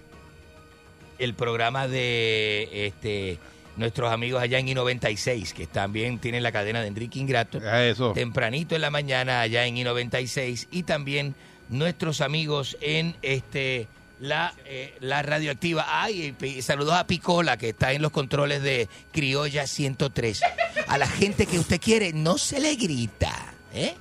el 1.18 1.34
programa 1.34 1.88
de 1.88 2.86
este 2.86 3.38
nuestros 3.76 4.12
amigos 4.12 4.40
allá 4.40 4.58
en 4.60 4.68
I96, 4.68 5.52
que 5.52 5.66
también 5.66 6.18
tienen 6.20 6.42
la 6.44 6.52
cadena 6.52 6.80
de 6.80 6.86
Enrique 6.86 7.18
Ingrato 7.18 7.60
Ah, 7.64 7.84
Eso. 7.84 8.12
tempranito 8.12 8.74
en 8.76 8.80
la 8.80 8.90
mañana 8.90 9.40
allá 9.40 9.66
en 9.66 9.74
I96 9.76 10.68
y 10.70 10.84
también 10.84 11.34
nuestros 11.68 12.20
amigos 12.20 12.76
en 12.80 13.16
este 13.22 13.88
la, 14.20 14.54
eh, 14.66 14.94
la 15.00 15.22
radioactiva. 15.22 15.86
Ay, 15.88 16.36
saludos 16.62 16.94
a 16.94 17.06
Picola 17.08 17.56
que 17.56 17.70
está 17.70 17.92
en 17.92 18.00
los 18.00 18.12
controles 18.12 18.62
de 18.62 18.88
Criolla 19.12 19.66
103. 19.66 20.40
A 20.86 20.96
la 20.96 21.08
gente 21.08 21.46
que 21.46 21.58
usted 21.58 21.80
quiere 21.80 22.12
no 22.12 22.38
se 22.38 22.60
le 22.60 22.76
grita, 22.76 23.54
¿eh? 23.74 23.94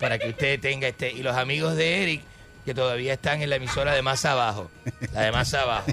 Para 0.00 0.18
que 0.18 0.28
usted 0.28 0.60
tenga 0.60 0.86
este 0.86 1.10
y 1.12 1.22
los 1.22 1.34
amigos 1.34 1.76
de 1.76 2.02
Eric 2.02 2.22
que 2.64 2.74
todavía 2.74 3.14
están 3.14 3.42
en 3.42 3.50
la 3.50 3.56
emisora 3.56 3.94
de 3.94 4.02
más 4.02 4.24
abajo, 4.24 4.70
la 5.12 5.22
de 5.22 5.32
más 5.32 5.52
abajo, 5.54 5.86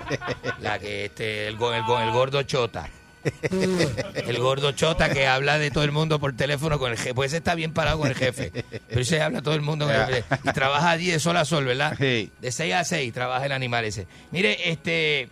la 0.60 0.80
que 0.80 1.06
este 1.06 1.48
el, 1.48 1.56
el, 1.56 2.02
el 2.04 2.12
gordo 2.12 2.44
chota. 2.44 2.90
El 4.16 4.40
gordo 4.40 4.72
chota 4.72 5.10
que 5.10 5.28
habla 5.28 5.60
de 5.60 5.70
todo 5.70 5.84
el 5.84 5.92
mundo 5.92 6.20
por 6.20 6.36
teléfono 6.36 6.80
con 6.80 6.92
el 6.92 6.98
jefe. 6.98 7.14
Pues 7.14 7.32
ese 7.32 7.38
está 7.38 7.56
bien 7.56 7.74
parado 7.74 8.00
con 8.00 8.08
el 8.08 8.16
jefe. 8.16 8.52
Pero 8.88 9.02
ese 9.02 9.22
habla 9.22 9.42
todo 9.42 9.54
el 9.54 9.62
mundo 9.62 9.86
con 9.86 9.96
el 9.96 10.06
jefe. 10.06 10.36
Y 10.44 10.52
trabaja 10.54 10.92
allí 10.92 11.08
de 11.08 11.20
sol 11.20 11.38
a 11.38 11.46
sol, 11.46 11.66
¿verdad? 11.66 11.96
Sí. 12.00 12.32
De 12.40 12.52
6 12.52 12.74
a 12.74 12.84
6 12.84 13.14
trabaja 13.14 13.46
el 13.46 13.52
animal 13.52 13.86
ese. 13.86 14.08
Mire, 14.32 14.72
este. 14.72 15.30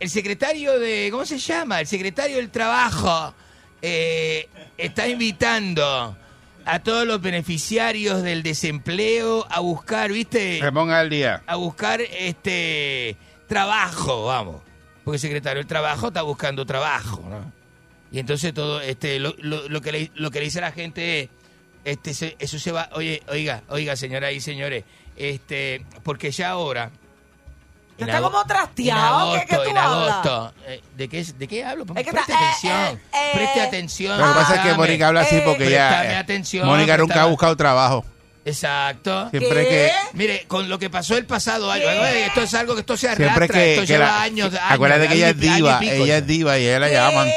El 0.00 0.10
secretario 0.10 0.78
de. 0.78 1.08
¿Cómo 1.10 1.26
se 1.26 1.38
llama? 1.38 1.80
El 1.80 1.86
secretario 1.86 2.36
del 2.36 2.50
trabajo 2.50 3.34
eh, 3.82 4.48
está 4.76 5.08
invitando 5.08 6.16
a 6.68 6.82
todos 6.82 7.06
los 7.06 7.20
beneficiarios 7.20 8.22
del 8.22 8.42
desempleo 8.42 9.46
a 9.50 9.60
buscar, 9.60 10.12
¿viste? 10.12 10.60
Se 10.60 10.72
ponga 10.72 11.00
al 11.00 11.10
día. 11.10 11.42
a 11.46 11.56
buscar 11.56 12.00
este 12.00 13.16
trabajo, 13.46 14.26
vamos. 14.26 14.62
Porque 15.04 15.16
el 15.16 15.20
secretario 15.20 15.58
del 15.58 15.66
trabajo 15.66 16.08
está 16.08 16.22
buscando 16.22 16.66
trabajo, 16.66 17.24
¿no? 17.28 17.52
Y 18.12 18.18
entonces 18.18 18.52
todo, 18.54 18.80
este, 18.80 19.18
lo, 19.18 19.34
lo- 19.38 19.68
lo 19.68 19.80
que 19.80 19.92
le, 19.92 20.10
lo 20.14 20.30
que 20.30 20.38
le 20.40 20.46
dice 20.46 20.60
la 20.60 20.72
gente 20.72 21.20
es, 21.20 21.28
este, 21.84 22.14
se- 22.14 22.36
eso 22.38 22.58
se 22.58 22.72
va, 22.72 22.88
oye, 22.92 23.22
oiga, 23.28 23.62
oiga, 23.68 23.96
señoras 23.96 24.32
y 24.34 24.40
señores, 24.40 24.84
este, 25.16 25.84
porque 26.02 26.30
ya 26.30 26.50
ahora. 26.50 26.90
Está 27.98 28.20
como 28.20 28.44
trasteado, 28.44 29.34
En 29.34 29.40
¿qué- 29.40 29.46
qué 29.46 29.54
agosto, 29.54 29.64
tú 29.64 29.70
en 29.70 29.78
hablas? 29.78 30.26
agosto. 30.26 30.54
eh, 30.66 30.82
¿De 30.96 31.08
qué, 31.08 31.24
¿De 31.24 31.48
qué 31.48 31.64
hablo? 31.64 31.84
Es 31.96 32.04
que 32.04 32.12
preste 32.12 32.32
está- 32.32 32.32
eh, 32.32 32.46
atención, 32.46 32.96
eh, 32.96 33.00
eh. 33.12 33.30
preste 33.34 33.60
atención. 33.60 34.18
Lo 34.18 34.26
que 34.28 34.32
pasa 34.34 34.54
es 34.56 34.60
que. 34.62 34.74
Mónica 34.74 35.08
habla 35.08 35.20
así 35.22 35.40
porque 35.44 35.70
ya. 35.70 36.18
atención, 36.18 36.66
Mónica 36.66 36.96
nunca 36.96 37.22
ha 37.22 37.26
buscado 37.26 37.56
trabajo. 37.56 38.04
Exacto. 38.44 39.28
Siempre 39.30 39.64
¿Qué? 39.64 39.68
que. 39.68 39.92
Mire, 40.16 40.44
con 40.48 40.68
lo 40.68 40.78
que 40.78 40.88
pasó 40.88 41.16
el 41.16 41.26
pasado 41.26 41.70
año, 41.70 41.82
¿Qué? 41.84 42.26
esto 42.26 42.40
es 42.42 42.54
algo 42.54 42.74
que 42.74 42.80
esto 42.80 42.96
se 42.96 43.08
arrastra, 43.08 43.26
Siempre 43.26 43.48
que, 43.48 43.70
esto 43.74 43.82
que 43.82 43.86
lleva 43.88 44.06
la- 44.06 44.22
años, 44.22 44.54
años, 44.54 44.60
acuérdate 44.70 45.08
que 45.08 45.14
ella 45.14 45.28
es 45.30 45.38
diva, 45.40 45.78
pico, 45.78 45.92
ella 45.92 46.16
es 46.18 46.26
diva 46.26 46.58
y 46.58 46.66
ella 46.66 46.78
la 46.78 46.86
¿Qué? 46.88 46.94
llaman 46.94 47.28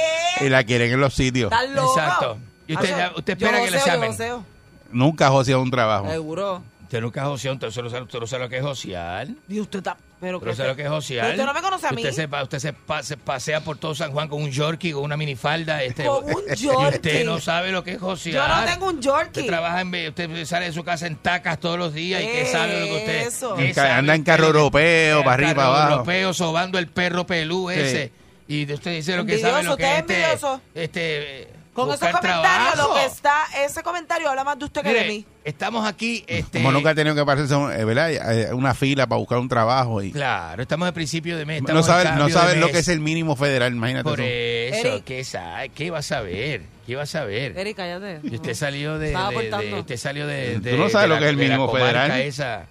y 0.42 0.50
la 0.50 0.64
quieren 0.64 0.92
en 0.92 1.00
los 1.00 1.14
sitios. 1.14 1.52
Exacto. 1.52 2.38
Y 2.68 2.76
usted, 2.76 2.94
Ah, 2.94 2.98
ya- 2.98 3.12
usted 3.18 3.38
yo 3.38 3.46
espera 3.48 3.66
que 3.66 3.72
le 3.72 3.78
joseo, 3.80 3.88
yo 3.88 3.94
llamen. 4.00 4.12
joseo. 4.12 4.46
Nunca 4.92 5.30
joseó 5.30 5.62
un 5.62 5.72
trabajo. 5.72 6.10
Seguro. 6.10 6.64
Usted 6.84 7.02
nunca 7.02 7.30
usted 7.30 7.72
solo 7.72 7.90
sabe, 7.90 8.04
usted 8.04 8.20
no 8.20 8.28
sabe 8.28 8.44
lo 8.44 8.50
que 8.50 8.58
es 8.58 8.64
josear. 8.64 9.28
Y 9.50 9.60
usted 9.60 9.80
está... 9.80 9.98
Pero 10.22 10.40
Pero 10.40 10.56
sabe 10.56 10.70
lo 10.70 10.76
que 10.76 10.84
es. 10.84 10.90
Pero 10.90 11.30
usted 11.32 11.46
no 11.46 11.54
me 11.54 11.62
conoce 11.62 11.88
a 11.88 11.92
mí. 11.92 12.02
Usted 12.04 12.14
se, 12.14 12.28
pa- 12.28 12.44
usted 12.44 12.60
se, 12.60 12.74
pa- 12.74 13.02
se 13.02 13.18
pasea 13.18 13.62
por 13.62 13.78
todo 13.78 13.96
San 13.96 14.12
Juan 14.12 14.28
con 14.30 14.42
un 14.44 14.52
yorkie, 14.52 14.94
con 14.94 15.04
una 15.04 15.18
minifalda. 15.18 15.84
Este, 15.84 16.06
Con 16.06 16.24
un 16.26 16.44
Y 16.54 16.56
yorkie. 16.58 16.96
usted 16.96 17.26
no 17.26 17.40
sabe 17.40 17.72
lo 17.72 17.84
que 17.84 17.94
es 17.94 18.00
josear. 18.00 18.48
Yo 18.48 18.56
no 18.56 18.66
tengo 18.72 18.86
un 18.86 18.96
Usted 19.00 19.10
Yorkie. 19.10 19.48
trabaja 19.48 19.82
en, 19.82 19.88
usted 20.10 20.46
sale 20.46 20.66
de 20.68 20.74
su 20.74 20.84
casa 20.84 21.08
en 21.08 21.16
tacas 21.16 21.60
todos 21.60 21.80
los 21.80 21.94
días 21.94 22.22
y 22.22 22.28
que 22.28 22.32
¿Qué 22.32 22.46
sabe 22.46 22.80
lo 22.82 22.86
que 22.86 22.98
usted 22.98 23.28
eso? 23.28 23.56
qué 23.56 23.74
sabe 23.74 23.90
anda 23.90 24.14
en 24.14 24.22
usted 24.22 24.32
carro 24.32 24.46
europeo, 24.48 25.24
para 25.24 25.34
arriba, 25.34 25.66
abajo. 25.66 25.92
europeo, 25.94 26.34
sobando 26.36 26.78
el 26.78 26.88
perro 26.88 27.26
pelú 27.26 27.70
Sí. 27.74 27.80
ese. 27.80 28.12
Y 28.48 28.72
usted 28.72 28.92
dice 28.92 29.16
lo 29.18 29.26
que 29.26 29.40
sabe 29.40 29.64
lo 29.64 29.72
Envidioso, 29.72 29.78
que 29.78 29.84
es 29.96 30.00
usted 30.02 30.62
es 30.76 30.84
este, 30.84 31.38
envidioso. 31.42 31.61
Con 31.74 31.88
esos 31.90 32.02
buscar 32.02 32.20
comentarios, 32.22 32.78
lo 32.78 32.94
que 32.96 33.06
está... 33.06 33.44
Ese 33.64 33.82
comentario 33.82 34.30
habla 34.30 34.44
más 34.44 34.60
de 34.60 34.66
usted 34.66 34.82
que 34.82 34.94
de 34.94 35.06
mí. 35.06 35.26
estamos 35.46 35.88
aquí, 35.88 36.24
este, 36.28 36.60
Como 36.60 36.72
nunca 36.74 36.90
ha 36.90 36.96
tenido 36.96 37.16
que 37.16 37.26
pasarse 37.26 37.54
eh, 37.80 37.86
¿verdad? 37.86 38.12
Eh, 38.12 38.54
una 38.54 38.74
fila 38.74 39.08
para 39.08 39.20
buscar 39.20 39.38
un 39.40 39.48
trabajo. 39.48 40.02
y 40.04 40.12
claro, 40.12 40.62
estamos 40.62 40.88
a 40.88 40.92
principio 40.92 41.38
de 41.38 41.46
mes. 41.46 41.62
No 41.62 41.68
estamos 41.68 41.86
saben, 41.86 42.04
no 42.06 42.10
cambio 42.20 42.28
de 42.28 42.34
saben 42.42 42.60
lo 42.60 42.66
mes. 42.68 42.74
que 42.74 42.80
es 42.80 42.88
el 42.90 43.00
mínimo 43.00 43.36
federal, 43.38 43.72
imagínate. 43.74 44.04
Por 44.10 44.20
eso. 44.20 44.78
eso, 44.80 44.88
Eric. 44.90 45.04
¿qué, 45.06 45.24
sabe? 45.24 45.70
¿qué 45.70 45.92
va 45.92 46.00
a 46.00 46.04
saber? 46.04 46.64
¿Qué 46.86 46.96
va 46.98 47.04
a 47.04 47.06
saber? 47.06 47.58
Eric, 47.58 47.78
cállate. 47.78 48.20
Y 48.24 48.36
usted 48.36 48.54
salió 48.54 49.00
de, 49.00 49.08
Estaba 49.08 49.30
de- 49.30 49.36
de- 49.38 49.48
aportando. 49.48 49.80
usted 49.80 49.98
salió 49.98 50.28
de, 50.28 50.60
Tú 50.60 50.76
no 50.78 50.90
sabes 50.90 51.04
de 51.04 51.08
lo 51.08 51.14
la- 51.16 51.20
que 51.20 51.26
es 51.26 51.30
el 51.32 51.38
de 51.38 51.44
la 51.44 51.50
mínimo 51.50 51.68
comarca 51.68 51.88
federal. 52.02 52.22
Esa. 52.22 52.66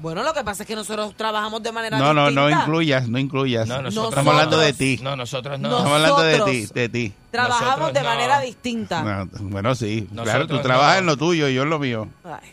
Bueno, 0.00 0.22
lo 0.22 0.32
que 0.32 0.44
pasa 0.44 0.62
es 0.62 0.66
que 0.66 0.74
nosotros 0.76 1.14
trabajamos 1.16 1.62
de 1.62 1.72
manera 1.72 1.98
No, 1.98 2.14
no, 2.14 2.30
no 2.30 2.48
incluyas, 2.50 3.08
no 3.08 3.18
incluyas. 3.18 3.66
No, 3.66 3.82
nosotros 3.82 4.10
Estamos 4.10 4.32
hablando 4.34 4.58
de 4.58 4.66
Nosotros. 4.72 4.78
ti. 4.78 5.00
No, 5.02 5.16
nosotros 5.16 5.58
no. 5.60 5.68
No. 5.68 5.76
Estamos 5.78 5.96
hablando 5.96 6.22
de 6.22 6.32
ti, 6.34 6.60
Nosotros. 6.60 6.74
de 6.74 6.88
ti. 6.88 7.12
Trabajamos 7.30 7.66
Nosotros 7.66 7.92
de 7.94 8.00
no. 8.00 8.06
manera 8.06 8.40
distinta. 8.40 9.02
No, 9.02 9.26
bueno, 9.48 9.74
sí. 9.74 10.02
Nosotros 10.10 10.24
claro, 10.24 10.46
tú 10.46 10.54
no. 10.54 10.60
trabajas 10.62 10.98
en 10.98 11.06
lo 11.06 11.16
tuyo 11.16 11.48
y 11.48 11.54
yo 11.54 11.62
en 11.62 11.70
lo 11.70 11.78
mío. 11.78 12.08
Ay. 12.24 12.52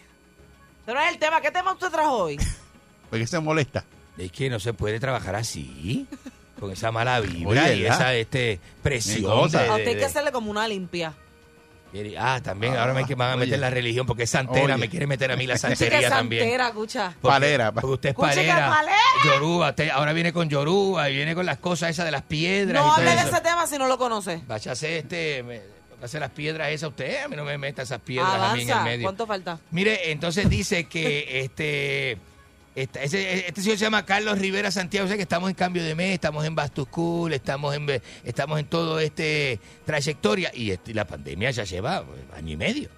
Pero 0.85 0.99
es 1.01 1.11
el 1.11 1.17
tema. 1.19 1.41
¿Qué 1.41 1.51
tema 1.51 1.73
usted 1.73 1.89
trajo 1.89 2.13
hoy? 2.17 2.38
¿Por 3.09 3.19
qué 3.19 3.27
se 3.27 3.39
molesta? 3.39 3.84
Es 4.17 4.31
que 4.31 4.49
no 4.49 4.59
se 4.59 4.73
puede 4.73 4.99
trabajar 4.99 5.35
así. 5.35 6.07
Con 6.59 6.72
esa 6.72 6.91
mala 6.91 7.19
vibra 7.19 7.63
Oye, 7.65 7.76
y 7.77 7.85
esa 7.85 8.13
este, 8.13 8.59
presión. 8.81 9.23
de- 9.51 9.57
A 9.67 9.76
usted 9.76 9.88
hay 9.88 9.95
que 9.97 10.05
hacerle 10.05 10.31
como 10.31 10.49
una 10.49 10.67
limpia. 10.67 11.13
Ah, 12.19 12.39
también, 12.43 12.76
ahora 12.76 12.93
me 12.93 13.05
que 13.05 13.15
van 13.15 13.31
a 13.31 13.35
oye. 13.35 13.45
meter 13.45 13.59
la 13.59 13.69
religión 13.69 14.05
porque 14.05 14.23
es 14.23 14.30
santera, 14.30 14.76
Oye. 14.76 14.77
me 14.77 14.89
quiere 14.89 15.07
meter 15.07 15.31
a 15.31 15.35
mí 15.35 15.45
la 15.47 15.55
Sí 15.57 15.61
santería 15.61 16.09
también. 16.09 16.43
santera, 16.43 16.67
escucha. 16.67 17.13
Porque- 17.22 17.27
Palera. 17.34 17.72
Porque 17.72 17.88
usted 17.88 18.09
es 18.09 18.15
palera. 18.15 18.69
palera. 18.69 18.97
Yoruba, 19.26 19.69
usted 19.69 19.89
ahora 19.89 20.13
viene 20.13 20.34
con 20.34 20.49
Yoruba 20.49 21.09
y 21.09 21.15
viene 21.15 21.34
con 21.35 21.45
las 21.45 21.57
cosas 21.59 21.89
esas 21.91 22.05
de 22.05 22.11
las 22.11 22.23
piedras 22.23 22.84
No 22.84 22.93
hable 22.93 23.11
de 23.11 23.22
ese 23.22 23.41
tema 23.41 23.65
si 23.67 23.77
no 23.77 23.88
lo 23.88 23.97
conoce. 23.97 24.41
Hacer 24.49 24.93
este, 24.93 25.43
me, 25.43 25.61
hacer 26.03 26.19
las 26.22 26.31
piedras 26.31 26.69
esas 26.69 26.89
usted, 26.89 27.23
a 27.23 27.27
mí 27.27 27.35
no 27.35 27.43
me 27.45 27.57
meta 27.57 27.81
esas 27.84 28.01
piedras 28.01 28.34
a 28.34 28.53
mí 28.53 28.61
en 28.63 28.67
el 28.67 28.73
Avanza. 28.73 28.89
medio. 28.89 29.03
¿Cuánto 29.03 29.26
falta? 29.26 29.59
Mire, 29.72 30.11
entonces 30.11 30.49
dice 30.49 30.85
que 30.85 31.39
este, 31.41 32.17
ese- 32.76 33.47
este 33.47 33.61
señor 33.61 33.77
se 33.77 33.85
llama 33.85 34.06
Carlos 34.06 34.38
Rivera 34.38 34.69
Santiago, 34.69 35.06
o 35.06 35.07
sea 35.07 35.15
que 35.15 35.23
estamos 35.23 35.49
en 35.49 35.56
cambio 35.56 35.84
de 35.84 35.95
mes, 35.95 36.14
estamos 36.14 36.45
en 36.45 36.56
School, 36.56 37.34
estamos 37.34 37.73
en 37.76 38.02
estamos 38.23 38.60
en 38.60 38.65
todo 38.65 38.99
este 38.99 39.60
trayectoria 39.85 40.52
y 40.53 40.72
este- 40.72 40.93
la 40.93 41.06
pandemia 41.07 41.52
ya 41.52 41.64
lleva 41.64 42.03
pues, 42.06 42.19
año 42.35 42.52
y 42.53 42.57
medio. 42.57 42.89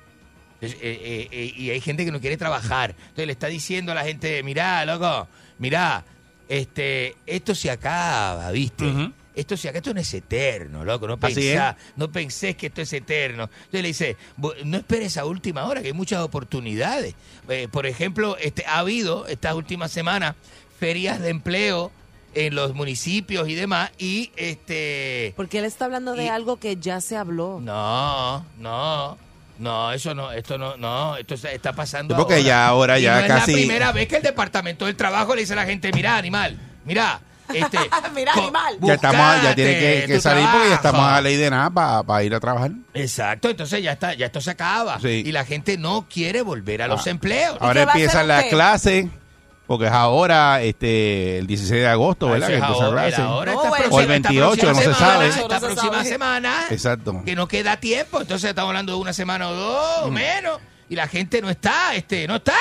Eh, 0.60 0.76
eh, 0.82 1.28
eh, 1.32 1.54
y 1.56 1.70
hay 1.70 1.80
gente 1.82 2.04
que 2.04 2.12
no 2.12 2.20
quiere 2.20 2.36
trabajar. 2.38 2.96
Entonces 2.98 3.28
le 3.28 3.32
está 3.34 3.46
diciendo 3.48 3.92
a 3.92 3.96
la 3.96 4.04
gente, 4.04 4.42
mirá, 4.42 4.84
loco, 4.86 5.28
mirá, 5.60 6.04
este, 6.50 7.16
esto 7.28 7.54
se 7.54 7.70
acaba, 7.70 8.50
¿viste? 8.52 8.86
Ujú. 8.86 9.12
Esto 9.40 9.56
se 9.56 9.70
acaba, 9.70 9.78
esto 9.80 9.94
no 9.94 10.00
es 10.02 10.14
eterno, 10.14 10.84
loco, 10.84 11.08
no 11.08 11.18
Así 11.22 11.36
pensá, 11.36 11.78
no 11.96 12.12
pensés 12.12 12.56
que 12.58 12.68
esto 12.68 12.82
es 12.82 12.92
eterno. 12.94 13.44
Entonces 13.44 13.82
le 13.82 13.88
dice, 13.88 14.18
"Vo- 14.38 14.56
no 14.64 14.78
esperes 14.78 15.16
a 15.18 15.26
última 15.26 15.66
hora, 15.66 15.82
que 15.82 15.88
hay 15.88 15.94
muchas 15.94 16.22
oportunidades. 16.22 17.14
Eh, 17.48 17.68
por 17.72 17.86
ejemplo, 17.86 18.36
este, 18.38 18.66
ha 18.66 18.80
habido 18.80 19.28
estas 19.28 19.54
últimas 19.54 19.92
semanas 19.92 20.36
ferias 20.80 21.20
de 21.20 21.30
empleo 21.30 21.92
en 22.34 22.54
los 22.56 22.74
municipios 22.76 23.48
y 23.50 23.56
demás, 23.56 23.92
y 23.98 24.32
este... 24.36 25.34
Porque 25.38 25.60
él 25.60 25.66
está 25.66 25.86
hablando 25.86 26.14
de 26.14 26.26
Y- 26.26 26.28
algo 26.28 26.58
que 26.58 26.78
ya 26.78 27.00
se 27.02 27.16
habló. 27.18 27.60
No, 27.62 28.46
no. 28.58 29.18
No, 29.60 29.92
eso 29.92 30.14
no, 30.14 30.32
esto 30.32 30.56
no, 30.60 30.78
no, 30.78 31.18
esto 31.18 31.34
está- 31.34 31.74
pasando 31.74 32.16
porque 32.16 32.36
ahora. 32.36 32.46
ya 32.46 32.68
ahora 32.68 33.00
Y 33.00 33.04
ya 33.04 33.14
no 33.16 33.20
es 33.22 33.28
casi- 33.28 33.52
la 33.54 33.58
primera 33.58 33.92
vez 33.92 34.08
que 34.08 34.18
el 34.18 34.22
departamento 34.24 34.86
del 34.86 34.96
trabajo 34.96 35.34
le 35.34 35.42
dice 35.42 35.54
a 35.54 35.56
la 35.56 35.66
gente, 35.66 35.92
mira, 35.94 36.16
animal, 36.16 36.60
mira, 36.86 37.20
este, 37.54 37.78
Mira, 38.16 38.34
animal. 38.34 38.78
Ya 38.82 38.94
estamos, 38.96 39.44
ya 39.44 39.56
tiene 39.56 40.06
que, 40.06 40.20
salir 40.22 40.48
porque 40.52 40.70
ya 40.70 40.76
estamos 40.76 41.02
a 41.02 41.22
ley 41.22 41.36
de 41.36 41.50
nada 41.50 42.04
para 42.04 42.24
ir 42.24 42.34
a 42.34 42.40
trabajar. 42.40 42.72
Exacto, 42.94 43.50
entonces 43.50 43.82
ya 43.84 43.92
está, 43.94 44.14
ya 44.14 44.26
esto 44.28 44.42
se 44.42 44.52
acaba 44.52 45.00
Sí. 45.00 45.24
y 45.26 45.32
la 45.32 45.46
gente 45.46 45.78
no 45.78 46.08
quiere 46.12 46.42
volver 46.42 46.82
a 46.82 46.88
los 46.88 47.06
Ah. 47.06 47.10
empleos. 47.12 47.58
Ahora 47.60 47.84
empiezan 47.84 48.28
las 48.28 48.46
clases, 48.46 49.08
porque 49.68 49.86
es 49.88 49.92
ahora, 49.92 50.62
este, 50.62 51.38
el 51.40 51.48
16 51.48 51.82
de 51.82 51.88
agosto, 51.88 52.30
¿verdad? 52.30 52.50
Eso 52.52 52.60
que 52.60 52.66
ahora, 52.84 53.02
clase. 53.08 53.22
ahora, 53.22 53.52
No, 53.54 53.62
próxima- 53.62 53.88
O 53.96 54.00
el 54.00 54.12
esta 54.12 54.30
28, 54.30 54.68
no 54.68 54.76
se 54.76 54.82
semana, 54.82 54.98
sabe. 54.98 55.28
Esta 55.28 55.42
No 55.42 55.48
próxima 55.60 55.94
sabe. 55.98 56.10
semana, 56.10 56.56
Exacto. 56.70 57.22
que 57.26 57.36
no 57.36 57.48
queda 57.48 57.78
tiempo, 57.78 58.22
entonces 58.22 58.50
estamos 58.50 58.70
hablando 58.70 58.94
de 58.94 59.00
una 59.00 59.14
semana 59.14 59.50
o 59.50 59.54
dos, 59.54 60.02
Mm. 60.04 60.08
o 60.08 60.12
menos, 60.12 60.60
y 60.90 60.96
la 60.96 61.08
gente 61.08 61.42
no 61.42 61.50
está, 61.50 61.94
este, 61.96 62.28
no 62.28 62.38
está. 62.38 62.56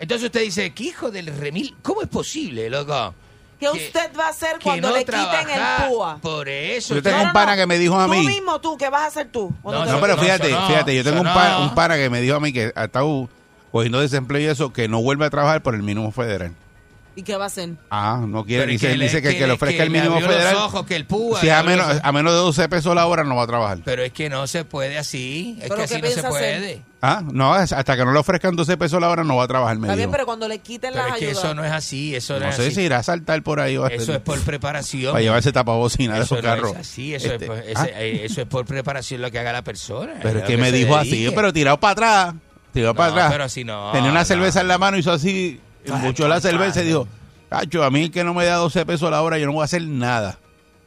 Entonces 0.00 0.26
usted 0.26 0.42
dice, 0.42 0.72
¿qué 0.74 0.84
hijo 0.84 1.10
del 1.10 1.26
remil? 1.36 1.76
¿Cómo 1.82 2.02
es 2.02 2.08
posible, 2.08 2.68
loco? 2.70 3.14
¿Qué 3.58 3.68
usted 3.68 4.10
va 4.18 4.26
a 4.26 4.30
hacer 4.30 4.58
cuando 4.62 4.88
no 4.90 4.94
le 4.96 5.04
quiten 5.04 5.50
el 5.50 5.88
púa? 5.88 6.18
Por 6.22 6.48
eso. 6.48 6.94
Yo 6.94 7.02
tengo 7.02 7.16
No, 7.18 7.24
un 7.24 7.32
pana 7.32 7.52
no. 7.52 7.56
que 7.58 7.66
me 7.66 7.78
dijo 7.78 7.98
a 7.98 8.06
Tú 8.06 8.12
mí. 8.12 8.26
mismo, 8.26 8.60
tú, 8.60 8.76
¿qué 8.78 8.88
vas 8.88 9.02
a 9.02 9.06
hacer 9.06 9.28
tú? 9.32 9.52
No, 9.64 9.70
te 9.70 9.86
No, 9.90 9.92
lo 9.96 10.00
pero 10.00 10.16
fíjate, 10.16 10.46
fíjate, 10.48 10.94
yo 10.94 11.02
tengo 11.04 11.20
un, 11.20 11.26
pa- 11.26 11.58
un 11.58 11.74
pana 11.74 11.96
que 11.96 12.08
me 12.08 12.20
dijo 12.20 12.36
a 12.36 12.40
mí 12.40 12.52
que 12.52 12.72
ha 12.76 12.84
estado 12.84 13.28
cogiendo 13.72 14.00
desempleo 14.00 14.40
y 14.40 14.46
eso, 14.46 14.72
que 14.72 14.86
no 14.88 15.02
vuelve 15.02 15.26
a 15.26 15.30
trabajar 15.30 15.62
por 15.62 15.74
el 15.74 15.82
mínimo 15.82 16.12
federal. 16.12 16.52
¿Y 17.16 17.22
qué 17.24 17.36
va 17.36 17.44
a 17.44 17.46
hacer? 17.48 17.70
Ah, 17.90 18.22
no 18.24 18.44
quiere. 18.44 18.62
Pero 18.62 18.72
Dice, 18.72 18.88
que 18.90 18.96
le- 18.96 19.04
dice 19.06 19.20
que, 19.20 19.44
le 19.46 19.52
ofrezca 19.52 19.82
el 19.82 19.90
mínimo 19.90 20.20
los 20.20 20.28
federal. 20.28 20.54
ojos, 20.54 20.86
que 20.86 20.94
el 20.94 21.04
púa, 21.04 21.40
si 21.40 21.50
a 21.50 21.64
menos, 21.64 21.88
los- 21.88 22.00
a 22.04 22.12
menos 22.12 22.32
de 22.32 22.38
12 22.38 22.68
pesos 22.68 22.94
la 22.94 23.06
hora 23.06 23.24
no 23.24 23.34
va 23.34 23.42
a 23.42 23.46
trabajar. 23.48 23.78
Pero 23.84 24.04
es 24.04 24.12
que 24.12 24.30
no 24.30 24.46
se 24.46 24.64
puede 24.64 24.96
así, 24.98 25.56
es 25.60 25.64
¿Pero 25.68 25.74
que 25.82 25.88
qué 25.88 25.94
así 25.96 26.02
no 26.16 26.22
se 26.22 26.28
puede. 26.28 26.82
Ah, 27.00 27.22
no, 27.24 27.54
hasta 27.54 27.96
que 27.96 28.04
no 28.04 28.12
le 28.12 28.18
ofrezcan 28.18 28.56
12 28.56 28.76
pesos 28.76 29.00
la 29.00 29.08
hora 29.08 29.22
no 29.22 29.36
va 29.36 29.44
a 29.44 29.48
trabajar, 29.48 29.78
me 29.78 29.86
Está 29.86 29.94
bien, 29.94 30.10
pero 30.10 30.26
cuando 30.26 30.48
le 30.48 30.58
quiten 30.58 30.92
Pero 30.92 31.04
las 31.04 31.12
es 31.14 31.18
que 31.20 31.26
ayudas. 31.28 31.44
eso 31.44 31.54
no 31.54 31.64
es 31.64 31.70
así, 31.70 32.16
eso 32.16 32.34
no, 32.34 32.40
No 32.40 32.48
es 32.48 32.56
sé 32.56 32.62
así. 32.66 32.74
si 32.74 32.80
irá 32.82 32.98
a 32.98 33.02
saltar 33.04 33.40
por 33.44 33.60
ahí 33.60 33.76
o 33.76 33.84
a 33.84 33.88
Eso 33.88 34.12
es 34.14 34.18
por 34.18 34.40
preparación. 34.40 35.12
para 35.12 35.22
llevarse 35.22 35.52
tapabocina 35.52 36.14
de 36.16 36.22
Eso 36.24 36.34
esos 36.34 36.44
no 36.44 36.50
carros. 36.50 36.72
es 36.72 36.78
así, 36.78 37.14
eso, 37.14 37.32
Este, 37.32 37.44
es, 37.44 37.48
por- 37.50 37.58
ese- 37.58 37.76
ah, 37.76 38.00
eh, 38.00 38.20
eso 38.24 38.40
es 38.40 38.46
por 38.48 38.66
preparación 38.66 39.22
lo 39.22 39.30
que 39.30 39.38
haga 39.38 39.52
la 39.52 39.62
persona. 39.62 40.14
pero 40.22 40.40
es 40.40 40.44
que 40.44 40.56
me 40.56 40.72
dijo 40.72 40.96
así, 40.96 41.30
pero 41.34 41.52
tirado 41.52 41.78
para 41.78 41.92
atrás. 41.92 42.34
Tirado 42.72 42.94
para 42.96 43.12
atrás. 43.12 43.30
pero 43.32 43.44
así 43.44 43.62
no, 43.62 43.92
Tenía 43.92 44.10
una 44.10 44.20
no. 44.20 44.26
cerveza 44.26 44.60
en 44.60 44.66
la 44.68 44.78
mano, 44.78 44.98
hizo 44.98 45.12
así, 45.12 45.60
embuchó 45.84 46.26
la 46.26 46.40
cerveza 46.40 46.82
y 46.82 46.86
dijo, 46.86 47.06
Cacho, 47.48 47.84
a 47.84 47.90
mí 47.90 48.02
el 48.02 48.10
que 48.10 48.24
no 48.24 48.34
me 48.34 48.44
da 48.44 48.56
12 48.56 48.84
pesos 48.84 49.08
la 49.10 49.22
hora, 49.22 49.38
yo 49.38 49.46
no 49.46 49.52
voy 49.52 49.62
a 49.62 49.64
hacer 49.66 49.82
nada. 49.82 50.36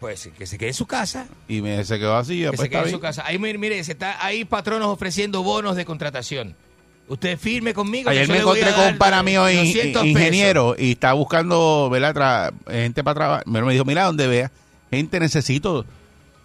Pues 0.02 0.30
que 0.38 0.46
se 0.46 0.58
quede 0.58 0.70
en 0.70 0.74
su 0.74 0.86
casa. 0.86 1.28
Y 1.48 1.62
me, 1.62 1.82
se 1.86 1.98
quedó 1.98 2.18
así, 2.18 2.42
Que 2.42 2.48
pues 2.48 2.60
se 2.62 2.70
quede 2.70 2.80
en 2.80 2.84
bien. 2.86 2.96
su 2.96 3.00
casa. 3.00 3.24
Ahí, 3.26 3.38
mire, 3.40 3.58
mire, 3.58 3.82
se 3.86 3.94
está, 3.94 4.18
hay 4.26 4.44
patronos 4.44 4.88
ofreciendo 4.90 5.44
bonos 5.44 5.78
de 5.78 5.86
contratación. 5.86 6.56
Usted 7.08 7.38
firme 7.38 7.74
conmigo. 7.74 8.10
Ayer 8.10 8.28
me 8.28 8.40
encontré 8.40 8.72
con 8.74 8.88
un 8.88 8.98
pana 8.98 9.22
mío 9.22 9.50
in- 9.50 9.58
200 9.58 10.02
pesos. 10.02 10.08
ingeniero 10.08 10.76
y 10.78 10.92
está 10.92 11.14
buscando 11.14 11.88
¿verdad? 11.92 12.16
Tra- 12.16 12.54
gente 12.72 13.04
para 13.04 13.16
trabajar. 13.16 13.48
Me 13.48 13.74
dijo, 13.74 13.86
mira, 13.86 14.06
donde 14.06 14.28
vea, 14.28 14.52
gente 14.90 15.20
necesito. 15.20 15.86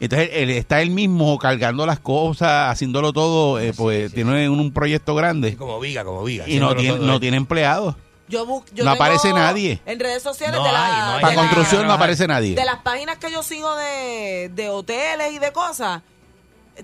Entonces 0.01 0.28
él 0.35 0.51
está 0.51 0.83
él 0.83 0.91
mismo 0.91 1.39
cargando 1.39 1.87
las 1.87 1.99
cosas, 2.01 2.70
haciéndolo 2.70 3.15
todo, 3.15 3.59
eh, 3.59 3.73
pues 3.74 4.12
tiene 4.12 4.47
un, 4.51 4.61
un 4.61 4.70
proyecto 4.73 5.15
grande 5.15 5.57
Como 5.57 5.81
viga, 5.81 6.05
como 6.05 6.23
viga. 6.23 6.47
y 6.47 6.59
no 6.59 6.77
tiene, 6.77 6.99
no 6.99 7.15
él. 7.15 7.20
tiene 7.20 7.39
empleados. 7.39 7.95
Yo 8.28 8.44
bu- 8.47 8.65
yo 8.73 8.85
No 8.85 8.90
tengo 8.93 9.05
aparece 9.05 9.32
nadie. 9.32 9.81
En 9.86 10.01
redes 10.01 10.23
sociales 10.23 10.57
No 10.59 10.65
de, 10.66 10.73
la, 10.73 10.85
hay, 10.86 10.93
no 11.01 11.15
hay 11.16 11.20
Para 11.20 11.31
de 11.31 11.36
la- 11.36 11.43
construcción 11.43 11.86
no 11.86 11.93
aparece 11.93 12.27
nadie. 12.27 12.55
de 12.57 12.65
las 12.65 12.78
páginas 12.81 13.19
que 13.19 13.31
yo 13.31 13.43
sigo 13.43 13.73
de, 13.77 14.51
de 14.53 14.69
hoteles 14.70 15.32
y 15.32 15.39
de 15.39 15.53
cosas, 15.53 16.03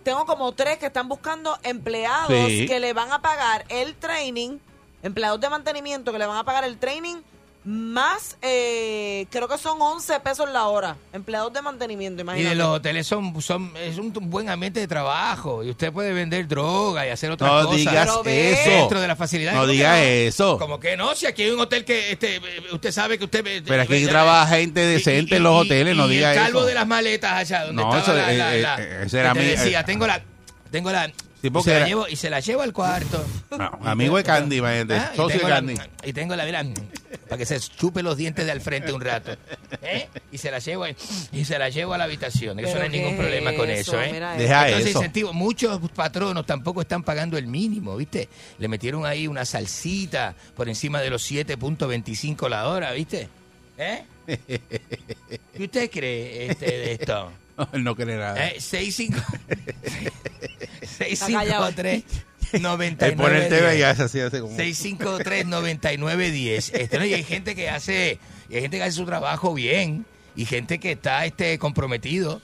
tengo 0.05 0.25
como 0.25 0.53
tres 0.53 0.79
que 0.79 0.87
están 0.87 1.09
buscando 1.09 1.59
empleados 1.65 2.49
Sí. 2.49 2.67
que 2.67 2.79
le 2.81 2.93
van 2.93 3.13
a 3.13 3.21
pagar 3.23 3.65
el 3.69 3.95
training, 3.97 4.59
empleados 5.03 5.41
de 5.41 5.49
mantenimiento 5.51 6.13
que 6.13 6.19
le 6.19 6.27
van 6.27 6.39
a 6.39 6.45
pagar 6.45 6.65
el 6.65 6.79
training 6.79 7.17
más, 7.65 8.37
eh, 8.43 9.27
creo 9.31 9.47
que 9.47 9.57
son 9.57 9.81
11 9.81 10.19
pesos 10.19 10.51
la 10.51 10.67
hora, 10.67 10.97
empleados 11.13 11.53
de 11.53 11.63
mantenimiento, 11.63 12.21
Y 12.21 12.23
imagínate. 12.23 12.49
de 12.49 12.55
los 12.57 12.67
hoteles 12.77 13.07
son, 13.07 13.41
son 13.41 13.73
es 13.77 13.99
un 13.99 14.13
buen 14.13 14.49
ambiente 14.49 14.81
de 14.81 14.89
trabajo 14.89 15.63
y 15.63 15.71
usted 15.71 15.93
puede 15.93 16.13
vender 16.13 16.49
droga 16.49 17.07
y 17.07 17.11
hacer 17.11 17.31
otras 17.31 17.49
No 17.53 17.63
cosas 17.63 17.77
digas 17.77 18.07
Pero 18.09 18.23
ve- 18.25 18.53
eso. 18.53 18.71
dentro 18.71 19.01
de 19.01 19.07
las 19.07 19.17
facilidades. 19.17 19.55
No 19.55 19.61
¿Cómo 19.63 19.71
que 19.71 19.77
diga 19.77 19.91
no? 19.97 20.03
eso. 20.03 20.59
Como 20.59 20.81
que 20.81 20.97
no, 20.97 21.15
si 21.15 21.27
aquí 21.27 21.43
hay 21.45 21.51
un 21.51 21.61
hotel 21.61 21.85
que 21.85 22.11
este, 22.13 22.41
usted 22.73 22.91
sabe 22.91 23.17
que 23.17 23.25
usted... 23.27 23.45
Pero 23.65 23.83
aquí 23.83 24.07
trabaja 24.07 24.57
gente 24.57 24.81
decente 24.81 25.37
en 25.37 25.45
los 25.45 25.65
hoteles, 25.65 25.97
no 25.97 26.07
y 26.09 26.17
diga 26.17 26.33
el 26.33 26.39
calvo 26.39 26.59
eso. 26.61 26.67
de 26.69 26.75
las 26.75 26.87
maletas 26.89 27.33
allá 27.33 27.65
donde 27.67 27.81
No, 27.83 27.97
estaba 27.97 28.03
eso, 28.03 28.27
la, 28.29 28.33
la- 28.37 28.57
eh, 28.57 28.61
la- 28.63 28.77
eh, 28.83 29.03
ese 29.07 29.21
era 29.21 29.33
que 29.35 29.39
te 29.39 29.45
mi- 29.45 29.51
decía, 29.53 29.81
eh, 29.81 29.85
tengo 29.85 30.07
la... 30.07 30.21
Tengo 30.73 30.91
la... 30.91 31.13
Sí, 31.43 31.49
y, 31.53 31.63
se 31.63 31.71
la 31.71 31.77
era- 31.79 31.87
llevo, 31.87 32.09
y 32.09 32.17
se 32.17 32.31
la 32.31 32.39
llevo 32.41 32.63
al 32.63 32.73
cuarto. 32.73 33.25
No, 33.51 33.79
amigo 33.85 34.17
de 34.17 34.23
Candy, 34.23 34.59
imagínate, 34.59 34.95
Ah, 34.95 35.09
socio 35.17 35.27
de 35.27 35.33
tengo 35.39 35.49
la- 35.49 35.55
Candy. 35.57 35.75
y 36.05 36.13
tengo 36.13 36.37
la, 36.37 36.45
mira, 36.45 36.65
para 37.29 37.37
que 37.37 37.45
se 37.47 37.59
chupe 37.59 38.03
los 38.03 38.17
dientes 38.17 38.47
de 38.47 38.53
al 38.53 38.61
frente 38.61 38.93
un 38.93 39.01
rato. 39.01 39.33
¿eh? 39.83 40.09
Y 40.31 40.39
se 40.39 40.51
la 40.53 40.61
llevo 40.61 40.85
ahí, 40.85 40.95
y 41.33 41.45
se 41.45 41.59
la 41.59 41.69
llevo 41.69 41.95
a 41.95 41.99
la 41.99 42.05
habitación. 42.05 42.59
Eso 42.61 42.77
no 42.77 42.85
hay 42.85 42.91
¿qué 42.91 42.99
ningún 42.99 43.17
problema 43.17 43.53
con 43.55 43.69
eso? 43.69 44.01
¿eh? 44.01 44.13
Deja 44.39 44.67
Entonces, 44.69 44.91
eso. 44.91 44.99
incentivo, 45.01 45.33
muchos 45.33 45.81
patronos 45.91 46.47
tampoco 46.47 46.81
están 46.81 47.03
pagando 47.03 47.37
el 47.37 47.49
mínimo, 47.49 47.97
¿viste? 47.97 48.29
Le 48.59 48.69
metieron 48.69 49.05
ahí 49.05 49.27
una 49.27 49.45
salsita 49.45 50.35
por 50.55 50.69
encima 50.69 51.01
de 51.01 51.11
los 51.11 51.29
7.25 51.29 52.49
la 52.49 52.69
hora, 52.69 52.93
¿viste? 52.93 53.29
¿Eh? 53.79 54.05
¿Qué 54.27 55.65
usted 55.65 55.91
cree 55.91 56.51
este, 56.53 56.67
de 56.67 56.93
esto? 56.93 57.33
No, 57.67 57.69
él 57.73 57.85
no 57.85 57.95
cree 57.95 58.17
nada. 58.17 58.49
¿Eh? 58.49 58.61
65 58.61 59.19
Está 61.01 61.27
callado. 61.27 61.73
653 61.73 62.05
Él 62.53 62.63
99 62.63 63.17
pone 63.17 63.45
el 63.45 63.49
TV 63.49 63.79
y 63.79 63.83
hace 63.83 64.03
así, 64.03 64.21
hace 64.21 64.41
como... 64.41 64.57
653-9910. 64.57 66.71
Este, 66.75 66.99
¿no? 66.99 67.05
Y 67.05 67.15
hay 67.15 67.25
gente 67.25 67.55
que 67.55 67.71
hace, 67.71 68.19
y 68.49 68.57
hay 68.57 68.63
gente 68.63 68.79
que 68.79 68.83
hace 68.83 68.93
su 68.93 69.07
trabajo 69.07 69.55
bien, 69.55 70.05
y 70.37 70.45
gente 70.45 70.79
que 70.79 70.93
está 70.93 71.25
este 71.25 71.59
comprometido, 71.59 72.43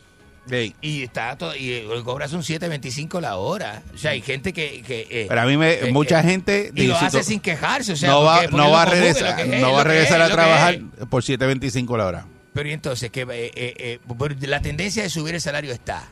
Ey, 0.51 0.75
y 0.81 1.03
está 1.03 1.37
todo, 1.37 1.55
y 1.55 1.73
eh, 1.73 1.85
cobras 2.05 2.33
un 2.33 2.43
7.25 2.43 3.21
la 3.21 3.37
hora. 3.37 3.83
O 3.95 3.99
sea, 3.99 4.13
hay 4.13 4.23
gente 4.23 4.55
que. 4.55 4.83
que 4.83 5.07
eh, 5.11 5.27
Pero 5.29 5.41
a 5.43 5.45
mí 5.45 5.59
me, 5.59 5.75
eh, 5.75 5.93
mucha 5.93 6.21
eh, 6.21 6.23
gente 6.23 6.73
y 6.75 6.87
lo 6.87 6.97
hace 6.97 7.23
sin 7.23 7.41
quejarse. 7.41 7.93
O 7.93 7.97
sea, 7.97 8.09
no 8.09 8.23
va, 8.23 8.37
porque- 8.37 8.49
porque 8.49 8.65
no 8.65 8.71
va 8.71 8.83
a 8.83 8.87
regresar, 8.87 9.37
que 9.37 9.43
es, 9.43 9.61
no 9.61 9.73
va 9.73 9.83
a 9.83 9.85
lo 9.85 9.91
que 9.91 9.97
regresar 9.97 10.23
es, 10.23 10.27
a 10.27 10.31
trabajar 10.33 10.79
por 11.11 11.23
7.25 11.23 11.99
la 11.99 12.07
hora. 12.07 12.27
Pero 12.59 12.71
y 12.71 12.73
entonces, 12.73 13.13
que 13.13 13.21
eh, 13.21 13.53
eh, 13.55 14.01
eh, 14.05 14.39
la 14.41 14.61
tendencia 14.61 15.05
de 15.05 15.09
subir 15.09 15.33
el 15.33 15.41
salario 15.41 15.73
está. 15.73 16.09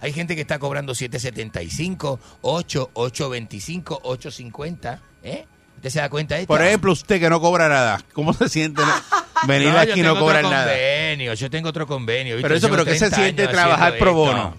Hay 0.00 0.14
gente 0.14 0.34
que 0.34 0.40
está 0.40 0.58
cobrando 0.58 0.94
7.75, 0.94 2.18
8, 2.40 2.90
8.25, 2.94 4.00
8.50. 4.00 4.98
¿Eh? 5.22 5.44
¿Usted 5.76 5.90
se 5.90 5.98
da 5.98 6.08
cuenta 6.08 6.36
de 6.36 6.40
esto? 6.40 6.54
Por 6.54 6.62
ejemplo, 6.62 6.92
usted 6.92 7.20
que 7.20 7.28
no 7.28 7.38
cobra 7.38 7.68
nada, 7.68 8.02
¿cómo 8.14 8.32
se 8.32 8.48
siente 8.48 8.80
venir 9.46 9.68
No, 9.68 9.78
aquí 9.78 10.00
y 10.00 10.02
no 10.02 10.18
cobrar 10.18 10.42
nada? 10.44 10.72
convenio, 10.72 11.34
yo 11.34 11.50
tengo 11.50 11.68
otro 11.68 11.86
convenio. 11.86 12.36
¿viste? 12.36 12.48
Pero 12.48 12.54
eso, 12.56 12.70
pero 12.70 12.86
¿qué 12.86 12.92
se 12.94 13.10
30 13.10 13.16
siente 13.16 13.48
trabajar 13.48 13.98
pro 13.98 14.14
bono? 14.14 14.56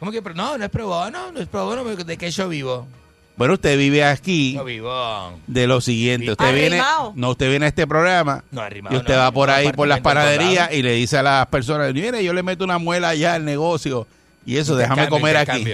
¿Cómo 0.00 0.10
que 0.10 0.20
No, 0.20 0.58
no 0.58 0.64
es 0.64 0.70
pro 0.70 0.88
bono, 0.88 1.30
no 1.30 1.38
es 1.38 1.46
pro 1.46 1.66
bono, 1.66 1.84
porque 1.84 2.02
¿de 2.02 2.16
qué 2.16 2.32
yo 2.32 2.48
vivo? 2.48 2.88
Bueno, 3.36 3.54
usted 3.54 3.78
vive 3.78 4.04
aquí 4.04 4.54
Yo 4.54 4.64
vivo. 4.64 5.32
de 5.46 5.66
lo 5.66 5.80
siguiente. 5.80 6.30
Usted 6.30 6.54
viene, 6.54 6.82
no, 7.14 7.30
usted 7.30 7.48
viene 7.48 7.64
a 7.64 7.68
este 7.68 7.86
programa 7.86 8.44
No, 8.50 8.60
arrimado, 8.60 8.94
y 8.94 8.98
usted 8.98 9.14
no, 9.14 9.20
va 9.20 9.32
por 9.32 9.48
no, 9.48 9.54
ahí 9.54 9.72
por 9.72 9.88
las 9.88 10.00
panaderías 10.00 10.72
y 10.72 10.82
le 10.82 10.92
dice 10.92 11.16
a 11.18 11.22
las 11.22 11.46
personas, 11.46 11.92
mire, 11.94 12.22
yo 12.22 12.32
le 12.32 12.42
meto 12.42 12.64
una 12.64 12.78
muela 12.78 13.10
allá 13.10 13.34
al 13.34 13.44
negocio 13.44 14.06
y 14.44 14.56
eso, 14.56 14.76
déjame 14.76 15.08
comer 15.08 15.36
aquí. 15.36 15.64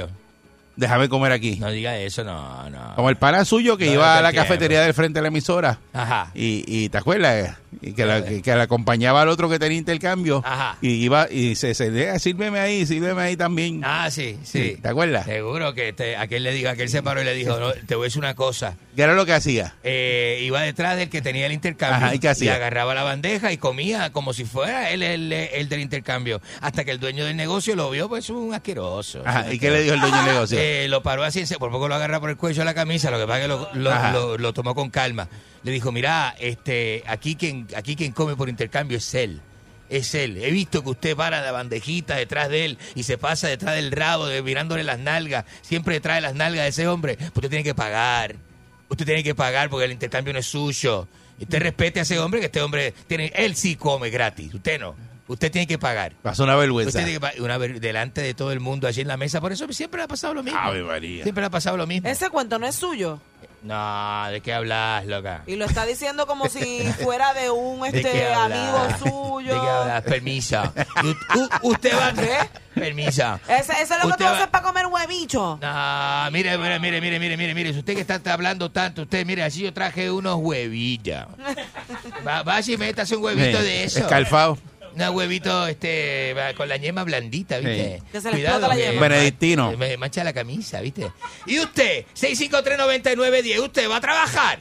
Déjame 0.76 1.08
comer 1.08 1.32
aquí. 1.32 1.56
No 1.56 1.70
diga 1.70 1.96
eso, 1.98 2.22
no, 2.22 2.68
no. 2.70 2.94
Como 2.96 3.08
el 3.10 3.16
pana 3.16 3.44
suyo 3.44 3.76
que 3.78 3.86
No, 3.86 3.92
iba 3.94 4.06
no 4.06 4.10
a 4.18 4.20
la 4.22 4.28
entiendo. 4.28 4.48
cafetería 4.48 4.80
del 4.82 4.94
frente 4.94 5.18
de 5.18 5.22
la 5.22 5.28
emisora 5.28 5.78
Ajá. 5.92 6.30
y, 6.34 6.64
y 6.66 6.88
¿te 6.90 6.98
acuerdas? 6.98 7.56
Y 7.82 7.92
que, 7.92 8.06
la, 8.06 8.24
que, 8.24 8.40
que 8.42 8.54
le 8.54 8.62
acompañaba 8.62 9.20
al 9.22 9.28
otro 9.28 9.48
que 9.50 9.58
tenía 9.58 9.76
intercambio 9.78 10.42
Ajá. 10.44 10.76
y 10.80 10.90
iba 10.92 11.30
y 11.30 11.54
se, 11.56 11.74
se 11.74 11.88
"Eh, 12.14 12.18
sírveme 12.18 12.58
ahí, 12.58 12.86
sírveme 12.86 13.20
ahí 13.22 13.36
también. 13.36 13.82
Ah, 13.84 14.10
sí, 14.10 14.38
sí. 14.44 14.78
¿Te 14.80 14.88
acuerdas? 14.88 15.26
Seguro 15.26 15.74
que 15.74 15.92
te, 15.92 16.16
aquel 16.16 16.42
le 16.42 16.52
dijo, 16.52 16.68
aquel 16.70 16.88
se 16.88 17.02
paró 17.02 17.20
y 17.20 17.24
le 17.24 17.34
dijo, 17.34 17.58
no, 17.58 17.72
te 17.72 17.94
voy 17.94 18.04
a 18.04 18.08
decir 18.08 18.20
una 18.20 18.34
cosa. 18.34 18.76
¿Qué 18.94 19.02
era 19.02 19.14
lo 19.14 19.26
que 19.26 19.32
hacía? 19.34 19.74
Eh, 19.82 20.40
iba 20.42 20.60
detrás 20.62 20.96
del 20.96 21.08
que 21.10 21.20
tenía 21.22 21.46
el 21.46 21.52
intercambio 21.52 22.06
Ajá, 22.06 22.14
¿y 22.14 22.18
qué 22.18 22.28
hacía? 22.30 22.54
agarraba 22.54 22.94
la 22.94 23.02
bandeja 23.02 23.52
y 23.52 23.58
comía 23.58 24.10
como 24.12 24.32
si 24.32 24.44
fuera 24.44 24.90
él 24.90 25.02
el, 25.02 25.32
el 25.32 25.68
del 25.68 25.80
intercambio. 25.80 26.40
Hasta 26.62 26.84
que 26.84 26.90
el 26.92 26.98
dueño 27.00 27.24
del 27.26 27.36
negocio 27.36 27.76
lo 27.76 27.90
vio, 27.90 28.08
pues 28.08 28.24
es 28.24 28.30
un 28.30 28.54
asqueroso. 28.54 29.22
Ajá, 29.24 29.52
¿y 29.52 29.58
qué 29.58 29.70
le 29.70 29.82
dijo 29.82 29.94
el 29.94 30.00
dueño 30.00 30.16
del 30.16 30.26
negocio? 30.26 30.58
Eh, 30.68 30.88
lo 30.88 31.02
paró 31.02 31.22
así, 31.22 31.44
por 31.58 31.70
poco 31.70 31.86
lo 31.88 31.94
agarra 31.94 32.18
por 32.20 32.30
el 32.30 32.36
cuello 32.36 32.60
de 32.60 32.64
la 32.64 32.74
camisa, 32.74 33.10
lo 33.10 33.18
que 33.18 33.26
pasa 33.26 33.38
es 33.38 33.42
que 33.44 33.48
lo, 33.48 33.68
lo- 33.74 33.92
Ajá. 33.92 34.12
lo- 34.12 34.36
lo 34.38 34.52
tomó 34.52 34.74
con 34.74 34.90
calma. 34.90 35.28
Le 35.62 35.70
dijo, 35.72 35.92
mira, 35.92 36.34
este, 36.38 37.02
aquí 37.06 37.36
quien, 37.36 37.66
aquí 37.76 37.94
quien 37.96 38.12
come 38.12 38.34
por 38.36 38.48
intercambio 38.48 38.98
es 38.98 39.14
él. 39.14 39.40
Es 39.88 40.14
él. 40.16 40.36
He 40.42 40.50
visto 40.50 40.82
que 40.82 40.90
usted 40.90 41.16
para 41.16 41.40
la 41.42 41.52
bandejita 41.52 42.16
detrás 42.16 42.48
de 42.48 42.64
él 42.64 42.78
y 42.96 43.04
se 43.04 43.18
pasa 43.18 43.46
detrás 43.46 43.76
del 43.76 43.92
rabo, 43.92 44.26
de, 44.26 44.42
mirándole 44.42 44.82
las 44.82 44.98
nalgas. 44.98 45.44
Siempre 45.62 46.00
trae 46.00 46.20
las 46.20 46.34
nalgas 46.34 46.64
de 46.64 46.68
ese 46.70 46.88
hombre. 46.88 47.16
Usted 47.34 47.48
tiene 47.48 47.62
que 47.62 47.74
pagar. 47.74 48.34
Usted 48.88 49.04
tiene 49.04 49.22
que 49.22 49.34
pagar 49.36 49.70
porque 49.70 49.84
el 49.84 49.92
intercambio 49.92 50.32
no 50.32 50.40
es 50.40 50.46
suyo. 50.46 51.06
Y 51.38 51.44
Usted 51.44 51.60
respete 51.60 52.00
a 52.00 52.02
ese 52.02 52.18
hombre, 52.18 52.40
que 52.40 52.46
este 52.46 52.62
hombre 52.62 52.94
tiene, 53.06 53.30
él 53.36 53.54
sí 53.54 53.76
come 53.76 54.10
gratis. 54.10 54.54
Usted 54.54 54.80
no. 54.80 54.96
Usted 55.28 55.50
tiene 55.50 55.66
que 55.66 55.78
pagar. 55.78 56.12
Pasó 56.22 56.44
una 56.44 56.54
vergüenza. 56.56 56.88
Usted 56.90 57.00
tiene 57.00 57.12
que 57.14 57.20
pagar 57.20 57.40
una 57.40 57.58
ver- 57.58 57.80
delante 57.80 58.20
de 58.22 58.32
todo 58.34 58.52
el 58.52 58.60
mundo 58.60 58.86
allí 58.86 59.00
en 59.00 59.08
la 59.08 59.16
mesa. 59.16 59.40
Por 59.40 59.52
eso 59.52 59.66
siempre 59.72 59.98
le 59.98 60.04
ha 60.04 60.08
pasado 60.08 60.34
lo 60.34 60.42
mismo. 60.42 60.58
Ave 60.58 60.82
María. 60.84 61.22
Siempre 61.24 61.42
le 61.42 61.46
ha 61.46 61.50
pasado 61.50 61.76
lo 61.76 61.86
mismo. 61.86 62.08
Ese 62.08 62.30
cuento 62.30 62.58
no 62.58 62.66
es 62.66 62.76
suyo. 62.76 63.20
No, 63.62 64.26
¿de 64.30 64.40
qué 64.40 64.52
hablas, 64.54 65.04
loca? 65.06 65.42
Y 65.48 65.56
lo 65.56 65.64
está 65.64 65.84
diciendo 65.86 66.28
como 66.28 66.48
si 66.48 66.82
fuera 67.02 67.34
de 67.34 67.50
un 67.50 67.80
¿De 67.80 67.90
qué 67.90 67.98
este 67.98 68.32
amigo 68.34 68.78
hablas? 68.78 68.98
suyo. 69.00 69.54
¿De 69.54 69.60
qué 69.60 69.68
hablas? 69.68 70.02
Permisa. 70.02 70.72
U- 71.02 71.38
u- 71.40 71.70
¿Usted 71.72 71.98
va 71.98 72.06
a 72.08 72.12
qué? 72.12 72.36
Permisa. 72.74 73.40
Ese, 73.48 73.72
ese 73.72 73.82
es 73.82 73.90
lo 73.90 73.96
que 74.02 74.06
Usted 74.08 74.16
tú 74.18 74.24
va- 74.24 74.36
haces 74.36 74.46
para 74.48 74.62
comer 74.64 74.86
huevicho. 74.86 75.58
Ah, 75.62 76.28
mire, 76.32 76.56
mire, 76.58 76.78
mire, 76.78 77.00
mire, 77.00 77.18
mire, 77.18 77.36
mire, 77.36 77.54
mire, 77.54 77.72
si 77.72 77.78
usted 77.80 77.94
que 77.94 78.02
está 78.02 78.20
hablando 78.32 78.70
tanto, 78.70 79.02
usted, 79.02 79.26
mire, 79.26 79.42
así 79.42 79.62
yo 79.62 79.72
traje 79.72 80.10
unos 80.12 80.36
huevillas. 80.36 81.26
Va, 82.26 82.42
va 82.44 82.60
y 82.60 82.76
métase 82.76 83.16
un 83.16 83.24
huevito 83.24 83.60
de 83.60 83.84
eso. 83.84 83.98
escalfado. 83.98 84.58
Un 84.96 85.16
huevito 85.16 85.66
este, 85.66 86.32
va, 86.34 86.54
con 86.54 86.68
la 86.68 86.76
yema 86.76 87.04
blandita, 87.04 87.58
¿viste? 87.58 87.98
Sí. 87.98 88.06
Que 88.12 88.20
se 88.20 88.32
le 88.32 88.40
explota 88.40 88.68
la 88.68 88.76
yema. 88.76 89.00
Benedictino. 89.00 89.72
Me, 89.76 89.96
mancha 89.96 90.24
la 90.24 90.32
camisa, 90.32 90.80
¿viste? 90.80 91.10
¿Y 91.44 91.58
usted? 91.58 92.06
6539910, 92.14 93.60
¿usted 93.60 93.90
va 93.90 93.96
a 93.96 94.00
trabajar? 94.00 94.58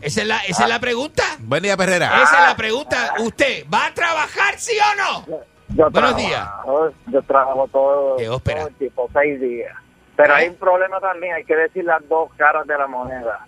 Esa 0.00 0.22
es 0.22 0.26
la, 0.26 0.38
esa 0.38 0.62
es 0.62 0.68
la 0.68 0.80
pregunta. 0.80 1.22
Buen 1.40 1.62
día, 1.62 1.76
Perrera. 1.76 2.22
Esa 2.22 2.40
es 2.40 2.48
la 2.48 2.56
pregunta. 2.56 3.14
¿Usted 3.20 3.66
va 3.72 3.86
a 3.86 3.94
trabajar, 3.94 4.58
sí 4.58 4.72
o 4.78 4.96
no? 4.96 5.26
Yo 5.68 5.90
Buenos 5.90 6.16
trabajo, 6.16 6.90
Yo 7.06 7.22
trabajo 7.22 7.68
todo, 7.68 8.16
Qué 8.16 8.28
ópera. 8.28 8.60
todo 8.60 8.68
el 8.68 8.74
tiempo, 8.76 9.10
seis 9.12 9.40
días. 9.40 9.74
Pero 10.16 10.34
hay 10.34 10.48
un 10.48 10.56
problema 10.56 11.00
también, 11.00 11.34
hay 11.34 11.44
que 11.44 11.56
decir 11.56 11.84
las 11.84 12.06
dos 12.08 12.30
caras 12.36 12.66
de 12.66 12.76
la 12.76 12.86
moneda. 12.86 13.46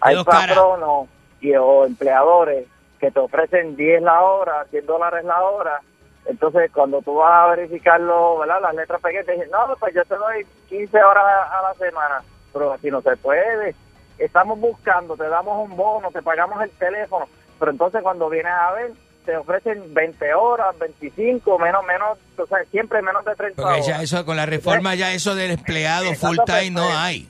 Hay 0.00 0.14
dos 0.14 0.24
caras? 0.24 0.48
patronos 0.48 1.08
y, 1.40 1.54
o 1.54 1.84
empleadores 1.84 2.66
que 3.00 3.10
te 3.10 3.18
ofrecen 3.18 3.76
10 3.76 4.02
la 4.02 4.20
hora, 4.22 4.66
100 4.70 4.86
dólares 4.86 5.24
la 5.24 5.42
hora. 5.42 5.80
Entonces, 6.26 6.70
cuando 6.72 7.00
tú 7.00 7.14
vas 7.14 7.32
a 7.32 7.54
verificarlo, 7.54 8.38
¿verdad? 8.38 8.60
Las 8.60 8.74
letras 8.74 9.00
pequeñas, 9.00 9.26
te 9.26 9.32
dicen, 9.32 9.50
no, 9.50 9.74
pues 9.78 9.94
yo 9.94 10.04
te 10.04 10.14
doy 10.16 10.46
15 10.68 11.02
horas 11.02 11.24
a, 11.24 11.58
a 11.58 11.62
la 11.62 11.74
semana. 11.74 12.22
Pero 12.52 12.72
así 12.72 12.90
no 12.90 13.00
se 13.00 13.16
puede. 13.16 13.74
Estamos 14.18 14.60
buscando, 14.60 15.16
te 15.16 15.28
damos 15.28 15.66
un 15.68 15.76
bono, 15.76 16.10
te 16.10 16.20
pagamos 16.20 16.62
el 16.62 16.70
teléfono. 16.70 17.26
Pero 17.58 17.70
entonces, 17.72 18.02
cuando 18.02 18.28
vienes 18.28 18.52
a 18.52 18.72
ver, 18.72 18.92
te 19.24 19.36
ofrecen 19.36 19.94
20 19.94 20.34
horas, 20.34 20.78
25, 20.78 21.58
menos, 21.58 21.84
menos, 21.86 22.18
o 22.36 22.46
sea, 22.46 22.58
siempre 22.70 23.02
menos 23.02 23.24
de 23.24 23.34
30 23.34 23.62
Porque 23.62 23.74
horas. 23.74 23.86
ya 23.86 24.02
eso, 24.02 24.24
con 24.24 24.36
la 24.36 24.46
reforma, 24.46 24.94
ya 24.94 25.12
eso 25.12 25.34
del 25.34 25.52
empleado 25.52 26.12
full 26.14 26.38
time 26.44 26.70
no 26.70 26.82
pues, 26.82 26.96
hay. 26.96 27.28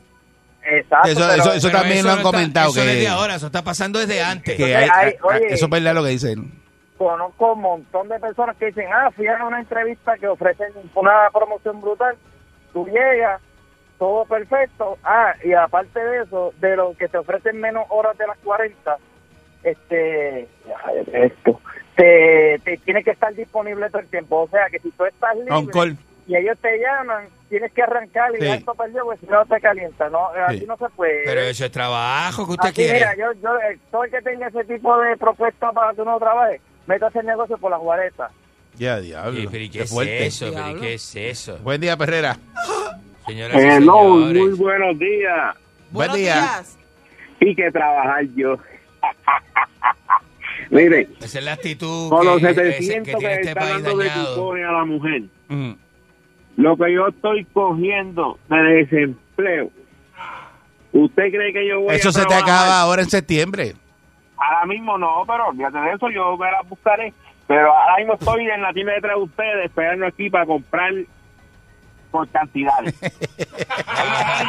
Exacto. 0.62 1.08
Eso, 1.08 1.20
pero- 1.20 1.32
eso, 1.42 1.52
eso 1.54 1.68
Pero 1.68 1.78
también 1.80 2.04
lo 2.04 2.10
han 2.10 2.16
no 2.16 2.20
está- 2.22 2.30
comentado. 2.30 2.70
Eso 2.70 2.80
que, 2.80 2.86
desde 2.86 3.08
ahora, 3.08 3.34
eso 3.36 3.46
está 3.46 3.62
pasando 3.62 3.98
desde 3.98 4.22
antes. 4.22 4.56
que 4.56 4.76
hay- 4.76 4.88
Hay- 4.92 5.14
oye. 5.22 5.46
eso 5.54 5.64
es 5.66 5.70
verdad 5.70 5.94
lo 5.94 6.02
que 6.04 6.10
dicen. 6.10 6.52
conozco 6.98 7.54
un 7.54 7.62
montón 7.62 8.08
de 8.08 8.18
personas 8.20 8.56
que 8.58 8.66
dicen, 8.66 8.86
ah, 8.92 9.10
fui 9.16 9.26
a 9.26 9.42
una 9.46 9.58
entrevista 9.60 10.18
que 10.18 10.28
ofrecen 10.28 10.68
una 10.94 11.30
promoción 11.32 11.80
brutal, 11.80 12.14
tú 12.74 12.84
llegas, 12.86 13.40
todo 13.98 14.26
perfecto, 14.26 14.98
ah, 15.02 15.32
y 15.42 15.54
aparte 15.54 15.98
de 15.98 16.24
eso, 16.24 16.52
de 16.60 16.76
lo 16.76 16.94
que 16.98 17.08
te 17.08 17.16
ofrecen 17.16 17.58
menos 17.58 17.86
horas 17.88 18.18
de 18.18 18.26
las 18.26 18.36
40, 18.44 18.98
este, 19.62 20.46
esto, 21.12 21.60
te, 21.96 22.60
te 22.64 22.76
tienes 22.78 23.04
que 23.04 23.10
estar 23.12 23.34
disponible 23.34 23.88
todo 23.88 24.00
el 24.02 24.08
tiempo, 24.08 24.42
o 24.42 24.48
sea 24.48 24.68
que 24.70 24.78
si 24.80 24.90
tú 24.90 25.04
estás 25.06 25.34
libre 25.36 25.54
On 25.54 25.66
call. 25.68 25.96
Y 26.30 26.36
ellos 26.36 26.56
te 26.62 26.78
llaman, 26.78 27.24
tienes 27.48 27.72
que 27.72 27.82
arrancar 27.82 28.30
y 28.34 28.38
Sí. 28.38 28.44
ya 28.46 28.54
esto 28.54 28.72
perdió, 28.74 29.04
porque 29.04 29.20
si 29.20 29.26
no 29.26 29.44
te 29.46 29.60
calienta, 29.60 30.08
no, 30.10 30.28
así 30.46 30.60
Sí. 30.60 30.66
no 30.66 30.76
se 30.76 30.88
puede. 30.90 31.24
Pero 31.24 31.40
eso 31.40 31.64
es 31.64 31.72
trabajo 31.72 32.46
que 32.46 32.52
usted 32.52 32.68
Así, 32.68 32.74
quiere. 32.76 32.92
mira, 32.94 33.16
yo, 33.16 33.32
yo, 33.42 33.56
eh, 33.58 33.78
todo 33.90 34.04
el 34.04 34.10
que 34.12 34.22
tenga 34.22 34.46
ese 34.46 34.64
tipo 34.64 34.96
de 35.00 35.16
propuesta 35.16 35.72
para 35.72 35.92
que 35.92 36.02
uno 36.02 36.18
trabaje, 36.20 36.60
métase 36.86 37.18
el 37.18 37.26
negocio 37.26 37.58
por 37.58 37.72
las 37.72 37.80
guaretas. 37.80 38.30
Ya, 38.76 39.00
Sí, 39.00 39.06
diablo. 39.06 39.50
pero 39.50 39.64
¿y 39.64 39.68
qué 39.70 39.78
Qué 39.78 39.84
es 39.84 39.90
fuerte. 39.90 40.26
eso? 40.26 40.50
¿Pero 40.54 40.70
¿y 40.70 40.80
qué 40.80 40.94
es 40.94 41.16
eso? 41.16 41.58
Buen 41.58 41.80
día, 41.80 41.96
Perrera. 41.96 42.36
Señoras 43.26 43.56
y 43.56 43.60
Hello, 43.66 44.02
señores. 44.28 44.42
muy 44.42 44.52
buenos 44.58 44.98
días. 44.98 45.54
Buen 45.90 46.08
Buenos 46.08 46.16
día. 46.16 46.34
días. 46.34 46.78
Y 47.40 47.56
que 47.56 47.70
trabajar 47.72 48.24
yo. 48.36 48.56
Mire, 50.70 51.08
Esa 51.20 51.38
es 51.38 51.44
la 51.44 51.52
actitud 51.54 52.08
con 52.10 52.24
los 52.24 52.40
que, 52.40 52.50
ese- 52.50 52.72
700 52.72 53.06
que 53.06 53.12
que, 53.12 53.18
tiene 53.18 53.34
este 53.34 53.54
país 53.54 53.70
dando 53.82 53.96
de 53.98 54.08
dañado. 54.08 54.34
cupones 54.36 54.66
a 54.66 54.72
la 54.72 54.84
mujer, 54.84 55.22
Mm. 55.48 55.72
Lo 56.60 56.76
que 56.76 56.92
yo 56.92 57.08
estoy 57.08 57.44
cogiendo 57.46 58.38
de 58.48 58.56
desempleo, 58.56 59.70
¿usted 60.92 61.30
cree 61.30 61.52
que 61.52 61.66
yo 61.66 61.80
voy 61.80 61.94
Eso 61.94 62.10
a 62.10 62.12
se 62.12 62.24
te 62.26 62.34
acaba 62.34 62.80
ahora 62.80 63.02
en 63.02 63.08
septiembre. 63.08 63.74
Ahora 64.36 64.66
mismo 64.66 64.98
no, 64.98 65.24
pero 65.26 65.48
olvídate 65.48 65.78
de 65.78 65.92
eso, 65.92 66.10
yo 66.10 66.36
me 66.36 66.50
la 66.50 66.62
buscaré. 66.62 67.14
Pero 67.46 67.74
ahora 67.74 67.96
mismo 67.98 68.14
estoy 68.14 68.46
en 68.48 68.62
la 68.62 68.72
tienda 68.72 68.92
detrás 68.92 69.16
de 69.16 69.22
ustedes 69.22 69.64
esperando 69.64 70.06
aquí 70.06 70.28
para 70.30 70.46
comprar 70.46 70.92
por 72.10 72.28
cantidades. 72.28 72.94
Oiga, 73.02 74.46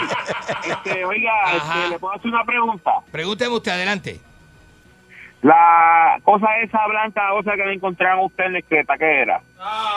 este, 0.67 1.05
oiga 1.05 1.31
este, 1.55 1.89
le 1.89 1.99
puedo 1.99 2.13
hacer 2.13 2.27
una 2.27 2.43
pregunta. 2.43 2.91
Pregúnteme 3.11 3.55
usted, 3.55 3.71
adelante. 3.71 4.19
La 5.41 6.19
cosa 6.23 6.45
esa 6.63 6.85
blanca, 6.87 7.21
cosa 7.31 7.53
que 7.55 7.63
me 7.63 7.73
encontraron 7.73 8.25
ustedes 8.25 8.47
en 8.47 8.53
la 8.53 8.59
esqueta, 8.59 8.95
¿qué 8.97 9.21
era? 9.23 9.41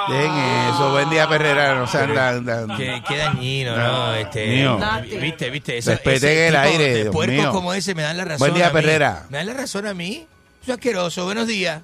Dejen 0.08 0.70
eso. 0.70 0.90
Buen 0.90 1.10
día, 1.10 1.28
Perrera. 1.28 1.74
No 1.74 1.86
sean 1.86 2.14
tan- 2.14 2.46
tan- 2.46 2.76
Qué, 2.78 3.02
qué 3.06 3.16
dañino, 3.18 3.76
¿no? 3.76 4.14
Este, 4.14 4.46
Mío. 4.46 4.78
Viste, 5.20 5.50
viste. 5.50 5.76
Eso, 5.78 5.90
Respeten 5.90 6.14
ese 6.16 6.46
el 6.48 6.54
tipo 6.54 6.64
aire, 6.66 6.84
de 6.88 7.02
Dios 7.02 7.14
puercos 7.14 7.36
mío. 7.36 7.50
como 7.52 7.74
ese 7.74 7.94
me 7.94 8.02
dan 8.02 8.16
la 8.16 8.24
razón. 8.24 8.38
Buen 8.38 8.54
día, 8.54 8.66
a 8.66 8.70
mí. 8.70 8.74
Perrera. 8.74 9.22
Me 9.28 9.36
dan 9.38 9.46
la 9.48 9.54
razón 9.54 9.86
a 9.86 9.92
mí. 9.92 10.26
Soy 10.64 10.74
asqueroso. 10.74 11.26
Buenos 11.26 11.46
días. 11.46 11.82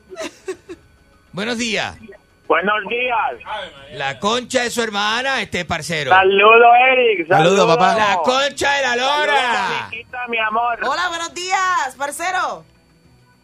Buenos 1.32 1.58
días. 1.58 1.96
Buenos 2.48 2.76
días. 2.88 3.18
La 3.92 4.18
concha 4.18 4.62
de 4.62 4.70
su 4.70 4.82
hermana, 4.82 5.40
este 5.42 5.64
parcero. 5.66 6.10
Saludos, 6.10 6.72
Eric. 6.92 7.28
Saludos, 7.28 7.66
papá. 7.76 7.94
La 7.94 8.16
concha 8.24 8.72
de 8.72 8.82
la 8.82 8.96
lora. 8.96 9.90
Mi 10.28 10.38
amor. 10.38 10.78
Hola, 10.82 11.08
buenos 11.08 11.32
días, 11.34 11.94
parcero. 11.98 12.64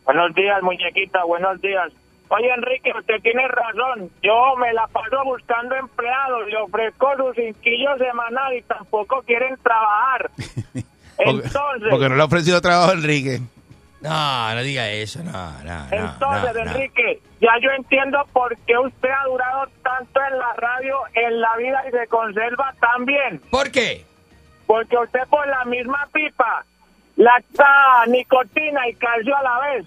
Buenos 0.06 0.32
días, 0.36 0.62
muñequita, 0.62 1.24
buenos 1.24 1.60
días. 1.60 1.92
Oye, 2.28 2.48
Enrique, 2.54 2.92
usted 2.96 3.20
tiene 3.22 3.46
razón. 3.48 4.08
Yo 4.22 4.56
me 4.56 4.72
la 4.72 4.86
paso 4.86 5.24
buscando 5.24 5.74
empleados, 5.74 6.46
le 6.46 6.56
ofrezco 6.58 7.08
su 7.16 7.34
cinquillo 7.34 7.98
semanal 7.98 8.56
y 8.56 8.62
tampoco 8.62 9.20
quieren 9.22 9.56
trabajar. 9.62 10.30
Entonces, 11.18 11.88
porque 11.90 12.08
no 12.08 12.14
le 12.14 12.22
ha 12.22 12.26
ofrecido 12.26 12.60
trabajo 12.60 12.92
Enrique. 12.92 13.40
No, 14.00 14.54
no 14.54 14.62
diga 14.62 14.88
eso, 14.90 15.24
no, 15.24 15.32
no, 15.32 15.64
no. 15.64 15.86
entonces, 15.90 16.54
no, 16.54 16.64
no. 16.64 16.70
Enrique, 16.70 17.20
ya 17.40 17.52
yo 17.60 17.70
entiendo 17.70 18.18
por 18.32 18.56
qué 18.58 18.78
usted 18.78 19.08
ha 19.08 19.24
durado 19.24 19.66
tanto 19.82 20.20
en 20.30 20.38
la 20.38 20.52
radio, 20.52 20.98
en 21.14 21.40
la 21.40 21.56
vida 21.56 21.82
y 21.88 21.90
se 21.90 22.06
conserva 22.06 22.74
tan 22.78 23.06
bien. 23.06 23.40
¿Por 23.50 23.70
qué? 23.70 24.04
Porque 24.66 24.96
usted 24.98 25.20
por 25.30 25.48
la 25.48 25.64
misma 25.64 26.06
pipa, 26.12 26.64
lacta 27.16 27.64
nicotina 28.08 28.88
y 28.88 28.94
calcio 28.94 29.36
a 29.36 29.42
la 29.42 29.58
vez. 29.60 29.86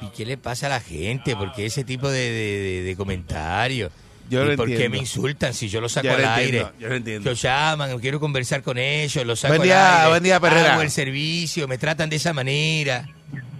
¿Y 0.00 0.06
qué 0.16 0.26
le 0.26 0.36
pasa 0.36 0.66
a 0.66 0.70
la 0.70 0.80
gente? 0.80 1.36
¿Por 1.36 1.52
qué 1.52 1.66
ese 1.66 1.84
tipo 1.84 2.10
de, 2.10 2.18
de, 2.18 2.60
de- 2.60 2.82
de 2.82 2.96
comentarios? 2.96 3.92
Yo 4.28 4.42
¿Y 4.44 4.50
lo 4.50 4.56
por 4.56 4.66
qué 4.66 4.72
entiendo. 4.72 4.96
me 4.96 4.98
insultan 4.98 5.52
si 5.52 5.68
yo 5.68 5.80
lo 5.80 5.88
saco 5.88 6.06
Yo 6.08 6.14
al 6.14 6.24
aire? 6.24 6.58
entiendo, 6.58 6.72
yo 6.78 6.88
lo 6.88 6.94
entiendo. 6.96 7.30
Lo 7.30 7.36
llaman, 7.36 7.98
quiero 8.00 8.18
conversar 8.18 8.62
con 8.62 8.78
ellos, 8.78 9.24
lo 9.26 9.36
saco 9.36 9.52
Buen 9.52 9.60
al 9.62 9.66
día, 9.68 9.96
aire. 9.98 10.08
buen 10.10 10.22
día, 10.22 10.40
Perrera. 10.40 10.72
Hago 10.72 10.82
el 10.82 10.90
servicio, 10.90 11.68
me 11.68 11.76
tratan 11.78 12.08
de 12.10 12.16
esa 12.16 12.32
manera. 12.32 13.04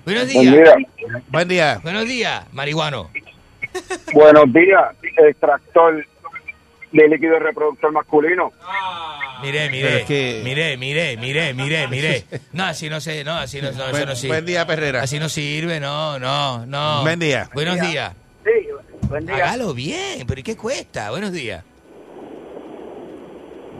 Buenos 0.05 0.29
días. 0.29 0.45
Buen 1.29 1.49
día. 1.49 1.79
Buenos 1.83 2.07
días, 2.07 2.45
marihuano. 2.53 3.11
Buenos 4.12 4.53
días, 4.53 4.95
extractor 5.29 6.05
de 6.93 7.09
líquido 7.09 7.39
reproductor 7.39 7.90
masculino. 7.93 8.52
Mire, 9.43 9.59
Pero 9.60 9.73
mire, 9.73 10.01
es 10.01 10.06
que- 10.06 10.40
mire, 10.44 10.77
mire, 10.77 11.16
mire, 11.16 11.55
mire, 11.55 11.89
mire. 11.90 12.24
No, 12.52 12.64
así 12.64 12.89
no 12.89 13.01
sé, 13.01 13.24
no, 13.24 13.32
así 13.35 13.60
no, 13.60 13.73
no, 13.73 13.82
eso 13.85 13.90
Buen, 13.90 14.06
no 14.06 14.14
sirve. 14.14 14.28
buen 14.35 14.47
día, 14.47 14.66
Perrera. 14.66 15.02
Así 15.02 15.19
no 15.19 15.28
sirve, 15.28 15.81
no, 15.81 16.19
no, 16.19 16.64
no. 16.66 17.02
Buen 17.02 17.19
día. 17.19 17.48
Buenos 17.55 17.81
días. 17.81 18.12
Sí, 18.44 18.69
buen 19.09 19.27
día. 19.27 19.36
Hágalo 19.36 19.74
bien, 19.74 20.27
pero 20.27 20.40
¿y 20.40 20.43
qué 20.44 20.56
cuesta? 20.56 21.10
Buenos 21.10 21.32
días. 21.32 21.64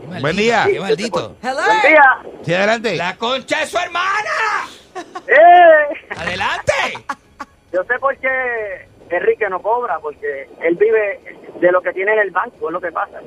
Qué 0.01 0.07
maldito, 0.07 0.21
Buen 0.21 0.35
día. 0.35 0.65
Qué 0.69 0.79
maldito. 0.79 1.37
Hello. 1.41 1.61
Buen 1.65 1.81
día. 1.81 2.03
Sí, 2.43 2.53
adelante. 2.53 2.95
La 2.97 3.15
concha 3.15 3.59
de 3.59 3.67
su 3.67 3.77
hermana. 3.77 4.29
¡Eh! 5.27 6.13
Adelante. 6.17 6.73
Yo 7.71 7.83
sé 7.85 7.97
por 7.99 8.15
qué 8.17 8.87
Enrique 9.09 9.47
no 9.49 9.61
cobra, 9.61 9.99
porque 9.99 10.47
él 10.61 10.75
vive 10.75 11.19
de 11.63 11.71
lo 11.71 11.81
que 11.81 11.93
tiene 11.93 12.11
en 12.11 12.19
el 12.19 12.31
banco, 12.31 12.67
es 12.67 12.73
lo 12.73 12.81
que 12.81 12.91
pasa. 12.91 13.21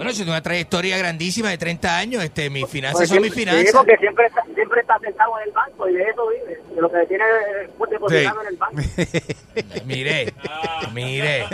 Bueno, 0.00 0.12
yo 0.12 0.18
tengo 0.20 0.30
una 0.30 0.40
trayectoria 0.42 0.96
grandísima 0.96 1.50
de 1.50 1.58
30 1.58 1.98
años. 1.98 2.24
Este, 2.24 2.48
mis 2.48 2.66
finanzas 2.66 3.00
Pues 3.00 3.08
son 3.10 3.20
mis 3.20 3.34
siempre- 3.34 3.52
finanzas. 3.52 3.70
Sí, 3.70 3.76
porque 3.76 3.96
siempre 3.98 4.26
está, 4.28 4.42
siempre 4.54 4.80
está 4.80 4.98
sentado 4.98 5.32
en 5.42 5.48
el 5.48 5.52
banco 5.52 5.88
y 5.90 5.92
de 5.92 6.02
eso 6.04 6.22
vive. 6.28 6.58
De 6.74 6.80
lo 6.80 6.90
que 6.90 7.06
tiene 7.06 7.24
eh, 7.24 7.68
pues, 7.76 7.90
depositado 7.90 8.40
en 8.40 8.48
el 8.48 8.56
banco. 8.56 8.76
Mire, 9.84 10.32
mire. 10.94 11.46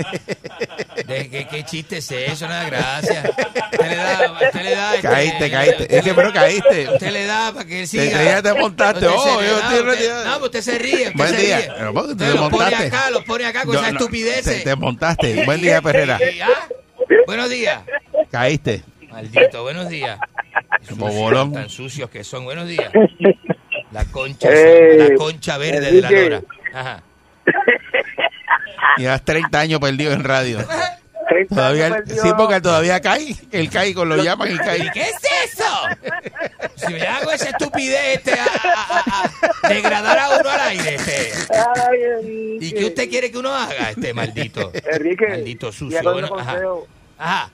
De, 1.09 1.29
¿qué, 1.29 1.49
¿Qué 1.51 1.65
chiste 1.65 1.97
es 1.97 2.11
eso? 2.13 2.47
Nada, 2.47 2.67
gracias. 2.71 3.25
Usted 3.29 3.89
le 3.91 3.97
da, 3.97 4.33
usted 4.33 4.63
le 4.63 4.71
da. 4.77 4.95
este, 4.95 5.09
Caíste, 5.09 5.51
caíste. 5.51 5.97
Es 5.99 6.05
que, 6.05 6.15
pero 6.15 6.33
caíste. 6.33 6.89
Usted 6.93 7.11
le 7.11 7.27
da 7.27 7.53
para 7.53 7.65
que 7.67 7.81
él 7.83 7.91
Te, 7.91 7.99
siga. 8.11 8.43
te, 8.43 8.43
te 8.53 8.55
montaste. 8.61 9.07
Usted 9.09 9.19
Oh, 9.19 9.43
yo 9.43 9.59
estoy 9.59 9.81
retirado. 9.81 10.25
No, 10.25 10.31
pues 10.39 10.45
usted 10.45 10.61
se 10.63 10.79
ríe. 10.79 10.95
Usted 11.09 11.13
Buen 11.17 11.31
se 11.31 11.37
día. 11.37 11.57
ríe. 11.59 11.73
Pero, 11.77 11.93
¿por 11.95 12.05
qué 12.07 12.13
Usted 12.13 12.27
te 12.27 12.31
los 12.35 12.51
pone 12.51 12.63
montaste? 12.65 12.87
acá, 12.87 13.11
los 13.11 13.25
pone 13.25 13.45
acá 13.47 13.63
con 13.65 13.75
Yo 13.75 13.81
esas 13.81 13.93
no, 13.93 13.99
estupideces. 13.99 14.59
Te, 14.59 14.65
te 14.71 14.77
montaste. 14.77 15.45
Buen 15.45 15.61
día, 15.61 15.83
Perrera. 15.83 16.19
Y, 16.23 16.41
ah, 16.41 16.49
Buenos 17.27 17.51
días. 17.51 17.83
Caíste. 18.31 18.83
Maldito, 19.11 19.63
buenos 19.63 19.89
días. 19.89 20.19
Como 20.89 21.07
Sucios, 21.07 21.23
bolón. 21.23 21.53
Tan 21.53 21.69
sucios 21.69 22.11
que 22.11 22.25
son. 22.25 22.45
Buenos 22.45 22.69
días. 22.69 22.93
La 23.93 24.05
concha, 24.07 24.51
la 24.51 25.15
concha 25.15 25.57
verde 25.59 25.93
de 25.93 26.03
la 26.03 26.11
lora. 26.11 26.43
Ajá. 26.75 27.03
Llevas 28.99 29.25
30 29.25 29.59
años 29.59 29.81
perdido 29.81 30.13
en 30.13 30.25
radio. 30.25 30.59
30 31.29 31.55
Todavía, 31.55 32.03
sí, 32.07 32.29
porque 32.37 32.61
todavía 32.61 33.01
cae. 33.01 33.35
Él 33.53 33.71
cae 33.71 33.95
con 33.95 34.09
lo 34.09 34.17
llaman 34.17 34.53
y 34.53 34.57
cae. 34.59 34.79
¿Y 34.85 34.91
qué 34.91 35.03
es 35.03 35.17
eso? 35.45 35.65
Si 36.77 36.93
me 36.93 37.03
hago 37.07 37.31
esa 37.33 37.51
estupidez 37.51 38.17
este, 38.19 38.33
a, 38.39 38.45
a- 38.45 39.01
a- 39.01 39.31
a 39.63 39.69
degradar 39.69 40.19
a 40.19 40.39
uno 40.41 40.49
al 40.51 40.61
aire, 40.61 40.95
este. 40.97 41.33
Ay. 41.91 42.59
¿Y 42.61 42.73
qué 42.73 42.85
usted 42.87 43.09
quiere 43.09 43.31
que 43.31 43.39
uno 43.39 43.55
haga, 43.55 43.91
este 43.91 44.13
maldito? 44.15 44.71
Enrique. 44.93 45.29
Maldito 45.29 45.73
sucio. 45.73 46.01
Bueno, 46.03 46.29
ajá. 46.39 46.59
Ajá. 47.19 47.51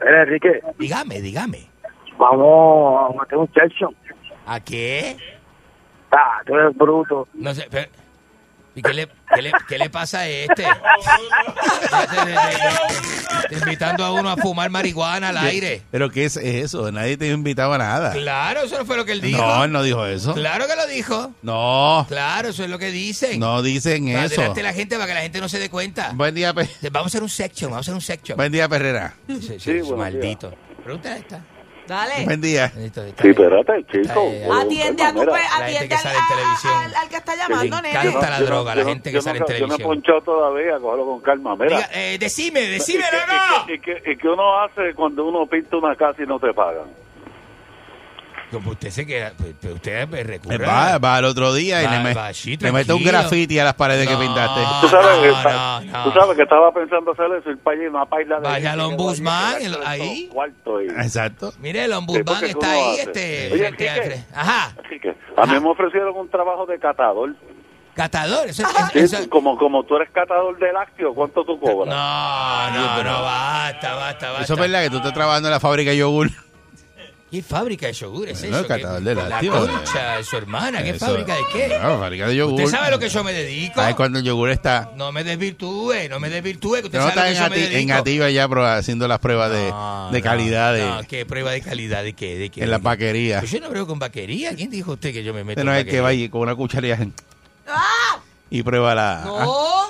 Enrique, 0.00 0.60
Dígame, 0.78 1.20
dígame. 1.22 1.66
vamos 2.18 3.14
a 3.16 3.20
meter 3.22 3.38
un 3.38 3.50
session. 3.52 3.94
¿A 4.46 4.60
qué? 4.60 5.16
Ah, 6.12 6.40
tú 6.46 6.54
eres 6.54 6.76
bruto. 6.76 7.26
No 7.34 7.52
sé, 7.54 7.66
pero- 7.70 7.88
¿Y 8.76 8.82
qué 8.82 8.92
le, 8.92 9.08
qué, 9.34 9.40
le, 9.42 9.52
qué 9.68 9.78
le 9.78 9.88
pasa 9.90 10.18
a 10.20 10.28
este? 10.28 10.64
Invitando 13.50 14.04
a 14.04 14.12
uno 14.12 14.28
a 14.30 14.36
fumar 14.36 14.68
marihuana 14.70 15.30
al 15.30 15.38
aire. 15.38 15.82
¿Pero 15.90 16.10
qué 16.10 16.24
es 16.26 16.36
eso? 16.36 16.92
Nadie 16.92 17.16
te 17.16 17.28
invitaba 17.28 17.76
a 17.76 17.78
nada. 17.78 18.12
Claro, 18.12 18.60
eso 18.62 18.78
no 18.78 18.84
fue 18.84 18.96
lo 18.96 19.04
que 19.04 19.12
él 19.12 19.20
dijo. 19.22 19.40
No, 19.40 19.64
él 19.64 19.72
no 19.72 19.82
dijo 19.82 20.04
eso. 20.06 20.34
Claro 20.34 20.66
que 20.66 20.76
lo 20.76 20.86
dijo. 20.86 21.32
No, 21.42 22.04
Claro, 22.08 22.48
eso 22.50 22.64
es 22.64 22.70
lo 22.70 22.78
que 22.78 22.90
dicen. 22.90 23.40
no 23.40 23.62
dicen 23.62 24.12
Para 24.12 24.26
eso. 24.26 24.52
de 24.54 24.62
la 24.62 24.72
gente, 24.72 24.96
para 24.96 25.06
que 25.08 25.14
la 25.14 25.22
gente 25.22 25.40
no 25.40 25.48
se 25.48 25.58
dé 25.58 25.70
cuenta. 25.70 26.10
Buen 26.14 26.34
día, 26.34 26.52
Pe- 26.52 26.68
Vamos 26.90 27.06
a 27.06 27.08
hacer 27.08 27.22
un 27.22 27.28
section, 27.30 27.70
vamos 27.70 27.86
a 27.86 27.90
hacer 27.90 27.94
un 27.94 28.00
section. 28.02 28.36
buen 28.36 28.52
día, 28.52 28.68
Perrera. 28.68 29.14
Sí, 29.26 29.40
sí, 29.58 29.58
Sí, 29.82 29.92
maldito. 29.94 30.52
Pregúntale 30.84 31.14
a 31.14 31.18
esta. 31.18 31.40
Dale. 31.86 32.24
Buen 32.24 32.40
día. 32.40 32.68
Sí, 32.70 33.28
espérate, 33.28 33.84
chico. 33.92 34.20
Ahí. 34.20 34.42
Atiende, 34.60 35.02
a 35.04 35.12
tu 35.12 35.20
pe- 35.20 35.26
gente 35.38 35.54
atiende 35.62 35.88
que 35.88 35.94
al, 35.94 36.00
sale 36.00 36.16
en 36.16 36.22
a- 36.22 36.28
televisión. 36.28 36.72
al- 36.74 36.94
al 36.96 37.08
que 37.08 37.16
está 37.16 37.36
llamando, 37.36 37.76
nene. 37.82 37.90
encanta 37.90 38.30
la 38.30 38.38
yo 38.40 38.46
droga, 38.46 38.74
la 38.74 38.84
gente 38.84 39.12
que 39.12 39.22
sale 39.22 39.38
en 39.38 39.40
no- 39.42 39.46
Yo 39.46 39.52
no 39.52 39.54
he 39.54 39.76
televisión. 39.78 39.88
ponchado 39.88 40.20
todavía, 40.22 40.78
cógelo 40.80 41.06
con 41.06 41.20
calma. 41.20 41.54
Mira, 41.56 41.76
Diga, 41.76 41.90
eh, 41.94 42.16
decime, 42.18 42.60
decime, 42.62 43.04
¿Y 43.04 43.10
qué- 43.10 43.16
no, 43.16 43.26
no. 43.26 43.64
y 43.64 43.66
qué- 43.66 43.74
y 43.74 44.02
qué- 44.02 44.10
y 44.12 44.16
qué 44.16 44.28
uno 44.28 44.62
hace 44.62 44.94
cuando 44.94 45.24
uno 45.26 45.46
pinta 45.46 45.76
una 45.76 45.94
casa 45.94 46.22
y 46.22 46.26
no 46.26 46.40
te 46.40 46.52
pagan? 46.52 46.86
Como 48.56 48.70
usted 48.70 48.88
se 48.90 49.04
queda, 49.06 49.32
pues, 49.36 49.52
pues, 49.60 49.74
usted 49.74 50.08
pues, 50.08 50.26
recurre. 50.26 50.54
Eh, 50.54 50.58
Va, 50.66 50.96
va 50.96 51.16
al 51.16 51.26
otro 51.26 51.52
día 51.52 51.82
y 51.82 51.84
Va, 51.84 51.90
le, 51.92 51.98
me- 52.04 52.14
va, 52.14 52.32
sí, 52.32 52.56
le 52.56 52.72
mete 52.72 52.90
un 52.94 53.04
graffiti 53.04 53.58
a 53.58 53.64
las 53.64 53.74
paredes 53.74 54.08
que 54.08 54.14
No. 54.14 54.20
pintaste. 54.20 54.60
Tú 54.80 54.88
sabes, 54.88 55.18
no, 55.18 55.24
está- 55.36 55.80
no, 55.84 56.04
tú 56.04 56.18
sabes 56.18 56.36
que 56.36 56.42
estaba 56.44 56.72
pensando 56.72 57.12
hacer 57.12 57.26
eso, 57.38 57.50
para 57.62 57.76
allí, 57.76 57.86
una 57.86 58.06
paila 58.06 58.36
de... 58.36 58.42
Vaya 58.48 58.74
que 58.74 58.80
ombudsman, 58.80 59.58
que 59.58 59.64
el- 59.66 59.76
ahí. 59.84 60.30
Exacto. 61.02 61.52
Mire, 61.60 61.84
el 61.84 61.90
Sí, 61.90 61.96
ombudsman 61.98 62.24
porque 62.26 62.46
está 62.46 62.70
ahí, 62.72 62.96
este. 63.00 63.50
Oye, 63.52 63.66
Enrique. 63.66 64.24
Ajá, 64.34 64.72
Así 64.84 64.98
que 65.00 65.14
a 65.36 65.46
mí 65.46 65.60
me 65.60 65.68
ofrecieron 65.70 66.16
un 66.16 66.30
trabajo 66.30 66.64
de 66.64 66.78
catador. 66.78 67.34
catador. 67.94 68.46
Eso, 68.48 68.62
Sí, 68.92 68.98
eso- 69.00 69.16
eso- 69.18 69.28
como, 69.30 69.56
como 69.58 69.82
tú 69.84 69.96
eres 69.96 70.10
catador 70.12 70.58
de 70.58 70.72
lácteos, 70.72 71.12
¿cuánto 71.14 71.44
tú 71.44 71.58
cobras? 71.60 71.94
no, 71.94 72.70
no, 72.70 73.02
no, 73.04 73.22
basta, 73.22 73.94
basta, 73.94 74.28
basta. 74.30 74.44
Eso 74.44 74.54
es 74.54 74.60
verdad 74.60 74.82
que 74.82 74.90
tú 74.90 74.96
estás 74.96 75.12
trabajando 75.12 75.48
en 75.48 75.52
la 75.52 75.60
fábrica 75.60 75.90
de 75.90 75.98
yogur. 75.98 76.28
¿Qué 77.36 77.42
fábrica 77.42 77.86
de 77.86 77.92
yogur 77.92 78.28
es 78.30 78.40
Bueno, 78.40 78.58
eso? 78.60 78.66
catador 78.66 78.98
¿Qué- 79.02 79.08
de 79.10 79.14
La 79.14 79.28
lácteos. 79.28 79.68
concha 79.68 80.16
de 80.16 80.24
su 80.24 80.36
hermana, 80.38 80.82
¿qué 80.82 80.88
Eso- 80.90 81.04
fábrica 81.04 81.34
de 81.34 81.42
qué? 81.52 81.78
No, 81.82 81.98
fábrica 81.98 82.28
de 82.28 82.36
yogur. 82.36 82.54
¿Usted 82.62 82.70
sabe 82.70 82.86
a 82.86 82.90
lo 82.90 82.98
que 82.98 83.08
yo 83.10 83.22
me 83.24 83.32
dedico? 83.34 83.78
Ay, 83.80 83.92
cuando 83.92 84.18
el 84.20 84.24
yogur 84.24 84.48
está. 84.48 84.90
No 84.96 85.12
me 85.12 85.22
desvirtúe, 85.22 86.08
no 86.08 86.18
me 86.18 86.30
desvirtúe, 86.30 86.76
que 86.80 86.86
usted 86.86 86.98
No 86.98 87.10
sabe 87.10 87.10
está 87.10 87.28
en, 87.28 87.34
lo 87.34 87.34
que 87.34 87.44
yo 87.44 87.50
me 87.50 87.56
ati- 87.56 87.66
en 87.66 87.72
dedico. 87.86 87.92
activa 87.98 88.30
ya 88.30 88.76
haciendo 88.78 89.06
las 89.06 89.18
pruebas 89.18 89.50
de, 89.50 89.68
No, 89.68 90.08
de 90.12 90.18
no, 90.18 90.24
calidad 90.24 90.72
de, 90.72 90.80
No, 90.86 91.00
¿qué 91.06 91.26
prueba 91.26 91.50
de 91.50 91.60
calidad 91.60 92.02
de 92.04 92.14
qué? 92.14 92.38
¿De 92.38 92.48
qué? 92.48 92.62
en 92.62 92.70
la 92.70 92.78
vaquería. 92.78 93.40
Pues 93.40 93.50
yo 93.50 93.60
no 93.60 93.68
veo 93.68 93.86
con 93.86 93.98
vaquería. 93.98 94.54
¿Quién 94.54 94.70
dijo 94.70 94.92
usted 94.92 95.12
que 95.12 95.22
yo 95.22 95.34
me 95.34 95.44
meto 95.44 95.60
Usted 95.60 95.64
no 95.64 95.72
en 95.72 95.78
es 95.80 95.84
el 95.84 95.90
que 95.90 96.00
vaya 96.00 96.30
con 96.30 96.40
una 96.40 96.54
cucharilla 96.54 96.98
¡Ah! 97.68 98.18
y 98.48 98.62
prueba 98.62 98.94
la. 98.94 99.22
Ah, 99.24 99.24
No. 99.44 99.85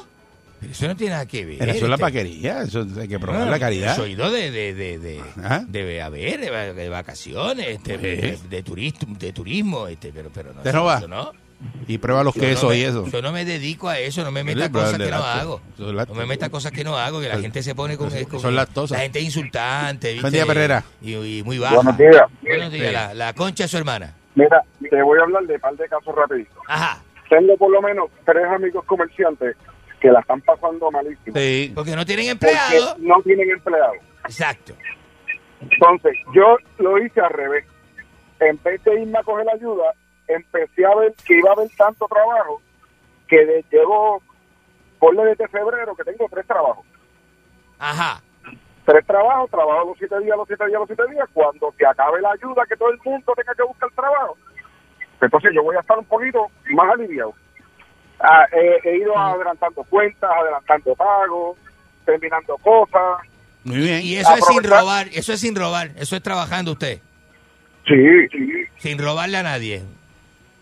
Eso 0.70 0.88
no 0.88 0.96
tiene 0.96 1.12
nada 1.12 1.26
que 1.26 1.44
ver. 1.46 1.58
Pero 1.58 1.72
eso 1.72 1.84
es 1.84 1.88
la 1.88 1.94
este. 1.96 2.02
vaquería, 2.02 2.62
eso 2.62 2.86
hay 3.00 3.08
que 3.08 3.18
probar 3.18 3.44
No, 3.44 3.50
la 3.50 3.58
calidad. 3.58 3.96
Yo 3.96 4.04
he 4.04 4.10
ido 4.10 4.30
de, 4.30 4.50
de, 4.50 4.74
de, 4.74 4.98
de, 4.98 5.22
de 5.68 6.02
a 6.02 6.08
ver, 6.08 6.40
de, 6.40 6.50
va- 6.50 6.72
de 6.72 6.88
vacaciones, 6.88 7.66
este, 7.68 7.98
Pues. 7.98 8.42
de, 8.42 8.48
de 8.56 8.62
turismo, 8.62 9.16
de 9.18 9.32
turismo, 9.32 9.86
este, 9.88 10.12
pero, 10.12 10.30
pero 10.32 10.52
no. 10.52 11.00
Yo 11.00 11.08
no. 11.08 11.32
Y 11.88 11.96
prueba 11.96 12.22
los 12.22 12.34
Yo 12.34 12.40
quesos 12.42 12.64
no 12.64 12.68
me- 12.70 12.78
y 12.78 12.82
eso. 12.82 13.06
Yo 13.06 13.22
no 13.22 13.32
me 13.32 13.44
dedico 13.46 13.88
a 13.88 13.98
eso, 13.98 14.22
no 14.22 14.30
me 14.30 14.44
meta 14.44 14.66
es 14.66 14.70
cosas 14.70 14.98
que 14.98 15.10
no 15.10 15.16
hago. 15.24 15.60
Es 15.78 16.08
No 16.08 16.14
me 16.14 16.26
meta 16.26 16.50
cosas 16.50 16.70
que 16.72 16.84
no 16.84 16.98
hago, 16.98 17.20
que 17.20 17.28
la 17.28 17.38
gente 17.38 17.62
se 17.62 17.74
pone 17.74 17.96
con... 17.96 18.08
eso 18.14 18.28
con- 18.28 18.40
son 18.40 18.54
lactosas. 18.54 18.98
La 18.98 19.02
gente 19.04 19.20
es 19.20 19.24
insultante, 19.24 20.08
¿viste? 20.08 20.20
Buen 20.20 20.32
día, 20.34 20.44
Perrera. 20.46 20.84
Y, 21.00 21.14
y 21.14 21.42
muy 21.42 21.58
baja. 21.58 21.76
Buenos 21.76 21.96
días. 21.96 22.22
Buenos 22.42 22.72
días, 22.72 22.86
Sí. 22.88 22.92
la, 22.92 23.14
la 23.14 23.32
concha 23.32 23.64
de 23.64 23.68
su 23.68 23.78
hermana. 23.78 24.14
Mira, 24.34 24.62
te 24.90 25.02
voy 25.02 25.18
a 25.18 25.22
hablar 25.22 25.44
de 25.44 25.58
par 25.58 25.74
de 25.76 25.88
casos 25.88 26.14
rapidito. 26.14 26.60
Ajá. 26.68 27.02
Tengo 27.30 27.56
por 27.56 27.70
lo 27.72 27.80
menos 27.80 28.10
tres 28.26 28.44
amigos 28.54 28.84
comerciantes 28.84 29.56
que 30.00 30.10
la 30.10 30.20
están 30.20 30.40
pasando 30.42 30.90
malísimo. 30.90 31.36
Sí. 31.36 31.72
Porque 31.74 31.96
no 31.96 32.04
tienen 32.04 32.36
Porque 32.38 32.52
empleado. 32.52 32.96
no 32.98 33.22
tienen 33.22 33.50
empleados. 33.50 33.96
Exacto. 34.24 34.74
Entonces, 35.60 36.12
yo 36.34 36.56
lo 36.78 36.98
hice 36.98 37.20
al 37.20 37.30
revés. 37.30 37.64
En 38.40 38.60
vez 38.62 38.82
de 38.84 39.00
irme 39.00 39.18
a 39.18 39.22
coger 39.22 39.46
ayuda, 39.48 39.92
empecé 40.28 40.84
a 40.84 40.94
ver 40.94 41.14
que 41.24 41.38
iba 41.38 41.50
a 41.50 41.52
haber 41.54 41.68
tanto 41.76 42.06
trabajo 42.06 42.60
que 43.28 43.44
de- 43.46 43.64
llevo, 43.70 44.22
ponle 44.98 45.24
desde 45.24 45.48
febrero 45.48 45.96
que 45.96 46.04
tengo 46.04 46.26
tres 46.30 46.46
trabajos. 46.46 46.84
Ajá. 47.78 48.20
Tres 48.84 49.04
trabajos, 49.06 49.50
trabajo 49.50 49.86
los 49.88 49.98
siete 49.98 50.20
días, 50.20 50.36
los 50.36 50.46
siete 50.46 50.66
días, 50.66 50.78
los 50.78 50.86
siete 50.86 51.02
días. 51.10 51.28
Cuando 51.32 51.72
se 51.76 51.86
acabe 51.86 52.20
la 52.20 52.32
ayuda, 52.32 52.62
que 52.68 52.76
todo 52.76 52.90
el 52.90 52.98
mundo 53.04 53.32
tenga 53.34 53.54
que 53.54 53.62
buscar 53.64 53.90
trabajo, 53.92 54.36
entonces 55.20 55.50
yo 55.54 55.62
voy 55.62 55.76
a 55.76 55.80
estar 55.80 55.98
un 55.98 56.04
poquito 56.04 56.46
más 56.72 56.92
aliviado. 56.92 57.32
Ah, 58.20 58.46
he, 58.52 58.88
he 58.88 58.96
ido 58.98 59.16
adelantando 59.16 59.84
cuentas, 59.84 60.30
adelantando 60.40 60.94
pagos, 60.94 61.58
terminando 62.04 62.56
cosas. 62.58 63.18
Muy 63.64 63.78
bien. 63.78 64.00
Y 64.02 64.16
eso 64.16 64.34
es 64.34 64.44
sin 64.46 64.62
robar, 64.64 65.08
eso 65.12 65.32
es 65.32 65.40
sin 65.40 65.54
robar, 65.56 65.90
eso 65.96 66.16
es 66.16 66.22
trabajando 66.22 66.72
usted, 66.72 67.00
Sí, 67.86 68.28
sí. 68.32 68.52
sin 68.78 68.98
robarle 68.98 69.36
a 69.38 69.42
nadie. 69.42 69.82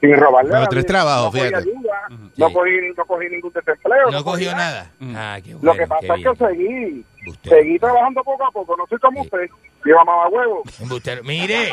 Sin 0.01 0.15
robarle 0.17 0.51
Pero 0.51 0.63
a 0.65 0.67
tres 0.69 0.85
nadie. 0.85 0.89
trabajos, 0.89 1.25
no 1.25 1.31
cogí 1.41 1.49
fíjate. 1.49 1.71
ayuda, 1.71 2.01
Sí. 2.09 2.15
no, 2.37 2.51
cogí, 2.53 2.71
no 2.97 3.05
cogí 3.07 3.29
ningún 3.31 3.53
desempleo. 3.53 4.11
No 4.11 4.25
cogí 4.25 4.45
cogió 4.45 4.57
nada. 4.57 4.91
Ah, 5.15 5.39
qué 5.43 5.55
bueno. 5.55 5.73
Lo 5.73 5.79
que 5.79 5.87
pasa 5.87 6.01
qué 6.01 6.23
es 6.23 6.39
que 6.39 6.47
seguí, 6.47 7.05
seguí 7.45 7.79
trabajando 7.79 8.23
poco 8.25 8.45
a 8.47 8.51
poco. 8.51 8.77
No 8.77 8.87
soy 8.87 8.99
como 8.99 9.23
Sí. 9.23 9.29
usted, 9.33 9.51
lleva 9.85 10.05
mamá 10.05 10.29
huevo. 10.29 10.63
Mire, 11.25 11.73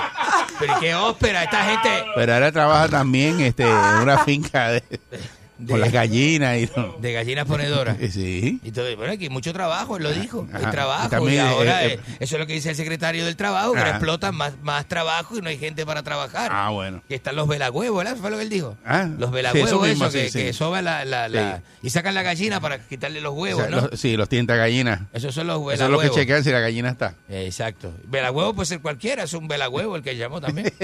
pero 0.59 0.73
qué 0.79 0.95
ópera, 0.95 1.43
esta 1.43 1.63
gente. 1.65 1.89
Pero 2.15 2.33
ahora 2.33 2.51
trabaja 2.53 2.87
también 2.87 3.39
este, 3.41 3.63
en 3.63 4.01
una 4.03 4.17
finca 4.25 4.69
de, 4.71 4.83
De, 5.61 5.71
con 5.73 5.79
las 5.79 5.91
gallinas 5.91 6.57
y 6.57 6.69
de 6.99 7.13
gallinas 7.13 7.45
ponedoras. 7.45 7.97
Sí. 8.11 8.59
Y 8.63 8.71
todo, 8.71 8.93
bueno, 8.97 9.13
aquí 9.13 9.25
hay 9.25 9.29
mucho 9.29 9.53
trabajo, 9.53 9.95
él 9.97 10.03
lo 10.03 10.11
dijo, 10.11 10.47
hay 10.53 10.63
Ajá. 10.63 10.71
trabajo. 10.71 11.29
Y 11.29 11.37
ahora, 11.37 11.85
eh, 11.85 11.93
eh, 11.93 11.99
eso 12.19 12.35
es 12.35 12.39
lo 12.39 12.47
que 12.47 12.53
dice 12.53 12.71
el 12.71 12.75
secretario 12.75 13.23
del 13.25 13.35
trabajo, 13.35 13.71
que 13.73 13.77
ahora 13.79 13.91
explotan 13.91 14.35
más, 14.35 14.53
más 14.63 14.85
trabajo 14.87 15.37
y 15.37 15.41
no 15.41 15.49
hay 15.49 15.57
gente 15.57 15.85
para 15.85 16.03
trabajar. 16.03 16.51
Ah, 16.53 16.69
bueno. 16.69 17.01
Que 17.07 17.15
están 17.15 17.35
los 17.35 17.47
velahuevos, 17.47 17.97
¿verdad? 18.03 18.17
Fue 18.19 18.29
lo 18.31 18.37
que 18.37 18.43
él 18.43 18.49
dijo. 18.49 18.75
Ah, 18.85 19.07
los 19.17 19.29
sí, 19.29 19.35
velahuevos, 19.35 19.69
eso 19.69 19.79
mismo, 19.81 20.05
eso, 20.05 20.13
que, 20.17 20.29
sí, 20.29 20.39
que 20.39 20.53
soban 20.53 20.83
la, 20.85 21.05
la, 21.05 21.29
la- 21.29 21.61
y 21.81 21.89
sacan 21.89 22.13
la 22.15 22.23
gallina 22.23 22.59
para 22.59 22.79
quitarle 22.79 23.21
los 23.21 23.31
O 23.33 23.35
huevos, 23.35 23.61
sea, 23.61 23.69
¿no? 23.71 23.81
los- 23.87 23.99
sí, 23.99 24.17
los 24.17 24.27
tienta 24.27 24.55
gallinas. 24.55 25.01
Esos 25.13 25.33
son 25.33 25.47
los 25.47 25.73
Eso 25.73 25.85
es 25.85 25.89
lo 25.89 25.99
que 25.99 26.09
chequean 26.09 26.43
si 26.43 26.51
la 26.51 26.59
gallina 26.59 26.89
está. 26.89 27.13
Exacto. 27.29 27.93
Velahuevo 28.05 28.53
puede 28.55 28.65
ser 28.65 28.81
cualquiera, 28.81 29.23
es 29.23 29.33
un 29.33 29.47
velahuevo 29.47 29.95
el 29.95 30.01
que 30.03 30.15
llamó 30.17 30.41
también. 30.41 30.71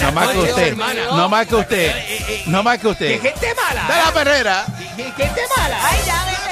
No 0.00 0.12
más 0.12 0.28
que 0.30 0.38
usted. 0.38 0.76
No 0.76 1.28
más 1.28 1.46
que 1.46 1.54
usted. 1.56 1.86
Eh, 1.96 2.16
eh, 2.28 2.42
No 2.46 2.62
más 2.62 2.76
que 2.78 2.82
¡Qué 2.82 2.88
usted. 2.88 3.32
Mala! 3.54 3.86
¡De 3.86 3.96
la 3.96 4.12
perrera! 4.12 4.66
¿Qué, 4.96 5.12
mala! 5.56 5.78
Ay, 5.82 5.98
ya, 6.06 6.24
vete. 6.24 6.42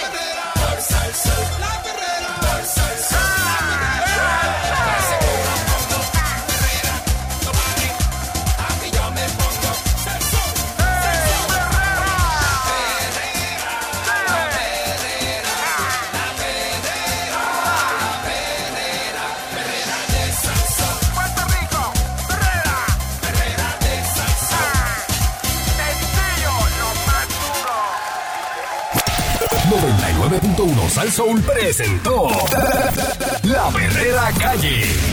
100.1 30.30 30.88
Sal 30.88 31.10
Soul 31.10 31.42
presentó 31.42 32.28
La 33.42 33.68
Verdadera 33.70 34.30
Calle. 34.38 35.09